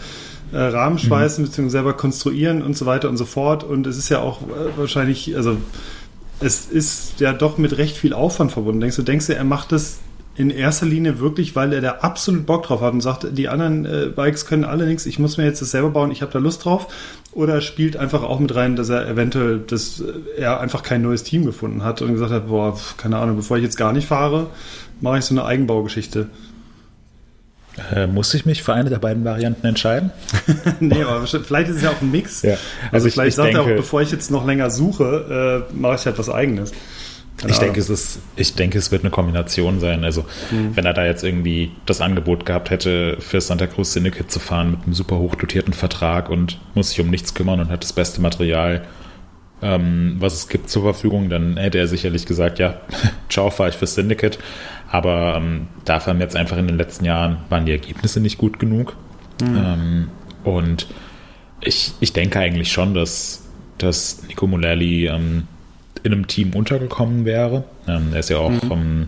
Rahmen 0.59 0.99
schweißen 0.99 1.45
mhm. 1.45 1.49
bzw. 1.49 1.69
selber 1.69 1.93
konstruieren 1.93 2.63
und 2.63 2.79
so 2.79 2.87
weiter 2.87 3.11
und 3.11 3.19
so 3.19 3.27
fort. 3.27 3.63
Und 3.63 3.87
es 3.87 3.99
ist 3.99 4.09
ja 4.09 4.21
auch 4.21 4.41
äh, 4.41 4.79
wahrscheinlich, 4.79 5.37
also 5.37 5.59
es 6.41 6.65
ist 6.65 7.21
ja 7.21 7.35
doch 7.35 7.59
mit 7.59 7.77
recht 7.77 7.99
viel 7.99 8.15
Aufwand 8.15 8.53
verbunden. 8.53 8.81
Denkst 8.81 8.97
du, 8.97 9.03
denkst 9.03 9.27
du, 9.27 9.35
er 9.35 9.45
macht 9.45 9.71
das 9.73 9.99
in 10.37 10.51
erster 10.51 10.87
Linie 10.87 11.19
wirklich, 11.19 11.57
weil 11.57 11.73
er 11.73 11.81
da 11.81 11.91
absolut 12.01 12.45
Bock 12.47 12.65
drauf 12.65 12.83
hat 12.83 12.93
und 12.93 13.01
sagt, 13.01 13.27
die 13.33 13.49
anderen 13.49 13.87
äh, 13.87 14.11
Bikes 14.15 14.47
können 14.47 14.65
alle 14.65 14.87
nichts, 14.87 15.07
ich 15.07 15.19
muss 15.19 15.39
mir 15.39 15.45
jetzt 15.45 15.63
das 15.63 15.71
selber 15.71 15.91
bauen, 15.91 16.11
ich 16.11 16.23
habe 16.23 16.33
da 16.33 16.39
Lust 16.39 16.65
drauf. 16.65 16.89
Oder 17.33 17.61
spielt 17.61 17.97
einfach 17.97 18.23
auch 18.23 18.39
mit 18.41 18.55
rein, 18.55 18.77
dass 18.77 18.89
er 18.89 19.07
eventuell, 19.09 19.59
dass 19.59 20.03
er 20.39 20.61
einfach 20.61 20.83
kein 20.83 21.03
neues 21.03 21.23
Team 21.23 21.45
gefunden 21.45 21.85
hat 21.85 22.01
und 22.01 22.13
gesagt 22.13 22.33
hat, 22.33 22.49
boah, 22.49 22.79
keine 22.97 23.19
Ahnung, 23.19 23.37
bevor 23.37 23.59
ich 23.59 23.63
jetzt 23.63 23.77
gar 23.77 23.93
nicht 23.93 24.09
fahre, 24.09 24.47
mache 25.01 25.19
ich 25.19 25.25
so 25.25 25.35
eine 25.35 25.45
Eigenbaugeschichte. 25.45 26.29
Äh, 27.95 28.07
muss 28.07 28.33
ich 28.33 28.47
mich 28.47 28.63
für 28.63 28.73
eine 28.73 28.89
der 28.89 28.99
beiden 28.99 29.25
Varianten 29.25 29.67
entscheiden? 29.67 30.11
nee, 30.81 31.03
aber 31.03 31.27
vielleicht 31.27 31.69
ist 31.69 31.77
es 31.77 31.83
ja 31.83 31.91
auch 31.91 32.01
ein 32.01 32.11
Mix. 32.11 32.41
Ja. 32.41 32.53
Also, 32.53 32.63
also 32.93 33.07
ich, 33.09 33.15
vielleicht 33.15 33.29
ich 33.29 33.35
sagt 33.35 33.49
denke, 33.49 33.71
er 33.71 33.73
auch, 33.75 33.77
bevor 33.77 34.01
ich 34.01 34.11
jetzt 34.11 34.31
noch 34.31 34.47
länger 34.47 34.71
suche, 34.71 35.67
äh, 35.71 35.75
mache 35.75 35.97
ich 35.97 36.07
halt 36.07 36.19
was 36.19 36.31
Eigenes. 36.31 36.73
Keine 37.37 37.53
ich 37.53 37.59
denke, 37.59 37.81
es 37.81 37.91
ist, 37.91 38.21
ich 38.37 38.55
denke, 38.55 38.79
es 38.79 38.91
wird 38.91 39.03
eine 39.03 39.11
Kombination 39.11 39.79
sein. 39.79 40.05
Also, 40.05 40.25
mhm. 40.51 40.75
wenn 40.75 40.87
er 40.87 40.95
da 40.95 41.05
jetzt 41.05 41.23
irgendwie 41.23 41.73
das 41.85 42.01
Angebot 42.01 42.47
gehabt 42.47 42.71
hätte, 42.71 43.19
für 43.21 43.41
Santa 43.41 43.67
Cruz 43.67 43.93
Syndicate 43.93 44.31
zu 44.31 44.41
fahren 44.41 44.71
mit 44.71 44.85
einem 44.85 44.95
super 44.95 45.19
hochdotierten 45.19 45.75
Vertrag 45.75 46.31
und 46.31 46.59
muss 46.75 46.91
sich 46.91 47.01
um 47.01 47.11
nichts 47.11 47.35
kümmern 47.35 47.61
und 47.61 47.69
hat 47.69 47.83
das 47.83 47.93
beste 47.93 48.23
Material, 48.23 48.87
ähm, 49.61 50.17
was 50.19 50.35
es 50.35 50.49
gibt, 50.49 50.71
zur 50.71 50.83
Verfügung, 50.83 51.29
dann 51.29 51.59
hätte 51.59 51.79
er 51.79 51.89
sicherlich 51.89 52.25
gesagt, 52.25 52.59
ja, 52.59 52.81
ciao, 53.29 53.51
fahre 53.51 53.69
ich 53.69 53.77
für 53.77 53.87
Syndicate. 53.87 54.39
Aber 54.91 55.35
ähm, 55.37 55.69
dafür 55.85 56.15
haben 56.15 56.21
jetzt 56.21 56.37
einfach 56.37 56.57
in 56.57 56.69
den 56.69 56.79
letzten 56.79 57.05
Jahren 57.05 57.39
waren 57.51 57.67
die 57.67 57.73
Ergebnisse 57.73 58.21
nicht 58.21 58.39
gut 58.39 58.59
genug. 58.59 58.97
Mhm. 59.43 59.57
Ähm, 59.57 60.09
und 60.45 60.87
ich, 61.61 61.93
ich 62.01 62.13
denke 62.13 62.39
eigentlich 62.39 62.73
schon, 62.73 62.95
dass, 62.95 63.45
dass 63.77 64.23
Nico 64.27 64.47
Mullally 64.47 65.09
ähm, 65.09 65.49
in 66.03 66.13
einem 66.13 66.27
Team 66.27 66.55
untergekommen 66.55 67.25
wäre. 67.25 67.65
Ähm, 67.87 68.09
er 68.13 68.21
ist 68.21 68.31
ja 68.31 68.39
auch 68.39 68.51
mhm. 68.51 68.61
vom, 68.61 69.07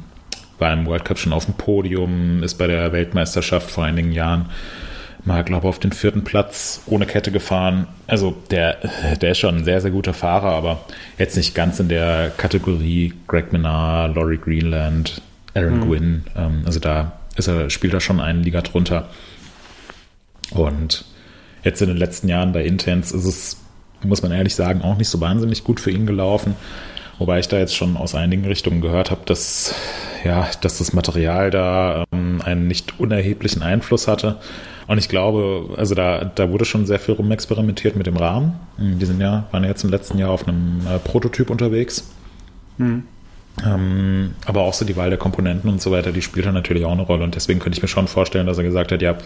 war 0.58 0.72
im 0.72 0.86
World 0.86 1.04
Cup 1.04 1.18
schon 1.18 1.32
auf 1.32 1.44
dem 1.44 1.54
Podium, 1.54 2.42
ist 2.42 2.54
bei 2.54 2.66
der 2.66 2.92
Weltmeisterschaft 2.92 3.70
vor 3.70 3.84
einigen 3.84 4.12
Jahren 4.12 4.46
mal, 5.24 5.44
glaube 5.44 5.66
ich, 5.66 5.68
auf 5.68 5.78
den 5.78 5.92
vierten 5.92 6.24
Platz 6.24 6.82
ohne 6.86 7.06
Kette 7.06 7.30
gefahren. 7.30 7.86
Also 8.06 8.36
der, 8.50 8.78
der 9.20 9.32
ist 9.32 9.38
schon 9.38 9.58
ein 9.58 9.64
sehr, 9.64 9.80
sehr 9.80 9.90
guter 9.90 10.14
Fahrer, 10.14 10.52
aber 10.52 10.84
jetzt 11.18 11.36
nicht 11.36 11.54
ganz 11.54 11.78
in 11.78 11.88
der 11.88 12.30
Kategorie 12.36 13.12
Greg 13.28 13.52
Menard, 13.52 14.16
Laurie 14.16 14.38
Greenland, 14.38 15.20
Aaron 15.54 15.80
mhm. 15.80 15.88
Gwynn. 15.88 16.24
Ähm, 16.36 16.62
also 16.64 16.80
da 16.80 17.12
ist 17.36 17.48
er, 17.48 17.70
spielt 17.70 17.94
er 17.94 18.00
schon 18.00 18.20
eine 18.20 18.40
Liga 18.40 18.62
drunter. 18.62 19.08
Und 20.50 21.04
jetzt 21.62 21.82
in 21.82 21.88
den 21.88 21.98
letzten 21.98 22.28
Jahren 22.28 22.52
bei 22.52 22.64
Intense 22.64 23.16
ist 23.16 23.24
es 23.24 23.56
muss 24.04 24.22
man 24.22 24.32
ehrlich 24.32 24.54
sagen, 24.54 24.82
auch 24.82 24.96
nicht 24.96 25.08
so 25.08 25.20
wahnsinnig 25.20 25.64
gut 25.64 25.80
für 25.80 25.90
ihn 25.90 26.06
gelaufen. 26.06 26.54
Wobei 27.18 27.40
ich 27.40 27.48
da 27.48 27.58
jetzt 27.58 27.74
schon 27.74 27.96
aus 27.96 28.14
einigen 28.14 28.44
Richtungen 28.44 28.80
gehört 28.80 29.10
habe, 29.10 29.22
dass, 29.24 29.74
ja, 30.24 30.48
dass 30.60 30.78
das 30.78 30.92
Material 30.92 31.50
da 31.50 32.04
ähm, 32.12 32.40
einen 32.44 32.68
nicht 32.68 33.00
unerheblichen 33.00 33.62
Einfluss 33.62 34.06
hatte. 34.06 34.36
Und 34.86 34.98
ich 34.98 35.08
glaube, 35.08 35.74
also 35.76 35.94
da, 35.94 36.24
da 36.24 36.50
wurde 36.50 36.64
schon 36.64 36.86
sehr 36.86 36.98
viel 36.98 37.14
rumexperimentiert 37.14 37.96
mit 37.96 38.06
dem 38.06 38.16
Rahmen. 38.16 38.58
Die 38.78 39.04
sind 39.04 39.20
ja, 39.20 39.46
waren 39.50 39.64
ja 39.64 39.70
jetzt 39.70 39.84
im 39.84 39.90
letzten 39.90 40.16
Jahr 40.16 40.30
auf 40.30 40.46
einem 40.46 40.80
äh, 40.88 40.98
Prototyp 40.98 41.50
unterwegs. 41.50 42.08
Hm. 42.78 43.02
Ähm, 43.66 44.34
aber 44.46 44.62
auch 44.62 44.72
so 44.72 44.84
die 44.84 44.96
Wahl 44.96 45.10
der 45.10 45.18
Komponenten 45.18 45.68
und 45.68 45.82
so 45.82 45.90
weiter, 45.90 46.12
die 46.12 46.22
spielt 46.22 46.46
da 46.46 46.52
natürlich 46.52 46.84
auch 46.84 46.92
eine 46.92 47.02
Rolle. 47.02 47.24
Und 47.24 47.34
deswegen 47.34 47.58
könnte 47.58 47.76
ich 47.76 47.82
mir 47.82 47.88
schon 47.88 48.06
vorstellen, 48.06 48.46
dass 48.46 48.58
er 48.58 48.64
gesagt 48.64 48.92
hat, 48.92 49.02
ja, 49.02 49.16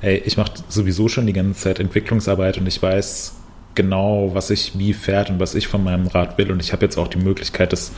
ey, 0.00 0.22
ich 0.24 0.36
mache 0.36 0.52
sowieso 0.68 1.08
schon 1.08 1.26
die 1.26 1.32
ganze 1.32 1.60
Zeit 1.60 1.78
Entwicklungsarbeit 1.78 2.58
und 2.58 2.66
ich 2.66 2.82
weiß, 2.82 3.36
genau, 3.74 4.30
was 4.34 4.50
ich 4.50 4.78
wie 4.78 4.92
fährt 4.92 5.30
und 5.30 5.40
was 5.40 5.54
ich 5.54 5.68
von 5.68 5.82
meinem 5.82 6.06
Rad 6.06 6.38
will. 6.38 6.50
Und 6.50 6.60
ich 6.60 6.72
habe 6.72 6.84
jetzt 6.84 6.96
auch 6.96 7.08
die 7.08 7.18
Möglichkeit, 7.18 7.72
das 7.72 7.92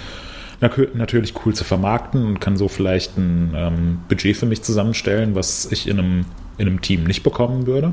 natürlich 0.60 1.34
cool 1.44 1.54
zu 1.54 1.64
vermarkten 1.64 2.24
und 2.24 2.40
kann 2.40 2.56
so 2.56 2.68
vielleicht 2.68 3.16
ein 3.18 3.52
ähm, 3.54 3.98
Budget 4.08 4.36
für 4.36 4.46
mich 4.46 4.62
zusammenstellen, 4.62 5.34
was 5.34 5.70
ich 5.70 5.86
in 5.86 5.98
einem, 5.98 6.24
in 6.56 6.66
einem 6.66 6.80
Team 6.80 7.04
nicht 7.04 7.22
bekommen 7.22 7.66
würde. 7.66 7.92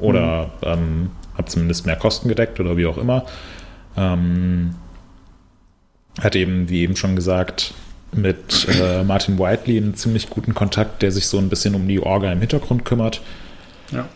Oder 0.00 0.44
mhm. 0.46 0.50
ähm, 0.62 1.10
habe 1.34 1.48
zumindest 1.48 1.86
mehr 1.86 1.96
Kosten 1.96 2.28
gedeckt 2.28 2.60
oder 2.60 2.76
wie 2.76 2.86
auch 2.86 2.98
immer. 2.98 3.26
Ähm, 3.96 4.74
hat 6.20 6.34
eben, 6.34 6.68
wie 6.68 6.82
eben 6.82 6.96
schon 6.96 7.14
gesagt, 7.14 7.74
mit 8.12 8.66
äh, 8.80 9.04
Martin 9.04 9.38
Whiteley 9.38 9.76
einen 9.76 9.94
ziemlich 9.94 10.30
guten 10.30 10.54
Kontakt, 10.54 11.02
der 11.02 11.12
sich 11.12 11.26
so 11.26 11.38
ein 11.38 11.48
bisschen 11.48 11.74
um 11.74 11.86
die 11.86 12.00
Orga 12.00 12.32
im 12.32 12.40
Hintergrund 12.40 12.84
kümmert. 12.84 13.20
Ja. 13.92 14.08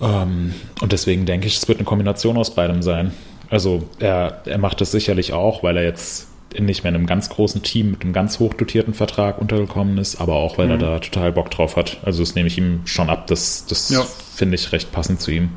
Ähm, 0.00 0.54
und 0.80 0.92
deswegen 0.92 1.26
denke 1.26 1.46
ich, 1.46 1.56
es 1.56 1.68
wird 1.68 1.78
eine 1.78 1.84
Kombination 1.84 2.36
aus 2.36 2.54
beidem 2.54 2.82
sein. 2.82 3.12
Also 3.50 3.88
er, 3.98 4.42
er 4.46 4.58
macht 4.58 4.80
das 4.80 4.90
sicherlich 4.90 5.32
auch, 5.32 5.62
weil 5.62 5.76
er 5.76 5.84
jetzt 5.84 6.28
nicht 6.58 6.84
mehr 6.84 6.90
in 6.90 6.96
einem 6.96 7.06
ganz 7.06 7.28
großen 7.30 7.62
Team 7.62 7.90
mit 7.90 8.02
einem 8.02 8.12
ganz 8.12 8.38
hochdotierten 8.38 8.94
Vertrag 8.94 9.40
untergekommen 9.40 9.98
ist, 9.98 10.20
aber 10.20 10.34
auch, 10.34 10.56
weil 10.58 10.66
mhm. 10.66 10.72
er 10.72 10.78
da 10.78 10.98
total 11.00 11.32
Bock 11.32 11.50
drauf 11.50 11.76
hat. 11.76 11.98
Also 12.04 12.22
das 12.22 12.34
nehme 12.34 12.46
ich 12.46 12.58
ihm 12.58 12.82
schon 12.84 13.10
ab. 13.10 13.26
Das, 13.26 13.66
das 13.66 13.90
ja. 13.90 14.02
finde 14.02 14.54
ich 14.54 14.72
recht 14.72 14.92
passend 14.92 15.20
zu 15.20 15.30
ihm. 15.30 15.50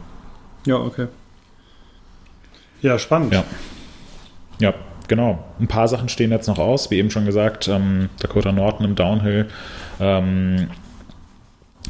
Ja, 0.66 0.76
okay. 0.78 1.08
Ja, 2.82 3.00
spannend. 3.00 3.34
Ja. 3.34 3.44
Ja, 4.60 4.74
genau. 5.08 5.44
Ein 5.60 5.68
paar 5.68 5.88
Sachen 5.88 6.10
stehen 6.10 6.32
jetzt 6.32 6.48
noch 6.48 6.60
aus. 6.60 6.92
Wie 6.92 6.98
eben 6.98 7.12
schon 7.12 7.26
gesagt, 7.26 7.68
ähm, 7.68 8.10
Dakota 8.20 8.52
Norton 8.52 8.86
im 8.86 8.96
Downhill. 8.96 9.48
Ähm, 10.00 10.70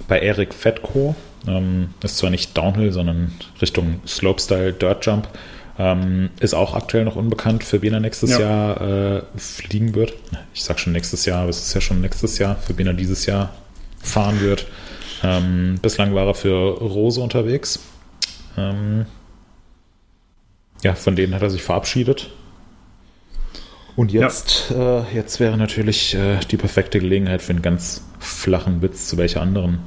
bei 0.07 0.19
Eric 0.19 0.53
Fetko 0.53 1.15
ähm, 1.45 1.89
ist 2.01 2.17
zwar 2.17 2.29
nicht 2.29 2.57
Downhill, 2.57 2.91
sondern 2.91 3.33
Richtung 3.61 4.01
Slopestyle 4.07 4.73
Dirt 4.73 5.05
Jump. 5.05 5.27
Ähm, 5.79 6.29
ist 6.39 6.55
auch 6.55 6.73
aktuell 6.73 7.05
noch 7.05 7.15
unbekannt, 7.15 7.63
für 7.63 7.83
wen 7.83 7.93
er 7.93 7.99
nächstes 7.99 8.31
ja. 8.31 8.39
Jahr 8.39 8.81
äh, 8.81 9.21
fliegen 9.38 9.93
wird. 9.93 10.13
Ich 10.53 10.63
sag 10.63 10.79
schon 10.79 10.93
nächstes 10.93 11.25
Jahr, 11.25 11.41
aber 11.41 11.49
es 11.49 11.61
ist 11.61 11.73
ja 11.73 11.81
schon 11.81 12.01
nächstes 12.01 12.39
Jahr, 12.39 12.55
für 12.55 12.75
wen 12.77 12.88
er 12.88 12.93
dieses 12.93 13.27
Jahr 13.27 13.53
fahren 14.01 14.41
wird. 14.41 14.65
Ähm, 15.23 15.77
bislang 15.81 16.15
war 16.15 16.25
er 16.25 16.33
für 16.33 16.79
Rose 16.79 17.21
unterwegs. 17.21 17.79
Ähm, 18.57 19.05
ja, 20.83 20.95
von 20.95 21.15
denen 21.15 21.35
hat 21.35 21.43
er 21.43 21.49
sich 21.49 21.63
verabschiedet. 21.63 22.31
Und 23.95 24.11
jetzt, 24.11 24.71
ja. 24.71 25.01
äh, 25.01 25.03
jetzt 25.13 25.39
wäre 25.39 25.57
natürlich 25.57 26.13
äh, 26.13 26.39
die 26.51 26.57
perfekte 26.57 26.99
Gelegenheit 26.99 27.41
für 27.41 27.51
einen 27.51 27.63
ganz 27.63 28.03
flachen 28.19 28.81
Witz, 28.81 29.07
zu 29.07 29.17
welcher 29.17 29.41
anderen 29.41 29.79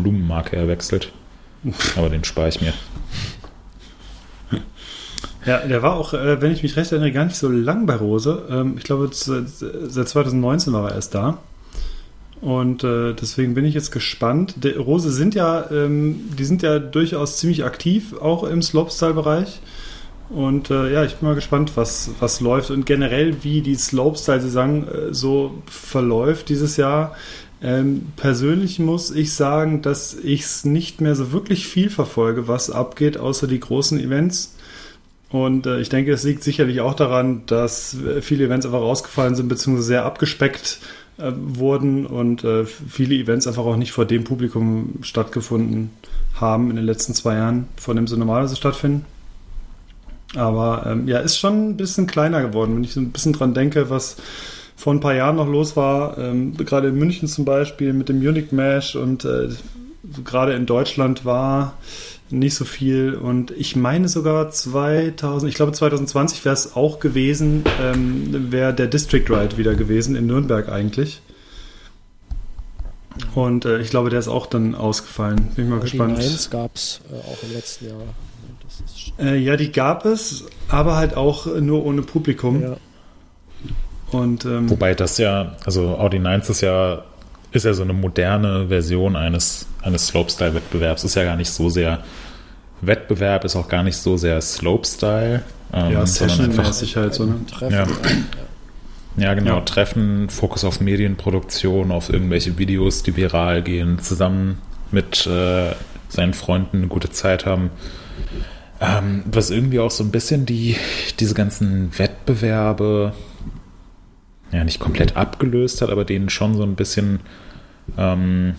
Blumenmarke 0.00 0.56
erwechselt. 0.56 1.12
Aber 1.96 2.08
den 2.08 2.24
spare 2.24 2.48
ich 2.48 2.60
mir. 2.60 2.72
Ja, 5.46 5.66
der 5.66 5.82
war 5.82 5.96
auch, 5.96 6.12
äh, 6.12 6.40
wenn 6.42 6.52
ich 6.52 6.62
mich 6.62 6.76
recht 6.76 6.92
erinnere, 6.92 7.12
gar 7.12 7.24
nicht 7.24 7.36
so 7.36 7.48
lang 7.48 7.86
bei 7.86 7.96
Rose. 7.96 8.42
Ähm, 8.50 8.74
ich 8.76 8.84
glaube, 8.84 9.08
seit 9.12 10.08
2019 10.08 10.72
war 10.72 10.90
er 10.90 10.96
erst 10.96 11.14
da. 11.14 11.38
Und 12.42 12.84
äh, 12.84 13.14
deswegen 13.14 13.54
bin 13.54 13.64
ich 13.64 13.74
jetzt 13.74 13.90
gespannt. 13.90 14.54
Die 14.62 14.70
Rose 14.70 15.10
sind 15.10 15.34
ja, 15.34 15.70
ähm, 15.70 16.30
die 16.38 16.44
sind 16.44 16.62
ja 16.62 16.78
durchaus 16.78 17.38
ziemlich 17.38 17.64
aktiv, 17.64 18.14
auch 18.20 18.44
im 18.44 18.62
Slopestyle-Bereich. 18.62 19.60
Und 20.28 20.70
äh, 20.70 20.92
ja, 20.92 21.04
ich 21.04 21.16
bin 21.16 21.28
mal 21.28 21.34
gespannt, 21.34 21.72
was, 21.74 22.10
was 22.20 22.40
läuft 22.40 22.70
und 22.70 22.86
generell, 22.86 23.42
wie 23.42 23.62
die 23.62 23.74
Slopestyle-Saison 23.74 24.86
so 25.10 25.62
verläuft 25.66 26.48
dieses 26.50 26.76
Jahr. 26.76 27.16
Ähm, 27.62 28.12
persönlich 28.16 28.78
muss 28.78 29.10
ich 29.10 29.34
sagen, 29.34 29.82
dass 29.82 30.14
ich 30.14 30.42
es 30.42 30.64
nicht 30.64 31.00
mehr 31.00 31.14
so 31.14 31.32
wirklich 31.32 31.68
viel 31.68 31.90
verfolge, 31.90 32.48
was 32.48 32.70
abgeht, 32.70 33.18
außer 33.18 33.46
die 33.46 33.60
großen 33.60 34.00
Events. 34.00 34.54
Und 35.30 35.66
äh, 35.66 35.80
ich 35.80 35.90
denke, 35.90 36.12
es 36.12 36.24
liegt 36.24 36.42
sicherlich 36.42 36.80
auch 36.80 36.94
daran, 36.94 37.42
dass 37.46 37.94
äh, 37.94 38.22
viele 38.22 38.44
Events 38.44 38.66
einfach 38.66 38.80
rausgefallen 38.80 39.34
sind, 39.34 39.48
beziehungsweise 39.48 39.86
sehr 39.86 40.04
abgespeckt 40.04 40.80
äh, 41.18 41.32
wurden 41.36 42.06
und 42.06 42.44
äh, 42.44 42.64
viele 42.64 43.14
Events 43.14 43.46
einfach 43.46 43.64
auch 43.64 43.76
nicht 43.76 43.92
vor 43.92 44.06
dem 44.06 44.24
Publikum 44.24 44.94
stattgefunden 45.02 45.90
haben 46.34 46.70
in 46.70 46.76
den 46.76 46.86
letzten 46.86 47.14
zwei 47.14 47.34
Jahren, 47.34 47.68
vor 47.76 47.94
dem 47.94 48.06
sie 48.06 48.16
normalerweise 48.16 48.56
stattfinden. 48.56 49.04
Aber 50.34 50.86
ähm, 50.86 51.08
ja, 51.08 51.18
ist 51.18 51.38
schon 51.38 51.70
ein 51.70 51.76
bisschen 51.76 52.06
kleiner 52.06 52.40
geworden, 52.40 52.76
wenn 52.76 52.84
ich 52.84 52.92
so 52.92 53.00
ein 53.00 53.10
bisschen 53.10 53.32
dran 53.32 53.52
denke, 53.52 53.90
was 53.90 54.16
vor 54.80 54.94
ein 54.94 55.00
paar 55.00 55.14
Jahren 55.14 55.36
noch 55.36 55.46
los 55.46 55.76
war, 55.76 56.16
ähm, 56.16 56.56
gerade 56.56 56.88
in 56.88 56.94
München 56.94 57.28
zum 57.28 57.44
Beispiel 57.44 57.92
mit 57.92 58.08
dem 58.08 58.18
Munich 58.18 58.50
Mesh 58.50 58.96
und 58.96 59.26
äh, 59.26 59.50
gerade 60.24 60.54
in 60.54 60.64
Deutschland 60.64 61.26
war 61.26 61.74
nicht 62.30 62.54
so 62.54 62.64
viel 62.64 63.12
und 63.14 63.50
ich 63.50 63.76
meine 63.76 64.08
sogar 64.08 64.50
2000, 64.50 65.50
ich 65.50 65.56
glaube 65.56 65.72
2020 65.72 66.46
wäre 66.46 66.54
es 66.54 66.76
auch 66.76 66.98
gewesen, 66.98 67.64
ähm, 67.82 68.50
wäre 68.50 68.72
der 68.72 68.86
District 68.86 69.24
Ride 69.28 69.58
wieder 69.58 69.74
gewesen 69.74 70.16
in 70.16 70.26
Nürnberg 70.26 70.70
eigentlich. 70.70 71.20
Und 73.34 73.66
äh, 73.66 73.80
ich 73.80 73.90
glaube, 73.90 74.08
der 74.08 74.20
ist 74.20 74.28
auch 74.28 74.46
dann 74.46 74.74
ausgefallen. 74.74 75.50
Bin 75.56 75.66
ich 75.66 75.70
mal 75.70 75.80
gespannt. 75.80 76.18
Die 76.18 76.50
gab 76.50 76.74
es 76.74 77.02
äh, 77.10 77.16
auch 77.16 77.42
im 77.42 77.52
letzten 77.52 77.88
Jahr. 77.88 78.00
Äh, 79.18 79.36
ja, 79.36 79.56
die 79.58 79.72
gab 79.72 80.06
es, 80.06 80.46
aber 80.68 80.96
halt 80.96 81.18
auch 81.18 81.46
nur 81.60 81.84
ohne 81.84 82.00
Publikum. 82.00 82.62
Ja. 82.62 82.76
Und, 84.12 84.44
ähm, 84.44 84.68
Wobei 84.70 84.94
das 84.94 85.18
ja, 85.18 85.56
also 85.64 85.96
Audi 85.98 86.18
9 86.18 86.40
ist 86.40 86.60
ja, 86.60 87.02
ist 87.52 87.64
ja 87.64 87.72
so 87.72 87.82
eine 87.82 87.92
moderne 87.92 88.68
Version 88.68 89.16
eines, 89.16 89.66
eines 89.82 90.08
Slopestyle-Wettbewerbs. 90.08 91.04
Ist 91.04 91.14
ja 91.14 91.24
gar 91.24 91.36
nicht 91.36 91.50
so 91.50 91.68
sehr 91.68 92.00
Wettbewerb, 92.80 93.44
ist 93.44 93.56
auch 93.56 93.68
gar 93.68 93.82
nicht 93.82 93.96
so 93.96 94.16
sehr 94.16 94.40
Slopestyle. 94.40 95.42
Ähm, 95.72 95.92
ja, 95.92 96.06
Session-mäßig 96.06 96.96
halt 96.96 97.14
so. 97.14 97.24
Ne? 97.24 97.36
Treffen, 97.50 97.72
ja. 97.72 97.86
Ja, 99.16 99.34
genau. 99.34 99.56
Ja. 99.56 99.60
Treffen, 99.62 100.30
Fokus 100.30 100.64
auf 100.64 100.80
Medienproduktion, 100.80 101.90
auf 101.90 102.12
irgendwelche 102.12 102.58
Videos, 102.58 103.02
die 103.02 103.16
viral 103.16 103.62
gehen, 103.62 103.98
zusammen 103.98 104.58
mit 104.92 105.26
äh, 105.26 105.72
seinen 106.08 106.34
Freunden 106.34 106.78
eine 106.78 106.86
gute 106.86 107.10
Zeit 107.10 107.44
haben. 107.44 107.70
Ähm, 108.80 109.24
was 109.26 109.50
irgendwie 109.50 109.78
auch 109.78 109.90
so 109.90 110.02
ein 110.04 110.10
bisschen 110.10 110.46
die, 110.46 110.76
diese 111.18 111.34
ganzen 111.34 111.98
Wettbewerbe 111.98 113.12
ja 114.52 114.64
nicht 114.64 114.80
komplett 114.80 115.16
abgelöst 115.16 115.82
hat, 115.82 115.90
aber 115.90 116.04
denen 116.04 116.28
schon 116.28 116.56
so 116.56 116.62
ein 116.62 116.74
bisschen 116.74 117.20
ähm, 117.96 118.54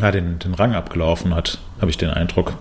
ja, 0.00 0.10
den, 0.10 0.38
den 0.38 0.54
Rang 0.54 0.74
abgelaufen 0.74 1.34
hat, 1.34 1.58
habe 1.80 1.90
ich 1.90 1.98
den 1.98 2.10
Eindruck. 2.10 2.54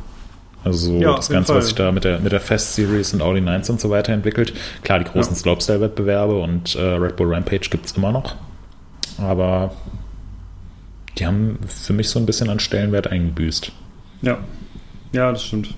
Also 0.63 0.93
ja, 0.99 1.15
das 1.15 1.29
Ganze, 1.29 1.55
was 1.55 1.65
sich 1.65 1.75
da 1.75 1.91
mit 1.91 2.03
der, 2.03 2.19
mit 2.19 2.31
der 2.31 2.39
Fest 2.39 2.75
Series 2.75 3.13
und 3.13 3.21
Audi 3.21 3.41
9 3.41 3.63
und 3.69 3.81
so 3.81 3.89
weiter 3.89 4.13
entwickelt. 4.13 4.53
Klar, 4.83 4.99
die 4.99 5.05
großen 5.05 5.33
ja. 5.33 5.39
Slopestyle-Wettbewerbe 5.39 6.39
und 6.39 6.75
äh, 6.75 6.81
Red 6.81 7.15
Bull 7.15 7.33
Rampage 7.33 7.69
gibt 7.71 7.87
es 7.87 7.93
immer 7.93 8.11
noch. 8.11 8.35
Aber 9.17 9.73
die 11.17 11.25
haben 11.25 11.57
für 11.65 11.93
mich 11.93 12.09
so 12.09 12.19
ein 12.19 12.27
bisschen 12.27 12.49
an 12.49 12.59
Stellenwert 12.59 13.07
eingebüßt. 13.07 13.71
Ja, 14.21 14.37
ja, 15.13 15.31
das 15.31 15.43
stimmt. 15.43 15.73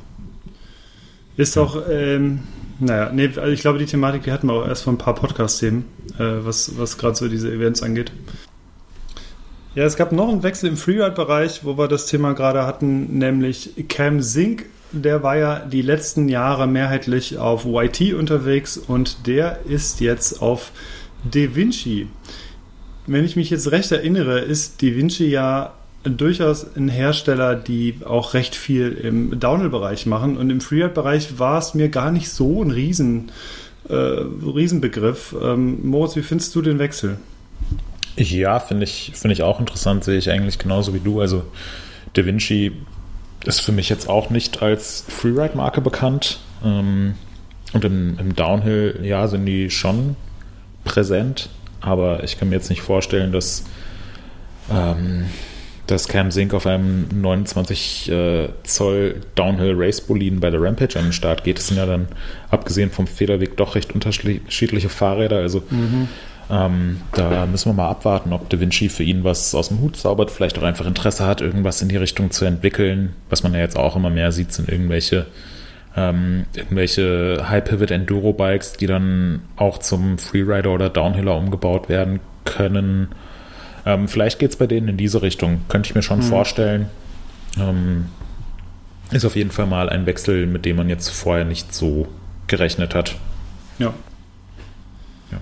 Ist 1.38 1.58
auch, 1.58 1.78
ähm, 1.90 2.44
naja, 2.84 3.12
nee, 3.14 3.28
also 3.28 3.52
ich 3.52 3.62
glaube, 3.62 3.80
die 3.80 3.86
Thematik, 3.86 4.24
die 4.24 4.32
hatten 4.32 4.48
wir 4.48 4.54
auch 4.54 4.68
erst 4.68 4.84
vor 4.84 4.94
ein 4.94 4.98
paar 4.98 5.16
Podcast-Themen, 5.16 5.86
äh, 6.18 6.46
was, 6.46 6.78
was 6.78 6.98
gerade 6.98 7.16
so 7.16 7.28
diese 7.28 7.52
Events 7.52 7.82
angeht. 7.82 8.12
Ja, 9.76 9.86
es 9.86 9.96
gab 9.96 10.12
noch 10.12 10.30
einen 10.30 10.44
Wechsel 10.44 10.70
im 10.70 10.78
Freeride-Bereich, 10.78 11.66
wo 11.66 11.78
wir 11.78 11.88
das 11.88 12.06
Thema 12.06 12.34
gerade 12.34 12.66
hatten, 12.66 13.18
nämlich 13.18 13.72
Cam 13.90 14.22
Zink. 14.22 14.66
Der 14.92 15.24
war 15.24 15.36
ja 15.38 15.60
die 15.60 15.82
letzten 15.82 16.30
Jahre 16.30 16.68
mehrheitlich 16.68 17.40
auf 17.40 17.66
YT 17.66 18.14
unterwegs 18.14 18.78
und 18.78 19.26
der 19.26 19.62
ist 19.66 20.00
jetzt 20.00 20.44
auf 20.44 20.72
DaVinci. 21.24 22.08
Wenn 23.08 23.26
ich 23.26 23.36
mich 23.36 23.50
jetzt 23.50 23.72
recht 23.72 23.92
erinnere, 23.92 24.40
ist 24.40 24.82
DaVinci 24.84 25.26
ja 25.26 25.74
durchaus 26.04 26.76
ein 26.76 26.90
Hersteller, 26.90 27.56
die 27.56 27.96
auch 28.06 28.34
recht 28.34 28.56
viel 28.56 28.92
im 28.92 29.40
Downhill-Bereich 29.40 30.06
machen. 30.06 30.38
Und 30.38 30.50
im 30.50 30.62
Freeride-Bereich 30.62 31.40
war 31.40 31.58
es 31.60 31.74
mir 31.74 31.90
gar 31.90 32.12
nicht 32.12 32.30
so 32.30 32.64
ein 32.64 32.72
Riesen, 32.72 33.32
äh, 33.90 33.94
Riesenbegriff. 33.94 35.36
Ähm, 35.42 35.88
Moritz, 35.88 36.16
wie 36.16 36.22
findest 36.22 36.54
du 36.56 36.62
den 36.62 36.80
Wechsel? 36.80 37.18
Ja, 38.16 38.60
finde 38.60 38.84
ich, 38.84 39.12
finde 39.16 39.34
ich 39.34 39.44
auch 39.44 39.60
interessant, 39.60 40.04
sehe 40.04 40.18
ich 40.18 40.30
eigentlich 40.30 40.60
genauso 40.60 40.94
wie 40.94 41.00
du. 41.00 41.20
Also 41.20 41.44
Da 42.14 42.26
Vinci 42.26 42.74
ist 43.46 43.62
für 43.62 43.72
mich 43.72 43.90
jetzt 43.90 44.08
auch 44.08 44.30
nicht 44.30 44.62
als 44.62 45.06
Freeride-Marke 45.08 45.82
bekannt. 45.82 46.40
Ähm, 46.64 47.16
und 47.74 47.86
im, 47.86 48.20
im 48.20 48.36
Downhill, 48.36 49.00
ja, 49.04 49.28
sind 49.28 49.46
die 49.46 49.70
schon 49.72 50.16
präsent, 50.84 51.50
aber 51.82 52.24
ich 52.24 52.38
kann 52.38 52.50
mir 52.50 52.56
jetzt 52.56 52.70
nicht 52.70 52.82
vorstellen, 52.82 53.32
dass 53.32 53.66
ähm, 54.72 55.26
dass 55.88 56.08
Cam 56.08 56.32
Sink 56.32 56.54
auf 56.54 56.66
einem 56.66 57.08
29 57.14 58.10
äh, 58.10 58.50
Zoll 58.64 59.22
Downhill 59.36 59.74
Race 59.76 60.02
Boliden 60.02 60.40
bei 60.40 60.50
der 60.50 60.62
Rampage 60.62 60.98
an 60.98 61.06
den 61.06 61.14
Start 61.14 61.44
geht. 61.44 61.58
Das 61.58 61.68
sind 61.68 61.78
ja 61.78 61.86
dann, 61.86 62.08
abgesehen 62.50 62.90
vom 62.90 63.08
Federweg, 63.08 63.58
doch 63.58 63.76
recht 63.76 63.94
unterschiedliche 63.94 64.90
Fahrräder. 64.90 65.38
Also 65.38 65.62
mhm. 65.70 66.08
ähm, 66.50 67.02
da 67.14 67.46
müssen 67.46 67.70
wir 67.70 67.74
mal 67.74 67.90
abwarten, 67.90 68.32
ob 68.32 68.50
Da 68.50 68.60
Vinci 68.60 68.88
für 68.88 69.04
ihn 69.04 69.24
was 69.24 69.54
aus 69.54 69.70
dem 69.70 69.82
Hut 69.82 69.98
zaubert, 69.98 70.32
vielleicht 70.32 70.58
auch 70.58 70.64
einfach 70.64 70.86
Interesse 70.86 71.26
hat, 71.26 71.42
irgendwas 71.42 71.82
in 71.82 71.90
die 71.90 71.98
Richtung 71.98 72.32
zu 72.32 72.46
entwickeln. 72.46 73.14
Was 73.30 73.44
man 73.44 73.54
ja 73.54 73.60
jetzt 73.60 73.78
auch 73.78 73.96
immer 73.96 74.10
mehr 74.10 74.32
sieht, 74.32 74.54
sind 74.54 74.70
irgendwelche 74.70 75.26
ähm, 75.96 76.46
irgendwelche 76.56 77.46
High-Pivot 77.50 77.92
Enduro-Bikes, 77.92 78.74
die 78.74 78.88
dann 78.88 79.42
auch 79.58 79.78
zum 79.78 80.18
Freerider 80.18 80.72
oder 80.72 80.90
Downhiller 80.90 81.38
umgebaut 81.38 81.88
werden 81.88 82.20
können. 82.46 83.10
Ähm, 83.86 84.08
vielleicht 84.08 84.40
geht 84.40 84.52
es 84.52 84.56
bei 84.56 84.68
denen 84.68 84.88
in 84.88 84.98
diese 84.98 85.22
Richtung, 85.22 85.62
könnte 85.68 85.90
ich 85.90 85.96
mir 85.96 86.04
schon 86.04 86.22
hm. 86.22 86.28
vorstellen. 86.28 86.90
Ähm, 87.60 88.06
ist 89.12 89.26
auf 89.26 89.36
jeden 89.36 89.52
Fall 89.52 89.68
mal 89.68 89.90
ein 89.90 90.06
Wechsel, 90.06 90.48
mit 90.48 90.66
dem 90.66 90.78
man 90.78 90.90
jetzt 90.90 91.10
vorher 91.10 91.46
nicht 91.46 91.74
so 91.74 92.08
gerechnet 92.48 92.96
hat. 92.96 93.16
Ja. 93.78 93.94
ja. 95.32 95.38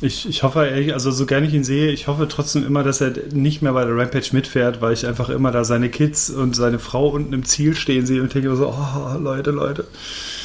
Ich, 0.00 0.28
ich 0.28 0.42
hoffe, 0.42 0.60
also 0.92 1.10
so 1.10 1.26
gerne 1.26 1.46
ich 1.46 1.54
ihn 1.54 1.64
sehe, 1.64 1.90
ich 1.90 2.06
hoffe 2.06 2.28
trotzdem 2.28 2.64
immer, 2.64 2.84
dass 2.84 3.00
er 3.00 3.12
nicht 3.32 3.62
mehr 3.62 3.72
bei 3.72 3.84
der 3.84 3.96
Rampage 3.96 4.28
mitfährt, 4.32 4.80
weil 4.80 4.92
ich 4.92 5.06
einfach 5.06 5.28
immer 5.28 5.50
da 5.50 5.64
seine 5.64 5.88
Kids 5.88 6.30
und 6.30 6.54
seine 6.54 6.78
Frau 6.78 7.08
unten 7.08 7.32
im 7.32 7.44
Ziel 7.44 7.74
stehen 7.74 8.06
sehe 8.06 8.22
und 8.22 8.32
denke 8.32 8.54
so, 8.54 8.68
oh, 8.68 9.18
Leute, 9.18 9.50
Leute. 9.50 9.86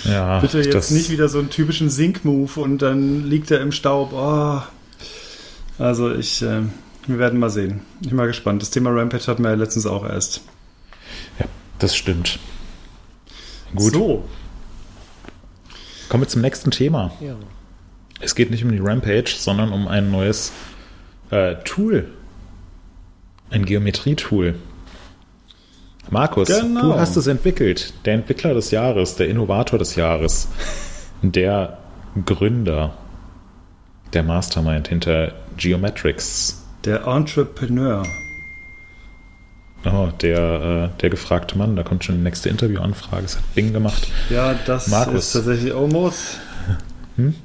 Ja, 0.06 0.40
Bitte 0.40 0.62
jetzt 0.62 0.92
nicht 0.92 1.12
wieder 1.12 1.30
so 1.30 1.40
einen 1.40 1.50
typischen 1.50 1.90
Sink-Move 1.90 2.60
und 2.60 2.82
dann 2.82 3.30
liegt 3.30 3.52
er 3.52 3.62
im 3.62 3.72
Staub. 3.72 4.14
Oh. 4.14 4.62
Also 5.78 6.14
ich, 6.14 6.42
äh, 6.42 6.62
wir 7.08 7.20
werden 7.20 7.40
mal 7.40 7.50
sehen. 7.50 7.82
Ich 8.02 8.10
bin 8.10 8.18
mal 8.18 8.28
gespannt. 8.28 8.62
Das 8.62 8.70
Thema 8.70 8.92
Rampage 8.92 9.28
hatten 9.28 9.44
wir 9.44 9.50
ja 9.50 9.56
letztens 9.56 9.86
auch 9.86 10.08
erst. 10.08 10.42
Ja, 11.40 11.46
das 11.80 11.96
stimmt. 11.96 12.40
Gut. 13.76 13.94
So. 13.94 14.24
Kommen 16.10 16.24
wir 16.24 16.28
zum 16.28 16.42
nächsten 16.42 16.72
Thema. 16.72 17.12
Ja. 17.22 17.36
Es 18.20 18.36
geht 18.36 18.52
nicht 18.52 18.64
um 18.64 18.72
die 18.72 18.80
Rampage, 18.80 19.34
sondern 19.38 19.72
um 19.72 19.88
ein 19.88 20.12
neues 20.12 20.52
äh, 21.32 21.56
Tool. 21.64 22.10
Ein 23.50 23.66
Geometrie-Tool. 23.66 24.56
Markus, 26.10 26.50
genau. 26.50 26.82
du 26.82 27.00
hast 27.00 27.16
es 27.16 27.28
entwickelt. 27.28 27.94
Der 28.06 28.16
Entwickler 28.16 28.54
des 28.54 28.72
Jahres, 28.72 29.16
der 29.16 29.30
Innovator 29.30 29.80
des 29.80 29.96
Jahres, 29.96 30.50
der 31.22 31.78
Gründer, 32.26 32.96
der 34.14 34.24
Mastermind 34.24 34.90
hinter 34.90 35.34
Geometrics. 35.58 36.61
Der 36.84 37.06
Entrepreneur. 37.06 38.04
Oh, 39.86 40.10
der, 40.22 40.92
äh, 40.94 41.00
der 41.00 41.10
gefragte 41.10 41.58
Mann, 41.58 41.76
da 41.76 41.84
kommt 41.84 42.04
schon 42.04 42.16
die 42.16 42.22
nächste 42.22 42.50
Interviewanfrage. 42.50 43.26
Es 43.26 43.38
hat 43.38 43.56
Bing 43.56 43.74
gemacht. 43.74 44.08
Ja, 44.30 44.56
das 44.66 44.88
Markus. 44.88 45.26
ist 45.26 45.34
tatsächlich 45.34 45.74
Omos. 45.74 46.38
Hm? 47.18 47.36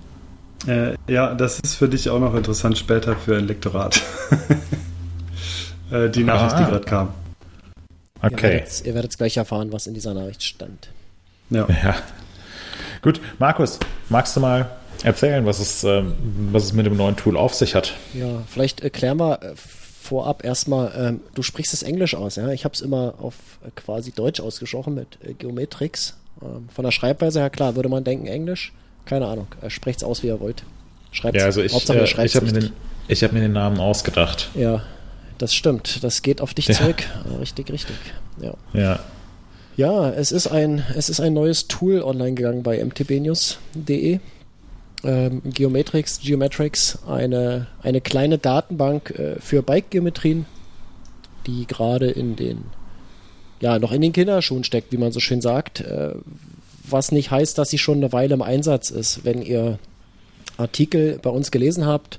Äh, 0.68 0.94
ja, 1.08 1.34
das 1.34 1.58
ist 1.58 1.74
für 1.74 1.88
dich 1.88 2.08
auch 2.08 2.20
noch 2.20 2.36
interessant 2.36 2.78
später 2.78 3.16
für 3.16 3.36
ein 3.36 3.48
Lektorat. 3.48 4.00
äh, 5.90 6.08
die 6.08 6.22
Nachricht, 6.22 6.54
ah. 6.54 6.58
die 6.58 6.70
gerade 6.70 6.84
kam. 6.84 7.08
Okay. 8.22 8.34
Ihr 8.36 8.42
werdet, 8.42 8.86
ihr 8.86 8.94
werdet 8.94 9.18
gleich 9.18 9.36
erfahren, 9.36 9.72
was 9.72 9.88
in 9.88 9.94
dieser 9.94 10.14
Nachricht 10.14 10.44
stand. 10.44 10.88
Ja. 11.50 11.66
Ja. 11.82 11.96
Gut, 13.02 13.20
Markus, 13.40 13.80
magst 14.08 14.36
du 14.36 14.40
mal 14.40 14.70
erzählen, 15.04 15.44
was 15.46 15.58
es, 15.60 15.84
ähm, 15.84 16.14
was 16.52 16.64
es 16.64 16.72
mit 16.72 16.86
dem 16.86 16.96
neuen 16.96 17.16
Tool 17.16 17.36
auf 17.36 17.54
sich 17.54 17.74
hat? 17.74 17.94
Ja, 18.14 18.42
vielleicht 18.48 18.80
erklären 18.80 19.18
wir 19.18 19.42
äh, 19.42 19.52
vorab 20.02 20.44
erstmal, 20.44 20.92
ähm, 20.96 21.20
du 21.34 21.42
sprichst 21.42 21.72
es 21.74 21.82
Englisch 21.82 22.14
aus, 22.14 22.36
ja? 22.36 22.50
Ich 22.50 22.64
habe 22.64 22.74
es 22.74 22.80
immer 22.80 23.14
auf 23.20 23.34
äh, 23.66 23.70
quasi 23.74 24.12
Deutsch 24.12 24.40
ausgesprochen 24.40 24.94
mit 24.94 25.18
äh, 25.24 25.32
Geometrix. 25.34 26.14
Ähm, 26.42 26.68
von 26.74 26.84
der 26.84 26.92
Schreibweise 26.92 27.40
her, 27.40 27.50
klar, 27.50 27.74
würde 27.76 27.88
man 27.88 28.04
denken 28.04 28.26
Englisch. 28.26 28.72
Keine 29.04 29.26
Ahnung, 29.26 29.46
äh, 29.62 29.70
sprecht's 29.70 30.04
aus, 30.04 30.22
wie 30.22 30.28
ihr 30.28 30.40
wollt. 30.40 30.62
Schreibt 31.12 31.36
Ja, 31.36 31.44
also 31.44 31.62
ich, 31.62 31.72
Hauptsache, 31.72 31.98
äh, 32.00 32.24
ich 32.24 32.36
habe 32.36 32.46
mir, 32.46 32.52
den- 32.52 32.72
ich 33.08 33.22
hab 33.24 33.32
mir 33.32 33.40
den 33.40 33.52
Namen 33.52 33.78
ausgedacht. 33.80 34.50
Ja, 34.54 34.82
das 35.38 35.54
stimmt. 35.54 36.02
Das 36.04 36.22
geht 36.22 36.40
auf 36.40 36.54
dich 36.54 36.68
Ja. 36.68 36.74
zurück. 36.74 37.02
Ja, 37.30 37.36
richtig, 37.38 37.70
richtig. 37.70 37.96
Ja. 38.40 38.54
Ja. 38.74 39.00
Ja, 39.76 40.08
es 40.10 40.32
ist 40.32 40.46
ein, 40.46 40.82
es 40.96 41.08
ist 41.10 41.20
ein 41.20 41.34
neues 41.34 41.68
Tool 41.68 42.00
online 42.02 42.32
gegangen 42.34 42.62
bei 42.62 42.78
mtbnews.de. 42.82 44.20
Ähm, 45.06 45.42
Geometrix, 45.44 46.20
Geometrix, 46.20 46.98
eine, 47.06 47.68
eine 47.80 48.00
kleine 48.00 48.38
Datenbank 48.38 49.10
äh, 49.10 49.36
für 49.40 49.62
Bike-Geometrien, 49.62 50.46
die 51.46 51.66
gerade 51.66 52.10
in 52.10 52.34
den, 52.34 52.64
ja, 53.60 53.78
noch 53.78 53.92
in 53.92 54.00
den 54.00 54.12
Kinderschuhen 54.12 54.64
steckt, 54.64 54.90
wie 54.90 54.96
man 54.96 55.12
so 55.12 55.20
schön 55.20 55.40
sagt. 55.40 55.80
Äh, 55.80 56.14
was 56.88 57.12
nicht 57.12 57.30
heißt, 57.30 57.56
dass 57.56 57.70
sie 57.70 57.78
schon 57.78 57.98
eine 57.98 58.12
Weile 58.12 58.34
im 58.34 58.42
Einsatz 58.42 58.90
ist. 58.90 59.24
Wenn 59.24 59.42
ihr 59.42 59.78
Artikel 60.56 61.20
bei 61.22 61.30
uns 61.30 61.50
gelesen 61.52 61.86
habt, 61.86 62.18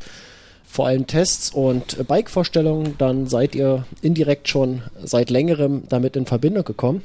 vor 0.65 0.87
allem 0.87 1.07
Tests 1.07 1.49
und 1.49 2.07
Bike-Vorstellungen, 2.07 2.95
dann 2.97 3.27
seid 3.27 3.55
ihr 3.55 3.85
indirekt 4.01 4.47
schon 4.47 4.81
seit 5.03 5.29
längerem 5.29 5.83
damit 5.89 6.15
in 6.15 6.25
Verbindung 6.25 6.63
gekommen 6.63 7.01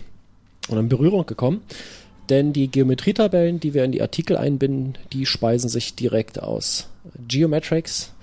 und 0.69 0.79
in 0.79 0.89
Berührung 0.89 1.27
gekommen. 1.27 1.63
Denn 2.33 2.55
die 2.55 2.69
Geometrietabellen, 2.69 3.61
die 3.61 3.75
wir 3.75 3.85
in 3.85 3.93
die 3.93 4.01
Artikel 4.01 4.39
einbinden, 4.39 4.97
die 5.13 5.27
speisen 5.27 5.69
sich 5.69 5.97
direkt 5.97 6.43
aus 6.43 6.89
Geometrics. 7.29 8.15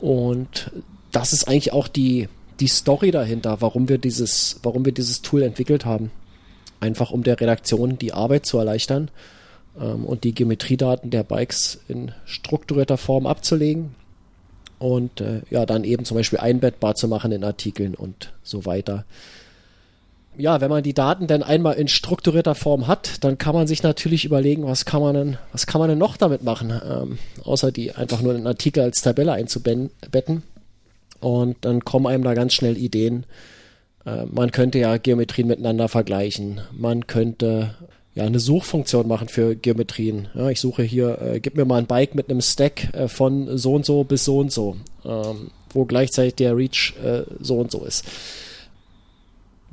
Und 0.00 0.70
das 1.10 1.34
ist 1.34 1.46
eigentlich 1.48 1.70
auch 1.74 1.86
die, 1.86 2.30
die 2.60 2.68
Story 2.68 3.10
dahinter, 3.10 3.60
warum 3.60 3.90
wir 3.90 3.98
dieses, 3.98 4.58
warum 4.62 4.86
wir 4.86 4.92
dieses 4.92 5.20
Tool 5.20 5.42
entwickelt 5.42 5.84
haben. 5.84 6.10
Einfach 6.80 7.10
um 7.10 7.24
der 7.24 7.38
Redaktion 7.38 7.98
die 7.98 8.14
Arbeit 8.14 8.46
zu 8.46 8.56
erleichtern 8.56 9.10
ähm, 9.78 10.06
und 10.06 10.24
die 10.24 10.32
Geometriedaten 10.32 11.10
der 11.10 11.22
Bikes 11.22 11.78
in 11.88 12.12
strukturierter 12.24 12.96
Form 12.96 13.26
abzulegen 13.26 13.94
und 14.78 15.20
äh, 15.20 15.42
ja, 15.50 15.66
dann 15.66 15.84
eben 15.84 16.06
zum 16.06 16.16
Beispiel 16.16 16.38
einbettbar 16.38 16.94
zu 16.94 17.06
machen 17.06 17.32
in 17.32 17.44
Artikeln 17.44 17.94
und 17.94 18.32
so 18.42 18.64
weiter. 18.64 19.04
Ja, 20.38 20.60
wenn 20.62 20.70
man 20.70 20.82
die 20.82 20.94
Daten 20.94 21.26
dann 21.26 21.42
einmal 21.42 21.74
in 21.74 21.88
strukturierter 21.88 22.54
Form 22.54 22.86
hat, 22.86 23.22
dann 23.22 23.36
kann 23.36 23.54
man 23.54 23.66
sich 23.66 23.82
natürlich 23.82 24.24
überlegen, 24.24 24.64
was 24.64 24.86
kann 24.86 25.02
man 25.02 25.14
denn, 25.14 25.38
was 25.52 25.66
kann 25.66 25.78
man 25.78 25.90
denn 25.90 25.98
noch 25.98 26.16
damit 26.16 26.42
machen, 26.42 26.72
ähm, 26.88 27.18
außer 27.44 27.70
die 27.70 27.92
einfach 27.92 28.22
nur 28.22 28.32
in 28.32 28.38
einen 28.38 28.46
Artikel 28.46 28.82
als 28.82 29.02
Tabelle 29.02 29.32
einzubetten. 29.32 30.42
Und 31.20 31.56
dann 31.60 31.84
kommen 31.84 32.06
einem 32.06 32.24
da 32.24 32.34
ganz 32.34 32.54
schnell 32.54 32.78
Ideen. 32.78 33.24
Äh, 34.06 34.24
man 34.24 34.52
könnte 34.52 34.78
ja 34.78 34.96
Geometrien 34.96 35.48
miteinander 35.48 35.88
vergleichen. 35.88 36.62
Man 36.72 37.06
könnte 37.06 37.74
ja 38.14 38.24
eine 38.24 38.40
Suchfunktion 38.40 39.06
machen 39.08 39.28
für 39.28 39.54
Geometrien. 39.54 40.28
Ja, 40.34 40.48
ich 40.48 40.60
suche 40.60 40.82
hier, 40.82 41.20
äh, 41.20 41.40
gib 41.40 41.56
mir 41.56 41.64
mal 41.64 41.78
ein 41.78 41.86
Bike 41.86 42.14
mit 42.14 42.30
einem 42.30 42.40
Stack 42.40 42.94
äh, 42.94 43.08
von 43.08 43.56
so 43.56 43.74
und 43.74 43.84
so 43.84 44.04
bis 44.04 44.24
so 44.24 44.38
und 44.38 44.50
so, 44.50 44.76
ähm, 45.04 45.50
wo 45.70 45.84
gleichzeitig 45.84 46.36
der 46.36 46.56
Reach 46.56 46.94
äh, 47.04 47.22
so 47.40 47.58
und 47.58 47.70
so 47.70 47.84
ist. 47.84 48.04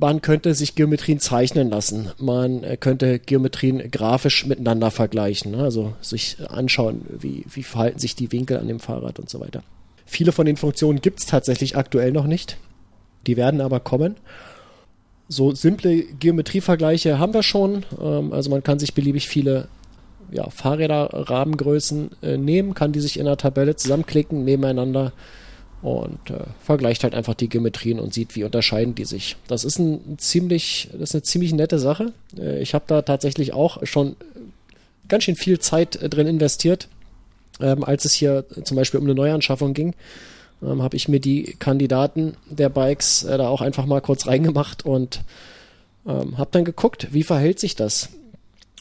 Man 0.00 0.22
könnte 0.22 0.54
sich 0.54 0.76
Geometrien 0.76 1.20
zeichnen 1.20 1.68
lassen. 1.68 2.10
Man 2.18 2.64
äh, 2.64 2.78
könnte 2.78 3.18
Geometrien 3.18 3.90
grafisch 3.90 4.46
miteinander 4.46 4.90
vergleichen. 4.90 5.52
Ne? 5.52 5.62
Also 5.62 5.92
sich 6.00 6.38
anschauen, 6.48 7.02
wie, 7.18 7.44
wie 7.52 7.62
verhalten 7.62 7.98
sich 7.98 8.16
die 8.16 8.32
Winkel 8.32 8.56
an 8.56 8.66
dem 8.66 8.80
Fahrrad 8.80 9.18
und 9.18 9.28
so 9.28 9.40
weiter. 9.40 9.62
Viele 10.06 10.32
von 10.32 10.46
den 10.46 10.56
Funktionen 10.56 11.02
gibt 11.02 11.20
es 11.20 11.26
tatsächlich 11.26 11.76
aktuell 11.76 12.12
noch 12.12 12.26
nicht. 12.26 12.56
Die 13.26 13.36
werden 13.36 13.60
aber 13.60 13.78
kommen. 13.78 14.16
So 15.28 15.54
simple 15.54 16.04
Geometrievergleiche 16.18 17.18
haben 17.18 17.34
wir 17.34 17.42
schon. 17.42 17.84
Ähm, 18.00 18.32
also 18.32 18.48
man 18.48 18.62
kann 18.62 18.78
sich 18.78 18.94
beliebig 18.94 19.28
viele 19.28 19.68
ja, 20.32 20.48
Fahrräder, 20.48 21.10
Rahmengrößen 21.12 22.10
äh, 22.22 22.38
nehmen, 22.38 22.72
kann 22.72 22.92
die 22.92 23.00
sich 23.00 23.18
in 23.18 23.26
einer 23.26 23.36
Tabelle 23.36 23.76
zusammenklicken 23.76 24.44
nebeneinander 24.44 25.12
und 25.82 26.30
äh, 26.30 26.44
vergleicht 26.62 27.04
halt 27.04 27.14
einfach 27.14 27.34
die 27.34 27.48
Geometrien 27.48 27.98
und 27.98 28.12
sieht, 28.12 28.36
wie 28.36 28.44
unterscheiden 28.44 28.94
die 28.94 29.04
sich. 29.04 29.36
Das 29.48 29.64
ist 29.64 29.78
ein 29.78 30.18
ziemlich, 30.18 30.88
das 30.92 31.10
ist 31.10 31.14
eine 31.14 31.22
ziemlich 31.22 31.52
nette 31.52 31.78
Sache. 31.78 32.12
Äh, 32.38 32.60
ich 32.60 32.74
habe 32.74 32.84
da 32.86 33.02
tatsächlich 33.02 33.54
auch 33.54 33.84
schon 33.86 34.16
ganz 35.08 35.24
schön 35.24 35.36
viel 35.36 35.58
Zeit 35.58 35.96
äh, 35.96 36.08
drin 36.08 36.26
investiert, 36.26 36.88
ähm, 37.60 37.84
als 37.84 38.04
es 38.04 38.12
hier 38.12 38.44
zum 38.64 38.76
Beispiel 38.76 39.00
um 39.00 39.06
eine 39.06 39.14
Neuanschaffung 39.14 39.72
ging. 39.72 39.94
Ähm, 40.62 40.82
habe 40.82 40.96
ich 40.96 41.08
mir 41.08 41.20
die 41.20 41.56
Kandidaten 41.58 42.36
der 42.48 42.68
Bikes 42.68 43.22
äh, 43.22 43.38
da 43.38 43.48
auch 43.48 43.62
einfach 43.62 43.86
mal 43.86 44.00
kurz 44.00 44.26
reingemacht 44.26 44.84
und 44.84 45.22
ähm, 46.06 46.36
habe 46.36 46.50
dann 46.52 46.64
geguckt, 46.64 47.08
wie 47.12 47.22
verhält 47.22 47.58
sich 47.58 47.74
das. 47.74 48.10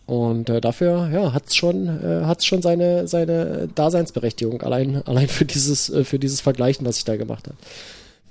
Und 0.09 0.49
äh, 0.49 0.59
dafür 0.59 1.07
ja, 1.13 1.33
hat 1.33 1.49
es 1.49 1.55
schon, 1.55 1.87
äh, 1.87 2.35
schon 2.41 2.63
seine, 2.63 3.07
seine 3.07 3.69
Daseinsberechtigung, 3.75 4.63
allein, 4.63 5.03
allein 5.05 5.27
für, 5.27 5.45
dieses, 5.45 5.91
äh, 5.91 6.03
für 6.03 6.17
dieses 6.17 6.41
Vergleichen, 6.41 6.83
was 6.87 6.97
ich 6.97 7.05
da 7.05 7.15
gemacht 7.15 7.45
habe. 7.45 7.57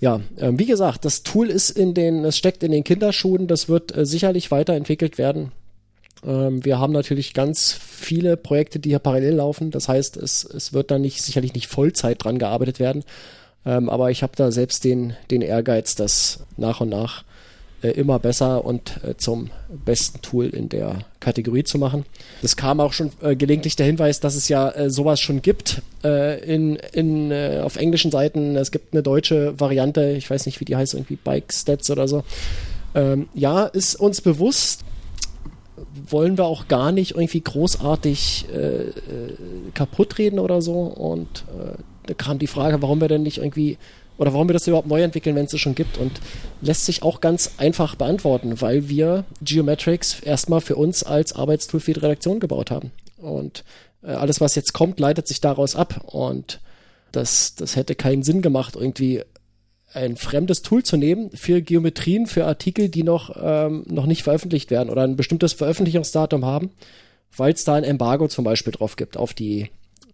Ja, 0.00 0.20
ähm, 0.38 0.58
wie 0.58 0.66
gesagt, 0.66 1.04
das 1.04 1.22
Tool 1.22 1.48
ist 1.48 1.70
in 1.70 1.94
den, 1.94 2.24
es 2.24 2.36
steckt 2.36 2.64
in 2.64 2.72
den 2.72 2.82
Kinderschuhen, 2.82 3.46
das 3.46 3.68
wird 3.68 3.96
äh, 3.96 4.04
sicherlich 4.04 4.50
weiterentwickelt 4.50 5.18
werden. 5.18 5.52
Ähm, 6.26 6.64
wir 6.64 6.80
haben 6.80 6.92
natürlich 6.92 7.32
ganz 7.32 7.72
viele 7.72 8.36
Projekte, 8.36 8.80
die 8.80 8.88
hier 8.88 8.98
parallel 8.98 9.34
laufen. 9.34 9.70
Das 9.70 9.88
heißt, 9.88 10.16
es, 10.16 10.42
es 10.42 10.72
wird 10.72 10.90
dann 10.90 11.02
nicht, 11.02 11.22
sicherlich 11.22 11.54
nicht 11.54 11.68
Vollzeit 11.68 12.24
dran 12.24 12.40
gearbeitet 12.40 12.80
werden. 12.80 13.04
Ähm, 13.64 13.88
aber 13.88 14.10
ich 14.10 14.24
habe 14.24 14.32
da 14.34 14.50
selbst 14.50 14.82
den, 14.82 15.14
den 15.30 15.42
Ehrgeiz, 15.42 15.94
das 15.94 16.40
nach 16.56 16.80
und 16.80 16.88
nach 16.88 17.22
immer 17.82 18.18
besser 18.18 18.64
und 18.64 19.00
äh, 19.04 19.16
zum 19.16 19.50
besten 19.84 20.20
Tool 20.20 20.46
in 20.46 20.68
der 20.68 21.04
Kategorie 21.20 21.64
zu 21.64 21.78
machen. 21.78 22.04
Es 22.42 22.56
kam 22.56 22.80
auch 22.80 22.92
schon 22.92 23.10
äh, 23.22 23.36
gelegentlich 23.36 23.76
der 23.76 23.86
Hinweis, 23.86 24.20
dass 24.20 24.34
es 24.34 24.48
ja 24.48 24.70
äh, 24.70 24.90
sowas 24.90 25.20
schon 25.20 25.42
gibt 25.42 25.82
äh, 26.02 26.42
in, 26.42 26.76
in, 26.92 27.30
äh, 27.30 27.60
auf 27.62 27.76
englischen 27.76 28.10
Seiten. 28.10 28.56
Es 28.56 28.70
gibt 28.70 28.92
eine 28.92 29.02
deutsche 29.02 29.58
Variante, 29.60 30.10
ich 30.12 30.28
weiß 30.28 30.46
nicht, 30.46 30.60
wie 30.60 30.64
die 30.64 30.76
heißt, 30.76 30.94
irgendwie 30.94 31.16
Bike 31.16 31.52
Stats 31.52 31.90
oder 31.90 32.08
so. 32.08 32.24
Ähm, 32.94 33.28
ja, 33.34 33.66
ist 33.66 33.94
uns 33.96 34.20
bewusst, 34.20 34.84
wollen 36.08 36.36
wir 36.36 36.46
auch 36.46 36.68
gar 36.68 36.92
nicht 36.92 37.12
irgendwie 37.12 37.40
großartig 37.40 38.46
äh, 38.52 38.56
äh, 38.56 38.92
kaputt 39.74 40.18
reden 40.18 40.38
oder 40.38 40.62
so. 40.62 40.80
Und 40.80 41.44
äh, 41.48 41.80
da 42.06 42.14
kam 42.14 42.38
die 42.38 42.46
Frage, 42.46 42.82
warum 42.82 43.00
wir 43.00 43.08
denn 43.08 43.22
nicht 43.22 43.38
irgendwie 43.38 43.78
oder 44.18 44.34
warum 44.34 44.48
wir 44.48 44.52
das 44.52 44.66
überhaupt 44.66 44.88
neu 44.88 45.02
entwickeln, 45.02 45.36
wenn 45.36 45.46
es 45.46 45.52
es 45.52 45.60
schon 45.60 45.74
gibt. 45.74 45.96
Und 45.96 46.20
lässt 46.60 46.84
sich 46.84 47.02
auch 47.02 47.20
ganz 47.20 47.52
einfach 47.56 47.94
beantworten, 47.94 48.60
weil 48.60 48.88
wir 48.88 49.24
Geometrics 49.40 50.20
erstmal 50.20 50.60
für 50.60 50.76
uns 50.76 51.04
als 51.04 51.32
Arbeitstool 51.32 51.80
für 51.80 51.94
die 51.94 52.00
Redaktion 52.00 52.40
gebaut 52.40 52.70
haben. 52.70 52.90
Und 53.16 53.64
äh, 54.02 54.08
alles, 54.10 54.40
was 54.40 54.56
jetzt 54.56 54.74
kommt, 54.74 55.00
leitet 55.00 55.28
sich 55.28 55.40
daraus 55.40 55.76
ab. 55.76 56.02
Und 56.12 56.60
das, 57.12 57.54
das 57.54 57.76
hätte 57.76 57.94
keinen 57.94 58.22
Sinn 58.22 58.42
gemacht, 58.42 58.76
irgendwie 58.76 59.22
ein 59.92 60.16
fremdes 60.16 60.62
Tool 60.62 60.82
zu 60.82 60.96
nehmen 60.96 61.30
für 61.30 61.62
Geometrien, 61.62 62.26
für 62.26 62.44
Artikel, 62.44 62.88
die 62.88 63.02
noch, 63.02 63.34
ähm, 63.40 63.84
noch 63.88 64.06
nicht 64.06 64.22
veröffentlicht 64.22 64.70
werden 64.70 64.90
oder 64.90 65.02
ein 65.02 65.16
bestimmtes 65.16 65.54
Veröffentlichungsdatum 65.54 66.44
haben, 66.44 66.70
weil 67.36 67.52
es 67.52 67.64
da 67.64 67.74
ein 67.74 67.84
Embargo 67.84 68.28
zum 68.28 68.44
Beispiel 68.44 68.72
drauf 68.72 68.96
gibt 68.96 69.16
auf 69.16 69.32
die, 69.32 69.70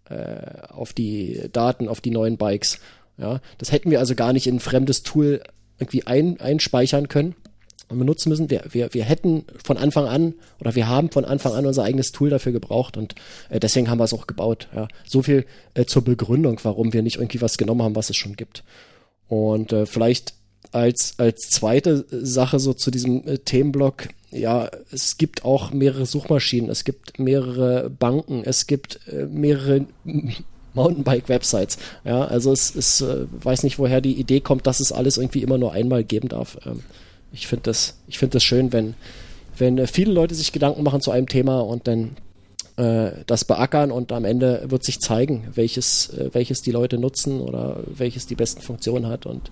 äh, 0.09 0.61
auf 0.69 0.93
die 0.93 1.49
Daten, 1.51 1.89
auf 1.89 1.99
die 1.99 2.11
neuen 2.11 2.37
Bikes. 2.37 2.79
Ja, 3.17 3.39
das 3.57 3.71
hätten 3.71 3.91
wir 3.91 3.99
also 3.99 4.15
gar 4.15 4.33
nicht 4.33 4.47
in 4.47 4.55
ein 4.55 4.59
fremdes 4.59 5.03
Tool 5.03 5.41
irgendwie 5.79 6.05
ein, 6.05 6.39
einspeichern 6.39 7.07
können 7.07 7.35
und 7.89 7.99
benutzen 7.99 8.29
müssen. 8.29 8.49
Wir, 8.49 8.63
wir, 8.71 8.93
wir 8.93 9.03
hätten 9.03 9.45
von 9.63 9.77
Anfang 9.77 10.05
an 10.05 10.33
oder 10.59 10.75
wir 10.75 10.87
haben 10.87 11.11
von 11.11 11.25
Anfang 11.25 11.53
an 11.53 11.65
unser 11.65 11.83
eigenes 11.83 12.11
Tool 12.11 12.29
dafür 12.29 12.51
gebraucht 12.51 12.97
und 12.97 13.15
äh, 13.49 13.59
deswegen 13.59 13.89
haben 13.89 13.99
wir 13.99 14.05
es 14.05 14.13
auch 14.13 14.27
gebaut. 14.27 14.67
Ja. 14.75 14.87
So 15.07 15.21
viel 15.21 15.45
äh, 15.73 15.85
zur 15.85 16.03
Begründung, 16.03 16.59
warum 16.63 16.93
wir 16.93 17.01
nicht 17.01 17.17
irgendwie 17.17 17.41
was 17.41 17.57
genommen 17.57 17.83
haben, 17.83 17.95
was 17.95 18.09
es 18.09 18.17
schon 18.17 18.35
gibt. 18.35 18.63
Und 19.27 19.73
äh, 19.73 19.85
vielleicht 19.85 20.33
als, 20.71 21.15
als 21.17 21.49
zweite 21.49 22.05
Sache 22.09 22.59
so 22.59 22.73
zu 22.73 22.91
diesem 22.91 23.25
äh, 23.27 23.37
Themenblock, 23.39 24.09
ja, 24.31 24.69
es 24.91 25.17
gibt 25.17 25.45
auch 25.45 25.71
mehrere 25.71 26.05
Suchmaschinen, 26.05 26.69
es 26.69 26.83
gibt 26.83 27.19
mehrere 27.19 27.89
Banken, 27.89 28.43
es 28.43 28.67
gibt 28.67 28.99
äh, 29.07 29.25
mehrere 29.25 29.85
Mountainbike-Websites. 30.75 31.77
Ja, 32.03 32.25
also 32.25 32.51
es 32.51 32.71
ist, 32.71 33.01
äh, 33.01 33.25
weiß 33.41 33.63
nicht, 33.63 33.79
woher 33.79 34.01
die 34.01 34.19
Idee 34.19 34.41
kommt, 34.41 34.67
dass 34.67 34.79
es 34.79 34.91
alles 34.91 35.17
irgendwie 35.17 35.41
immer 35.41 35.57
nur 35.57 35.73
einmal 35.73 36.03
geben 36.03 36.29
darf. 36.29 36.57
Ähm, 36.65 36.83
ich 37.33 37.47
finde 37.47 37.63
das, 37.63 37.97
ich 38.07 38.19
finde 38.19 38.33
das 38.33 38.43
schön, 38.43 38.71
wenn, 38.71 38.93
wenn 39.57 39.77
äh, 39.77 39.87
viele 39.87 40.11
Leute 40.13 40.35
sich 40.35 40.51
Gedanken 40.51 40.83
machen 40.83 41.01
zu 41.01 41.11
einem 41.11 41.27
Thema 41.27 41.61
und 41.61 41.87
dann 41.87 42.17
äh, 42.77 43.11
das 43.25 43.45
beackern 43.45 43.91
und 43.91 44.11
am 44.11 44.25
Ende 44.25 44.65
wird 44.67 44.83
sich 44.83 44.99
zeigen, 44.99 45.47
welches, 45.53 46.11
welches 46.33 46.61
die 46.61 46.71
Leute 46.71 46.97
nutzen 46.97 47.41
oder 47.41 47.79
welches 47.87 48.27
die 48.27 48.35
besten 48.35 48.61
Funktionen 48.61 49.07
hat 49.07 49.25
und 49.25 49.51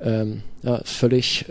ähm, 0.00 0.42
ja, 0.62 0.82
völlig, 0.84 1.46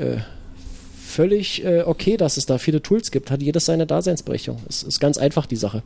völlig 1.14 1.64
äh, 1.64 1.84
okay, 1.86 2.18
dass 2.18 2.38
es 2.38 2.46
da 2.46 2.58
viele 2.58 2.82
Tools 2.82 3.12
gibt. 3.12 3.32
Hat 3.32 3.42
jedes 3.42 3.66
seine 3.66 3.88
Daseinsberechtigung. 3.88 4.60
Es 4.68 4.84
ist 4.84 5.00
ganz 5.00 5.18
einfach 5.18 5.46
die 5.46 5.56
Sache. 5.56 5.82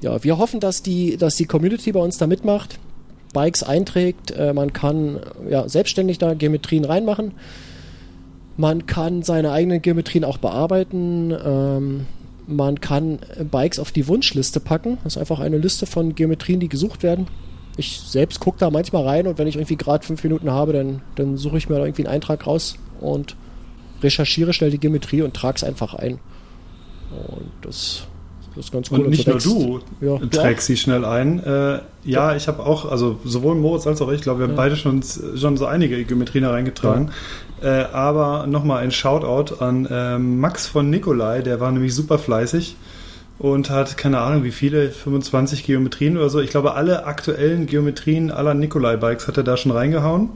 Ja, 0.00 0.22
wir 0.22 0.38
hoffen, 0.38 0.60
dass 0.60 0.82
die, 0.82 1.16
dass 1.16 1.36
die 1.36 1.46
Community 1.46 1.92
bei 1.92 2.00
uns 2.00 2.18
da 2.18 2.26
mitmacht, 2.26 2.78
Bikes 3.32 3.62
einträgt. 3.62 4.30
Äh, 4.30 4.52
man 4.52 4.72
kann 4.72 5.20
ja 5.48 5.68
selbstständig 5.68 6.18
da 6.18 6.34
Geometrien 6.34 6.84
reinmachen. 6.84 7.32
Man 8.56 8.86
kann 8.86 9.22
seine 9.22 9.50
eigenen 9.50 9.82
Geometrien 9.82 10.24
auch 10.24 10.38
bearbeiten. 10.38 11.34
Ähm, 11.44 12.06
man 12.46 12.80
kann 12.80 13.18
Bikes 13.50 13.78
auf 13.78 13.92
die 13.92 14.06
Wunschliste 14.06 14.60
packen. 14.60 14.98
Das 15.04 15.14
ist 15.14 15.20
einfach 15.20 15.40
eine 15.40 15.58
Liste 15.58 15.86
von 15.86 16.14
Geometrien, 16.14 16.60
die 16.60 16.68
gesucht 16.68 17.02
werden. 17.02 17.26
Ich 17.76 18.00
selbst 18.00 18.38
gucke 18.38 18.58
da 18.58 18.70
manchmal 18.70 19.04
rein 19.04 19.26
und 19.26 19.38
wenn 19.38 19.48
ich 19.48 19.56
irgendwie 19.56 19.76
gerade 19.76 20.06
fünf 20.06 20.22
Minuten 20.22 20.50
habe, 20.50 20.72
dann, 20.72 21.02
dann 21.16 21.36
suche 21.36 21.58
ich 21.58 21.68
mir 21.68 21.76
da 21.76 21.84
irgendwie 21.84 22.06
einen 22.06 22.14
Eintrag 22.14 22.46
raus 22.46 22.76
und 23.00 23.36
recherchiere 24.02 24.52
schnell 24.52 24.70
die 24.70 24.78
Geometrie 24.78 25.22
und 25.22 25.34
trage 25.34 25.56
es 25.56 25.64
einfach 25.64 25.94
ein. 25.94 26.20
Und 27.10 27.50
das, 27.62 28.06
das 28.56 28.66
ist 28.66 28.72
ganz 28.72 28.90
cool. 28.90 29.00
Und 29.00 29.10
nicht 29.10 29.26
nur 29.26 29.38
du 29.38 29.80
Ja, 30.00 30.18
trägst 30.18 30.66
sie 30.66 30.76
schnell 30.76 31.04
ein. 31.04 31.42
Äh, 31.42 31.80
ja, 32.04 32.36
ich 32.36 32.48
habe 32.48 32.64
auch, 32.64 32.90
also 32.90 33.18
sowohl 33.24 33.54
Moritz 33.54 33.86
als 33.86 34.00
auch 34.00 34.12
ich, 34.12 34.20
glaube, 34.20 34.40
wir 34.40 34.48
haben 34.48 34.56
beide 34.56 34.76
schon, 34.76 35.02
schon 35.36 35.56
so 35.56 35.66
einige 35.66 36.02
Geometrien 36.04 36.44
da 36.44 36.50
reingetragen. 36.50 37.10
Äh, 37.62 37.84
aber 37.92 38.46
nochmal 38.46 38.82
ein 38.82 38.90
Shoutout 38.90 39.56
an 39.62 39.86
äh, 39.86 40.18
Max 40.18 40.66
von 40.66 40.90
Nikolai, 40.90 41.42
der 41.42 41.60
war 41.60 41.72
nämlich 41.72 41.94
super 41.94 42.18
fleißig 42.18 42.76
und 43.38 43.70
hat, 43.70 43.96
keine 43.96 44.18
Ahnung, 44.20 44.44
wie 44.44 44.52
viele, 44.52 44.90
25 44.90 45.64
Geometrien 45.64 46.16
oder 46.16 46.30
so. 46.30 46.40
Ich 46.40 46.50
glaube, 46.50 46.74
alle 46.74 47.06
aktuellen 47.06 47.66
Geometrien 47.66 48.30
aller 48.30 48.54
Nikolai-Bikes 48.54 49.26
hat 49.26 49.36
er 49.36 49.42
da 49.42 49.56
schon 49.56 49.72
reingehauen. 49.72 50.30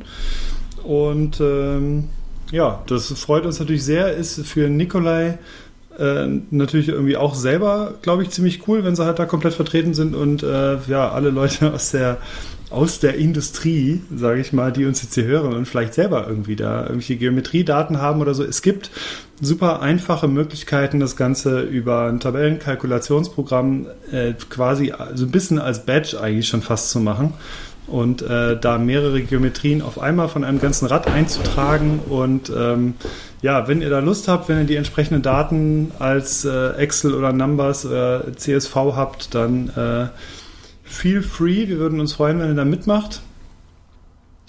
Und 0.83 1.41
ähm, 1.41 2.09
ja, 2.51 2.83
das 2.87 3.13
freut 3.13 3.45
uns 3.45 3.61
natürlich 3.61 3.85
sehr, 3.85 4.15
ist 4.15 4.45
für 4.47 4.69
Nikolai 4.69 5.39
äh, 5.99 6.29
natürlich 6.51 6.89
irgendwie 6.89 7.17
auch 7.17 7.35
selber, 7.35 7.95
glaube 8.03 8.23
ich, 8.23 8.31
ziemlich 8.31 8.67
cool, 8.69 8.85
wenn 8.85 8.97
sie 8.97 9.05
halt 9.05 9.19
da 9.19 9.27
komplett 9.27 9.55
vertreten 9.55 9.95
sind 9.95 10.15
und 10.15 10.43
äh, 10.43 10.79
ja, 10.89 11.11
alle 11.11 11.31
Leute 11.31 11.73
aus 11.75 11.91
der 11.91 12.19
aus 12.71 13.01
der 13.01 13.15
Industrie, 13.15 14.03
sage 14.15 14.41
ich 14.41 14.53
mal, 14.53 14.73
die 14.73 14.85
uns 14.85 15.03
jetzt 15.03 15.15
hier 15.15 15.25
hören 15.25 15.55
und 15.55 15.67
vielleicht 15.67 15.95
selber 15.95 16.27
irgendwie 16.29 16.55
da 16.55 16.83
irgendwelche 16.83 17.17
Geometriedaten 17.17 18.03
haben 18.03 18.21
oder 18.21 18.35
so. 18.35 18.45
Es 18.45 18.61
gibt 18.61 18.91
super 19.41 19.81
einfache 19.81 20.29
Möglichkeiten, 20.29 21.01
das 21.01 21.17
Ganze 21.17 21.63
über 21.63 22.09
ein 22.09 22.21
Tabellenkalkulationsprogramm 22.21 23.87
äh, 24.13 24.35
quasi 24.51 24.93
so 25.15 25.25
ein 25.25 25.31
bisschen 25.31 25.59
als 25.59 25.87
Badge 25.87 26.21
eigentlich 26.21 26.49
schon 26.49 26.61
fast 26.61 26.91
zu 26.91 27.01
machen 27.01 27.33
und 27.91 28.23
äh, 28.23 28.59
da 28.59 28.79
mehrere 28.79 29.23
Geometrien 29.23 29.83
auf 29.83 30.01
einmal 30.01 30.29
von 30.29 30.45
einem 30.45 30.61
ganzen 30.61 30.87
Rad 30.87 31.07
einzutragen 31.09 32.01
und 32.09 32.51
ähm, 32.55 32.95
ja, 33.41 33.69
wenn 33.69 33.83
ihr 33.83 33.91
da 33.91 34.01
Lust 34.01 34.29
habt, 34.29 34.49
wenn 34.49 34.59
ihr 34.59 34.65
die 34.65 34.77
entsprechenden 34.77 35.23
Daten 35.23 35.93
als 35.99 36.45
äh, 36.45 36.71
Excel 36.73 37.15
oder 37.15 37.33
Numbers 37.33 37.87
oder 37.87 38.37
CSV 38.37 38.75
habt, 38.75 39.35
dann 39.35 39.69
äh, 39.71 40.09
feel 40.83 41.23
free. 41.23 41.69
Wir 41.69 41.79
würden 41.79 42.01
uns 42.01 42.15
freuen, 42.15 42.41
wenn 42.41 42.49
ihr 42.49 42.55
da 42.55 42.65
mitmacht. 42.65 43.23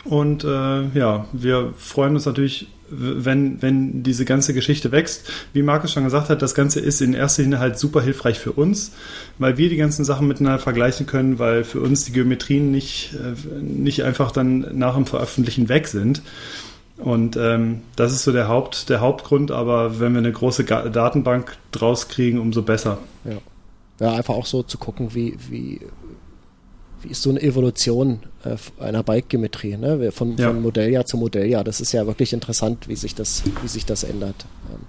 Und 0.05 0.43
äh, 0.43 0.87
ja, 0.97 1.25
wir 1.33 1.73
freuen 1.77 2.15
uns 2.15 2.25
natürlich, 2.25 2.67
wenn, 2.91 3.61
wenn 3.61 4.03
diese 4.03 4.25
ganze 4.25 4.53
Geschichte 4.53 4.91
wächst. 4.91 5.31
Wie 5.53 5.61
Markus 5.61 5.91
schon 5.91 6.03
gesagt 6.03 6.29
hat, 6.29 6.41
das 6.41 6.55
Ganze 6.55 6.79
ist 6.79 7.01
in 7.01 7.13
erster 7.13 7.43
Linie 7.43 7.59
halt 7.59 7.77
super 7.77 8.01
hilfreich 8.01 8.39
für 8.39 8.51
uns, 8.51 8.91
weil 9.37 9.57
wir 9.57 9.69
die 9.69 9.77
ganzen 9.77 10.05
Sachen 10.05 10.27
miteinander 10.27 10.59
vergleichen 10.59 11.05
können, 11.05 11.39
weil 11.39 11.63
für 11.63 11.81
uns 11.81 12.05
die 12.05 12.11
Geometrien 12.11 12.71
nicht, 12.71 13.13
äh, 13.13 13.61
nicht 13.61 14.03
einfach 14.03 14.31
dann 14.31 14.77
nach 14.77 14.95
dem 14.95 15.05
Veröffentlichen 15.05 15.69
weg 15.69 15.87
sind. 15.87 16.21
Und 16.97 17.37
ähm, 17.37 17.81
das 17.95 18.11
ist 18.11 18.23
so 18.23 18.31
der, 18.33 18.49
Haupt, 18.49 18.89
der 18.89 18.99
Hauptgrund, 18.99 19.51
aber 19.51 19.99
wenn 19.99 20.11
wir 20.11 20.19
eine 20.19 20.33
große 20.33 20.65
Datenbank 20.65 21.57
draus 21.71 22.09
kriegen, 22.09 22.39
umso 22.39 22.61
besser. 22.61 22.97
Ja. 23.23 23.37
ja, 24.05 24.13
einfach 24.15 24.33
auch 24.33 24.45
so 24.45 24.63
zu 24.63 24.77
gucken, 24.77 25.13
wie, 25.13 25.37
wie, 25.49 25.79
wie 27.01 27.09
ist 27.09 27.21
so 27.21 27.29
eine 27.29 27.41
Evolution 27.41 28.19
äh, 28.43 28.55
einer 28.83 29.03
Bike-Geometrie, 29.03 29.77
ne? 29.77 30.11
Von, 30.11 30.37
Ja. 30.37 30.47
von 30.49 30.61
Modelljahr 30.61 31.05
zu 31.05 31.17
Modelljahr. 31.17 31.63
Das 31.63 31.81
ist 31.81 31.91
ja 31.91 32.05
wirklich 32.07 32.33
interessant, 32.33 32.87
wie 32.87 32.95
sich 32.95 33.15
das, 33.15 33.43
wie 33.61 33.67
sich 33.67 33.85
das 33.85 34.03
ändert. 34.03 34.45
Ähm, 34.71 34.79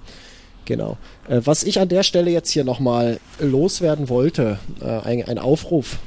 genau. 0.64 0.96
Äh, 1.28 1.40
was 1.44 1.62
ich 1.62 1.80
an 1.80 1.88
der 1.88 2.02
Stelle 2.02 2.30
jetzt 2.30 2.50
hier 2.50 2.64
nochmal 2.64 3.20
loswerden 3.38 4.08
wollte, 4.08 4.58
äh, 4.80 4.86
ein, 5.00 5.24
ein 5.28 5.38
Aufruf. 5.38 5.98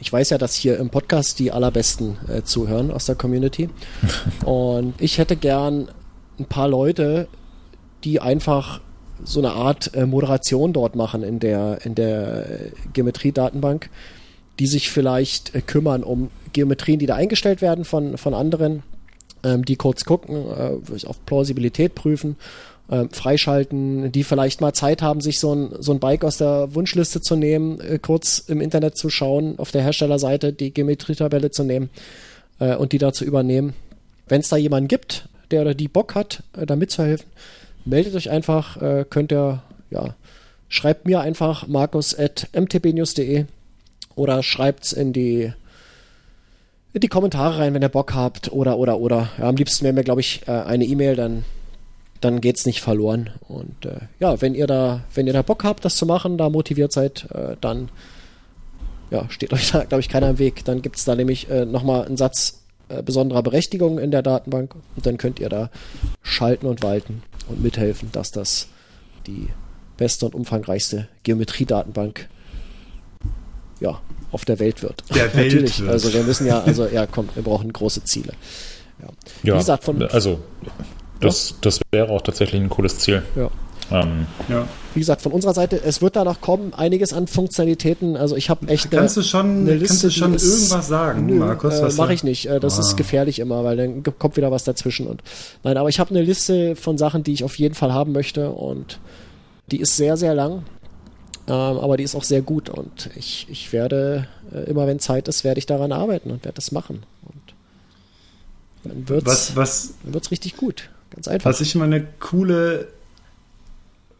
Ich 0.00 0.12
weiß 0.12 0.30
ja, 0.30 0.38
dass 0.38 0.54
hier 0.54 0.78
im 0.78 0.90
Podcast 0.90 1.38
die 1.38 1.52
allerbesten 1.52 2.16
äh, 2.28 2.42
zuhören 2.42 2.90
aus 2.90 3.06
der 3.06 3.14
Community. 3.14 3.68
Und 4.44 4.94
ich 5.00 5.18
hätte 5.18 5.36
gern 5.36 5.88
ein 6.40 6.46
paar 6.46 6.68
Leute, 6.68 7.28
die 8.04 8.20
einfach 8.20 8.80
so 9.24 9.38
eine 9.38 9.52
Art 9.52 9.94
äh, 9.94 10.04
Moderation 10.06 10.72
dort 10.72 10.96
machen 10.96 11.22
in 11.22 11.38
der, 11.38 11.78
in 11.84 11.94
der 11.94 12.50
äh, 12.50 12.70
Geometriedatenbank, 12.92 13.88
die 14.62 14.68
sich 14.68 14.90
vielleicht 14.90 15.56
äh, 15.56 15.60
kümmern 15.60 16.04
um 16.04 16.30
Geometrien, 16.52 17.00
die 17.00 17.06
da 17.06 17.16
eingestellt 17.16 17.62
werden 17.62 17.84
von, 17.84 18.16
von 18.16 18.32
anderen, 18.32 18.84
ähm, 19.42 19.64
die 19.64 19.74
kurz 19.74 20.04
gucken, 20.04 20.36
äh, 20.36 21.06
auf 21.06 21.26
Plausibilität 21.26 21.96
prüfen, 21.96 22.36
ähm, 22.88 23.10
freischalten, 23.10 24.12
die 24.12 24.22
vielleicht 24.22 24.60
mal 24.60 24.72
Zeit 24.72 25.02
haben, 25.02 25.20
sich 25.20 25.40
so 25.40 25.52
ein, 25.52 25.70
so 25.80 25.90
ein 25.90 25.98
Bike 25.98 26.22
aus 26.22 26.36
der 26.36 26.76
Wunschliste 26.76 27.20
zu 27.20 27.34
nehmen, 27.34 27.80
äh, 27.80 27.98
kurz 28.00 28.38
im 28.38 28.60
Internet 28.60 28.96
zu 28.96 29.10
schauen, 29.10 29.58
auf 29.58 29.72
der 29.72 29.82
Herstellerseite 29.82 30.52
die 30.52 30.72
Geometrietabelle 30.72 31.50
zu 31.50 31.64
nehmen 31.64 31.90
äh, 32.60 32.76
und 32.76 32.92
die 32.92 32.98
da 32.98 33.12
zu 33.12 33.24
übernehmen. 33.24 33.74
Wenn 34.28 34.42
es 34.42 34.48
da 34.48 34.56
jemanden 34.56 34.86
gibt, 34.86 35.28
der 35.50 35.62
oder 35.62 35.74
die 35.74 35.88
Bock 35.88 36.14
hat, 36.14 36.44
äh, 36.56 36.66
da 36.66 36.76
mitzuhelfen, 36.76 37.26
meldet 37.84 38.14
euch 38.14 38.30
einfach, 38.30 38.80
äh, 38.80 39.04
könnt 39.10 39.32
ihr, 39.32 39.64
ja, 39.90 40.14
schreibt 40.68 41.04
mir 41.04 41.20
einfach 41.20 41.66
markus.mtbnews.de 41.66 43.46
oder 44.14 44.42
schreibt's 44.42 44.92
in 44.92 45.12
die 45.12 45.52
in 46.94 47.00
die 47.00 47.08
Kommentare 47.08 47.58
rein, 47.58 47.72
wenn 47.72 47.82
ihr 47.82 47.88
Bock 47.88 48.14
habt 48.14 48.52
oder 48.52 48.78
oder 48.78 48.98
oder. 48.98 49.30
Ja, 49.38 49.48
am 49.48 49.56
liebsten 49.56 49.84
wäre 49.84 49.94
mir, 49.94 50.04
glaube 50.04 50.20
ich, 50.20 50.42
äh, 50.46 50.50
eine 50.50 50.84
E-Mail, 50.84 51.16
dann 51.16 51.44
dann 52.20 52.40
geht's 52.40 52.66
nicht 52.66 52.80
verloren. 52.80 53.30
Und 53.48 53.84
äh, 53.84 54.00
ja, 54.20 54.40
wenn 54.40 54.54
ihr 54.54 54.66
da, 54.66 55.00
wenn 55.14 55.26
ihr 55.26 55.32
da 55.32 55.42
Bock 55.42 55.64
habt, 55.64 55.84
das 55.84 55.96
zu 55.96 56.06
machen, 56.06 56.38
da 56.38 56.48
motiviert 56.48 56.92
seid, 56.92 57.28
äh, 57.32 57.56
dann 57.60 57.88
ja, 59.10 59.28
steht 59.28 59.52
euch 59.52 59.70
da, 59.70 59.84
glaube 59.84 60.00
ich, 60.00 60.08
keiner 60.08 60.30
im 60.30 60.38
Weg. 60.38 60.64
Dann 60.64 60.82
gibt's 60.82 61.04
da 61.04 61.14
nämlich 61.14 61.50
äh, 61.50 61.64
nochmal 61.64 62.06
einen 62.06 62.16
Satz 62.16 62.62
äh, 62.88 63.02
besonderer 63.02 63.42
Berechtigung 63.42 63.98
in 63.98 64.10
der 64.10 64.22
Datenbank 64.22 64.74
und 64.74 65.06
dann 65.06 65.18
könnt 65.18 65.40
ihr 65.40 65.48
da 65.48 65.70
schalten 66.22 66.66
und 66.66 66.82
walten 66.82 67.22
und 67.48 67.62
mithelfen, 67.62 68.10
dass 68.12 68.30
das 68.30 68.68
die 69.26 69.48
beste 69.96 70.26
und 70.26 70.34
umfangreichste 70.34 71.08
Geometriedatenbank 71.22 72.28
ja, 73.82 74.00
auf 74.30 74.44
der 74.44 74.58
Welt 74.58 74.82
wird. 74.82 75.02
Der 75.14 75.24
Welt 75.34 75.52
Natürlich. 75.52 75.80
wird. 75.80 75.90
Also 75.90 76.12
wir 76.12 76.22
müssen 76.22 76.46
ja, 76.46 76.60
also 76.62 76.86
ja, 76.86 77.06
komm, 77.06 77.28
wir 77.34 77.42
brauchen 77.42 77.72
große 77.72 78.04
Ziele. 78.04 78.32
Ja. 79.00 79.08
Ja, 79.42 79.54
Wie 79.54 79.58
gesagt, 79.58 79.84
von, 79.84 80.02
also 80.04 80.38
das, 81.20 81.54
das 81.60 81.80
wäre 81.90 82.08
auch 82.10 82.22
tatsächlich 82.22 82.60
ein 82.60 82.68
cooles 82.70 82.98
Ziel. 82.98 83.22
ja. 83.36 83.50
Ähm, 83.90 84.26
Ja. 84.48 84.66
Wie 84.94 85.00
gesagt, 85.00 85.22
von 85.22 85.32
unserer 85.32 85.52
Seite, 85.54 85.80
es 85.84 86.00
wird 86.00 86.16
da 86.16 86.24
noch 86.24 86.40
kommen, 86.40 86.72
einiges 86.74 87.12
an 87.12 87.26
Funktionalitäten. 87.26 88.16
Also 88.16 88.36
ich 88.36 88.48
habe 88.48 88.68
echt 88.68 88.90
Kannst 88.90 89.16
du 89.16 89.22
schon, 89.22 89.66
eine 89.68 89.78
kannst 89.78 90.04
du 90.04 90.10
schon 90.10 90.34
ist- 90.34 90.44
irgendwas 90.44 90.86
sagen, 90.88 91.26
Nö, 91.26 91.34
Markus? 91.36 91.74
Äh, 91.78 91.82
was 91.82 91.96
Mache 91.96 92.14
ich 92.14 92.22
nicht. 92.24 92.46
Äh, 92.46 92.60
das 92.60 92.76
Ah. 92.78 92.80
ist 92.80 92.96
gefährlich 92.96 93.38
immer, 93.38 93.64
weil 93.64 93.76
dann 93.76 94.02
kommt 94.18 94.36
wieder 94.36 94.50
was 94.50 94.64
dazwischen. 94.64 95.06
Und 95.06 95.22
nein, 95.64 95.76
aber 95.76 95.88
ich 95.88 95.98
habe 95.98 96.10
eine 96.10 96.22
Liste 96.22 96.76
von 96.76 96.96
Sachen, 96.96 97.22
die 97.24 97.32
ich 97.32 97.44
auf 97.44 97.58
jeden 97.58 97.74
Fall 97.74 97.92
haben 97.92 98.12
möchte 98.12 98.50
und 98.50 98.98
die 99.70 99.80
ist 99.80 99.96
sehr, 99.96 100.16
sehr 100.16 100.34
lang. 100.34 100.62
Ähm, 101.48 101.54
aber 101.54 101.96
die 101.96 102.04
ist 102.04 102.14
auch 102.14 102.22
sehr 102.22 102.42
gut 102.42 102.68
und 102.68 103.10
ich, 103.16 103.46
ich 103.50 103.72
werde, 103.72 104.28
äh, 104.54 104.70
immer 104.70 104.86
wenn 104.86 105.00
Zeit 105.00 105.26
ist, 105.26 105.42
werde 105.42 105.58
ich 105.58 105.66
daran 105.66 105.90
arbeiten 105.90 106.30
und 106.30 106.44
werde 106.44 106.54
das 106.54 106.70
machen. 106.70 107.02
Und 107.24 107.54
dann 108.84 109.08
wird's, 109.08 109.26
Was, 109.26 109.56
was, 109.56 109.94
wird's 110.04 110.30
richtig 110.30 110.56
gut. 110.56 110.88
Ganz 111.10 111.28
einfach. 111.28 111.50
was 111.50 111.60
ich 111.60 111.74
immer 111.74 111.84
eine 111.84 112.06
coole, 112.20 112.88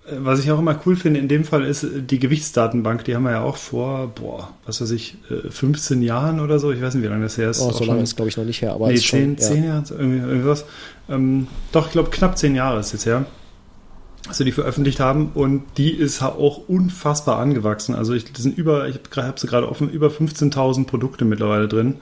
äh, 0.07 0.17
was 0.19 0.41
ich 0.41 0.51
auch 0.51 0.59
immer 0.59 0.79
cool 0.85 0.97
finde 0.97 1.21
in 1.21 1.29
dem 1.29 1.45
Fall 1.45 1.65
ist 1.65 1.85
äh, 1.85 2.03
die 2.03 2.19
Gewichtsdatenbank. 2.19 3.05
Die 3.05 3.15
haben 3.15 3.23
wir 3.23 3.31
ja 3.31 3.43
auch 3.43 3.57
vor, 3.57 4.09
boah, 4.09 4.51
was 4.67 4.81
weiß 4.81 4.91
ich, 4.91 5.17
äh, 5.31 5.49
15 5.49 6.03
Jahren 6.03 6.41
oder 6.41 6.59
so. 6.59 6.73
Ich 6.73 6.83
weiß 6.83 6.95
nicht, 6.95 7.05
wie 7.05 7.09
lange 7.09 7.23
das 7.23 7.39
her 7.39 7.51
ist. 7.51 7.61
oh, 7.61 7.71
so 7.71 7.85
lange 7.85 8.03
ist, 8.03 8.17
glaube 8.17 8.31
ich, 8.31 8.37
noch 8.37 8.45
nicht 8.45 8.63
her. 8.63 8.73
Aber 8.73 8.89
nee, 8.89 8.95
ist 8.95 9.05
schon, 9.07 9.39
10, 9.39 9.39
10 9.39 9.65
Jahre, 9.65 9.85
irgendwie, 9.91 10.27
irgendwas. 10.27 10.65
Ähm, 11.09 11.47
doch, 11.71 11.87
ich 11.87 11.93
glaube, 11.93 12.11
knapp 12.11 12.37
10 12.37 12.57
Jahre 12.57 12.81
ist 12.81 12.93
jetzt 12.93 13.07
her, 13.07 13.27
wir 14.39 14.47
die 14.47 14.53
veröffentlicht 14.53 15.01
haben. 15.01 15.31
Und 15.35 15.65
die 15.77 15.91
ist 15.91 16.23
auch 16.23 16.69
unfassbar 16.69 17.39
angewachsen. 17.39 17.95
Also, 17.95 18.15
ich, 18.15 18.33
das 18.33 18.43
sind 18.43 18.57
über, 18.57 18.89
ich 18.89 18.97
habe 18.97 19.29
hab 19.29 19.39
sie 19.39 19.47
gerade 19.47 19.69
offen, 19.69 19.91
über 19.91 20.09
15.000 20.09 20.87
Produkte 20.87 21.25
mittlerweile 21.25 21.69
drin. 21.69 21.97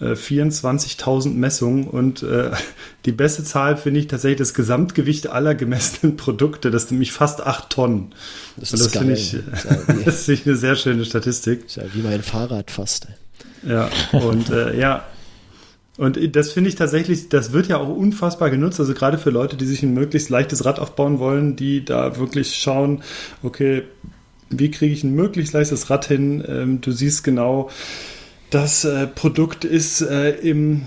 Äh, 0.00 0.14
24.000 0.14 1.34
Messungen 1.34 1.86
und 1.86 2.24
äh, 2.24 2.50
die 3.04 3.12
beste 3.12 3.44
Zahl 3.44 3.76
finde 3.76 4.00
ich 4.00 4.08
tatsächlich 4.08 4.38
das 4.38 4.52
Gesamtgewicht 4.54 5.28
aller 5.28 5.54
gemessenen 5.54 6.16
Produkte. 6.18 6.70
Das 6.70 6.82
sind 6.82 6.92
nämlich 6.92 7.12
fast 7.12 7.40
8 7.40 7.70
Tonnen. 7.70 8.12
Das 8.56 8.72
Und 8.72 8.80
ist 8.80 8.86
das 8.94 8.98
finde 8.98 9.14
ich, 9.14 9.36
Das 10.04 10.04
das 10.04 10.28
ich 10.28 10.46
eine 10.46 10.56
sehr 10.56 10.74
schöne 10.74 11.04
Statistik. 11.04 11.66
ist 11.66 11.76
ja 11.76 11.84
wie 11.92 12.02
mein 12.02 12.22
Fahrrad 12.22 12.70
fast. 12.70 13.06
Ja, 13.66 13.88
und 14.12 14.50
äh, 14.50 14.78
ja, 14.78 15.04
Und 15.96 16.34
das 16.34 16.52
finde 16.52 16.70
ich 16.70 16.74
tatsächlich, 16.74 17.28
das 17.28 17.52
wird 17.52 17.68
ja 17.68 17.78
auch 17.78 17.88
unfassbar 17.88 18.50
genutzt. 18.50 18.80
Also 18.80 18.94
gerade 18.94 19.16
für 19.16 19.30
Leute, 19.30 19.56
die 19.56 19.66
sich 19.66 19.82
ein 19.82 19.94
möglichst 19.94 20.28
leichtes 20.28 20.64
Rad 20.64 20.80
aufbauen 20.80 21.20
wollen, 21.20 21.54
die 21.54 21.84
da 21.84 22.18
wirklich 22.18 22.56
schauen, 22.56 23.02
okay, 23.42 23.82
wie 24.50 24.70
kriege 24.70 24.92
ich 24.92 25.04
ein 25.04 25.14
möglichst 25.14 25.54
leichtes 25.54 25.90
Rad 25.90 26.06
hin? 26.06 26.44
Ähm, 26.46 26.80
du 26.80 26.90
siehst 26.90 27.22
genau, 27.22 27.70
das 28.50 28.84
äh, 28.84 29.06
Produkt 29.06 29.64
ist 29.64 30.00
äh, 30.00 30.30
im, 30.30 30.82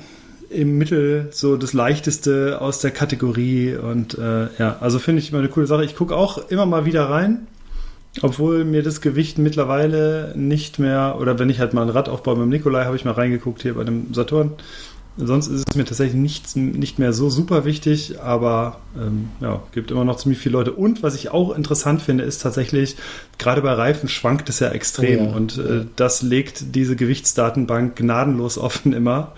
im 0.49 0.77
Mittel 0.77 1.29
so 1.31 1.55
das 1.55 1.73
leichteste 1.73 2.59
aus 2.59 2.79
der 2.79 2.91
Kategorie. 2.91 3.75
Und 3.75 4.17
äh, 4.17 4.47
ja, 4.59 4.77
also 4.81 4.99
finde 4.99 5.21
ich 5.21 5.29
immer 5.29 5.39
eine 5.39 5.49
coole 5.49 5.67
Sache. 5.67 5.85
Ich 5.85 5.95
gucke 5.95 6.15
auch 6.15 6.49
immer 6.49 6.65
mal 6.65 6.85
wieder 6.85 7.09
rein. 7.09 7.47
Obwohl 8.23 8.63
mir 8.63 8.81
das 8.81 9.01
Gewicht 9.01 9.37
mittlerweile 9.37 10.33
nicht 10.35 10.79
mehr, 10.79 11.17
oder 11.19 11.37
wenn 11.37 11.49
ich 11.51 11.59
halt 11.59 11.73
mal 11.73 11.83
ein 11.83 11.89
Rad 11.89 12.09
aufbaue 12.09 12.35
mit 12.35 12.43
dem 12.45 12.49
Nikolai, 12.49 12.85
habe 12.85 12.95
ich 12.95 13.05
mal 13.05 13.11
reingeguckt 13.11 13.61
hier 13.61 13.75
bei 13.75 13.83
dem 13.83 14.13
Saturn. 14.13 14.53
Sonst 15.17 15.47
ist 15.47 15.67
es 15.67 15.75
mir 15.75 15.85
tatsächlich 15.85 16.15
nicht, 16.15 16.55
nicht 16.55 16.99
mehr 16.99 17.11
so 17.11 17.29
super 17.29 17.65
wichtig, 17.65 18.19
aber 18.19 18.79
ähm, 18.95 19.29
ja, 19.41 19.63
gibt 19.71 19.89
immer 19.89 20.05
noch 20.05 20.17
ziemlich 20.17 20.39
viele 20.39 20.53
Leute. 20.53 20.73
Und 20.73 21.01
was 21.01 21.15
ich 21.15 21.31
auch 21.31 21.55
interessant 21.55 22.03
finde, 22.03 22.23
ist 22.23 22.41
tatsächlich, 22.43 22.97
gerade 23.39 23.63
bei 23.63 23.73
Reifen 23.73 24.09
schwankt 24.09 24.47
es 24.49 24.59
ja 24.59 24.69
extrem. 24.69 25.19
Oh 25.19 25.29
ja. 25.29 25.35
Und 25.35 25.57
äh, 25.57 25.85
das 25.95 26.21
legt 26.21 26.75
diese 26.75 26.95
Gewichtsdatenbank 26.95 27.95
gnadenlos 27.95 28.59
offen 28.59 28.93
immer, 28.93 29.33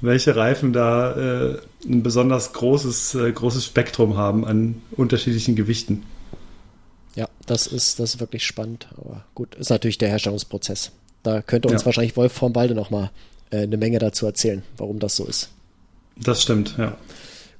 welche 0.00 0.34
Reifen 0.34 0.72
da 0.72 1.12
äh, 1.12 1.58
ein 1.86 2.02
besonders 2.02 2.52
großes, 2.52 3.14
äh, 3.14 3.30
großes 3.30 3.64
Spektrum 3.64 4.16
haben 4.16 4.44
an 4.44 4.82
unterschiedlichen 4.90 5.54
Gewichten. 5.54 6.02
Ja, 7.14 7.28
das 7.46 7.68
ist, 7.68 8.00
das 8.00 8.14
ist 8.14 8.20
wirklich 8.20 8.44
spannend. 8.44 8.88
Aber 8.96 9.24
gut, 9.36 9.54
ist 9.54 9.70
natürlich 9.70 9.98
der 9.98 10.08
Herstellungsprozess. 10.08 10.90
Da 11.22 11.42
könnte 11.42 11.68
uns 11.68 11.82
ja. 11.82 11.86
wahrscheinlich 11.86 12.16
Wolf 12.16 12.32
vom 12.32 12.54
Walde 12.56 12.74
nochmal 12.74 13.10
eine 13.58 13.76
Menge 13.76 13.98
dazu 13.98 14.26
erzählen, 14.26 14.62
warum 14.76 14.98
das 14.98 15.16
so 15.16 15.24
ist. 15.24 15.50
Das 16.16 16.42
stimmt, 16.42 16.76
ja. 16.78 16.96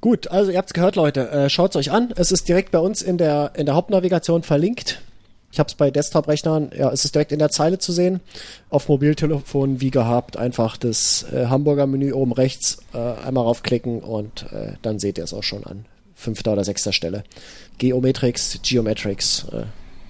Gut, 0.01 0.28
also 0.28 0.51
ihr 0.51 0.59
habt 0.59 0.70
es 0.70 0.74
gehört, 0.74 0.97
Leute. 0.97 1.30
Äh, 1.30 1.49
Schaut 1.49 1.70
es 1.70 1.76
euch 1.76 1.93
an. 1.93 2.12
Es 2.16 2.32
ist 2.32 2.49
direkt 2.49 2.72
bei 2.72 2.80
uns 2.80 3.03
in 3.03 3.18
der, 3.18 3.53
in 3.55 3.66
der 3.66 3.76
Hauptnavigation 3.76 4.43
verlinkt. 4.43 5.01
Ich 5.53 5.59
habe 5.59 5.68
es 5.68 5.74
bei 5.74 5.90
Desktop-Rechnern, 5.90 6.70
ja, 6.76 6.90
es 6.90 7.05
ist 7.05 7.14
direkt 7.14 7.30
in 7.30 7.38
der 7.38 7.51
Zeile 7.51 7.78
zu 7.78 7.93
sehen. 7.93 8.20
Auf 8.70 8.88
Mobiltelefon, 8.88 9.80
wie 9.80 9.90
gehabt, 9.90 10.38
einfach 10.38 10.76
das 10.78 11.26
äh, 11.30 11.47
Hamburger 11.47 11.86
Menü 11.86 12.12
oben 12.12 12.32
rechts 12.32 12.78
äh, 12.95 12.99
einmal 12.99 13.45
raufklicken 13.45 14.01
und 14.01 14.47
äh, 14.51 14.72
dann 14.80 14.99
seht 14.99 15.18
ihr 15.18 15.24
es 15.24 15.34
auch 15.34 15.43
schon 15.43 15.64
an 15.64 15.84
fünfter 16.14 16.53
oder 16.55 16.64
sechster 16.64 16.93
Stelle. 16.93 17.24
Geometrix, 17.78 18.61
Geometrics, 18.62 19.47
äh, 19.53 19.64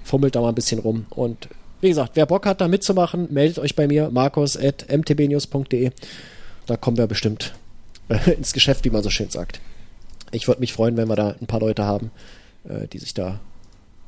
fummelt 0.05 0.37
da 0.37 0.41
mal 0.41 0.51
ein 0.51 0.55
bisschen 0.55 0.79
rum 0.79 1.07
und 1.11 1.49
wie 1.83 1.89
gesagt, 1.89 2.13
wer 2.15 2.27
Bock 2.27 2.47
hat, 2.47 2.61
da 2.61 2.69
mitzumachen, 2.69 3.27
meldet 3.31 3.59
euch 3.59 3.75
bei 3.75 3.87
mir, 3.87 4.11
markus.mtbnews.de. 4.11 5.91
Da 6.67 6.77
kommen 6.77 6.97
wir 6.97 7.09
bestimmt 7.09 7.55
äh, 8.09 8.31
ins 8.33 8.53
Geschäft, 8.53 8.85
wie 8.85 8.91
man 8.91 9.03
so 9.03 9.11
schön 9.11 9.31
sagt. 9.31 9.61
Ich 10.31 10.47
würde 10.47 10.61
mich 10.61 10.73
freuen, 10.73 10.97
wenn 10.97 11.09
wir 11.09 11.17
da 11.17 11.35
ein 11.41 11.47
paar 11.47 11.61
Leute 11.61 11.85
haben, 11.85 12.13
äh, 12.69 12.87
die 12.87 12.99
sich 12.99 13.15
da, 13.15 13.41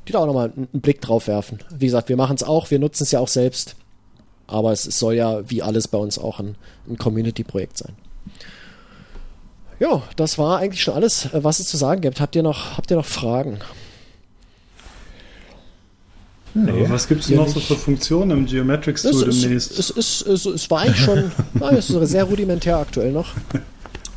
die 0.07 0.13
da 0.13 0.19
auch 0.19 0.25
nochmal 0.25 0.53
einen, 0.55 0.81
Blick 0.81 1.01
drauf 1.01 1.27
werfen. 1.27 1.59
Wie 1.69 1.85
gesagt, 1.85 2.07
wir 2.07 2.15
machen 2.15 2.35
es 2.35 2.43
auch, 2.43 2.71
wir 2.71 2.79
nutzen 2.79 3.03
es 3.03 3.11
ja 3.11 3.19
auch 3.19 3.27
selbst. 3.27 3.75
Aber 4.47 4.71
es, 4.71 4.87
es 4.87 4.97
soll 4.97 5.15
ja 5.15 5.49
wie 5.49 5.61
alles 5.61 5.89
bei 5.89 5.97
uns 5.97 6.17
auch 6.17 6.39
ein, 6.39 6.55
ein 6.87 6.97
Community-Projekt 6.97 7.77
sein. 7.77 7.95
Ja, 9.79 10.03
das 10.15 10.37
war 10.37 10.59
eigentlich 10.59 10.81
schon 10.81 10.93
alles, 10.93 11.25
äh, 11.33 11.43
was 11.43 11.59
es 11.59 11.67
zu 11.67 11.75
sagen 11.75 11.99
gibt. 11.99 12.21
Habt 12.21 12.37
ihr 12.37 12.43
noch, 12.43 12.77
habt 12.77 12.89
ihr 12.89 12.95
noch 12.97 13.05
Fragen? 13.05 13.59
Nee, 16.57 16.85
was 16.87 17.09
gibt 17.09 17.21
es 17.21 17.29
noch 17.29 17.49
so 17.49 17.59
für 17.59 17.75
Funktionen 17.75 18.31
im 18.31 18.45
Geometrics 18.45 19.01
Tool 19.01 19.25
demnächst? 19.25 19.77
Es, 19.77 19.89
es, 19.89 20.21
es, 20.21 20.45
es, 20.45 20.71
war 20.71 20.81
eigentlich 20.81 21.03
schon 21.03 21.31
es 21.77 21.89
ist 21.89 22.09
sehr 22.09 22.23
rudimentär 22.23 22.77
aktuell 22.77 23.11
noch. 23.11 23.33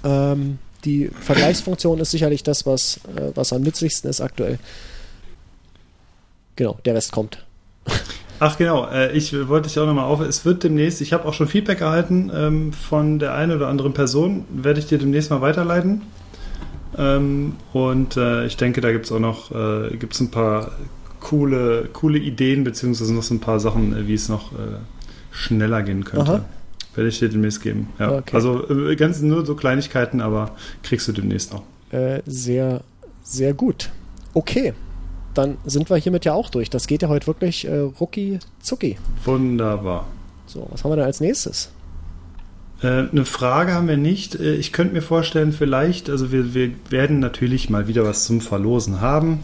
Ähm, 0.05 0.59
die 0.85 1.11
Vergleichsfunktion 1.21 1.99
ist 1.99 2.13
sicherlich 2.13 2.45
das, 2.45 2.65
was, 2.65 3.01
äh, 3.17 3.33
was 3.35 3.53
am 3.53 3.63
nützlichsten 3.63 4.09
ist 4.09 4.21
aktuell. 4.21 4.61
Genau, 6.55 6.79
der 6.85 6.95
Rest 6.95 7.11
kommt. 7.11 7.45
Ach 8.39 8.57
genau, 8.57 8.89
äh, 8.89 9.11
ich 9.17 9.33
wollte 9.49 9.69
dich 9.69 9.77
auch 9.81 9.87
nochmal 9.87 10.05
auf. 10.05 10.21
Es 10.21 10.45
wird 10.45 10.63
demnächst, 10.63 11.01
ich 11.01 11.13
habe 11.13 11.27
auch 11.27 11.35
schon 11.35 11.49
Feedback 11.49 11.81
erhalten 11.81 12.31
ähm, 12.33 12.73
von 12.73 13.19
der 13.19 13.35
einen 13.35 13.57
oder 13.57 13.67
anderen 13.67 13.95
Person, 13.95 14.45
werde 14.49 14.79
ich 14.79 14.87
dir 14.87 14.99
demnächst 14.99 15.31
mal 15.31 15.41
weiterleiten. 15.41 16.03
Ähm, 16.97 17.57
und 17.73 18.17
äh, 18.17 18.47
ich 18.47 18.57
denke, 18.57 18.81
da 18.81 18.93
gibt 18.93 19.07
es 19.07 19.13
auch 19.13 19.19
noch 19.19 19.51
gibt's 19.99 20.21
ein 20.21 20.31
paar 20.31 20.71
coole, 21.21 21.89
coole 21.93 22.19
Ideen, 22.19 22.65
beziehungsweise 22.65 23.15
noch 23.15 23.23
so 23.23 23.35
ein 23.35 23.41
paar 23.41 23.61
Sachen, 23.61 23.97
äh, 23.97 24.07
wie 24.07 24.15
es 24.15 24.29
noch 24.29 24.53
äh, 24.53 24.79
schneller 25.31 25.83
gehen 25.83 26.05
könnte. 26.05 26.33
Aha. 26.33 26.45
Werde 26.95 27.09
ich 27.09 27.19
dir 27.19 27.29
demnächst 27.29 27.63
geben. 27.63 27.89
Ja. 27.99 28.19
Okay. 28.19 28.35
Also 28.35 28.69
äh, 28.69 28.97
ganz 28.97 29.21
nur 29.21 29.47
so 29.47 29.55
Kleinigkeiten, 29.55 30.21
aber 30.21 30.57
kriegst 30.83 31.07
du 31.09 31.13
demnächst 31.13 31.55
auch. 31.55 31.63
Äh, 31.93 32.23
sehr, 32.27 32.83
sehr 33.23 33.55
gut. 33.55 33.91
Okay. 34.35 34.75
Dann 35.35 35.59
sind 35.65 35.91
wir 35.91 35.97
hiermit 35.97 36.25
ja 36.25 36.33
auch 36.33 36.51
durch. 36.51 36.71
Das 36.71 36.87
geht 36.87 37.03
ja 37.03 37.09
heute 37.09 37.27
wirklich 37.29 37.67
äh, 37.67 37.79
rucki 37.79 38.41
zucki. 38.61 38.99
Wunderbar. 39.25 40.07
So, 40.47 40.67
was 40.71 40.83
haben 40.83 40.91
wir 40.91 40.97
denn 40.97 41.05
als 41.05 41.21
nächstes? 41.21 41.71
Eine 42.81 43.25
Frage 43.25 43.75
haben 43.75 43.89
wir 43.89 43.97
nicht. 43.97 44.37
Ich 44.37 44.73
könnte 44.73 44.95
mir 44.95 45.03
vorstellen, 45.03 45.53
vielleicht, 45.53 46.09
also 46.09 46.31
wir, 46.31 46.55
wir 46.55 46.71
werden 46.91 47.19
natürlich 47.19 47.71
mal 47.71 47.89
wieder 47.89 48.05
was 48.05 48.25
zum 48.25 48.41
Verlosen 48.41 49.01
haben. 49.01 49.41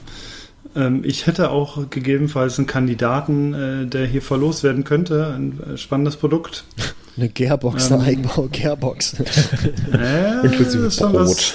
Ähm, 0.76 1.02
ich 1.04 1.26
hätte 1.26 1.50
auch 1.50 1.90
gegebenenfalls 1.90 2.58
einen 2.58 2.66
Kandidaten, 2.66 3.54
äh, 3.54 3.86
der 3.86 4.06
hier 4.06 4.22
verlost 4.22 4.62
werden 4.64 4.84
könnte. 4.84 5.34
Ein 5.34 5.60
äh, 5.74 5.76
spannendes 5.76 6.16
Produkt. 6.16 6.64
Eine 7.16 7.28
Gearbox, 7.28 7.90
ähm, 7.90 8.00
eine 8.00 8.04
Eigenbau 8.08 8.48
Gearbox. 8.50 9.14
äh, 9.92 10.44
Inklusive 10.44 10.82
das 10.82 10.96
Brot. 10.96 11.14
Was, 11.14 11.54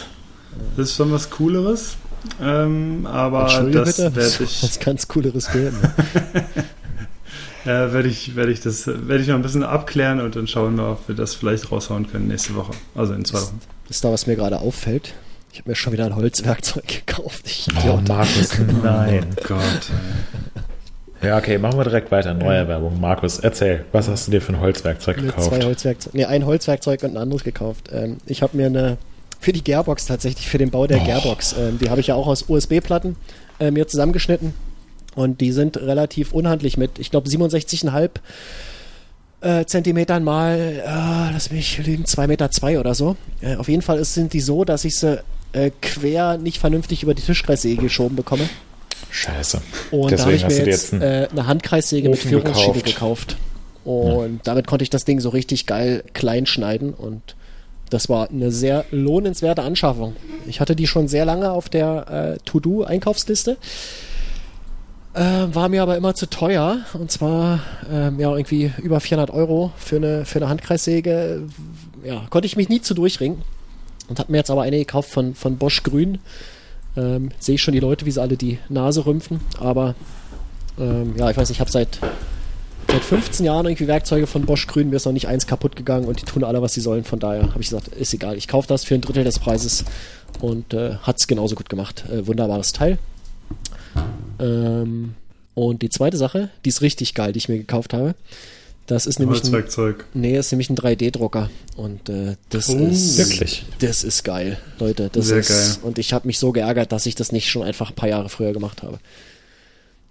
das 0.77 0.89
ist 0.91 0.95
schon 0.95 1.11
was 1.11 1.29
Cooleres. 1.31 1.97
Ähm, 2.41 3.05
aber 3.05 3.69
das 3.69 3.99
werde 3.99 4.21
ich. 4.41 4.63
Was 4.63 4.79
ganz 4.79 5.09
Cooleres 5.09 5.51
geben. 5.51 5.77
äh, 7.65 7.67
werde 7.91 8.07
ich, 8.07 8.37
werde 8.37 8.53
ich 8.53 8.61
das, 8.61 8.87
werde 8.87 9.17
ich 9.17 9.27
noch 9.27 9.35
ein 9.35 9.41
bisschen 9.41 9.63
abklären 9.63 10.21
und 10.21 10.37
dann 10.37 10.47
schauen 10.47 10.77
wir, 10.77 10.91
ob 10.91 11.09
wir 11.09 11.15
das 11.15 11.35
vielleicht 11.35 11.69
raushauen 11.73 12.09
können 12.09 12.29
nächste 12.29 12.55
Woche. 12.55 12.71
Also 12.95 13.13
in 13.13 13.25
zwei 13.25 13.41
Wochen. 13.41 13.59
Das 13.89 13.97
ist 13.97 14.03
da, 14.05 14.13
was 14.13 14.27
mir 14.27 14.37
gerade 14.37 14.59
auffällt. 14.59 15.13
Ich 15.51 15.59
habe 15.59 15.69
mir 15.69 15.75
schon 15.75 15.93
wieder 15.93 16.05
ein 16.05 16.15
Holzwerkzeug 16.15 16.87
gekauft. 16.87 17.41
Ich 17.45 17.67
oh, 17.85 17.99
Markus, 18.07 18.57
nein. 18.83 19.25
oh 19.37 19.43
Gott. 19.47 19.91
Ja, 21.21 21.37
okay, 21.37 21.57
machen 21.57 21.77
wir 21.77 21.83
direkt 21.83 22.11
weiter. 22.11 22.33
Neue 22.33 22.67
Werbung. 22.67 22.99
Markus, 22.99 23.39
erzähl, 23.39 23.83
was 23.91 24.07
hast 24.07 24.27
du 24.27 24.31
dir 24.31 24.41
für 24.41 24.53
ein 24.53 24.59
Holzwerkzeug 24.59 25.17
gekauft? 25.17 25.49
Zwei 25.49 25.65
Holzwerkzeuge. 25.65 26.17
Nee, 26.17 26.25
ein 26.25 26.45
Holzwerkzeug 26.45 27.03
und 27.03 27.11
ein 27.11 27.17
anderes 27.17 27.43
gekauft. 27.43 27.89
Ähm, 27.91 28.17
ich 28.25 28.41
habe 28.41 28.55
mir 28.55 28.67
eine, 28.67 28.97
für 29.39 29.51
die 29.51 29.63
Gearbox 29.63 30.05
tatsächlich, 30.05 30.47
für 30.47 30.57
den 30.57 30.69
Bau 30.69 30.87
der 30.87 31.01
oh. 31.01 31.05
Gearbox, 31.05 31.55
ähm, 31.59 31.77
die 31.79 31.89
habe 31.89 31.99
ich 31.99 32.07
ja 32.07 32.15
auch 32.15 32.27
aus 32.27 32.45
USB-Platten 32.47 33.17
äh, 33.59 33.71
mir 33.71 33.87
zusammengeschnitten. 33.87 34.53
Und 35.15 35.41
die 35.41 35.51
sind 35.51 35.75
relativ 35.75 36.31
unhandlich 36.31 36.77
mit, 36.77 36.99
ich 36.99 37.11
glaube, 37.11 37.27
67,5 37.27 38.09
äh, 39.41 39.65
Zentimetern 39.65 40.23
mal, 40.23 40.57
äh, 40.57 41.33
lass 41.33 41.51
mich 41.51 41.85
lügen, 41.85 42.05
2,2 42.05 42.27
Meter 42.27 42.51
zwei 42.51 42.79
oder 42.79 42.95
so. 42.95 43.17
Äh, 43.41 43.55
auf 43.55 43.67
jeden 43.67 43.81
Fall 43.81 43.99
ist, 43.99 44.13
sind 44.13 44.31
die 44.31 44.39
so, 44.39 44.63
dass 44.63 44.85
ich 44.85 44.95
sie 44.95 45.21
äh, 45.53 45.71
quer 45.81 46.37
nicht 46.37 46.59
vernünftig 46.59 47.03
über 47.03 47.13
die 47.13 47.21
Tischkreissäge 47.21 47.81
geschoben 47.81 48.15
bekomme. 48.15 48.49
Scheiße. 49.11 49.61
Und 49.91 50.11
Deswegen 50.11 50.17
da 50.17 50.23
habe 50.23 50.35
ich 50.35 50.43
mir 50.45 50.65
jetzt, 50.65 50.91
jetzt 50.91 50.93
äh, 50.93 51.27
eine 51.31 51.47
Handkreissäge 51.47 52.09
mit 52.09 52.19
Führungsschiebe 52.19 52.81
gekauft. 52.81 53.37
Und 53.83 54.35
ja. 54.35 54.39
damit 54.43 54.67
konnte 54.67 54.83
ich 54.83 54.89
das 54.89 55.05
Ding 55.05 55.19
so 55.19 55.29
richtig 55.29 55.65
geil 55.65 56.03
klein 56.13 56.45
schneiden 56.45 56.93
und 56.93 57.35
das 57.89 58.07
war 58.07 58.29
eine 58.29 58.51
sehr 58.51 58.85
lohnenswerte 58.91 59.63
Anschaffung. 59.63 60.15
Ich 60.45 60.59
hatte 60.59 60.75
die 60.75 60.85
schon 60.85 61.07
sehr 61.07 61.25
lange 61.25 61.51
auf 61.51 61.69
der 61.69 62.35
äh, 62.35 62.37
To-Do-Einkaufsliste. 62.45 63.57
Äh, 65.15 65.21
war 65.21 65.69
mir 65.69 65.81
aber 65.81 65.97
immer 65.97 66.13
zu 66.13 66.27
teuer. 66.27 66.81
Und 66.93 67.09
zwar 67.09 67.61
ähm, 67.91 68.19
ja 68.19 68.31
irgendwie 68.35 68.71
über 68.77 68.99
400 68.99 69.31
Euro 69.31 69.71
für 69.75 69.95
eine, 69.95 70.25
für 70.25 70.37
eine 70.37 70.49
Handkreissäge. 70.49 71.47
Ja, 72.03 72.27
konnte 72.29 72.45
ich 72.45 72.55
mich 72.55 72.69
nie 72.69 72.81
zu 72.81 72.93
durchringen. 72.93 73.41
Und 74.09 74.19
habe 74.19 74.31
mir 74.31 74.39
jetzt 74.39 74.49
aber 74.49 74.63
eine 74.63 74.77
gekauft 74.77 75.09
von, 75.09 75.35
von 75.35 75.57
Bosch 75.57 75.83
Grün. 75.83 76.19
Ähm, 76.97 77.31
Sehe 77.39 77.55
ich 77.55 77.61
schon 77.61 77.73
die 77.73 77.79
Leute, 77.79 78.05
wie 78.05 78.11
sie 78.11 78.21
alle 78.21 78.37
die 78.37 78.57
Nase 78.67 79.05
rümpfen. 79.05 79.39
Aber 79.59 79.95
ähm, 80.79 81.13
ja, 81.17 81.29
ich 81.29 81.37
weiß 81.37 81.49
nicht, 81.49 81.57
ich 81.57 81.61
habe 81.61 81.71
seit, 81.71 81.99
seit 82.87 83.03
15 83.03 83.45
Jahren 83.45 83.65
irgendwie 83.67 83.87
Werkzeuge 83.87 84.27
von 84.27 84.45
Bosch 84.45 84.67
Grün. 84.67 84.89
Mir 84.89 84.95
ist 84.95 85.05
noch 85.05 85.13
nicht 85.13 85.27
eins 85.27 85.45
kaputt 85.45 85.75
gegangen 85.75 86.07
und 86.07 86.19
die 86.19 86.25
tun 86.25 86.43
alle, 86.43 86.61
was 86.61 86.73
sie 86.73 86.81
sollen. 86.81 87.03
Von 87.03 87.19
daher 87.19 87.43
habe 87.43 87.61
ich 87.61 87.69
gesagt, 87.69 87.89
ist 87.89 88.13
egal. 88.13 88.35
Ich 88.37 88.47
kaufe 88.47 88.67
das 88.67 88.83
für 88.83 88.95
ein 88.95 89.01
Drittel 89.01 89.23
des 89.23 89.39
Preises 89.39 89.85
und 90.41 90.73
äh, 90.73 90.95
hat 90.95 91.17
es 91.19 91.27
genauso 91.27 91.55
gut 91.55 91.69
gemacht. 91.69 92.03
Äh, 92.11 92.25
wunderbares 92.25 92.73
Teil. 92.73 92.97
Ähm, 94.39 95.13
und 95.53 95.81
die 95.81 95.89
zweite 95.89 96.17
Sache, 96.17 96.49
die 96.65 96.69
ist 96.69 96.81
richtig 96.81 97.13
geil, 97.13 97.33
die 97.33 97.37
ich 97.37 97.49
mir 97.49 97.57
gekauft 97.57 97.93
habe. 97.93 98.15
Das 98.89 99.05
ist 99.05 99.19
nämlich 99.19 99.43
ein, 99.43 99.95
nee, 100.15 100.35
ist 100.35 100.51
nämlich 100.51 100.71
ein 100.71 100.75
3D-Drucker 100.75 101.51
und 101.75 102.09
äh, 102.09 102.37
das 102.49 102.69
oh, 102.69 102.77
ist 102.87 103.19
wirklich, 103.19 103.63
das 103.81 104.03
ist 104.03 104.23
geil, 104.23 104.57
Leute. 104.79 105.11
Das 105.11 105.27
Sehr 105.27 105.37
ist 105.37 105.49
geil. 105.49 105.83
und 105.83 105.99
ich 105.99 106.11
habe 106.11 106.25
mich 106.25 106.39
so 106.39 106.51
geärgert, 106.51 106.91
dass 106.91 107.05
ich 107.05 107.13
das 107.13 107.31
nicht 107.31 107.51
schon 107.51 107.61
einfach 107.61 107.91
ein 107.91 107.95
paar 107.95 108.09
Jahre 108.09 108.29
früher 108.29 108.51
gemacht 108.51 108.81
habe. 108.81 108.97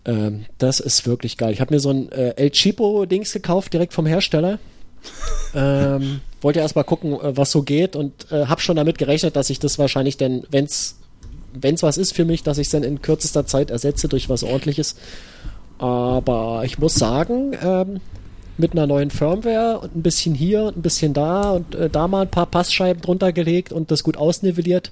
Ähm, 0.05 0.45
das 0.59 0.79
ist 0.79 1.09
wirklich 1.09 1.37
geil. 1.37 1.53
Ich 1.53 1.61
habe 1.61 1.75
mir 1.75 1.81
so 1.81 1.91
ein 1.91 2.13
äh, 2.13 2.35
El 2.37 2.51
Chipo 2.51 3.05
Dings 3.05 3.33
gekauft 3.33 3.73
direkt 3.73 3.95
vom 3.95 4.07
Hersteller. 4.07 4.61
ähm, 5.57 6.21
wollte 6.41 6.61
erst 6.61 6.77
mal 6.77 6.85
gucken, 6.85 7.15
äh, 7.15 7.37
was 7.37 7.51
so 7.51 7.63
geht 7.63 7.97
und 7.97 8.31
äh, 8.31 8.47
habe 8.47 8.61
schon 8.61 8.77
damit 8.77 8.97
gerechnet, 8.97 9.35
dass 9.35 9.51
ich 9.51 9.59
das 9.59 9.81
wahrscheinlich 9.81 10.19
dann, 10.19 10.45
wenn's 10.53 10.99
wenn's 11.53 11.83
was 11.83 11.99
ist 11.99 12.15
für 12.15 12.25
mich, 12.25 12.45
dass 12.45 12.59
ich 12.59 12.69
es 12.69 12.71
dann 12.71 12.85
in 12.85 13.03
kürzester 13.03 13.45
Zeit 13.45 13.73
ersetze 13.73 14.07
durch 14.07 14.29
was 14.29 14.45
ordentliches. 14.45 14.95
Aber 15.79 16.63
ich 16.65 16.79
muss 16.79 16.95
sagen, 16.95 17.57
ähm, 17.61 18.01
mit 18.59 18.73
einer 18.73 18.87
neuen 18.87 19.11
Firmware 19.11 19.79
und 19.81 19.97
ein 19.97 20.03
bisschen 20.03 20.35
hier 20.35 20.63
und 20.65 20.77
ein 20.77 20.83
bisschen 20.83 21.15
da 21.15 21.53
und 21.53 21.75
äh, 21.75 21.89
da 21.89 22.09
mal 22.09 22.23
ein 22.23 22.31
paar 22.31 22.47
Passscheiben 22.47 23.01
drunter 23.01 23.33
gelegt 23.33 23.73
und 23.73 23.91
das 23.91 24.03
gut 24.03 24.17
ausnivelliert. 24.17 24.91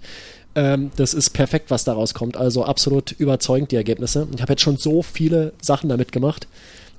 Ähm, 0.54 0.90
das 0.96 1.12
ist 1.12 1.30
perfekt, 1.30 1.70
was 1.70 1.84
da 1.84 1.92
rauskommt. 1.92 2.36
Also 2.36 2.64
absolut 2.64 3.12
überzeugend 3.12 3.72
die 3.72 3.76
Ergebnisse. 3.76 4.26
Ich 4.34 4.40
habe 4.40 4.54
jetzt 4.54 4.62
schon 4.62 4.78
so 4.78 5.02
viele 5.02 5.52
Sachen 5.60 5.88
damit 5.88 6.12
gemacht. 6.12 6.46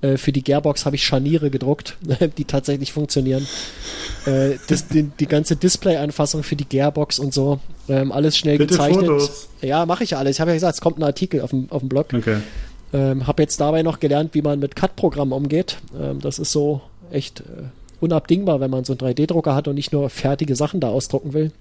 Äh, 0.02 0.18
für 0.18 0.32
die 0.32 0.44
Gearbox 0.44 0.86
habe 0.86 0.96
ich 0.96 1.04
Scharniere 1.04 1.50
gedruckt, 1.50 1.98
die 2.38 2.46
tatsächlich 2.46 2.94
funktionieren. 2.94 3.48
Äh, 4.26 4.58
das, 4.68 4.88
die, 4.88 5.04
die, 5.04 5.26
ganze 5.26 5.56
Display-Anfassung 5.56 6.44
für 6.44 6.56
die 6.56 6.66
Gearbox 6.66 7.18
und 7.18 7.34
so, 7.34 7.60
ähm, 7.90 8.12
alles 8.12 8.38
schnell 8.38 8.60
Bitte 8.60 8.74
gezeichnet. 8.74 9.08
Fotos. 9.08 9.50
Ja, 9.62 9.86
mache 9.88 10.04
ich 10.04 10.16
alles. 10.16 10.36
Ich 10.36 10.40
habe 10.40 10.52
ja 10.52 10.56
gesagt, 10.56 10.76
es 10.76 10.82
kommt 10.82 11.00
ein 11.00 11.04
Artikel 11.04 11.42
auf 11.42 11.50
dem, 11.50 11.72
auf 11.72 11.80
dem 11.80 11.90
Blog. 11.90 12.14
Okay. 12.14 12.38
Ähm, 12.94 13.28
habe 13.28 13.44
jetzt 13.44 13.60
dabei 13.60 13.84
noch 13.84 14.00
gelernt, 14.00 14.34
wie 14.34 14.42
man 14.42 14.60
mit 14.60 14.76
CAD-Programmen 14.76 15.34
umgeht. 15.34 15.78
Ähm, 16.00 16.22
das 16.22 16.40
ist 16.40 16.52
so 16.52 16.82
echt 17.12 17.42
äh, 17.42 17.64
unabdingbar, 18.00 18.60
wenn 18.60 18.72
man 18.72 18.86
so 18.86 18.94
einen 18.94 19.14
3D-Drucker 19.14 19.56
hat 19.56 19.68
und 19.68 19.76
nicht 19.76 19.92
nur 19.92 20.10
fertige 20.10 20.56
Sachen 20.56 20.80
da 20.80 20.90
ausdrucken 20.90 21.34
will. 21.34 21.52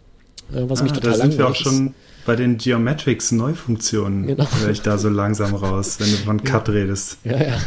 Äh, 0.53 0.69
was 0.69 0.81
ah, 0.81 0.85
mich 0.85 0.93
total 0.93 1.13
da 1.13 1.17
sind 1.19 1.39
wir 1.39 1.49
auch 1.49 1.55
schon 1.55 1.95
bei 2.27 2.37
den 2.37 2.59
Geometrics 2.59 3.33
Neufunktionen. 3.33 4.27
Genau. 4.27 4.47
Höre 4.61 4.71
ich 4.71 4.83
da 4.83 4.99
so 4.99 5.09
langsam 5.09 5.55
raus, 5.55 5.99
wenn 5.99 6.11
du 6.11 6.17
von 6.17 6.43
CAD 6.43 6.69
ja. 6.69 6.75
redest. 6.75 7.19
Ja, 7.25 7.37
ja. 7.43 7.59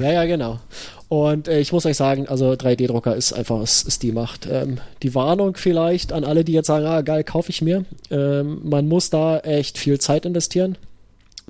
ja, 0.00 0.12
ja, 0.12 0.24
genau. 0.26 0.60
Und 1.08 1.48
äh, 1.48 1.60
ich 1.60 1.72
muss 1.72 1.86
euch 1.86 1.96
sagen, 1.96 2.28
also 2.28 2.52
3D-Drucker 2.52 3.16
ist 3.16 3.32
einfach, 3.32 3.62
ist, 3.62 3.88
ist 3.88 4.02
die 4.02 4.12
Macht. 4.12 4.46
Ähm, 4.50 4.78
die 5.02 5.14
Warnung 5.14 5.56
vielleicht 5.56 6.12
an 6.12 6.24
alle, 6.24 6.44
die 6.44 6.52
jetzt 6.52 6.66
sagen, 6.66 6.86
ah, 6.86 7.00
geil, 7.00 7.24
kaufe 7.24 7.50
ich 7.50 7.62
mir. 7.62 7.84
Ähm, 8.10 8.60
man 8.64 8.88
muss 8.88 9.10
da 9.10 9.38
echt 9.38 9.78
viel 9.78 9.98
Zeit 9.98 10.26
investieren. 10.26 10.76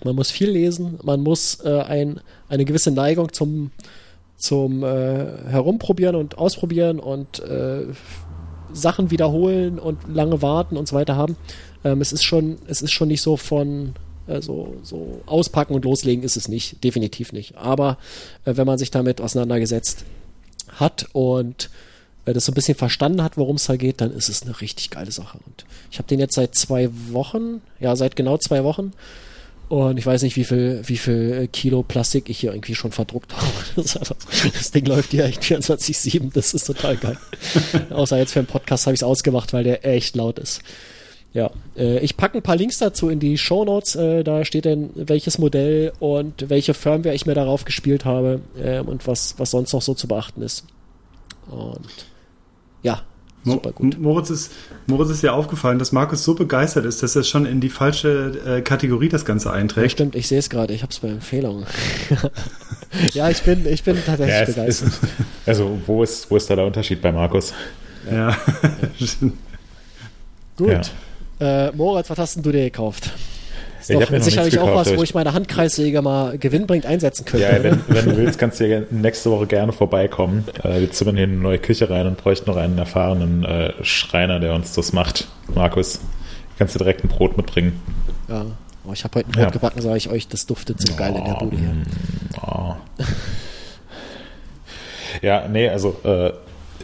Man 0.05 0.14
muss 0.14 0.30
viel 0.30 0.51
lesen, 0.51 0.99
man 1.03 1.20
muss 1.20 1.61
äh, 1.64 1.80
ein, 1.80 2.20
eine 2.49 2.64
gewisse 2.64 2.90
Neigung 2.90 3.32
zum, 3.32 3.72
zum 4.36 4.82
äh, 4.84 5.26
Herumprobieren 5.49 6.14
und 6.14 6.38
Ausprobieren 6.38 7.01
und 7.01 7.40
äh, 7.40 7.86
Sachen 8.72 9.11
wiederholen 9.11 9.78
und 9.78 9.99
lange 10.09 10.42
warten 10.42 10.76
und 10.76 10.88
so 10.88 10.94
weiter 10.94 11.16
haben. 11.16 11.36
Ähm, 11.84 12.01
es 12.01 12.12
ist 12.12 12.22
schon, 12.22 12.59
es 12.66 12.82
ist 12.82 12.92
schon 12.92 13.09
nicht 13.09 13.22
so 13.22 13.36
von 13.36 13.94
äh, 14.26 14.40
so, 14.40 14.76
so 14.82 15.20
auspacken 15.26 15.74
und 15.74 15.84
loslegen 15.84 16.22
ist 16.22 16.36
es 16.36 16.49
nicht, 16.49 16.82
definitiv 16.84 17.32
nicht. 17.32 17.57
Aber 17.57 17.99
äh, 18.44 18.57
wenn 18.57 18.66
man 18.66 18.78
sich 18.78 18.90
damit 18.90 19.20
auseinandergesetzt 19.20 20.05
hat 20.68 21.09
und 21.12 21.70
äh, 22.26 22.32
das 22.32 22.44
so 22.44 22.53
ein 22.53 22.55
bisschen 22.55 22.76
verstanden 22.76 23.22
hat, 23.22 23.36
worum 23.36 23.57
es 23.57 23.66
da 23.66 23.76
geht, 23.76 24.01
dann 24.01 24.12
ist 24.12 24.28
es 24.28 24.42
eine 24.42 24.61
richtig 24.61 24.90
geile 24.90 25.11
Sache. 25.11 25.38
Und 25.44 25.64
ich 25.90 25.99
habe 25.99 26.09
den 26.09 26.20
jetzt 26.20 26.34
seit 26.34 26.55
zwei 26.55 26.90
Wochen, 27.11 27.62
ja, 27.80 27.96
seit 27.96 28.16
genau 28.16 28.36
zwei 28.38 28.64
Wochen 28.64 28.92
und 29.69 29.99
ich 29.99 30.07
weiß 30.07 30.23
nicht, 30.23 30.37
wie 30.37 30.45
viel, 30.45 30.81
wie 30.85 30.97
viel 30.97 31.41
äh, 31.43 31.47
Kilo 31.47 31.83
Plastik 31.83 32.31
ich 32.31 32.39
hier 32.41 32.53
irgendwie 32.53 32.75
schon 32.75 32.93
verdruckt 32.93 33.35
habe. 33.37 33.47
Das, 33.77 33.97
einfach, 33.97 34.16
das 34.53 34.71
Ding 34.71 34.87
läuft 34.87 35.11
hier 35.11 35.25
echt 35.25 35.43
24-7. 35.43 36.33
Das 36.33 36.55
ist 36.55 36.64
total 36.64 36.97
geil. 36.97 37.19
Außer 37.91 38.19
jetzt 38.19 38.33
für 38.33 38.41
einen 38.41 38.47
Podcast 38.47 38.87
habe 38.87 38.95
ich 38.95 39.01
es 39.01 39.05
ausgemacht, 39.05 39.53
weil 39.53 39.64
der 39.64 39.85
echt 39.85 40.16
laut 40.16 40.39
ist. 40.39 40.62
Ja, 41.35 41.51
äh, 41.77 41.99
ich 41.99 42.16
packe 42.16 42.39
ein 42.39 42.43
paar 42.43 42.57
Links 42.57 42.79
dazu 42.79 43.11
in 43.11 43.21
die 43.21 43.37
Show 43.37 43.64
Notes. 43.64 43.95
Äh, 43.95 44.25
da 44.25 44.45
steht 44.45 44.64
dann, 44.64 44.91
welches 44.95 45.39
Modell 45.39 45.93
und 46.01 46.49
welche 46.49 46.73
Firmware 46.75 47.14
ich 47.14 47.27
mir 47.27 47.35
darauf 47.35 47.64
gespielt 47.64 48.05
habe 48.05 48.41
äh, 48.62 48.81
und 48.81 49.07
was, 49.07 49.35
was 49.39 49.51
sonst 49.51 49.73
noch 49.73 49.83
so 49.83 49.95
zu 49.95 50.09
beachten 50.09 50.43
ist. 50.43 50.64
Und 51.51 52.07
ja, 52.83 53.03
Super 53.45 53.72
gut. 53.72 53.99
Moritz 53.99 54.30
ist, 54.30 54.53
Moritz 54.86 55.11
ist 55.11 55.22
ja 55.22 55.32
aufgefallen, 55.32 55.78
dass 55.78 55.93
Markus 55.93 56.24
so 56.24 56.34
begeistert 56.34 56.84
ist, 56.84 57.03
dass 57.03 57.16
er 57.16 57.22
schon 57.22 57.47
in 57.47 57.61
die 57.61 57.68
falsche 57.68 58.59
äh, 58.59 58.61
Kategorie 58.62 59.09
das 59.09 59.24
Ganze 59.24 59.53
einträgt. 59.53 59.84
Ja, 59.84 59.91
stimmt, 59.91 60.14
ich 60.16 60.28
sehe 60.28 60.39
es 60.39 60.51
gerade, 60.51 60.74
ich 60.74 60.82
habe 60.82 60.93
es 60.93 60.99
bei 60.99 61.09
Empfehlungen. 61.09 61.64
ja, 63.12 63.30
ich 63.30 63.43
bin, 63.43 63.66
ich 63.66 63.82
bin 63.84 63.97
tatsächlich 64.05 64.39
ja, 64.39 64.45
begeistert. 64.45 64.68
Ist, 64.68 65.01
also, 65.47 65.78
wo 65.86 66.03
ist, 66.03 66.30
wo 66.30 66.36
ist 66.36 66.51
da 66.51 66.57
der 66.57 66.66
Unterschied 66.66 67.01
bei 67.01 67.12
Markus? 67.12 67.53
Ja. 68.11 68.30
ja. 68.30 68.36
gut. 70.57 70.91
Äh, 71.41 71.70
Moritz, 71.72 72.11
was 72.11 72.18
hast 72.18 72.36
denn 72.36 72.43
du 72.43 72.53
dir 72.53 72.64
gekauft? 72.64 73.12
Ist 73.91 74.11
doch 74.11 74.22
sicherlich 74.22 74.59
auch 74.59 74.74
was, 74.74 74.97
wo 74.97 75.03
ich 75.03 75.14
meine 75.14 75.32
Handkreissäge 75.32 76.03
mal 76.03 76.39
gewinnbringend 76.39 76.86
einsetzen 76.86 77.24
könnte. 77.24 77.47
Ja, 77.47 77.62
wenn, 77.62 77.80
wenn, 77.89 78.05
du 78.05 78.16
willst, 78.18 78.39
kannst 78.39 78.61
du 78.61 78.66
ja 78.66 78.82
nächste 78.91 79.30
Woche 79.30 79.47
gerne 79.47 79.72
vorbeikommen. 79.72 80.45
Äh, 80.62 80.80
wir 80.80 80.91
zimmern 80.91 81.16
hier 81.16 81.24
eine 81.24 81.36
neue 81.36 81.59
Küche 81.59 81.89
rein 81.91 82.07
und 82.07 82.18
bräuchten 82.18 82.51
noch 82.51 82.57
einen 82.57 82.78
erfahrenen 82.78 83.45
äh, 83.45 83.72
Schreiner, 83.82 84.41
der 84.41 84.55
uns 84.55 84.72
das 84.72 84.93
macht. 84.93 85.28
Markus, 85.55 86.01
kannst 86.59 86.74
du 86.74 86.78
direkt 86.78 87.05
ein 87.05 87.09
Brot 87.09 87.36
mitbringen. 87.36 87.80
Ja. 88.28 88.47
Oh, 88.86 88.93
ich 88.93 89.05
habe 89.05 89.18
heute 89.18 89.28
ein 89.28 89.32
Brot 89.32 89.45
ja. 89.45 89.51
gebacken, 89.51 89.82
sage 89.82 89.99
ich 89.99 90.09
euch, 90.09 90.28
das 90.28 90.47
duftet 90.47 90.80
so 90.80 90.95
oh, 90.95 90.97
geil 90.97 91.14
in 91.14 91.24
der 91.24 91.34
Bude 91.34 91.57
hier. 91.57 91.74
Oh. 92.47 92.74
ja, 95.20 95.47
nee, 95.49 95.68
also 95.68 95.97
äh, 96.05 96.32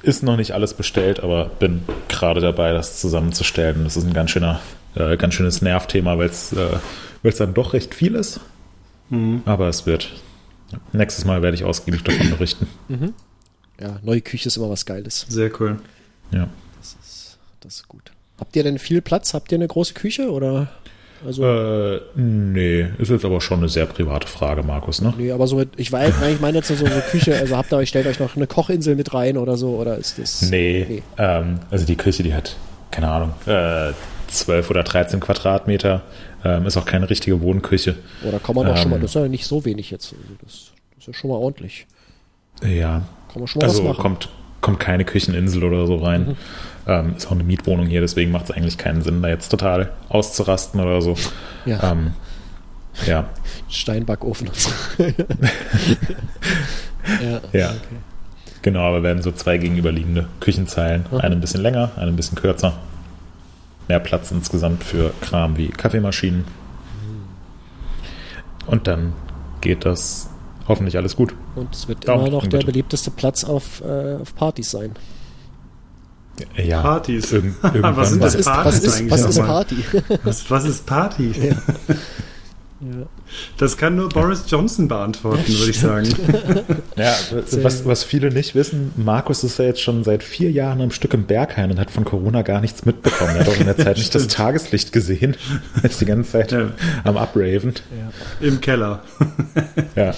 ist 0.03 0.23
noch 0.23 0.37
nicht 0.37 0.53
alles 0.53 0.75
bestellt, 0.75 1.21
aber 1.21 1.47
bin 1.47 1.83
gerade 2.09 2.41
dabei, 2.41 2.73
das 2.73 3.01
zusammenzustellen. 3.01 3.85
Das 3.85 3.97
ist 3.97 4.05
ein 4.05 4.13
ganz 4.13 4.31
schöner 4.31 4.61
äh, 4.95 5.17
ganz 5.17 5.35
schönes 5.35 5.63
Nervthema, 5.63 6.19
weil 6.19 6.29
es 6.29 6.53
äh, 6.53 7.33
dann 7.39 7.55
doch 7.55 7.73
recht 7.73 7.95
viel 7.95 8.15
ist. 8.15 8.41
Mhm. 9.11 9.43
Aber 9.45 9.69
es 9.69 9.87
wird. 9.87 10.13
Nächstes 10.93 11.25
Mal 11.25 11.43
werde 11.43 11.55
ich 11.57 11.65
ausgiebig 11.65 12.03
davon 12.03 12.31
berichten. 12.31 12.67
Mhm. 12.89 13.15
Ja, 13.81 13.99
neue 14.03 14.21
Küche 14.21 14.47
ist 14.47 14.57
immer 14.57 14.71
was 14.71 14.87
Geiles. 14.87 15.27
Sehr 15.29 15.51
cool. 15.61 15.81
Ja. 16.31 16.49
Das 16.79 16.97
ist, 17.03 17.39
das 17.61 17.75
ist 17.77 17.89
gut. 17.89 18.13
Habt 18.39 18.55
ihr 18.55 18.63
denn 18.63 18.79
viel 18.79 19.03
Platz? 19.03 19.35
Habt 19.35 19.51
ihr 19.51 19.59
eine 19.59 19.67
große 19.67 19.95
Küche 19.95 20.31
oder? 20.31 20.69
Also, 21.27 21.45
äh, 21.45 22.01
nee, 22.15 22.87
ist 22.99 23.11
jetzt 23.11 23.25
aber 23.25 23.41
schon 23.41 23.59
eine 23.59 23.69
sehr 23.69 23.87
private 23.87 24.27
Frage, 24.27 24.63
Markus, 24.63 25.01
ne? 25.01 25.15
Nee, 25.17 25.33
aber 25.33 25.47
so 25.47 25.57
mit, 25.57 25.71
ich 25.77 25.91
weiß, 25.91 26.15
ich 26.31 26.41
meine 26.41 26.59
jetzt 26.59 26.69
so 26.69 26.85
eine 26.85 27.01
Küche, 27.01 27.37
also 27.37 27.57
habt 27.57 27.73
ihr 27.73 27.79
euch, 27.79 27.89
stellt 27.89 28.07
euch 28.07 28.21
noch 28.21 28.37
eine 28.37 28.47
Kochinsel 28.47 28.95
mit 28.95 29.15
rein 29.15 29.39
oder 29.39 29.57
so, 29.57 29.77
oder 29.77 29.97
ist 29.97 30.19
das? 30.19 30.43
Nee, 30.43 30.87
nee. 30.89 31.03
Ähm, 31.17 31.61
also 31.71 31.87
die 31.87 31.97
Küche, 31.97 32.23
die 32.23 32.35
hat, 32.35 32.57
keine 32.91 33.11
Ahnung, 33.11 33.33
äh, 33.47 33.93
12 34.35 34.71
oder 34.71 34.83
13 34.83 35.21
Quadratmeter. 35.21 36.03
Ähm, 36.45 36.67
ist 36.67 36.77
auch 36.77 36.85
keine 36.85 37.09
richtige 37.09 37.41
Wohnküche. 37.41 37.97
Oder 38.27 38.39
kann 38.39 38.55
man 38.55 38.67
auch 38.67 38.73
ähm, 38.73 38.77
schon 38.77 38.91
mal, 38.91 38.97
ähm, 38.97 39.03
das 39.03 39.13
ist 39.13 39.15
ja 39.15 39.29
nicht 39.29 39.47
so 39.47 39.65
wenig 39.65 39.91
jetzt. 39.91 40.13
Also 40.13 40.35
das, 40.43 40.73
das, 40.91 40.99
ist 40.99 41.07
ja 41.07 41.15
schon 41.15 41.31
mal 41.31 41.37
ordentlich. 41.37 41.87
Ja. 42.63 43.03
Kann 43.33 43.41
man 43.41 43.47
schon 43.47 43.61
mal 43.61 43.67
also 43.67 43.79
was 43.83 43.89
machen. 43.89 44.03
Kommt, 44.03 44.29
kommt 44.61 44.81
keine 44.81 45.05
Kücheninsel 45.05 45.65
oder 45.65 45.87
so 45.87 45.97
rein. 45.97 46.27
Mhm. 46.29 46.37
Ähm, 46.87 47.15
ist 47.17 47.27
auch 47.27 47.33
eine 47.33 47.45
Mietwohnung 47.45 47.87
hier, 47.87 48.03
deswegen 48.03 48.31
macht 48.31 48.45
es 48.45 48.51
eigentlich 48.51 48.77
keinen 48.77 49.01
Sinn, 49.01 49.23
da 49.23 49.29
jetzt 49.29 49.49
total 49.49 49.93
auszurasten 50.11 50.81
oder 50.81 51.01
so. 51.01 51.17
Ja. 51.65 51.93
Ähm, 51.93 52.13
ja. 53.07 53.29
Steinbackofen 53.71 54.49
und 54.49 54.57
so. 54.57 54.71
ja. 57.23 57.41
ja. 57.53 57.71
Okay. 57.71 57.79
Genau, 58.61 58.81
aber 58.81 59.03
werden 59.03 59.23
so 59.23 59.33
zwei 59.33 59.57
gegenüberliegende 59.59 60.27
Küchenzeilen. 60.41 61.07
Mhm. 61.11 61.19
Eine 61.19 61.37
ein 61.37 61.41
bisschen 61.41 61.63
länger, 61.63 61.93
eine 61.97 62.09
ein 62.09 62.17
bisschen 62.17 62.37
kürzer 62.37 62.75
mehr 63.89 64.01
Platz 64.01 64.31
insgesamt 64.31 64.83
für 64.85 65.13
Kram 65.21 65.57
wie 65.57 65.69
Kaffeemaschinen. 65.69 66.45
Und 68.67 68.87
dann 68.87 69.13
geht 69.61 69.85
das 69.85 70.31
hoffentlich 70.69 70.97
alles 70.97 71.17
gut. 71.17 71.35
Und 71.55 71.75
es 71.75 71.89
wird 71.89 72.05
immer 72.05 72.29
noch 72.29 72.47
der 72.47 72.61
beliebteste 72.61 73.11
Platz 73.11 73.45
auf, 73.45 73.83
äh, 73.83 74.17
auf 74.21 74.35
Partys 74.35 74.71
sein. 74.71 74.95
Ja, 76.57 76.83
Partys. 76.83 77.33
Irgend, 77.33 77.57
irgendwann 77.63 77.97
was, 77.97 78.21
was, 78.21 78.35
ist, 78.35 78.47
was, 78.47 78.83
ist, 78.83 79.11
was 79.11 79.21
ist 79.25 79.39
Party? 79.39 79.77
was, 80.25 80.51
was 80.51 80.65
ist 80.65 80.87
Party? 80.87 81.33
Ja. 81.33 81.57
Ja. 82.81 83.07
Das 83.59 83.77
kann 83.77 83.97
nur 83.97 84.09
Boris 84.09 84.45
Johnson 84.49 84.89
beantworten, 84.89 85.47
würde 85.47 85.71
ich 85.71 85.81
sagen. 85.81 86.09
Ja, 86.97 87.17
was, 87.63 87.85
was 87.85 88.05
viele 88.05 88.31
nicht 88.31 88.55
wissen, 88.55 88.93
Markus 88.97 89.43
ist 89.43 89.59
ja 89.59 89.65
jetzt 89.65 89.81
schon 89.81 90.05
seit 90.05 90.23
vier 90.23 90.51
Jahren 90.51 90.81
am 90.81 90.93
Stück 90.93 91.13
im 91.15 91.25
Berghain 91.25 91.71
und 91.73 91.81
hat 91.81 91.91
von 91.91 92.05
Corona 92.05 92.43
gar 92.43 92.61
nichts 92.61 92.85
mitbekommen. 92.85 93.35
Er 93.35 93.41
hat 93.41 93.49
auch 93.49 93.57
in 93.57 93.67
der 93.67 93.77
Zeit 93.77 93.97
nicht 93.99 94.15
das 94.15 94.29
Tageslicht 94.29 94.93
gesehen. 94.93 95.37
Er 95.83 95.91
ist 95.91 96.01
die 96.01 96.05
ganze 96.05 96.31
Zeit 96.31 96.53
ja. 96.53 96.71
am 97.03 97.17
Upraven. 97.17 97.75
Ja. 98.41 98.47
Im 98.47 98.61
Keller. 98.61 99.03
Ja. 99.97 100.15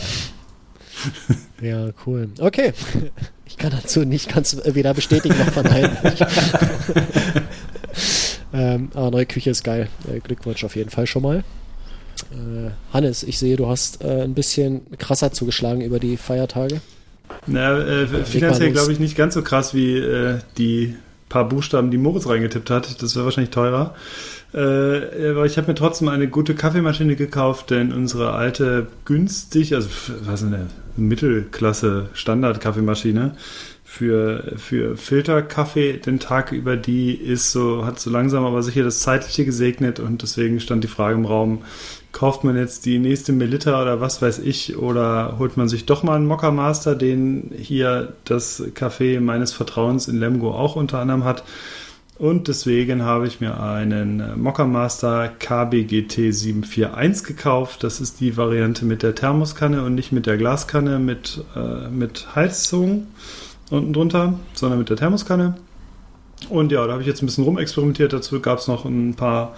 Ja, 1.61 1.89
cool. 2.07 2.29
Okay. 2.39 2.73
Ich 3.47 3.57
kann 3.57 3.71
dazu 3.71 4.05
nicht 4.05 4.33
ganz 4.33 4.57
weder 4.65 4.93
bestätigen 4.93 5.37
noch 5.39 5.53
verneinen. 5.53 5.97
ähm, 8.53 8.91
aber 8.95 9.11
neue 9.11 9.27
Küche 9.27 9.51
ist 9.51 9.65
geil. 9.65 9.89
Äh, 10.13 10.21
Glückwunsch 10.21 10.65
auf 10.65 10.77
jeden 10.77 10.91
Fall 10.91 11.07
schon 11.07 11.23
mal. 11.23 11.45
Äh, 12.33 12.71
Hannes, 12.93 13.23
ich 13.23 13.39
sehe, 13.39 13.57
du 13.57 13.69
hast 13.69 14.03
äh, 14.03 14.23
ein 14.23 14.35
bisschen 14.35 14.83
krasser 14.99 15.33
zugeschlagen 15.33 15.81
über 15.81 15.99
die 15.99 16.17
Feiertage. 16.17 16.81
Na, 17.47 17.79
äh, 17.79 18.07
finanziell 18.25 18.73
glaube 18.73 18.93
ich 18.93 19.01
nicht 19.01 19.17
ganz 19.17 19.35
so 19.35 19.43
krass 19.43 19.75
wie 19.75 19.97
äh, 19.97 20.39
die 20.59 20.95
paar 21.29 21.49
Buchstaben, 21.49 21.91
die 21.91 21.99
Moritz 21.99 22.27
reingetippt 22.27 22.71
hat. 22.71 23.03
Das 23.03 23.15
wäre 23.17 23.25
wahrscheinlich 23.25 23.51
teurer. 23.51 23.95
Äh, 24.55 25.31
aber 25.31 25.45
ich 25.45 25.59
habe 25.59 25.69
mir 25.69 25.75
trotzdem 25.75 26.09
eine 26.09 26.29
gute 26.29 26.55
Kaffeemaschine 26.55 27.17
gekauft, 27.17 27.71
denn 27.71 27.93
unsere 27.93 28.33
alte 28.33 28.87
günstig, 29.05 29.75
also 29.75 29.89
was 30.23 30.43
eine 30.43 30.69
Mittelklasse 30.97 32.09
Standard-Kaffeemaschine 32.15 33.33
für, 33.85 34.55
für 34.57 34.97
Filterkaffee 34.97 35.99
den 35.99 36.21
Tag 36.21 36.53
über, 36.53 36.77
die 36.77 37.15
ist 37.15 37.53
so, 37.53 37.85
hat 37.85 37.99
so 37.99 38.11
langsam 38.11 38.45
aber 38.45 38.63
sicher 38.63 38.83
das 38.83 39.01
Zeitliche 39.01 39.45
gesegnet 39.45 40.01
und 40.01 40.23
deswegen 40.23 40.61
stand 40.61 40.85
die 40.85 40.89
Frage 40.89 41.15
im 41.15 41.25
Raum, 41.25 41.63
kauft 42.17 42.45
man 42.45 42.57
jetzt 42.57 42.87
die 42.87 42.99
nächste 42.99 43.35
Melita 43.35 43.83
oder 43.83 44.01
was 44.01 44.23
weiß 44.23 44.39
ich 44.39 44.79
oder 44.79 45.37
holt 45.39 45.59
man 45.59 45.69
sich 45.69 45.85
doch 45.85 46.03
mal 46.03 46.17
einen 46.17 46.25
Mokka 46.25 46.51
Master, 46.51 46.95
den 46.95 47.51
hier 47.59 48.15
das 48.25 48.63
Café 48.75 49.21
meines 49.21 49.53
Vertrauens 49.53 50.09
in 50.09 50.19
Lemgo 50.19 50.51
auch 50.53 50.77
unter 50.77 50.99
anderem 50.99 51.25
hat. 51.25 51.45
Und 52.19 52.49
deswegen 52.49 53.03
habe 53.03 53.27
ich 53.27 53.43
mir 53.43 53.61
einen 53.61 54.41
Mokka 54.41 54.65
Master 54.65 55.29
KBGT 55.29 56.33
741 56.33 57.27
gekauft. 57.27 57.85
Das 57.85 58.01
ist 58.01 58.19
die 58.21 58.39
Variante 58.39 58.87
mit 58.87 59.03
der 59.03 59.15
Thermoskanne 59.15 59.85
und 59.85 59.95
nicht 59.95 60.11
mit 60.11 60.25
der 60.25 60.39
Glaskanne 60.39 60.99
mit, 60.99 61.45
äh, 61.55 61.91
mit 61.91 62.35
Heizung 62.35 63.09
unten 63.69 63.93
drunter, 63.93 64.41
sondern 64.55 64.79
mit 64.79 64.89
der 64.89 64.97
Thermoskanne. 64.97 65.59
Und 66.49 66.73
ja, 66.73 66.87
da 66.87 66.93
habe 66.93 67.03
ich 67.03 67.09
jetzt 67.09 67.23
ein 67.23 67.27
bisschen 67.27 67.45
rumexperimentiert. 67.45 68.15
Dazu 68.15 68.41
gab 68.41 68.59
es 68.61 68.69
noch 68.69 68.87
ein 68.87 69.15
paar 69.17 69.55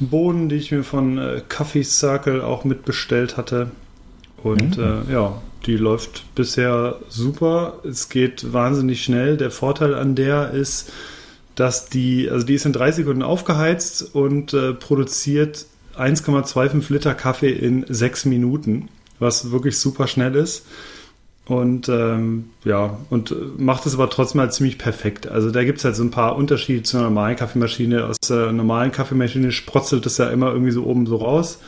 Bohnen, 0.00 0.48
die 0.48 0.56
ich 0.56 0.72
mir 0.72 0.84
von 0.84 1.18
äh, 1.18 1.42
Coffee 1.48 1.82
Circle 1.82 2.42
auch 2.42 2.64
mitbestellt 2.64 3.36
hatte. 3.36 3.70
Und 4.42 4.76
mhm. 4.76 5.04
äh, 5.08 5.12
ja, 5.12 5.40
die 5.66 5.76
läuft 5.76 6.24
bisher 6.34 6.96
super. 7.08 7.80
Es 7.84 8.08
geht 8.08 8.52
wahnsinnig 8.52 9.02
schnell. 9.02 9.36
Der 9.36 9.50
Vorteil 9.50 9.94
an 9.94 10.14
der 10.14 10.50
ist, 10.50 10.92
dass 11.54 11.88
die, 11.88 12.30
also 12.30 12.46
die 12.46 12.54
ist 12.54 12.66
in 12.66 12.72
drei 12.72 12.92
Sekunden 12.92 13.22
aufgeheizt 13.22 14.14
und 14.14 14.52
äh, 14.52 14.74
produziert 14.74 15.66
1,25 15.96 16.92
Liter 16.92 17.14
Kaffee 17.14 17.52
in 17.52 17.86
sechs 17.88 18.26
Minuten, 18.26 18.88
was 19.18 19.50
wirklich 19.50 19.78
super 19.78 20.06
schnell 20.06 20.34
ist. 20.34 20.66
Und 21.48 21.88
ähm, 21.88 22.50
ja, 22.64 22.98
und 23.08 23.58
macht 23.58 23.86
es 23.86 23.94
aber 23.94 24.10
trotzdem 24.10 24.40
halt 24.40 24.52
ziemlich 24.52 24.78
perfekt. 24.78 25.28
Also 25.28 25.52
da 25.52 25.62
gibt 25.62 25.78
es 25.78 25.84
halt 25.84 25.94
so 25.94 26.02
ein 26.02 26.10
paar 26.10 26.34
Unterschiede 26.34 26.82
zur 26.82 27.02
normalen 27.02 27.36
Kaffeemaschine. 27.36 28.04
Aus 28.04 28.16
der 28.18 28.52
normalen 28.52 28.90
Kaffeemaschine 28.90 29.52
sprotzelt 29.52 30.06
es 30.06 30.18
ja 30.18 30.28
immer 30.28 30.52
irgendwie 30.52 30.72
so 30.72 30.84
oben 30.84 31.06
so 31.06 31.16
raus. 31.16 31.60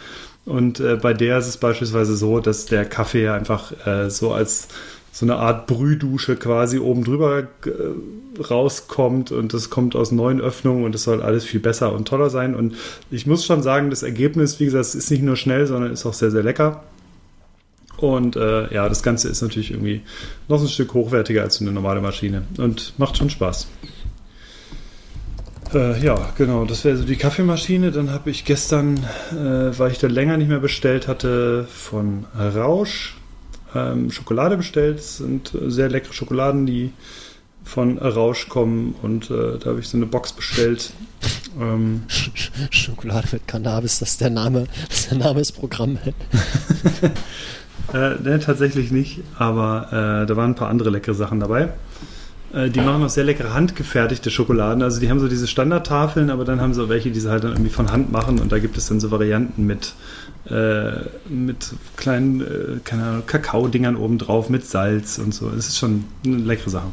Und 0.45 0.81
äh, 0.81 0.97
bei 0.97 1.15
der 1.15 1.39
ist 1.39 1.47
es 1.47 1.59
beispielsweise 1.59 2.17
so, 2.17 2.41
dass 2.41 2.67
der 2.67 2.87
Kaffee 2.87 3.29
einfach 3.29 3.73
äh, 3.87 4.11
so 4.11 4.33
als 4.33 4.69
so 5.13 5.27
eine 5.27 5.37
Art 5.37 5.67
Brühdusche 5.67 6.37
quasi 6.37 6.79
oben 6.79 7.05
drüber 7.05 7.41
äh, 7.41 8.43
rauskommt 8.43 9.33
und 9.33 9.53
das 9.53 9.69
kommt 9.69 9.97
aus 9.97 10.13
neuen 10.13 10.41
Öffnungen 10.41 10.85
und 10.85 10.95
es 10.95 11.05
soll 11.05 11.23
alles 11.23 11.45
viel 11.45 11.61
besser 11.61 11.93
und 11.93 12.09
toller 12.09 12.31
sein. 12.31 12.55
Und 12.55 12.75
ich 13.11 13.27
muss 13.27 13.45
schon 13.45 13.63
sagen, 13.63 13.91
das 13.91 14.03
Ergebnis, 14.03 14.59
wie 14.59 14.65
gesagt, 14.65 14.95
ist 14.95 15.11
nicht 15.11 15.23
nur 15.23 15.37
schnell, 15.37 15.67
sondern 15.67 15.93
ist 15.93 16.07
auch 16.07 16.15
sehr, 16.15 16.31
sehr 16.31 16.43
lecker. 16.43 16.83
Und 17.99 18.37
äh, 18.37 18.73
ja, 18.73 18.89
das 18.89 19.03
Ganze 19.03 19.29
ist 19.29 19.43
natürlich 19.43 19.73
irgendwie 19.73 20.03
noch 20.49 20.61
ein 20.61 20.69
Stück 20.69 20.95
hochwertiger 20.95 21.43
als 21.43 21.61
eine 21.61 21.73
normale 21.73 22.01
Maschine 22.01 22.45
und 22.57 22.95
macht 22.99 23.17
schon 23.17 23.29
Spaß. 23.29 23.67
Äh, 25.75 26.03
ja, 26.03 26.33
genau, 26.37 26.65
das 26.65 26.85
wäre 26.85 26.97
so 26.97 27.05
die 27.05 27.17
Kaffeemaschine. 27.17 27.91
Dann 27.91 28.11
habe 28.11 28.31
ich 28.31 28.45
gestern, 28.45 28.99
äh, 29.33 29.79
weil 29.79 29.93
ich 29.93 29.99
da 29.99 30.07
länger 30.07 30.37
nicht 30.37 30.49
mehr 30.49 30.61
bestellt 30.61 31.09
hatte, 31.09 31.67
von 31.71 32.25
Rausch 32.35 33.17
ähm, 33.75 34.11
Schokolade 34.11 34.57
bestellt. 34.57 34.99
Das 34.99 35.19
sind 35.19 35.53
sehr 35.67 35.89
leckere 35.89 36.13
Schokoladen, 36.13 36.67
die 36.67 36.93
von 37.65 37.99
Rausch 37.99 38.49
kommen 38.49 38.95
und 39.03 39.31
äh, 39.31 39.59
da 39.59 39.71
habe 39.71 39.81
ich 39.81 39.89
so 39.89 39.99
eine 39.99 40.07
Box 40.07 40.33
bestellt. 40.33 40.91
Ähm, 41.61 42.05
Schokolade 42.71 43.29
mit 43.33 43.47
Cannabis, 43.47 43.99
das 43.99 44.11
ist 44.11 44.21
der 44.23 44.31
Name, 44.31 44.67
das 44.89 45.01
ist 45.01 45.11
der 45.11 45.19
Name 45.19 45.41
des 45.41 45.53
Programms. 45.53 46.01
Äh, 47.93 48.21
ne, 48.23 48.39
tatsächlich 48.39 48.91
nicht, 48.91 49.21
aber 49.39 50.23
äh, 50.23 50.27
da 50.27 50.37
waren 50.37 50.53
ein 50.53 50.55
paar 50.55 50.69
andere 50.69 50.91
leckere 50.91 51.15
Sachen 51.15 51.41
dabei. 51.41 51.71
Äh, 52.53 52.71
die 52.71 52.81
machen 52.81 53.03
auch 53.03 53.09
sehr 53.09 53.25
leckere 53.25 53.55
handgefertigte 53.55 54.31
Schokoladen. 54.31 54.83
Also 54.83 55.01
die 55.01 55.11
haben 55.11 55.21
so 55.21 55.29
diese 55.29 55.47
Standardtafeln, 55.47 56.31
aber 56.31 56.45
dann 56.45 56.61
haben 56.61 56.75
sie 56.75 56.83
auch 56.83 56.89
welche, 56.89 57.11
die 57.11 57.21
sie 57.21 57.31
halt 57.31 57.45
dann 57.45 57.53
irgendwie 57.53 57.71
von 57.71 57.91
Hand 57.91 58.13
machen 58.13 58.39
und 58.41 58.53
da 58.53 58.59
gibt 58.59 58.77
es 58.77 58.89
dann 58.89 59.01
so 59.01 59.11
Varianten 59.11 59.67
mit, 59.67 59.95
äh, 60.51 60.93
mit 61.29 61.75
kleinen, 61.97 62.41
äh, 62.41 62.45
keine 62.85 63.05
Ahnung, 63.05 63.23
Kakao-Dingern 63.27 63.97
oben 63.97 64.19
drauf, 64.19 64.49
mit 64.49 64.67
Salz 64.67 65.19
und 65.19 65.35
so. 65.35 65.51
Es 65.51 65.69
ist 65.69 65.79
schon 65.79 66.05
eine 66.25 66.37
leckere 66.37 66.71
Sache. 66.71 66.89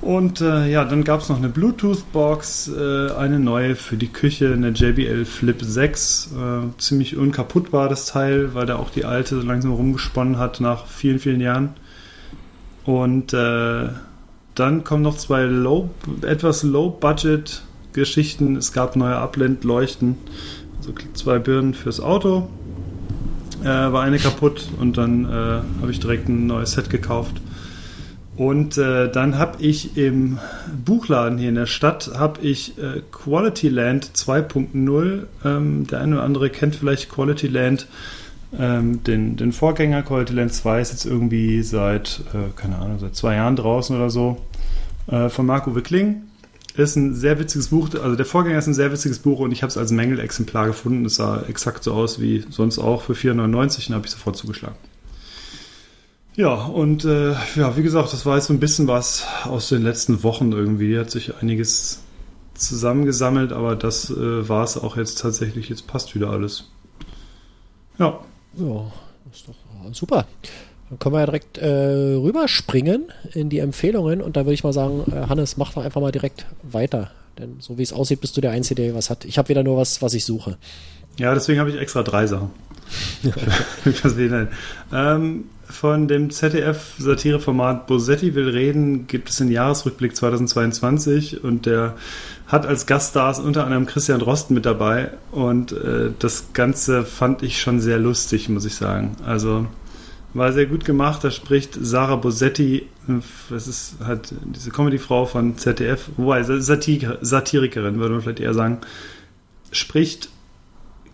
Und 0.00 0.40
äh, 0.40 0.66
ja, 0.70 0.84
dann 0.84 1.04
gab 1.04 1.20
es 1.20 1.28
noch 1.28 1.36
eine 1.36 1.50
Bluetooth-Box, 1.50 2.68
äh, 2.68 3.12
eine 3.12 3.38
neue 3.38 3.76
für 3.76 3.96
die 3.96 4.08
Küche, 4.08 4.52
eine 4.52 4.70
JBL 4.70 5.26
Flip 5.26 5.60
6. 5.60 6.30
Äh, 6.32 6.78
ziemlich 6.78 7.16
unkaputtbar 7.16 7.90
das 7.90 8.06
Teil, 8.06 8.54
weil 8.54 8.64
da 8.64 8.76
auch 8.76 8.90
die 8.90 9.04
alte 9.04 9.38
so 9.38 9.46
langsam 9.46 9.72
rumgesponnen 9.72 10.38
hat 10.38 10.60
nach 10.60 10.86
vielen, 10.86 11.18
vielen 11.18 11.42
Jahren. 11.42 11.74
Und 12.86 13.34
äh, 13.34 13.88
dann 14.54 14.84
kommen 14.84 15.02
noch 15.02 15.18
zwei 15.18 15.42
low, 15.42 15.90
etwas 16.22 16.62
Low-Budget-Geschichten. 16.62 18.56
Es 18.56 18.72
gab 18.72 18.96
neue 18.96 19.16
Abblendleuchten, 19.16 20.16
also 20.78 20.94
zwei 21.12 21.38
Birnen 21.38 21.74
fürs 21.74 22.00
Auto. 22.00 22.48
Äh, 23.62 23.66
war 23.66 24.02
eine 24.02 24.18
kaputt 24.18 24.70
und 24.78 24.96
dann 24.96 25.26
äh, 25.26 25.28
habe 25.82 25.90
ich 25.90 26.00
direkt 26.00 26.28
ein 26.28 26.46
neues 26.46 26.72
Set 26.72 26.88
gekauft. 26.88 27.40
Und 28.40 28.78
äh, 28.78 29.12
dann 29.12 29.36
habe 29.36 29.62
ich 29.62 29.98
im 29.98 30.38
Buchladen 30.86 31.36
hier 31.36 31.50
in 31.50 31.56
der 31.56 31.66
Stadt 31.66 32.12
habe 32.16 32.40
ich 32.40 32.78
äh, 32.78 33.02
Quality 33.12 33.68
Land 33.68 34.12
2.0. 34.14 35.24
Ähm, 35.44 35.86
der 35.86 36.00
eine 36.00 36.14
oder 36.14 36.24
andere 36.24 36.48
kennt 36.48 36.76
vielleicht 36.76 37.10
Quality 37.10 37.48
Land. 37.48 37.86
Ähm, 38.58 39.04
den, 39.04 39.36
den 39.36 39.52
Vorgänger 39.52 40.02
Quality 40.02 40.32
Land 40.32 40.54
2 40.54 40.80
ist 40.80 40.90
jetzt 40.90 41.04
irgendwie 41.04 41.62
seit, 41.62 42.22
äh, 42.32 42.58
keine 42.58 42.78
Ahnung, 42.78 42.98
seit 42.98 43.14
zwei 43.14 43.34
Jahren 43.34 43.56
draußen 43.56 43.94
oder 43.94 44.08
so. 44.08 44.38
Äh, 45.08 45.28
von 45.28 45.44
Marco 45.44 45.76
Wickling. 45.76 46.22
Ist 46.76 46.96
ein 46.96 47.14
sehr 47.14 47.38
witziges 47.38 47.68
Buch. 47.68 47.90
Also 48.02 48.16
der 48.16 48.24
Vorgänger 48.24 48.56
ist 48.56 48.68
ein 48.68 48.72
sehr 48.72 48.90
witziges 48.90 49.18
Buch 49.18 49.40
und 49.40 49.52
ich 49.52 49.62
habe 49.62 49.68
es 49.68 49.76
als 49.76 49.90
Mängelexemplar 49.90 50.68
gefunden. 50.68 51.04
Es 51.04 51.16
sah 51.16 51.42
exakt 51.46 51.84
so 51.84 51.92
aus 51.92 52.22
wie 52.22 52.42
sonst 52.48 52.78
auch 52.78 53.02
für 53.02 53.12
4,99 53.12 53.88
und 53.88 53.96
habe 53.96 54.06
ich 54.06 54.12
sofort 54.12 54.38
zugeschlagen. 54.38 54.76
Ja, 56.36 56.54
und 56.54 57.04
äh, 57.04 57.32
ja, 57.56 57.76
wie 57.76 57.82
gesagt, 57.82 58.12
das 58.12 58.24
war 58.24 58.36
jetzt 58.36 58.46
so 58.46 58.54
ein 58.54 58.60
bisschen 58.60 58.86
was 58.86 59.26
aus 59.44 59.68
den 59.68 59.82
letzten 59.82 60.22
Wochen 60.22 60.52
irgendwie. 60.52 60.98
Hat 60.98 61.10
sich 61.10 61.36
einiges 61.36 62.00
zusammengesammelt, 62.54 63.52
aber 63.52 63.76
das 63.76 64.10
äh, 64.10 64.48
war 64.48 64.64
es 64.64 64.76
auch 64.76 64.96
jetzt 64.96 65.20
tatsächlich. 65.20 65.68
Jetzt 65.68 65.86
passt 65.86 66.14
wieder 66.14 66.30
alles. 66.30 66.70
Ja. 67.98 68.18
Ja, 68.56 68.92
ist 69.32 69.48
doch 69.48 69.54
super. 69.92 70.26
Dann 70.88 70.98
können 70.98 71.14
wir 71.14 71.20
ja 71.20 71.26
direkt 71.26 71.58
äh, 71.58 72.14
rüberspringen 72.14 73.12
in 73.32 73.48
die 73.48 73.60
Empfehlungen 73.60 74.20
und 74.20 74.36
da 74.36 74.44
würde 74.44 74.54
ich 74.54 74.64
mal 74.64 74.72
sagen, 74.72 75.04
äh, 75.12 75.28
Hannes, 75.28 75.56
mach 75.56 75.72
doch 75.72 75.84
einfach 75.84 76.00
mal 76.00 76.10
direkt 76.10 76.46
weiter. 76.62 77.10
Denn 77.38 77.56
so 77.60 77.78
wie 77.78 77.82
es 77.82 77.92
aussieht, 77.92 78.20
bist 78.20 78.36
du 78.36 78.40
der 78.40 78.50
Einzige, 78.50 78.82
der 78.82 78.94
was 78.94 79.08
hat. 79.08 79.24
Ich 79.24 79.38
habe 79.38 79.48
wieder 79.48 79.62
nur 79.62 79.76
was, 79.76 80.02
was 80.02 80.14
ich 80.14 80.24
suche. 80.24 80.58
Ja, 81.16 81.32
deswegen 81.32 81.60
habe 81.60 81.70
ich 81.70 81.76
extra 81.76 82.02
drei 82.02 82.26
Sachen. 82.26 82.50
ähm, 84.92 85.44
von 85.70 86.08
dem 86.08 86.30
ZDF-Satireformat 86.30 87.86
Bosetti 87.86 88.34
will 88.34 88.48
reden, 88.48 89.06
gibt 89.06 89.30
es 89.30 89.36
den 89.36 89.50
Jahresrückblick 89.50 90.14
2022 90.14 91.42
und 91.42 91.66
der 91.66 91.96
hat 92.46 92.66
als 92.66 92.86
Gaststars 92.86 93.38
unter 93.38 93.64
anderem 93.64 93.86
Christian 93.86 94.18
Drosten 94.18 94.54
mit 94.54 94.66
dabei 94.66 95.12
und 95.30 95.72
äh, 95.72 96.10
das 96.18 96.52
Ganze 96.52 97.04
fand 97.04 97.42
ich 97.42 97.60
schon 97.60 97.80
sehr 97.80 97.98
lustig, 97.98 98.48
muss 98.48 98.64
ich 98.64 98.74
sagen. 98.74 99.16
Also 99.24 99.66
war 100.34 100.52
sehr 100.52 100.66
gut 100.66 100.84
gemacht. 100.84 101.24
Da 101.24 101.30
spricht 101.30 101.78
Sarah 101.80 102.16
Bosetti, 102.16 102.86
das 103.48 103.66
ist 103.66 103.96
halt 104.04 104.32
diese 104.44 104.70
Comedy-Frau 104.70 105.26
von 105.26 105.56
ZDF, 105.56 106.08
wobei 106.16 106.42
Satir 106.42 107.18
Satirikerin, 107.20 107.98
würde 107.98 108.14
man 108.14 108.22
vielleicht 108.22 108.40
eher 108.40 108.54
sagen, 108.54 108.78
spricht 109.72 110.28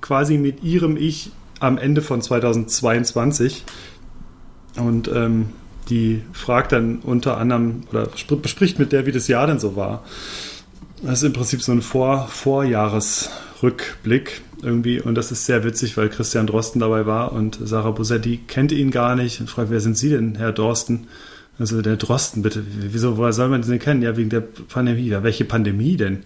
quasi 0.00 0.38
mit 0.38 0.62
ihrem 0.62 0.96
Ich 0.96 1.30
am 1.60 1.78
Ende 1.78 2.02
von 2.02 2.20
2022 2.20 3.64
und 4.76 5.08
ähm, 5.08 5.46
die 5.88 6.22
fragt 6.32 6.72
dann 6.72 6.98
unter 6.98 7.38
anderem 7.38 7.84
oder 7.90 8.10
bespricht 8.42 8.78
mit 8.78 8.92
der, 8.92 9.06
wie 9.06 9.12
das 9.12 9.28
Jahr 9.28 9.46
denn 9.46 9.58
so 9.58 9.76
war. 9.76 10.04
Das 11.02 11.18
ist 11.18 11.24
im 11.24 11.32
Prinzip 11.32 11.62
so 11.62 11.72
ein 11.72 11.80
Vor 11.82 12.28
Vorjahresrückblick 12.28 14.42
irgendwie 14.62 15.00
und 15.00 15.14
das 15.14 15.32
ist 15.32 15.46
sehr 15.46 15.64
witzig, 15.64 15.96
weil 15.96 16.08
Christian 16.08 16.46
Drosten 16.46 16.80
dabei 16.80 17.06
war 17.06 17.32
und 17.32 17.58
Sarah 17.62 17.90
Bosetti 17.90 18.40
kennt 18.46 18.72
ihn 18.72 18.90
gar 18.90 19.14
nicht 19.14 19.40
und 19.40 19.50
fragt, 19.50 19.70
wer 19.70 19.80
sind 19.80 19.98
Sie 19.98 20.10
denn, 20.10 20.36
Herr 20.36 20.52
Dorsten? 20.52 21.08
Also 21.58 21.80
der 21.80 21.96
Drosten, 21.96 22.42
bitte. 22.42 22.62
Wieso, 22.66 23.16
woher 23.16 23.32
soll 23.32 23.48
man 23.48 23.62
den 23.62 23.78
kennen? 23.78 24.02
Ja, 24.02 24.14
wegen 24.16 24.28
der 24.28 24.42
Pandemie. 24.42 25.06
Ja, 25.06 25.22
welche 25.22 25.46
Pandemie 25.46 25.96
denn? 25.96 26.24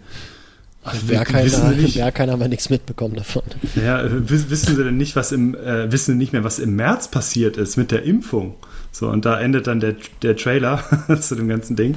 Also 0.83 1.03
wer 1.09 1.25
keiner, 1.25 1.75
wer 1.77 2.13
keiner 2.13 2.41
wir 2.41 2.49
nichts 2.49 2.71
mitbekommen 2.71 3.15
davon. 3.15 3.43
Ja, 3.77 4.03
wissen 4.09 4.77
Sie 4.77 4.83
denn 4.83 4.97
nicht, 4.97 5.15
was 5.15 5.31
im, 5.31 5.55
äh, 5.55 5.93
wissen 5.93 6.13
Sie 6.13 6.19
nicht 6.19 6.33
mehr, 6.33 6.43
was 6.43 6.59
im 6.59 6.75
März 6.75 7.09
passiert 7.09 7.59
ist 7.59 7.77
mit 7.77 7.91
der 7.91 8.05
Impfung? 8.05 8.55
So, 8.91 9.09
und 9.09 9.25
da 9.25 9.39
endet 9.39 9.67
dann 9.67 9.81
der, 9.81 9.97
der 10.23 10.37
Trailer 10.37 10.83
zu 11.21 11.35
dem 11.35 11.49
ganzen 11.49 11.77
Ding. 11.77 11.97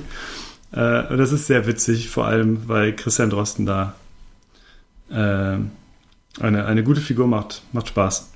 Äh, 0.74 1.08
und 1.08 1.18
das 1.18 1.32
ist 1.32 1.48
sehr 1.48 1.66
witzig, 1.66 2.10
vor 2.10 2.26
allem, 2.26 2.68
weil 2.68 2.94
Christian 2.94 3.30
Drosten 3.30 3.66
da 3.66 3.96
äh, 5.10 5.58
eine, 6.42 6.66
eine 6.66 6.84
gute 6.84 7.02
Figur 7.02 7.28
macht. 7.28 7.62
Macht 7.72 7.88
Spaß. 7.88 8.32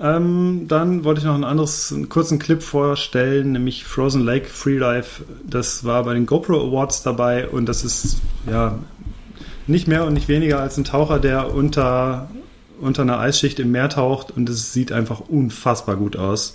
Ähm, 0.00 0.64
dann 0.66 1.04
wollte 1.04 1.20
ich 1.20 1.26
noch 1.26 1.36
ein 1.36 1.44
anderes, 1.44 1.92
einen 1.92 2.08
kurzen 2.08 2.40
Clip 2.40 2.60
vorstellen, 2.60 3.52
nämlich 3.52 3.84
Frozen 3.84 4.24
Lake 4.24 4.46
Free 4.46 4.78
Life. 4.78 5.22
Das 5.44 5.84
war 5.84 6.02
bei 6.02 6.14
den 6.14 6.26
GoPro 6.26 6.68
Awards 6.68 7.04
dabei 7.04 7.48
und 7.48 7.66
das 7.66 7.84
ist 7.84 8.20
ja 8.50 8.78
nicht 9.66 9.88
mehr 9.88 10.06
und 10.06 10.14
nicht 10.14 10.28
weniger 10.28 10.60
als 10.60 10.76
ein 10.76 10.84
Taucher, 10.84 11.18
der 11.18 11.54
unter, 11.54 12.30
unter 12.80 13.02
einer 13.02 13.18
Eisschicht 13.18 13.60
im 13.60 13.70
Meer 13.70 13.88
taucht 13.88 14.30
und 14.30 14.48
es 14.48 14.72
sieht 14.72 14.92
einfach 14.92 15.20
unfassbar 15.20 15.96
gut 15.96 16.16
aus. 16.16 16.54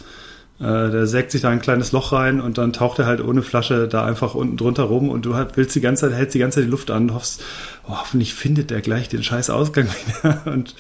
Äh, 0.59 0.63
der 0.63 1.05
sägt 1.05 1.31
sich 1.31 1.41
da 1.41 1.49
ein 1.49 1.61
kleines 1.61 1.91
Loch 1.91 2.11
rein 2.13 2.41
und 2.41 2.57
dann 2.57 2.73
taucht 2.73 2.97
er 2.97 3.05
halt 3.05 3.23
ohne 3.23 3.43
Flasche 3.43 3.88
da 3.88 4.05
einfach 4.05 4.34
unten 4.34 4.57
drunter 4.57 4.84
rum 4.84 5.09
und 5.09 5.25
du 5.25 5.35
halt 5.35 5.55
willst 5.55 5.75
die 5.75 5.81
ganze 5.81 6.09
Zeit, 6.09 6.17
hältst 6.17 6.34
die 6.34 6.39
ganze 6.39 6.59
Zeit 6.59 6.65
die 6.65 6.71
Luft 6.71 6.89
an 6.89 7.03
und 7.03 7.13
hoffst, 7.13 7.43
oh, 7.88 7.91
hoffentlich 7.91 8.34
findet 8.34 8.71
der 8.71 8.81
gleich 8.81 9.07
den 9.07 9.21
scheiß 9.21 9.51
Ausgang 9.51 9.88
wieder. 10.23 10.41
Und 10.45 10.75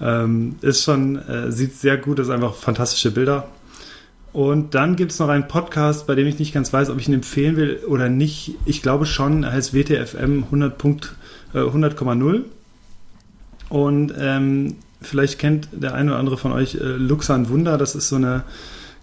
ähm, 0.00 0.56
ist 0.62 0.84
schon, 0.84 1.16
äh, 1.16 1.52
sieht 1.52 1.74
sehr 1.76 1.98
gut, 1.98 2.18
ist 2.18 2.30
einfach 2.30 2.54
fantastische 2.54 3.10
Bilder. 3.10 3.48
Und 4.32 4.74
dann 4.74 4.96
gibt 4.96 5.12
es 5.12 5.18
noch 5.18 5.28
einen 5.28 5.48
Podcast, 5.48 6.06
bei 6.06 6.14
dem 6.14 6.26
ich 6.26 6.38
nicht 6.38 6.54
ganz 6.54 6.72
weiß, 6.72 6.90
ob 6.90 6.98
ich 6.98 7.08
ihn 7.08 7.14
empfehlen 7.14 7.56
will 7.56 7.80
oder 7.86 8.08
nicht. 8.08 8.54
Ich 8.66 8.82
glaube 8.82 9.04
schon, 9.04 9.42
er 9.42 9.52
heißt 9.52 9.74
WTFM 9.74 10.44
100.0 10.52 11.08
äh, 11.54 11.58
100,0. 11.58 12.44
Und 13.68 14.14
ähm, 14.18 14.76
vielleicht 15.02 15.38
kennt 15.38 15.68
der 15.72 15.94
eine 15.94 16.12
oder 16.12 16.18
andere 16.18 16.38
von 16.38 16.52
euch 16.52 16.74
äh, 16.74 16.78
Luxan 16.78 17.48
Wunder, 17.48 17.78
das 17.78 17.94
ist 17.94 18.08
so 18.08 18.16
eine 18.16 18.44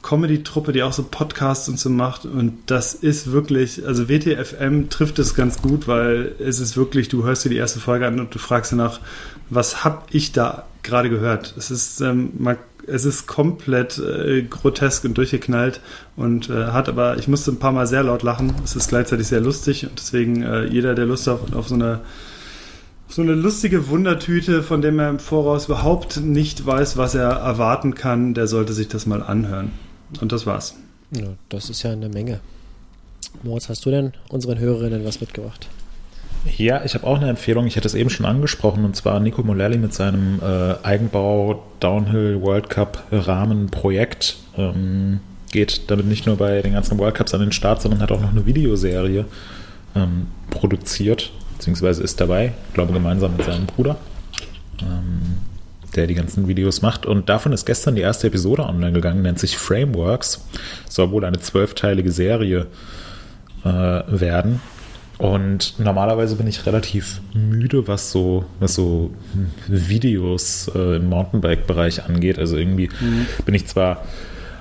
Comedy-Truppe, 0.06 0.72
die 0.72 0.84
auch 0.84 0.94
so 0.94 1.04
Podcasts 1.04 1.68
und 1.68 1.80
so 1.80 1.90
macht. 1.90 2.26
Und 2.26 2.54
das 2.68 2.94
ist 2.94 3.32
wirklich, 3.32 3.86
also 3.88 4.08
WTFM 4.08 4.90
trifft 4.90 5.18
es 5.18 5.34
ganz 5.34 5.62
gut, 5.62 5.88
weil 5.88 6.36
es 6.40 6.60
ist 6.60 6.78
wirklich, 6.78 7.10
du 7.10 7.24
hörst 7.24 7.44
dir 7.44 7.50
die 7.50 7.58
erste 7.58 7.80
Folge 7.80 8.06
an 8.06 8.20
und 8.20 8.34
du 8.34 8.40
fragst 8.40 8.72
danach, 8.72 9.00
was 9.50 9.84
hab 9.84 10.08
ich 10.14 10.32
da 10.32 10.66
gerade 10.84 11.10
gehört? 11.10 11.56
Es 11.58 11.72
ist, 11.72 12.02
ähm, 12.02 12.34
man, 12.38 12.58
es 12.86 13.04
ist 13.04 13.26
komplett 13.26 13.98
äh, 13.98 14.44
grotesk 14.44 15.06
und 15.06 15.18
durchgeknallt 15.18 15.82
und 16.16 16.52
äh, 16.52 16.68
hat 16.68 16.88
aber, 16.88 17.18
ich 17.18 17.28
musste 17.28 17.52
ein 17.52 17.60
paar 17.60 17.72
Mal 17.72 17.88
sehr 17.88 18.04
laut 18.04 18.22
lachen. 18.22 18.54
Es 18.64 18.76
ist 18.76 18.90
gleichzeitig 18.90 19.26
sehr 19.26 19.42
lustig 19.42 19.88
und 19.88 19.98
deswegen 19.98 20.44
äh, 20.44 20.66
jeder, 20.66 20.94
der 20.94 21.08
Lust 21.08 21.26
hat 21.26 21.56
auf 21.56 21.68
so 21.68 21.74
eine 21.74 22.02
so 23.16 23.22
eine 23.22 23.32
lustige 23.32 23.88
Wundertüte, 23.88 24.62
von 24.62 24.82
dem 24.82 25.00
er 25.00 25.10
im 25.10 25.20
Voraus 25.20 25.68
überhaupt 25.68 26.18
nicht 26.18 26.66
weiß, 26.66 26.98
was 26.98 27.16
er 27.16 27.30
erwarten 27.30 27.96
kann, 27.96 28.34
der 28.34 28.46
sollte 28.46 28.74
sich 28.74 28.90
das 28.90 29.06
mal 29.06 29.24
anhören. 29.24 29.72
Und 30.20 30.34
das 30.34 30.46
war's. 30.46 30.76
Ja, 31.12 31.28
das 31.48 31.70
ist 31.70 31.82
ja 31.84 31.94
eine 31.94 32.10
Menge. 32.10 32.42
Moritz, 33.42 33.70
hast 33.70 33.86
du 33.86 33.92
denn 33.92 34.12
unseren 34.28 34.60
Hörerinnen 34.60 35.06
was 35.06 35.22
mitgebracht? 35.22 35.70
Ja, 36.58 36.84
ich 36.84 36.94
habe 36.94 37.08
auch 37.08 37.16
eine 37.16 37.30
Empfehlung. 37.30 37.68
Ich 37.68 37.78
hatte 37.78 37.88
es 37.88 37.94
eben 37.94 38.10
schon 38.10 38.26
angesprochen, 38.26 38.84
und 38.84 38.98
zwar 38.98 39.22
Nico 39.22 39.44
Mullally 39.44 39.78
mit 39.78 39.94
seinem 39.94 40.42
äh, 40.42 40.76
Eigenbau 40.84 41.64
Downhill 41.80 42.42
World 42.42 42.70
Cup 42.70 43.02
Rahmenprojekt. 43.14 44.36
Ähm, 44.58 45.22
geht 45.54 45.90
damit 45.90 46.08
nicht 46.08 46.26
nur 46.26 46.36
bei 46.36 46.62
den 46.62 46.74
ganzen 46.74 47.00
World 47.00 47.16
Cups 47.16 47.34
an 47.34 47.40
den 47.40 47.54
Start, 47.54 47.82
sondern 47.82 48.02
hat 48.02 48.12
auch 48.12 48.20
noch 48.20 48.32
eine 48.32 48.46
Videoserie 48.46 49.24
ähm, 49.96 50.28
produziert, 50.50 51.32
beziehungsweise 51.66 52.04
ist 52.04 52.22
dabei, 52.22 52.54
ich 52.68 52.74
glaube 52.76 52.94
gemeinsam 52.94 53.36
mit 53.36 53.44
seinem 53.44 53.66
Bruder. 53.66 53.98
Ähm, 54.82 55.38
der 55.96 56.06
die 56.06 56.14
ganzen 56.14 56.48
Videos 56.48 56.82
macht. 56.82 57.06
Und 57.06 57.30
davon 57.30 57.54
ist 57.54 57.66
gestern 57.66 57.96
die 57.96 58.02
erste 58.02 58.28
Episode 58.28 58.64
online 58.64 58.92
gegangen, 58.92 59.22
nennt 59.22 59.40
sich 59.40 59.58
Frameworks. 59.58 60.46
Soll 60.88 61.10
wohl 61.10 61.24
eine 61.24 61.40
zwölfteilige 61.40 62.12
Serie 62.12 62.68
äh, 63.64 63.70
werden. 63.70 64.60
Und 65.18 65.80
normalerweise 65.80 66.36
bin 66.36 66.48
ich 66.48 66.66
relativ 66.66 67.22
müde, 67.34 67.88
was 67.88 68.12
so, 68.12 68.44
was 68.60 68.76
so 68.76 69.12
Videos 69.68 70.70
äh, 70.76 70.98
im 70.98 71.10
Mountainbike-Bereich 71.10 72.04
angeht. 72.04 72.38
Also 72.38 72.58
irgendwie 72.58 72.90
mhm. 73.00 73.26
bin 73.46 73.56
ich 73.56 73.66
zwar 73.66 74.04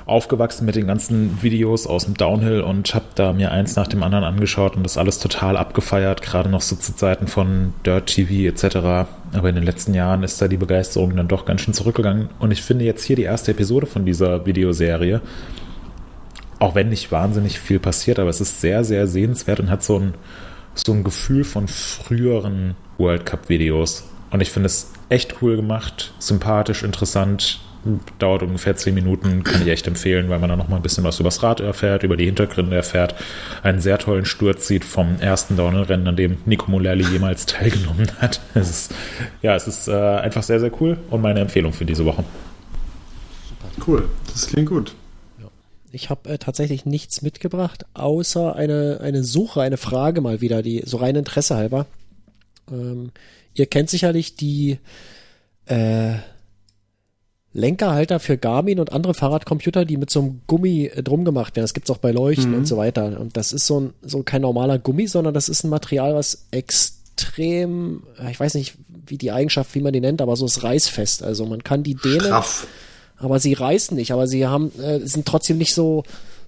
aufgewachsen 0.06 0.66
mit 0.66 0.76
den 0.76 0.86
ganzen 0.86 1.42
Videos 1.42 1.86
aus 1.86 2.04
dem 2.04 2.14
Downhill 2.14 2.60
und 2.60 2.94
habe 2.94 3.06
da 3.14 3.32
mir 3.32 3.52
eins 3.52 3.74
nach 3.76 3.86
dem 3.86 4.02
anderen 4.02 4.24
angeschaut 4.24 4.76
und 4.76 4.82
das 4.82 4.98
alles 4.98 5.18
total 5.18 5.56
abgefeiert, 5.56 6.20
gerade 6.20 6.50
noch 6.50 6.60
so 6.60 6.76
zu 6.76 6.94
Zeiten 6.94 7.26
von 7.26 7.72
Dirt 7.86 8.06
TV 8.06 8.48
etc. 8.48 9.08
Aber 9.32 9.48
in 9.48 9.54
den 9.54 9.64
letzten 9.64 9.94
Jahren 9.94 10.22
ist 10.22 10.40
da 10.42 10.48
die 10.48 10.58
Begeisterung 10.58 11.16
dann 11.16 11.28
doch 11.28 11.46
ganz 11.46 11.62
schön 11.62 11.72
zurückgegangen 11.72 12.28
und 12.38 12.50
ich 12.50 12.62
finde 12.62 12.84
jetzt 12.84 13.04
hier 13.04 13.16
die 13.16 13.22
erste 13.22 13.52
Episode 13.52 13.86
von 13.86 14.04
dieser 14.04 14.44
Videoserie, 14.44 15.22
auch 16.58 16.74
wenn 16.74 16.90
nicht 16.90 17.10
wahnsinnig 17.10 17.58
viel 17.58 17.78
passiert, 17.78 18.18
aber 18.18 18.30
es 18.30 18.42
ist 18.42 18.60
sehr, 18.60 18.84
sehr 18.84 19.06
sehenswert 19.06 19.60
und 19.60 19.70
hat 19.70 19.82
so 19.82 19.98
ein, 19.98 20.14
so 20.74 20.92
ein 20.92 21.02
Gefühl 21.02 21.44
von 21.44 21.66
früheren 21.66 22.74
World 22.98 23.24
Cup 23.24 23.48
Videos. 23.48 24.04
Und 24.30 24.40
ich 24.40 24.50
finde 24.50 24.66
es 24.66 24.90
echt 25.08 25.36
cool 25.40 25.56
gemacht, 25.56 26.12
sympathisch, 26.18 26.82
interessant, 26.82 27.60
dauert 28.18 28.42
ungefähr 28.42 28.76
zehn 28.76 28.94
Minuten, 28.94 29.44
kann 29.44 29.62
ich 29.62 29.68
echt 29.68 29.86
empfehlen, 29.86 30.28
weil 30.28 30.38
man 30.38 30.48
dann 30.48 30.58
noch 30.58 30.68
mal 30.68 30.76
ein 30.76 30.82
bisschen 30.82 31.04
was 31.04 31.20
übers 31.20 31.42
Rad 31.42 31.60
erfährt, 31.60 32.02
über 32.02 32.16
die 32.16 32.24
Hintergründe 32.26 32.76
erfährt, 32.76 33.14
einen 33.62 33.80
sehr 33.80 33.98
tollen 33.98 34.24
Sturz 34.24 34.66
sieht 34.66 34.84
vom 34.84 35.16
ersten 35.20 35.56
Downhill-Rennen, 35.56 36.08
an 36.08 36.16
dem 36.16 36.38
Nico 36.46 36.70
Mulerli 36.70 37.04
jemals 37.04 37.46
teilgenommen 37.46 38.10
hat. 38.20 38.40
Es 38.54 38.70
ist, 38.70 38.94
ja, 39.42 39.54
es 39.54 39.66
ist 39.66 39.88
äh, 39.88 39.92
einfach 39.92 40.42
sehr, 40.42 40.60
sehr 40.60 40.70
cool 40.80 40.98
und 41.10 41.20
meine 41.20 41.40
Empfehlung 41.40 41.72
für 41.72 41.84
diese 41.84 42.04
Woche. 42.04 42.24
Cool, 43.86 44.08
das 44.32 44.46
klingt 44.46 44.68
gut. 44.68 44.94
Ich 45.94 46.10
habe 46.10 46.28
äh, 46.28 46.38
tatsächlich 46.38 46.86
nichts 46.86 47.22
mitgebracht, 47.22 47.86
außer 47.94 48.56
eine, 48.56 48.98
eine 49.00 49.22
Suche, 49.22 49.62
eine 49.62 49.76
Frage 49.76 50.20
mal 50.20 50.40
wieder, 50.40 50.60
die 50.60 50.82
so 50.84 50.96
rein 50.96 51.14
Interesse 51.14 51.54
halber. 51.54 51.86
Ähm, 52.70 53.12
ihr 53.54 53.66
kennt 53.66 53.90
sicherlich 53.90 54.34
die 54.34 54.78
äh, 55.66 56.14
Lenkerhalter 57.54 58.18
für 58.18 58.36
Garmin 58.36 58.80
und 58.80 58.92
andere 58.92 59.14
Fahrradcomputer, 59.14 59.84
die 59.84 59.96
mit 59.96 60.10
so 60.10 60.20
einem 60.20 60.40
Gummi 60.48 60.86
äh, 60.86 61.02
drum 61.02 61.24
gemacht 61.24 61.56
werden. 61.56 61.64
Das 61.64 61.72
gibt's 61.72 61.90
auch 61.90 61.98
bei 61.98 62.10
Leuchten 62.10 62.50
mhm. 62.50 62.58
und 62.58 62.66
so 62.66 62.76
weiter. 62.76 63.18
Und 63.20 63.36
das 63.36 63.52
ist 63.52 63.66
so, 63.66 63.80
ein, 63.80 63.94
so 64.02 64.22
kein 64.24 64.42
normaler 64.42 64.78
Gummi, 64.78 65.06
sondern 65.06 65.32
das 65.32 65.48
ist 65.48 65.62
ein 65.62 65.70
Material, 65.70 66.14
was 66.14 66.46
extrem, 66.50 68.02
äh, 68.20 68.30
ich 68.32 68.40
weiß 68.40 68.54
nicht, 68.54 68.74
wie 69.06 69.18
die 69.18 69.30
Eigenschaft, 69.30 69.74
wie 69.76 69.80
man 69.80 69.92
die 69.92 70.00
nennt, 70.00 70.20
aber 70.20 70.34
so 70.34 70.46
ist 70.46 70.64
reißfest. 70.64 71.22
Also 71.22 71.46
man 71.46 71.62
kann 71.62 71.84
die 71.84 71.94
dehnen, 71.94 72.22
Straff. 72.22 72.66
aber 73.18 73.38
sie 73.38 73.52
reißen 73.52 73.96
nicht. 73.96 74.12
Aber 74.12 74.26
sie 74.26 74.46
haben, 74.46 74.72
äh, 74.80 74.98
sind 75.06 75.24
trotzdem 75.24 75.56
nicht 75.58 75.74
so 75.74 76.02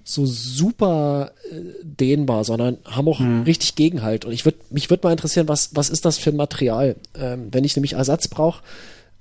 so 0.09 0.25
super 0.25 1.33
äh, 1.51 1.55
dehnbar, 1.83 2.45
sondern 2.45 2.77
haben 2.85 3.09
auch 3.09 3.19
mhm. 3.19 3.41
richtig 3.43 3.75
Gegenhalt. 3.75 4.23
Und 4.23 4.31
ich 4.31 4.45
würde 4.45 4.57
mich 4.69 4.89
würde 4.89 5.05
mal 5.05 5.11
interessieren, 5.11 5.49
was 5.49 5.71
was 5.73 5.89
ist 5.89 6.05
das 6.05 6.17
für 6.17 6.29
ein 6.29 6.37
Material? 6.37 6.95
Ähm, 7.13 7.47
wenn 7.51 7.65
ich 7.65 7.75
nämlich 7.75 7.93
Ersatz 7.93 8.29
brauche, 8.29 8.63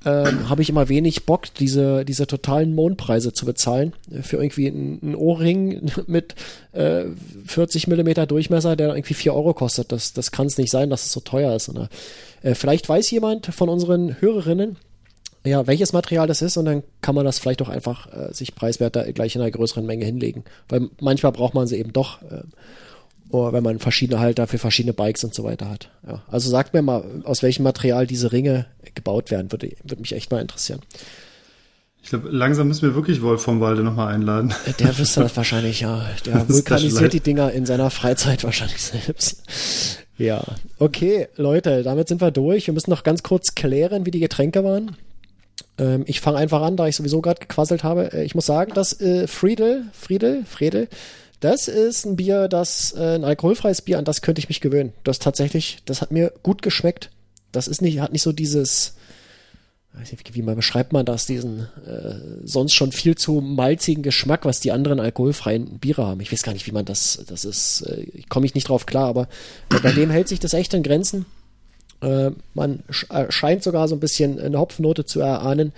ähm, 0.06 0.48
habe 0.48 0.62
ich 0.62 0.70
immer 0.70 0.88
wenig 0.88 1.26
Bock, 1.26 1.52
diese, 1.52 2.04
diese 2.04 2.28
totalen 2.28 2.74
Mondpreise 2.76 3.32
zu 3.32 3.44
bezahlen 3.44 3.92
äh, 4.10 4.22
für 4.22 4.36
irgendwie 4.36 4.68
einen 4.68 5.16
Ohrring 5.16 5.90
mit 6.06 6.36
äh, 6.72 7.06
40 7.44 7.88
Millimeter 7.88 8.26
Durchmesser, 8.26 8.76
der 8.76 8.94
irgendwie 8.94 9.14
4 9.14 9.34
Euro 9.34 9.52
kostet. 9.52 9.90
Das, 9.90 10.12
das 10.12 10.30
kann 10.30 10.46
es 10.46 10.58
nicht 10.58 10.70
sein, 10.70 10.90
dass 10.90 11.04
es 11.04 11.12
so 11.12 11.20
teuer 11.20 11.54
ist. 11.56 11.74
Ne? 11.74 11.88
Äh, 12.42 12.54
vielleicht 12.54 12.88
weiß 12.88 13.10
jemand 13.10 13.46
von 13.46 13.68
unseren 13.68 14.20
Hörerinnen, 14.20 14.76
ja, 15.44 15.66
welches 15.66 15.92
Material 15.92 16.28
das 16.28 16.40
ist 16.40 16.56
und 16.56 16.66
dann 16.66 16.82
kann 17.00 17.14
man 17.14 17.24
das 17.24 17.40
vielleicht 17.40 17.62
auch 17.62 17.68
einfach 17.68 18.12
äh, 18.12 18.32
sich 18.32 18.54
preiswerter 18.54 19.12
gleich 19.12 19.34
in 19.34 19.40
einer 19.40 19.50
größeren 19.50 19.84
Menge 19.84 20.04
hinlegen. 20.04 20.44
Weil 20.68 20.88
manchmal 21.00 21.32
braucht 21.32 21.54
man 21.54 21.66
sie 21.66 21.78
eben 21.78 21.92
doch. 21.92 22.22
Äh, 22.22 22.42
wenn 23.30 23.62
man 23.62 23.78
verschiedene 23.78 24.20
Halter 24.20 24.46
für 24.46 24.58
verschiedene 24.58 24.92
Bikes 24.92 25.24
und 25.24 25.34
so 25.34 25.44
weiter 25.44 25.68
hat. 25.68 25.90
Ja. 26.06 26.22
Also 26.28 26.50
sagt 26.50 26.74
mir 26.74 26.82
mal, 26.82 27.22
aus 27.24 27.42
welchem 27.42 27.64
Material 27.64 28.06
diese 28.06 28.32
Ringe 28.32 28.66
gebaut 28.94 29.30
werden, 29.30 29.52
würde, 29.52 29.70
würde 29.82 30.00
mich 30.00 30.14
echt 30.14 30.30
mal 30.30 30.40
interessieren. 30.40 30.80
Ich 32.02 32.10
glaube, 32.10 32.28
langsam 32.30 32.68
müssen 32.68 32.82
wir 32.82 32.94
wirklich 32.94 33.20
Wolf 33.20 33.42
vom 33.42 33.60
Walde 33.60 33.82
nochmal 33.82 34.14
einladen. 34.14 34.54
Der 34.78 34.96
wüsste 34.96 35.20
das 35.20 35.36
wahrscheinlich, 35.36 35.80
ja. 35.80 36.08
Der 36.24 36.48
vulkanisiert 36.48 37.12
die 37.12 37.20
Dinger 37.20 37.50
in 37.50 37.66
seiner 37.66 37.90
Freizeit 37.90 38.44
wahrscheinlich 38.44 38.80
selbst. 38.80 39.42
Ja, 40.16 40.44
okay, 40.78 41.28
Leute, 41.36 41.82
damit 41.82 42.06
sind 42.06 42.20
wir 42.20 42.30
durch. 42.30 42.68
Wir 42.68 42.74
müssen 42.74 42.90
noch 42.90 43.02
ganz 43.02 43.24
kurz 43.24 43.54
klären, 43.54 44.06
wie 44.06 44.12
die 44.12 44.20
Getränke 44.20 44.62
waren. 44.62 44.96
Ähm, 45.78 46.04
ich 46.06 46.20
fange 46.20 46.38
einfach 46.38 46.62
an, 46.62 46.76
da 46.76 46.86
ich 46.86 46.96
sowieso 46.96 47.20
gerade 47.20 47.40
gequasselt 47.40 47.84
habe. 47.84 48.12
Äh, 48.12 48.24
ich 48.24 48.34
muss 48.34 48.46
sagen, 48.46 48.72
dass 48.72 49.00
äh, 49.00 49.26
Friedel, 49.26 49.86
Friedel, 49.92 50.44
Friedel, 50.46 50.88
das 51.40 51.68
ist 51.68 52.06
ein 52.06 52.16
Bier, 52.16 52.48
das 52.48 52.94
äh, 52.96 53.16
ein 53.16 53.24
alkoholfreies 53.24 53.82
Bier, 53.82 53.98
an 53.98 54.04
das 54.04 54.22
könnte 54.22 54.38
ich 54.38 54.48
mich 54.48 54.60
gewöhnen. 54.60 54.92
Das 55.04 55.18
tatsächlich, 55.18 55.78
das 55.84 56.00
hat 56.00 56.10
mir 56.10 56.32
gut 56.42 56.62
geschmeckt. 56.62 57.10
Das 57.52 57.68
ist 57.68 57.82
nicht, 57.82 58.00
hat 58.00 58.12
nicht 58.12 58.22
so 58.22 58.32
dieses, 58.32 58.96
nicht, 59.98 60.34
wie 60.34 60.42
man 60.42 60.56
beschreibt 60.56 60.92
man 60.92 61.06
das, 61.06 61.26
diesen 61.26 61.68
äh, 61.86 62.14
sonst 62.44 62.74
schon 62.74 62.92
viel 62.92 63.16
zu 63.16 63.40
malzigen 63.40 64.02
Geschmack, 64.02 64.44
was 64.44 64.60
die 64.60 64.72
anderen 64.72 65.00
alkoholfreien 65.00 65.78
Biere 65.78 66.06
haben. 66.06 66.20
Ich 66.20 66.32
weiß 66.32 66.42
gar 66.42 66.52
nicht, 66.52 66.66
wie 66.66 66.72
man 66.72 66.84
das, 66.84 67.22
das 67.26 67.44
ist, 67.44 67.82
äh, 67.82 68.22
komme 68.28 68.46
ich 68.46 68.54
nicht 68.54 68.68
drauf 68.68 68.86
klar, 68.86 69.08
aber 69.08 69.28
äh, 69.72 69.80
bei 69.82 69.92
dem 69.92 70.10
hält 70.10 70.28
sich 70.28 70.40
das 70.40 70.52
echt 70.52 70.74
in 70.74 70.82
Grenzen. 70.82 71.26
Äh, 72.02 72.30
man 72.54 72.82
sch 72.90 73.06
äh, 73.10 73.30
scheint 73.30 73.62
sogar 73.62 73.88
so 73.88 73.96
ein 73.96 74.00
bisschen 74.00 74.38
eine 74.38 74.58
Hopfennote 74.58 75.06
zu 75.06 75.20
erahnen. 75.20 75.72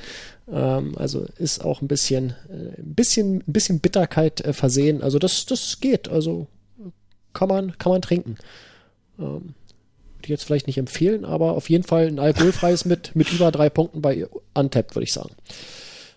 Ähm, 0.51 0.97
also 0.97 1.27
ist 1.39 1.65
auch 1.65 1.83
ein 1.83 1.89
bisschen, 1.89 2.31
äh, 2.49 2.81
ein 2.81 2.95
bisschen, 2.95 3.37
ein 3.47 3.53
bisschen 3.53 3.81
Bitterkeit 3.81 4.41
äh, 4.43 4.53
versehen. 4.53 5.03
Also 5.03 5.19
das, 5.19 5.47
das 5.47 5.81
geht. 5.81 6.09
Also 6.09 6.47
kann 7.33 7.49
man, 7.49 7.77
kann 7.79 7.93
man 7.93 8.03
trinken. 8.03 8.37
Ähm, 9.19 9.55
würde 10.19 10.25
ich 10.25 10.29
jetzt 10.31 10.45
vielleicht 10.45 10.67
nicht 10.67 10.79
empfehlen, 10.79 11.25
aber 11.25 11.53
auf 11.53 11.71
jeden 11.71 11.85
Fall 11.85 12.07
ein 12.09 12.19
alkoholfreies 12.19 12.85
mit, 12.85 13.15
mit 13.15 13.33
über 13.33 13.53
drei 13.53 13.71
Punkten 13.71 14.03
bei 14.03 14.27
Untapped, 14.55 14.97
würde 14.97 15.05
ich 15.05 15.13
sagen. 15.13 15.35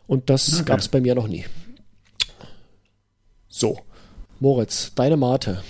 Und 0.08 0.30
das 0.30 0.54
Okay. 0.56 0.64
gab 0.66 0.80
es 0.80 0.88
bei 0.88 1.00
mir 1.02 1.14
noch 1.16 1.28
nie. 1.28 1.46
So, 3.48 3.80
Moritz, 4.40 4.92
deine 4.96 5.18
Mate. 5.18 5.62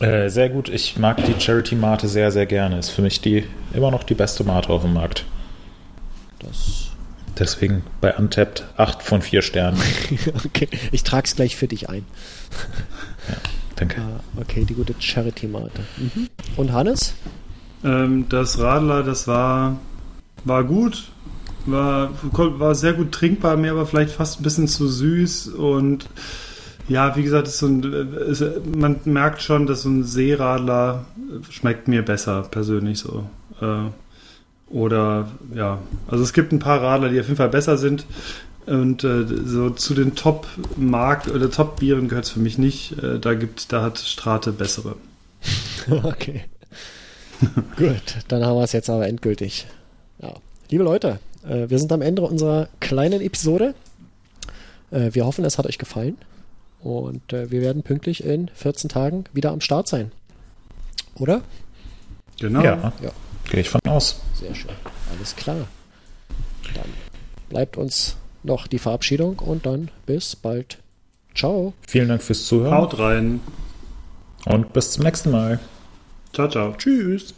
Äh, 0.00 0.28
sehr 0.30 0.48
gut. 0.50 0.68
Ich 0.68 0.98
mag 0.98 1.24
die 1.24 1.40
Charity 1.40 1.74
Mate 1.76 2.08
sehr, 2.08 2.30
sehr 2.32 2.46
gerne. 2.46 2.78
Ist 2.78 2.90
für 2.90 3.02
mich 3.02 3.20
die 3.20 3.44
immer 3.72 3.90
noch 3.90 4.02
die 4.02 4.14
beste 4.14 4.42
Mate 4.44 4.68
auf 4.70 4.82
dem 4.82 4.92
Markt. 4.94 5.24
Das 6.40 6.81
Deswegen 7.38 7.82
bei 8.00 8.14
Untapped 8.14 8.64
8 8.76 9.02
von 9.02 9.22
4 9.22 9.42
Sternen. 9.42 9.80
okay, 10.44 10.68
ich 10.90 11.02
trage 11.02 11.26
es 11.26 11.36
gleich 11.36 11.56
für 11.56 11.68
dich 11.68 11.88
ein. 11.88 12.04
Danke. 13.76 14.00
Ah, 14.00 14.20
okay, 14.40 14.64
die 14.64 14.74
gute 14.74 14.94
Charity-Mate. 14.98 15.80
Mhm. 15.96 16.28
Und 16.56 16.72
Hannes? 16.72 17.14
Ähm, 17.84 18.26
das 18.28 18.58
Radler, 18.58 19.02
das 19.02 19.26
war, 19.26 19.80
war 20.44 20.64
gut, 20.64 21.10
war, 21.66 22.10
war 22.22 22.74
sehr 22.74 22.92
gut 22.92 23.12
trinkbar, 23.12 23.56
mir 23.56 23.72
aber 23.72 23.86
vielleicht 23.86 24.12
fast 24.12 24.40
ein 24.40 24.42
bisschen 24.42 24.68
zu 24.68 24.86
süß 24.86 25.48
und 25.48 26.08
ja, 26.88 27.16
wie 27.16 27.22
gesagt, 27.22 27.48
ist 27.48 27.58
so 27.58 27.66
ein, 27.66 27.82
ist, 27.82 28.44
man 28.76 29.00
merkt 29.04 29.40
schon, 29.40 29.66
dass 29.66 29.82
so 29.82 29.88
ein 29.88 30.04
Seeradler 30.04 31.06
schmeckt 31.48 31.88
mir 31.88 32.02
besser, 32.02 32.42
persönlich 32.42 32.98
so. 32.98 33.28
Äh, 33.60 33.90
oder 34.72 35.28
ja, 35.54 35.78
also 36.08 36.24
es 36.24 36.32
gibt 36.32 36.52
ein 36.52 36.58
paar 36.58 36.82
Radler, 36.82 37.08
die 37.10 37.20
auf 37.20 37.26
jeden 37.26 37.36
Fall 37.36 37.48
besser 37.48 37.76
sind. 37.78 38.06
Und 38.66 39.02
äh, 39.02 39.24
so 39.44 39.70
zu 39.70 39.92
den 39.92 40.14
Top-Markt 40.14 41.28
oder 41.28 41.50
Top-Bieren 41.50 42.08
gehört 42.08 42.26
es 42.26 42.30
für 42.30 42.38
mich 42.40 42.58
nicht. 42.58 42.92
Äh, 43.02 43.18
da 43.18 43.34
gibt, 43.34 43.72
da 43.72 43.82
hat 43.82 43.98
Strate 43.98 44.52
bessere. 44.52 44.96
Okay. 45.90 46.44
Gut, 47.76 48.18
dann 48.28 48.44
haben 48.44 48.56
wir 48.56 48.62
es 48.62 48.70
jetzt 48.70 48.88
aber 48.88 49.08
endgültig. 49.08 49.66
Ja. 50.20 50.32
Liebe 50.70 50.84
Leute, 50.84 51.18
äh, 51.44 51.68
wir 51.68 51.80
sind 51.80 51.90
am 51.90 52.02
Ende 52.02 52.22
unserer 52.22 52.68
kleinen 52.78 53.20
Episode. 53.20 53.74
Äh, 54.92 55.10
wir 55.12 55.26
hoffen, 55.26 55.44
es 55.44 55.58
hat 55.58 55.66
euch 55.66 55.78
gefallen. 55.78 56.16
Und 56.82 57.32
äh, 57.32 57.50
wir 57.50 57.60
werden 57.62 57.82
pünktlich 57.82 58.22
in 58.22 58.48
14 58.54 58.88
Tagen 58.88 59.24
wieder 59.32 59.50
am 59.50 59.60
Start 59.60 59.88
sein. 59.88 60.12
Oder? 61.16 61.42
Genau. 62.38 62.62
Ja, 62.62 62.92
Ja. 63.02 63.10
gehe 63.50 63.60
ich 63.60 63.68
von 63.70 63.80
aus. 63.88 64.20
Sehr 64.42 64.54
schön. 64.54 64.70
Alles 65.16 65.36
klar. 65.36 65.66
Dann 66.74 66.88
bleibt 67.48 67.76
uns 67.76 68.16
noch 68.42 68.66
die 68.66 68.78
Verabschiedung 68.78 69.38
und 69.38 69.66
dann 69.66 69.90
bis 70.06 70.36
bald. 70.36 70.78
Ciao. 71.34 71.74
Vielen 71.86 72.08
Dank 72.08 72.22
fürs 72.22 72.46
Zuhören 72.46 72.74
Haut 72.74 72.98
rein. 72.98 73.40
und 74.46 74.72
bis 74.72 74.92
zum 74.92 75.04
nächsten 75.04 75.30
Mal. 75.30 75.60
Ciao, 76.32 76.48
ciao. 76.48 76.74
Tschüss. 76.76 77.34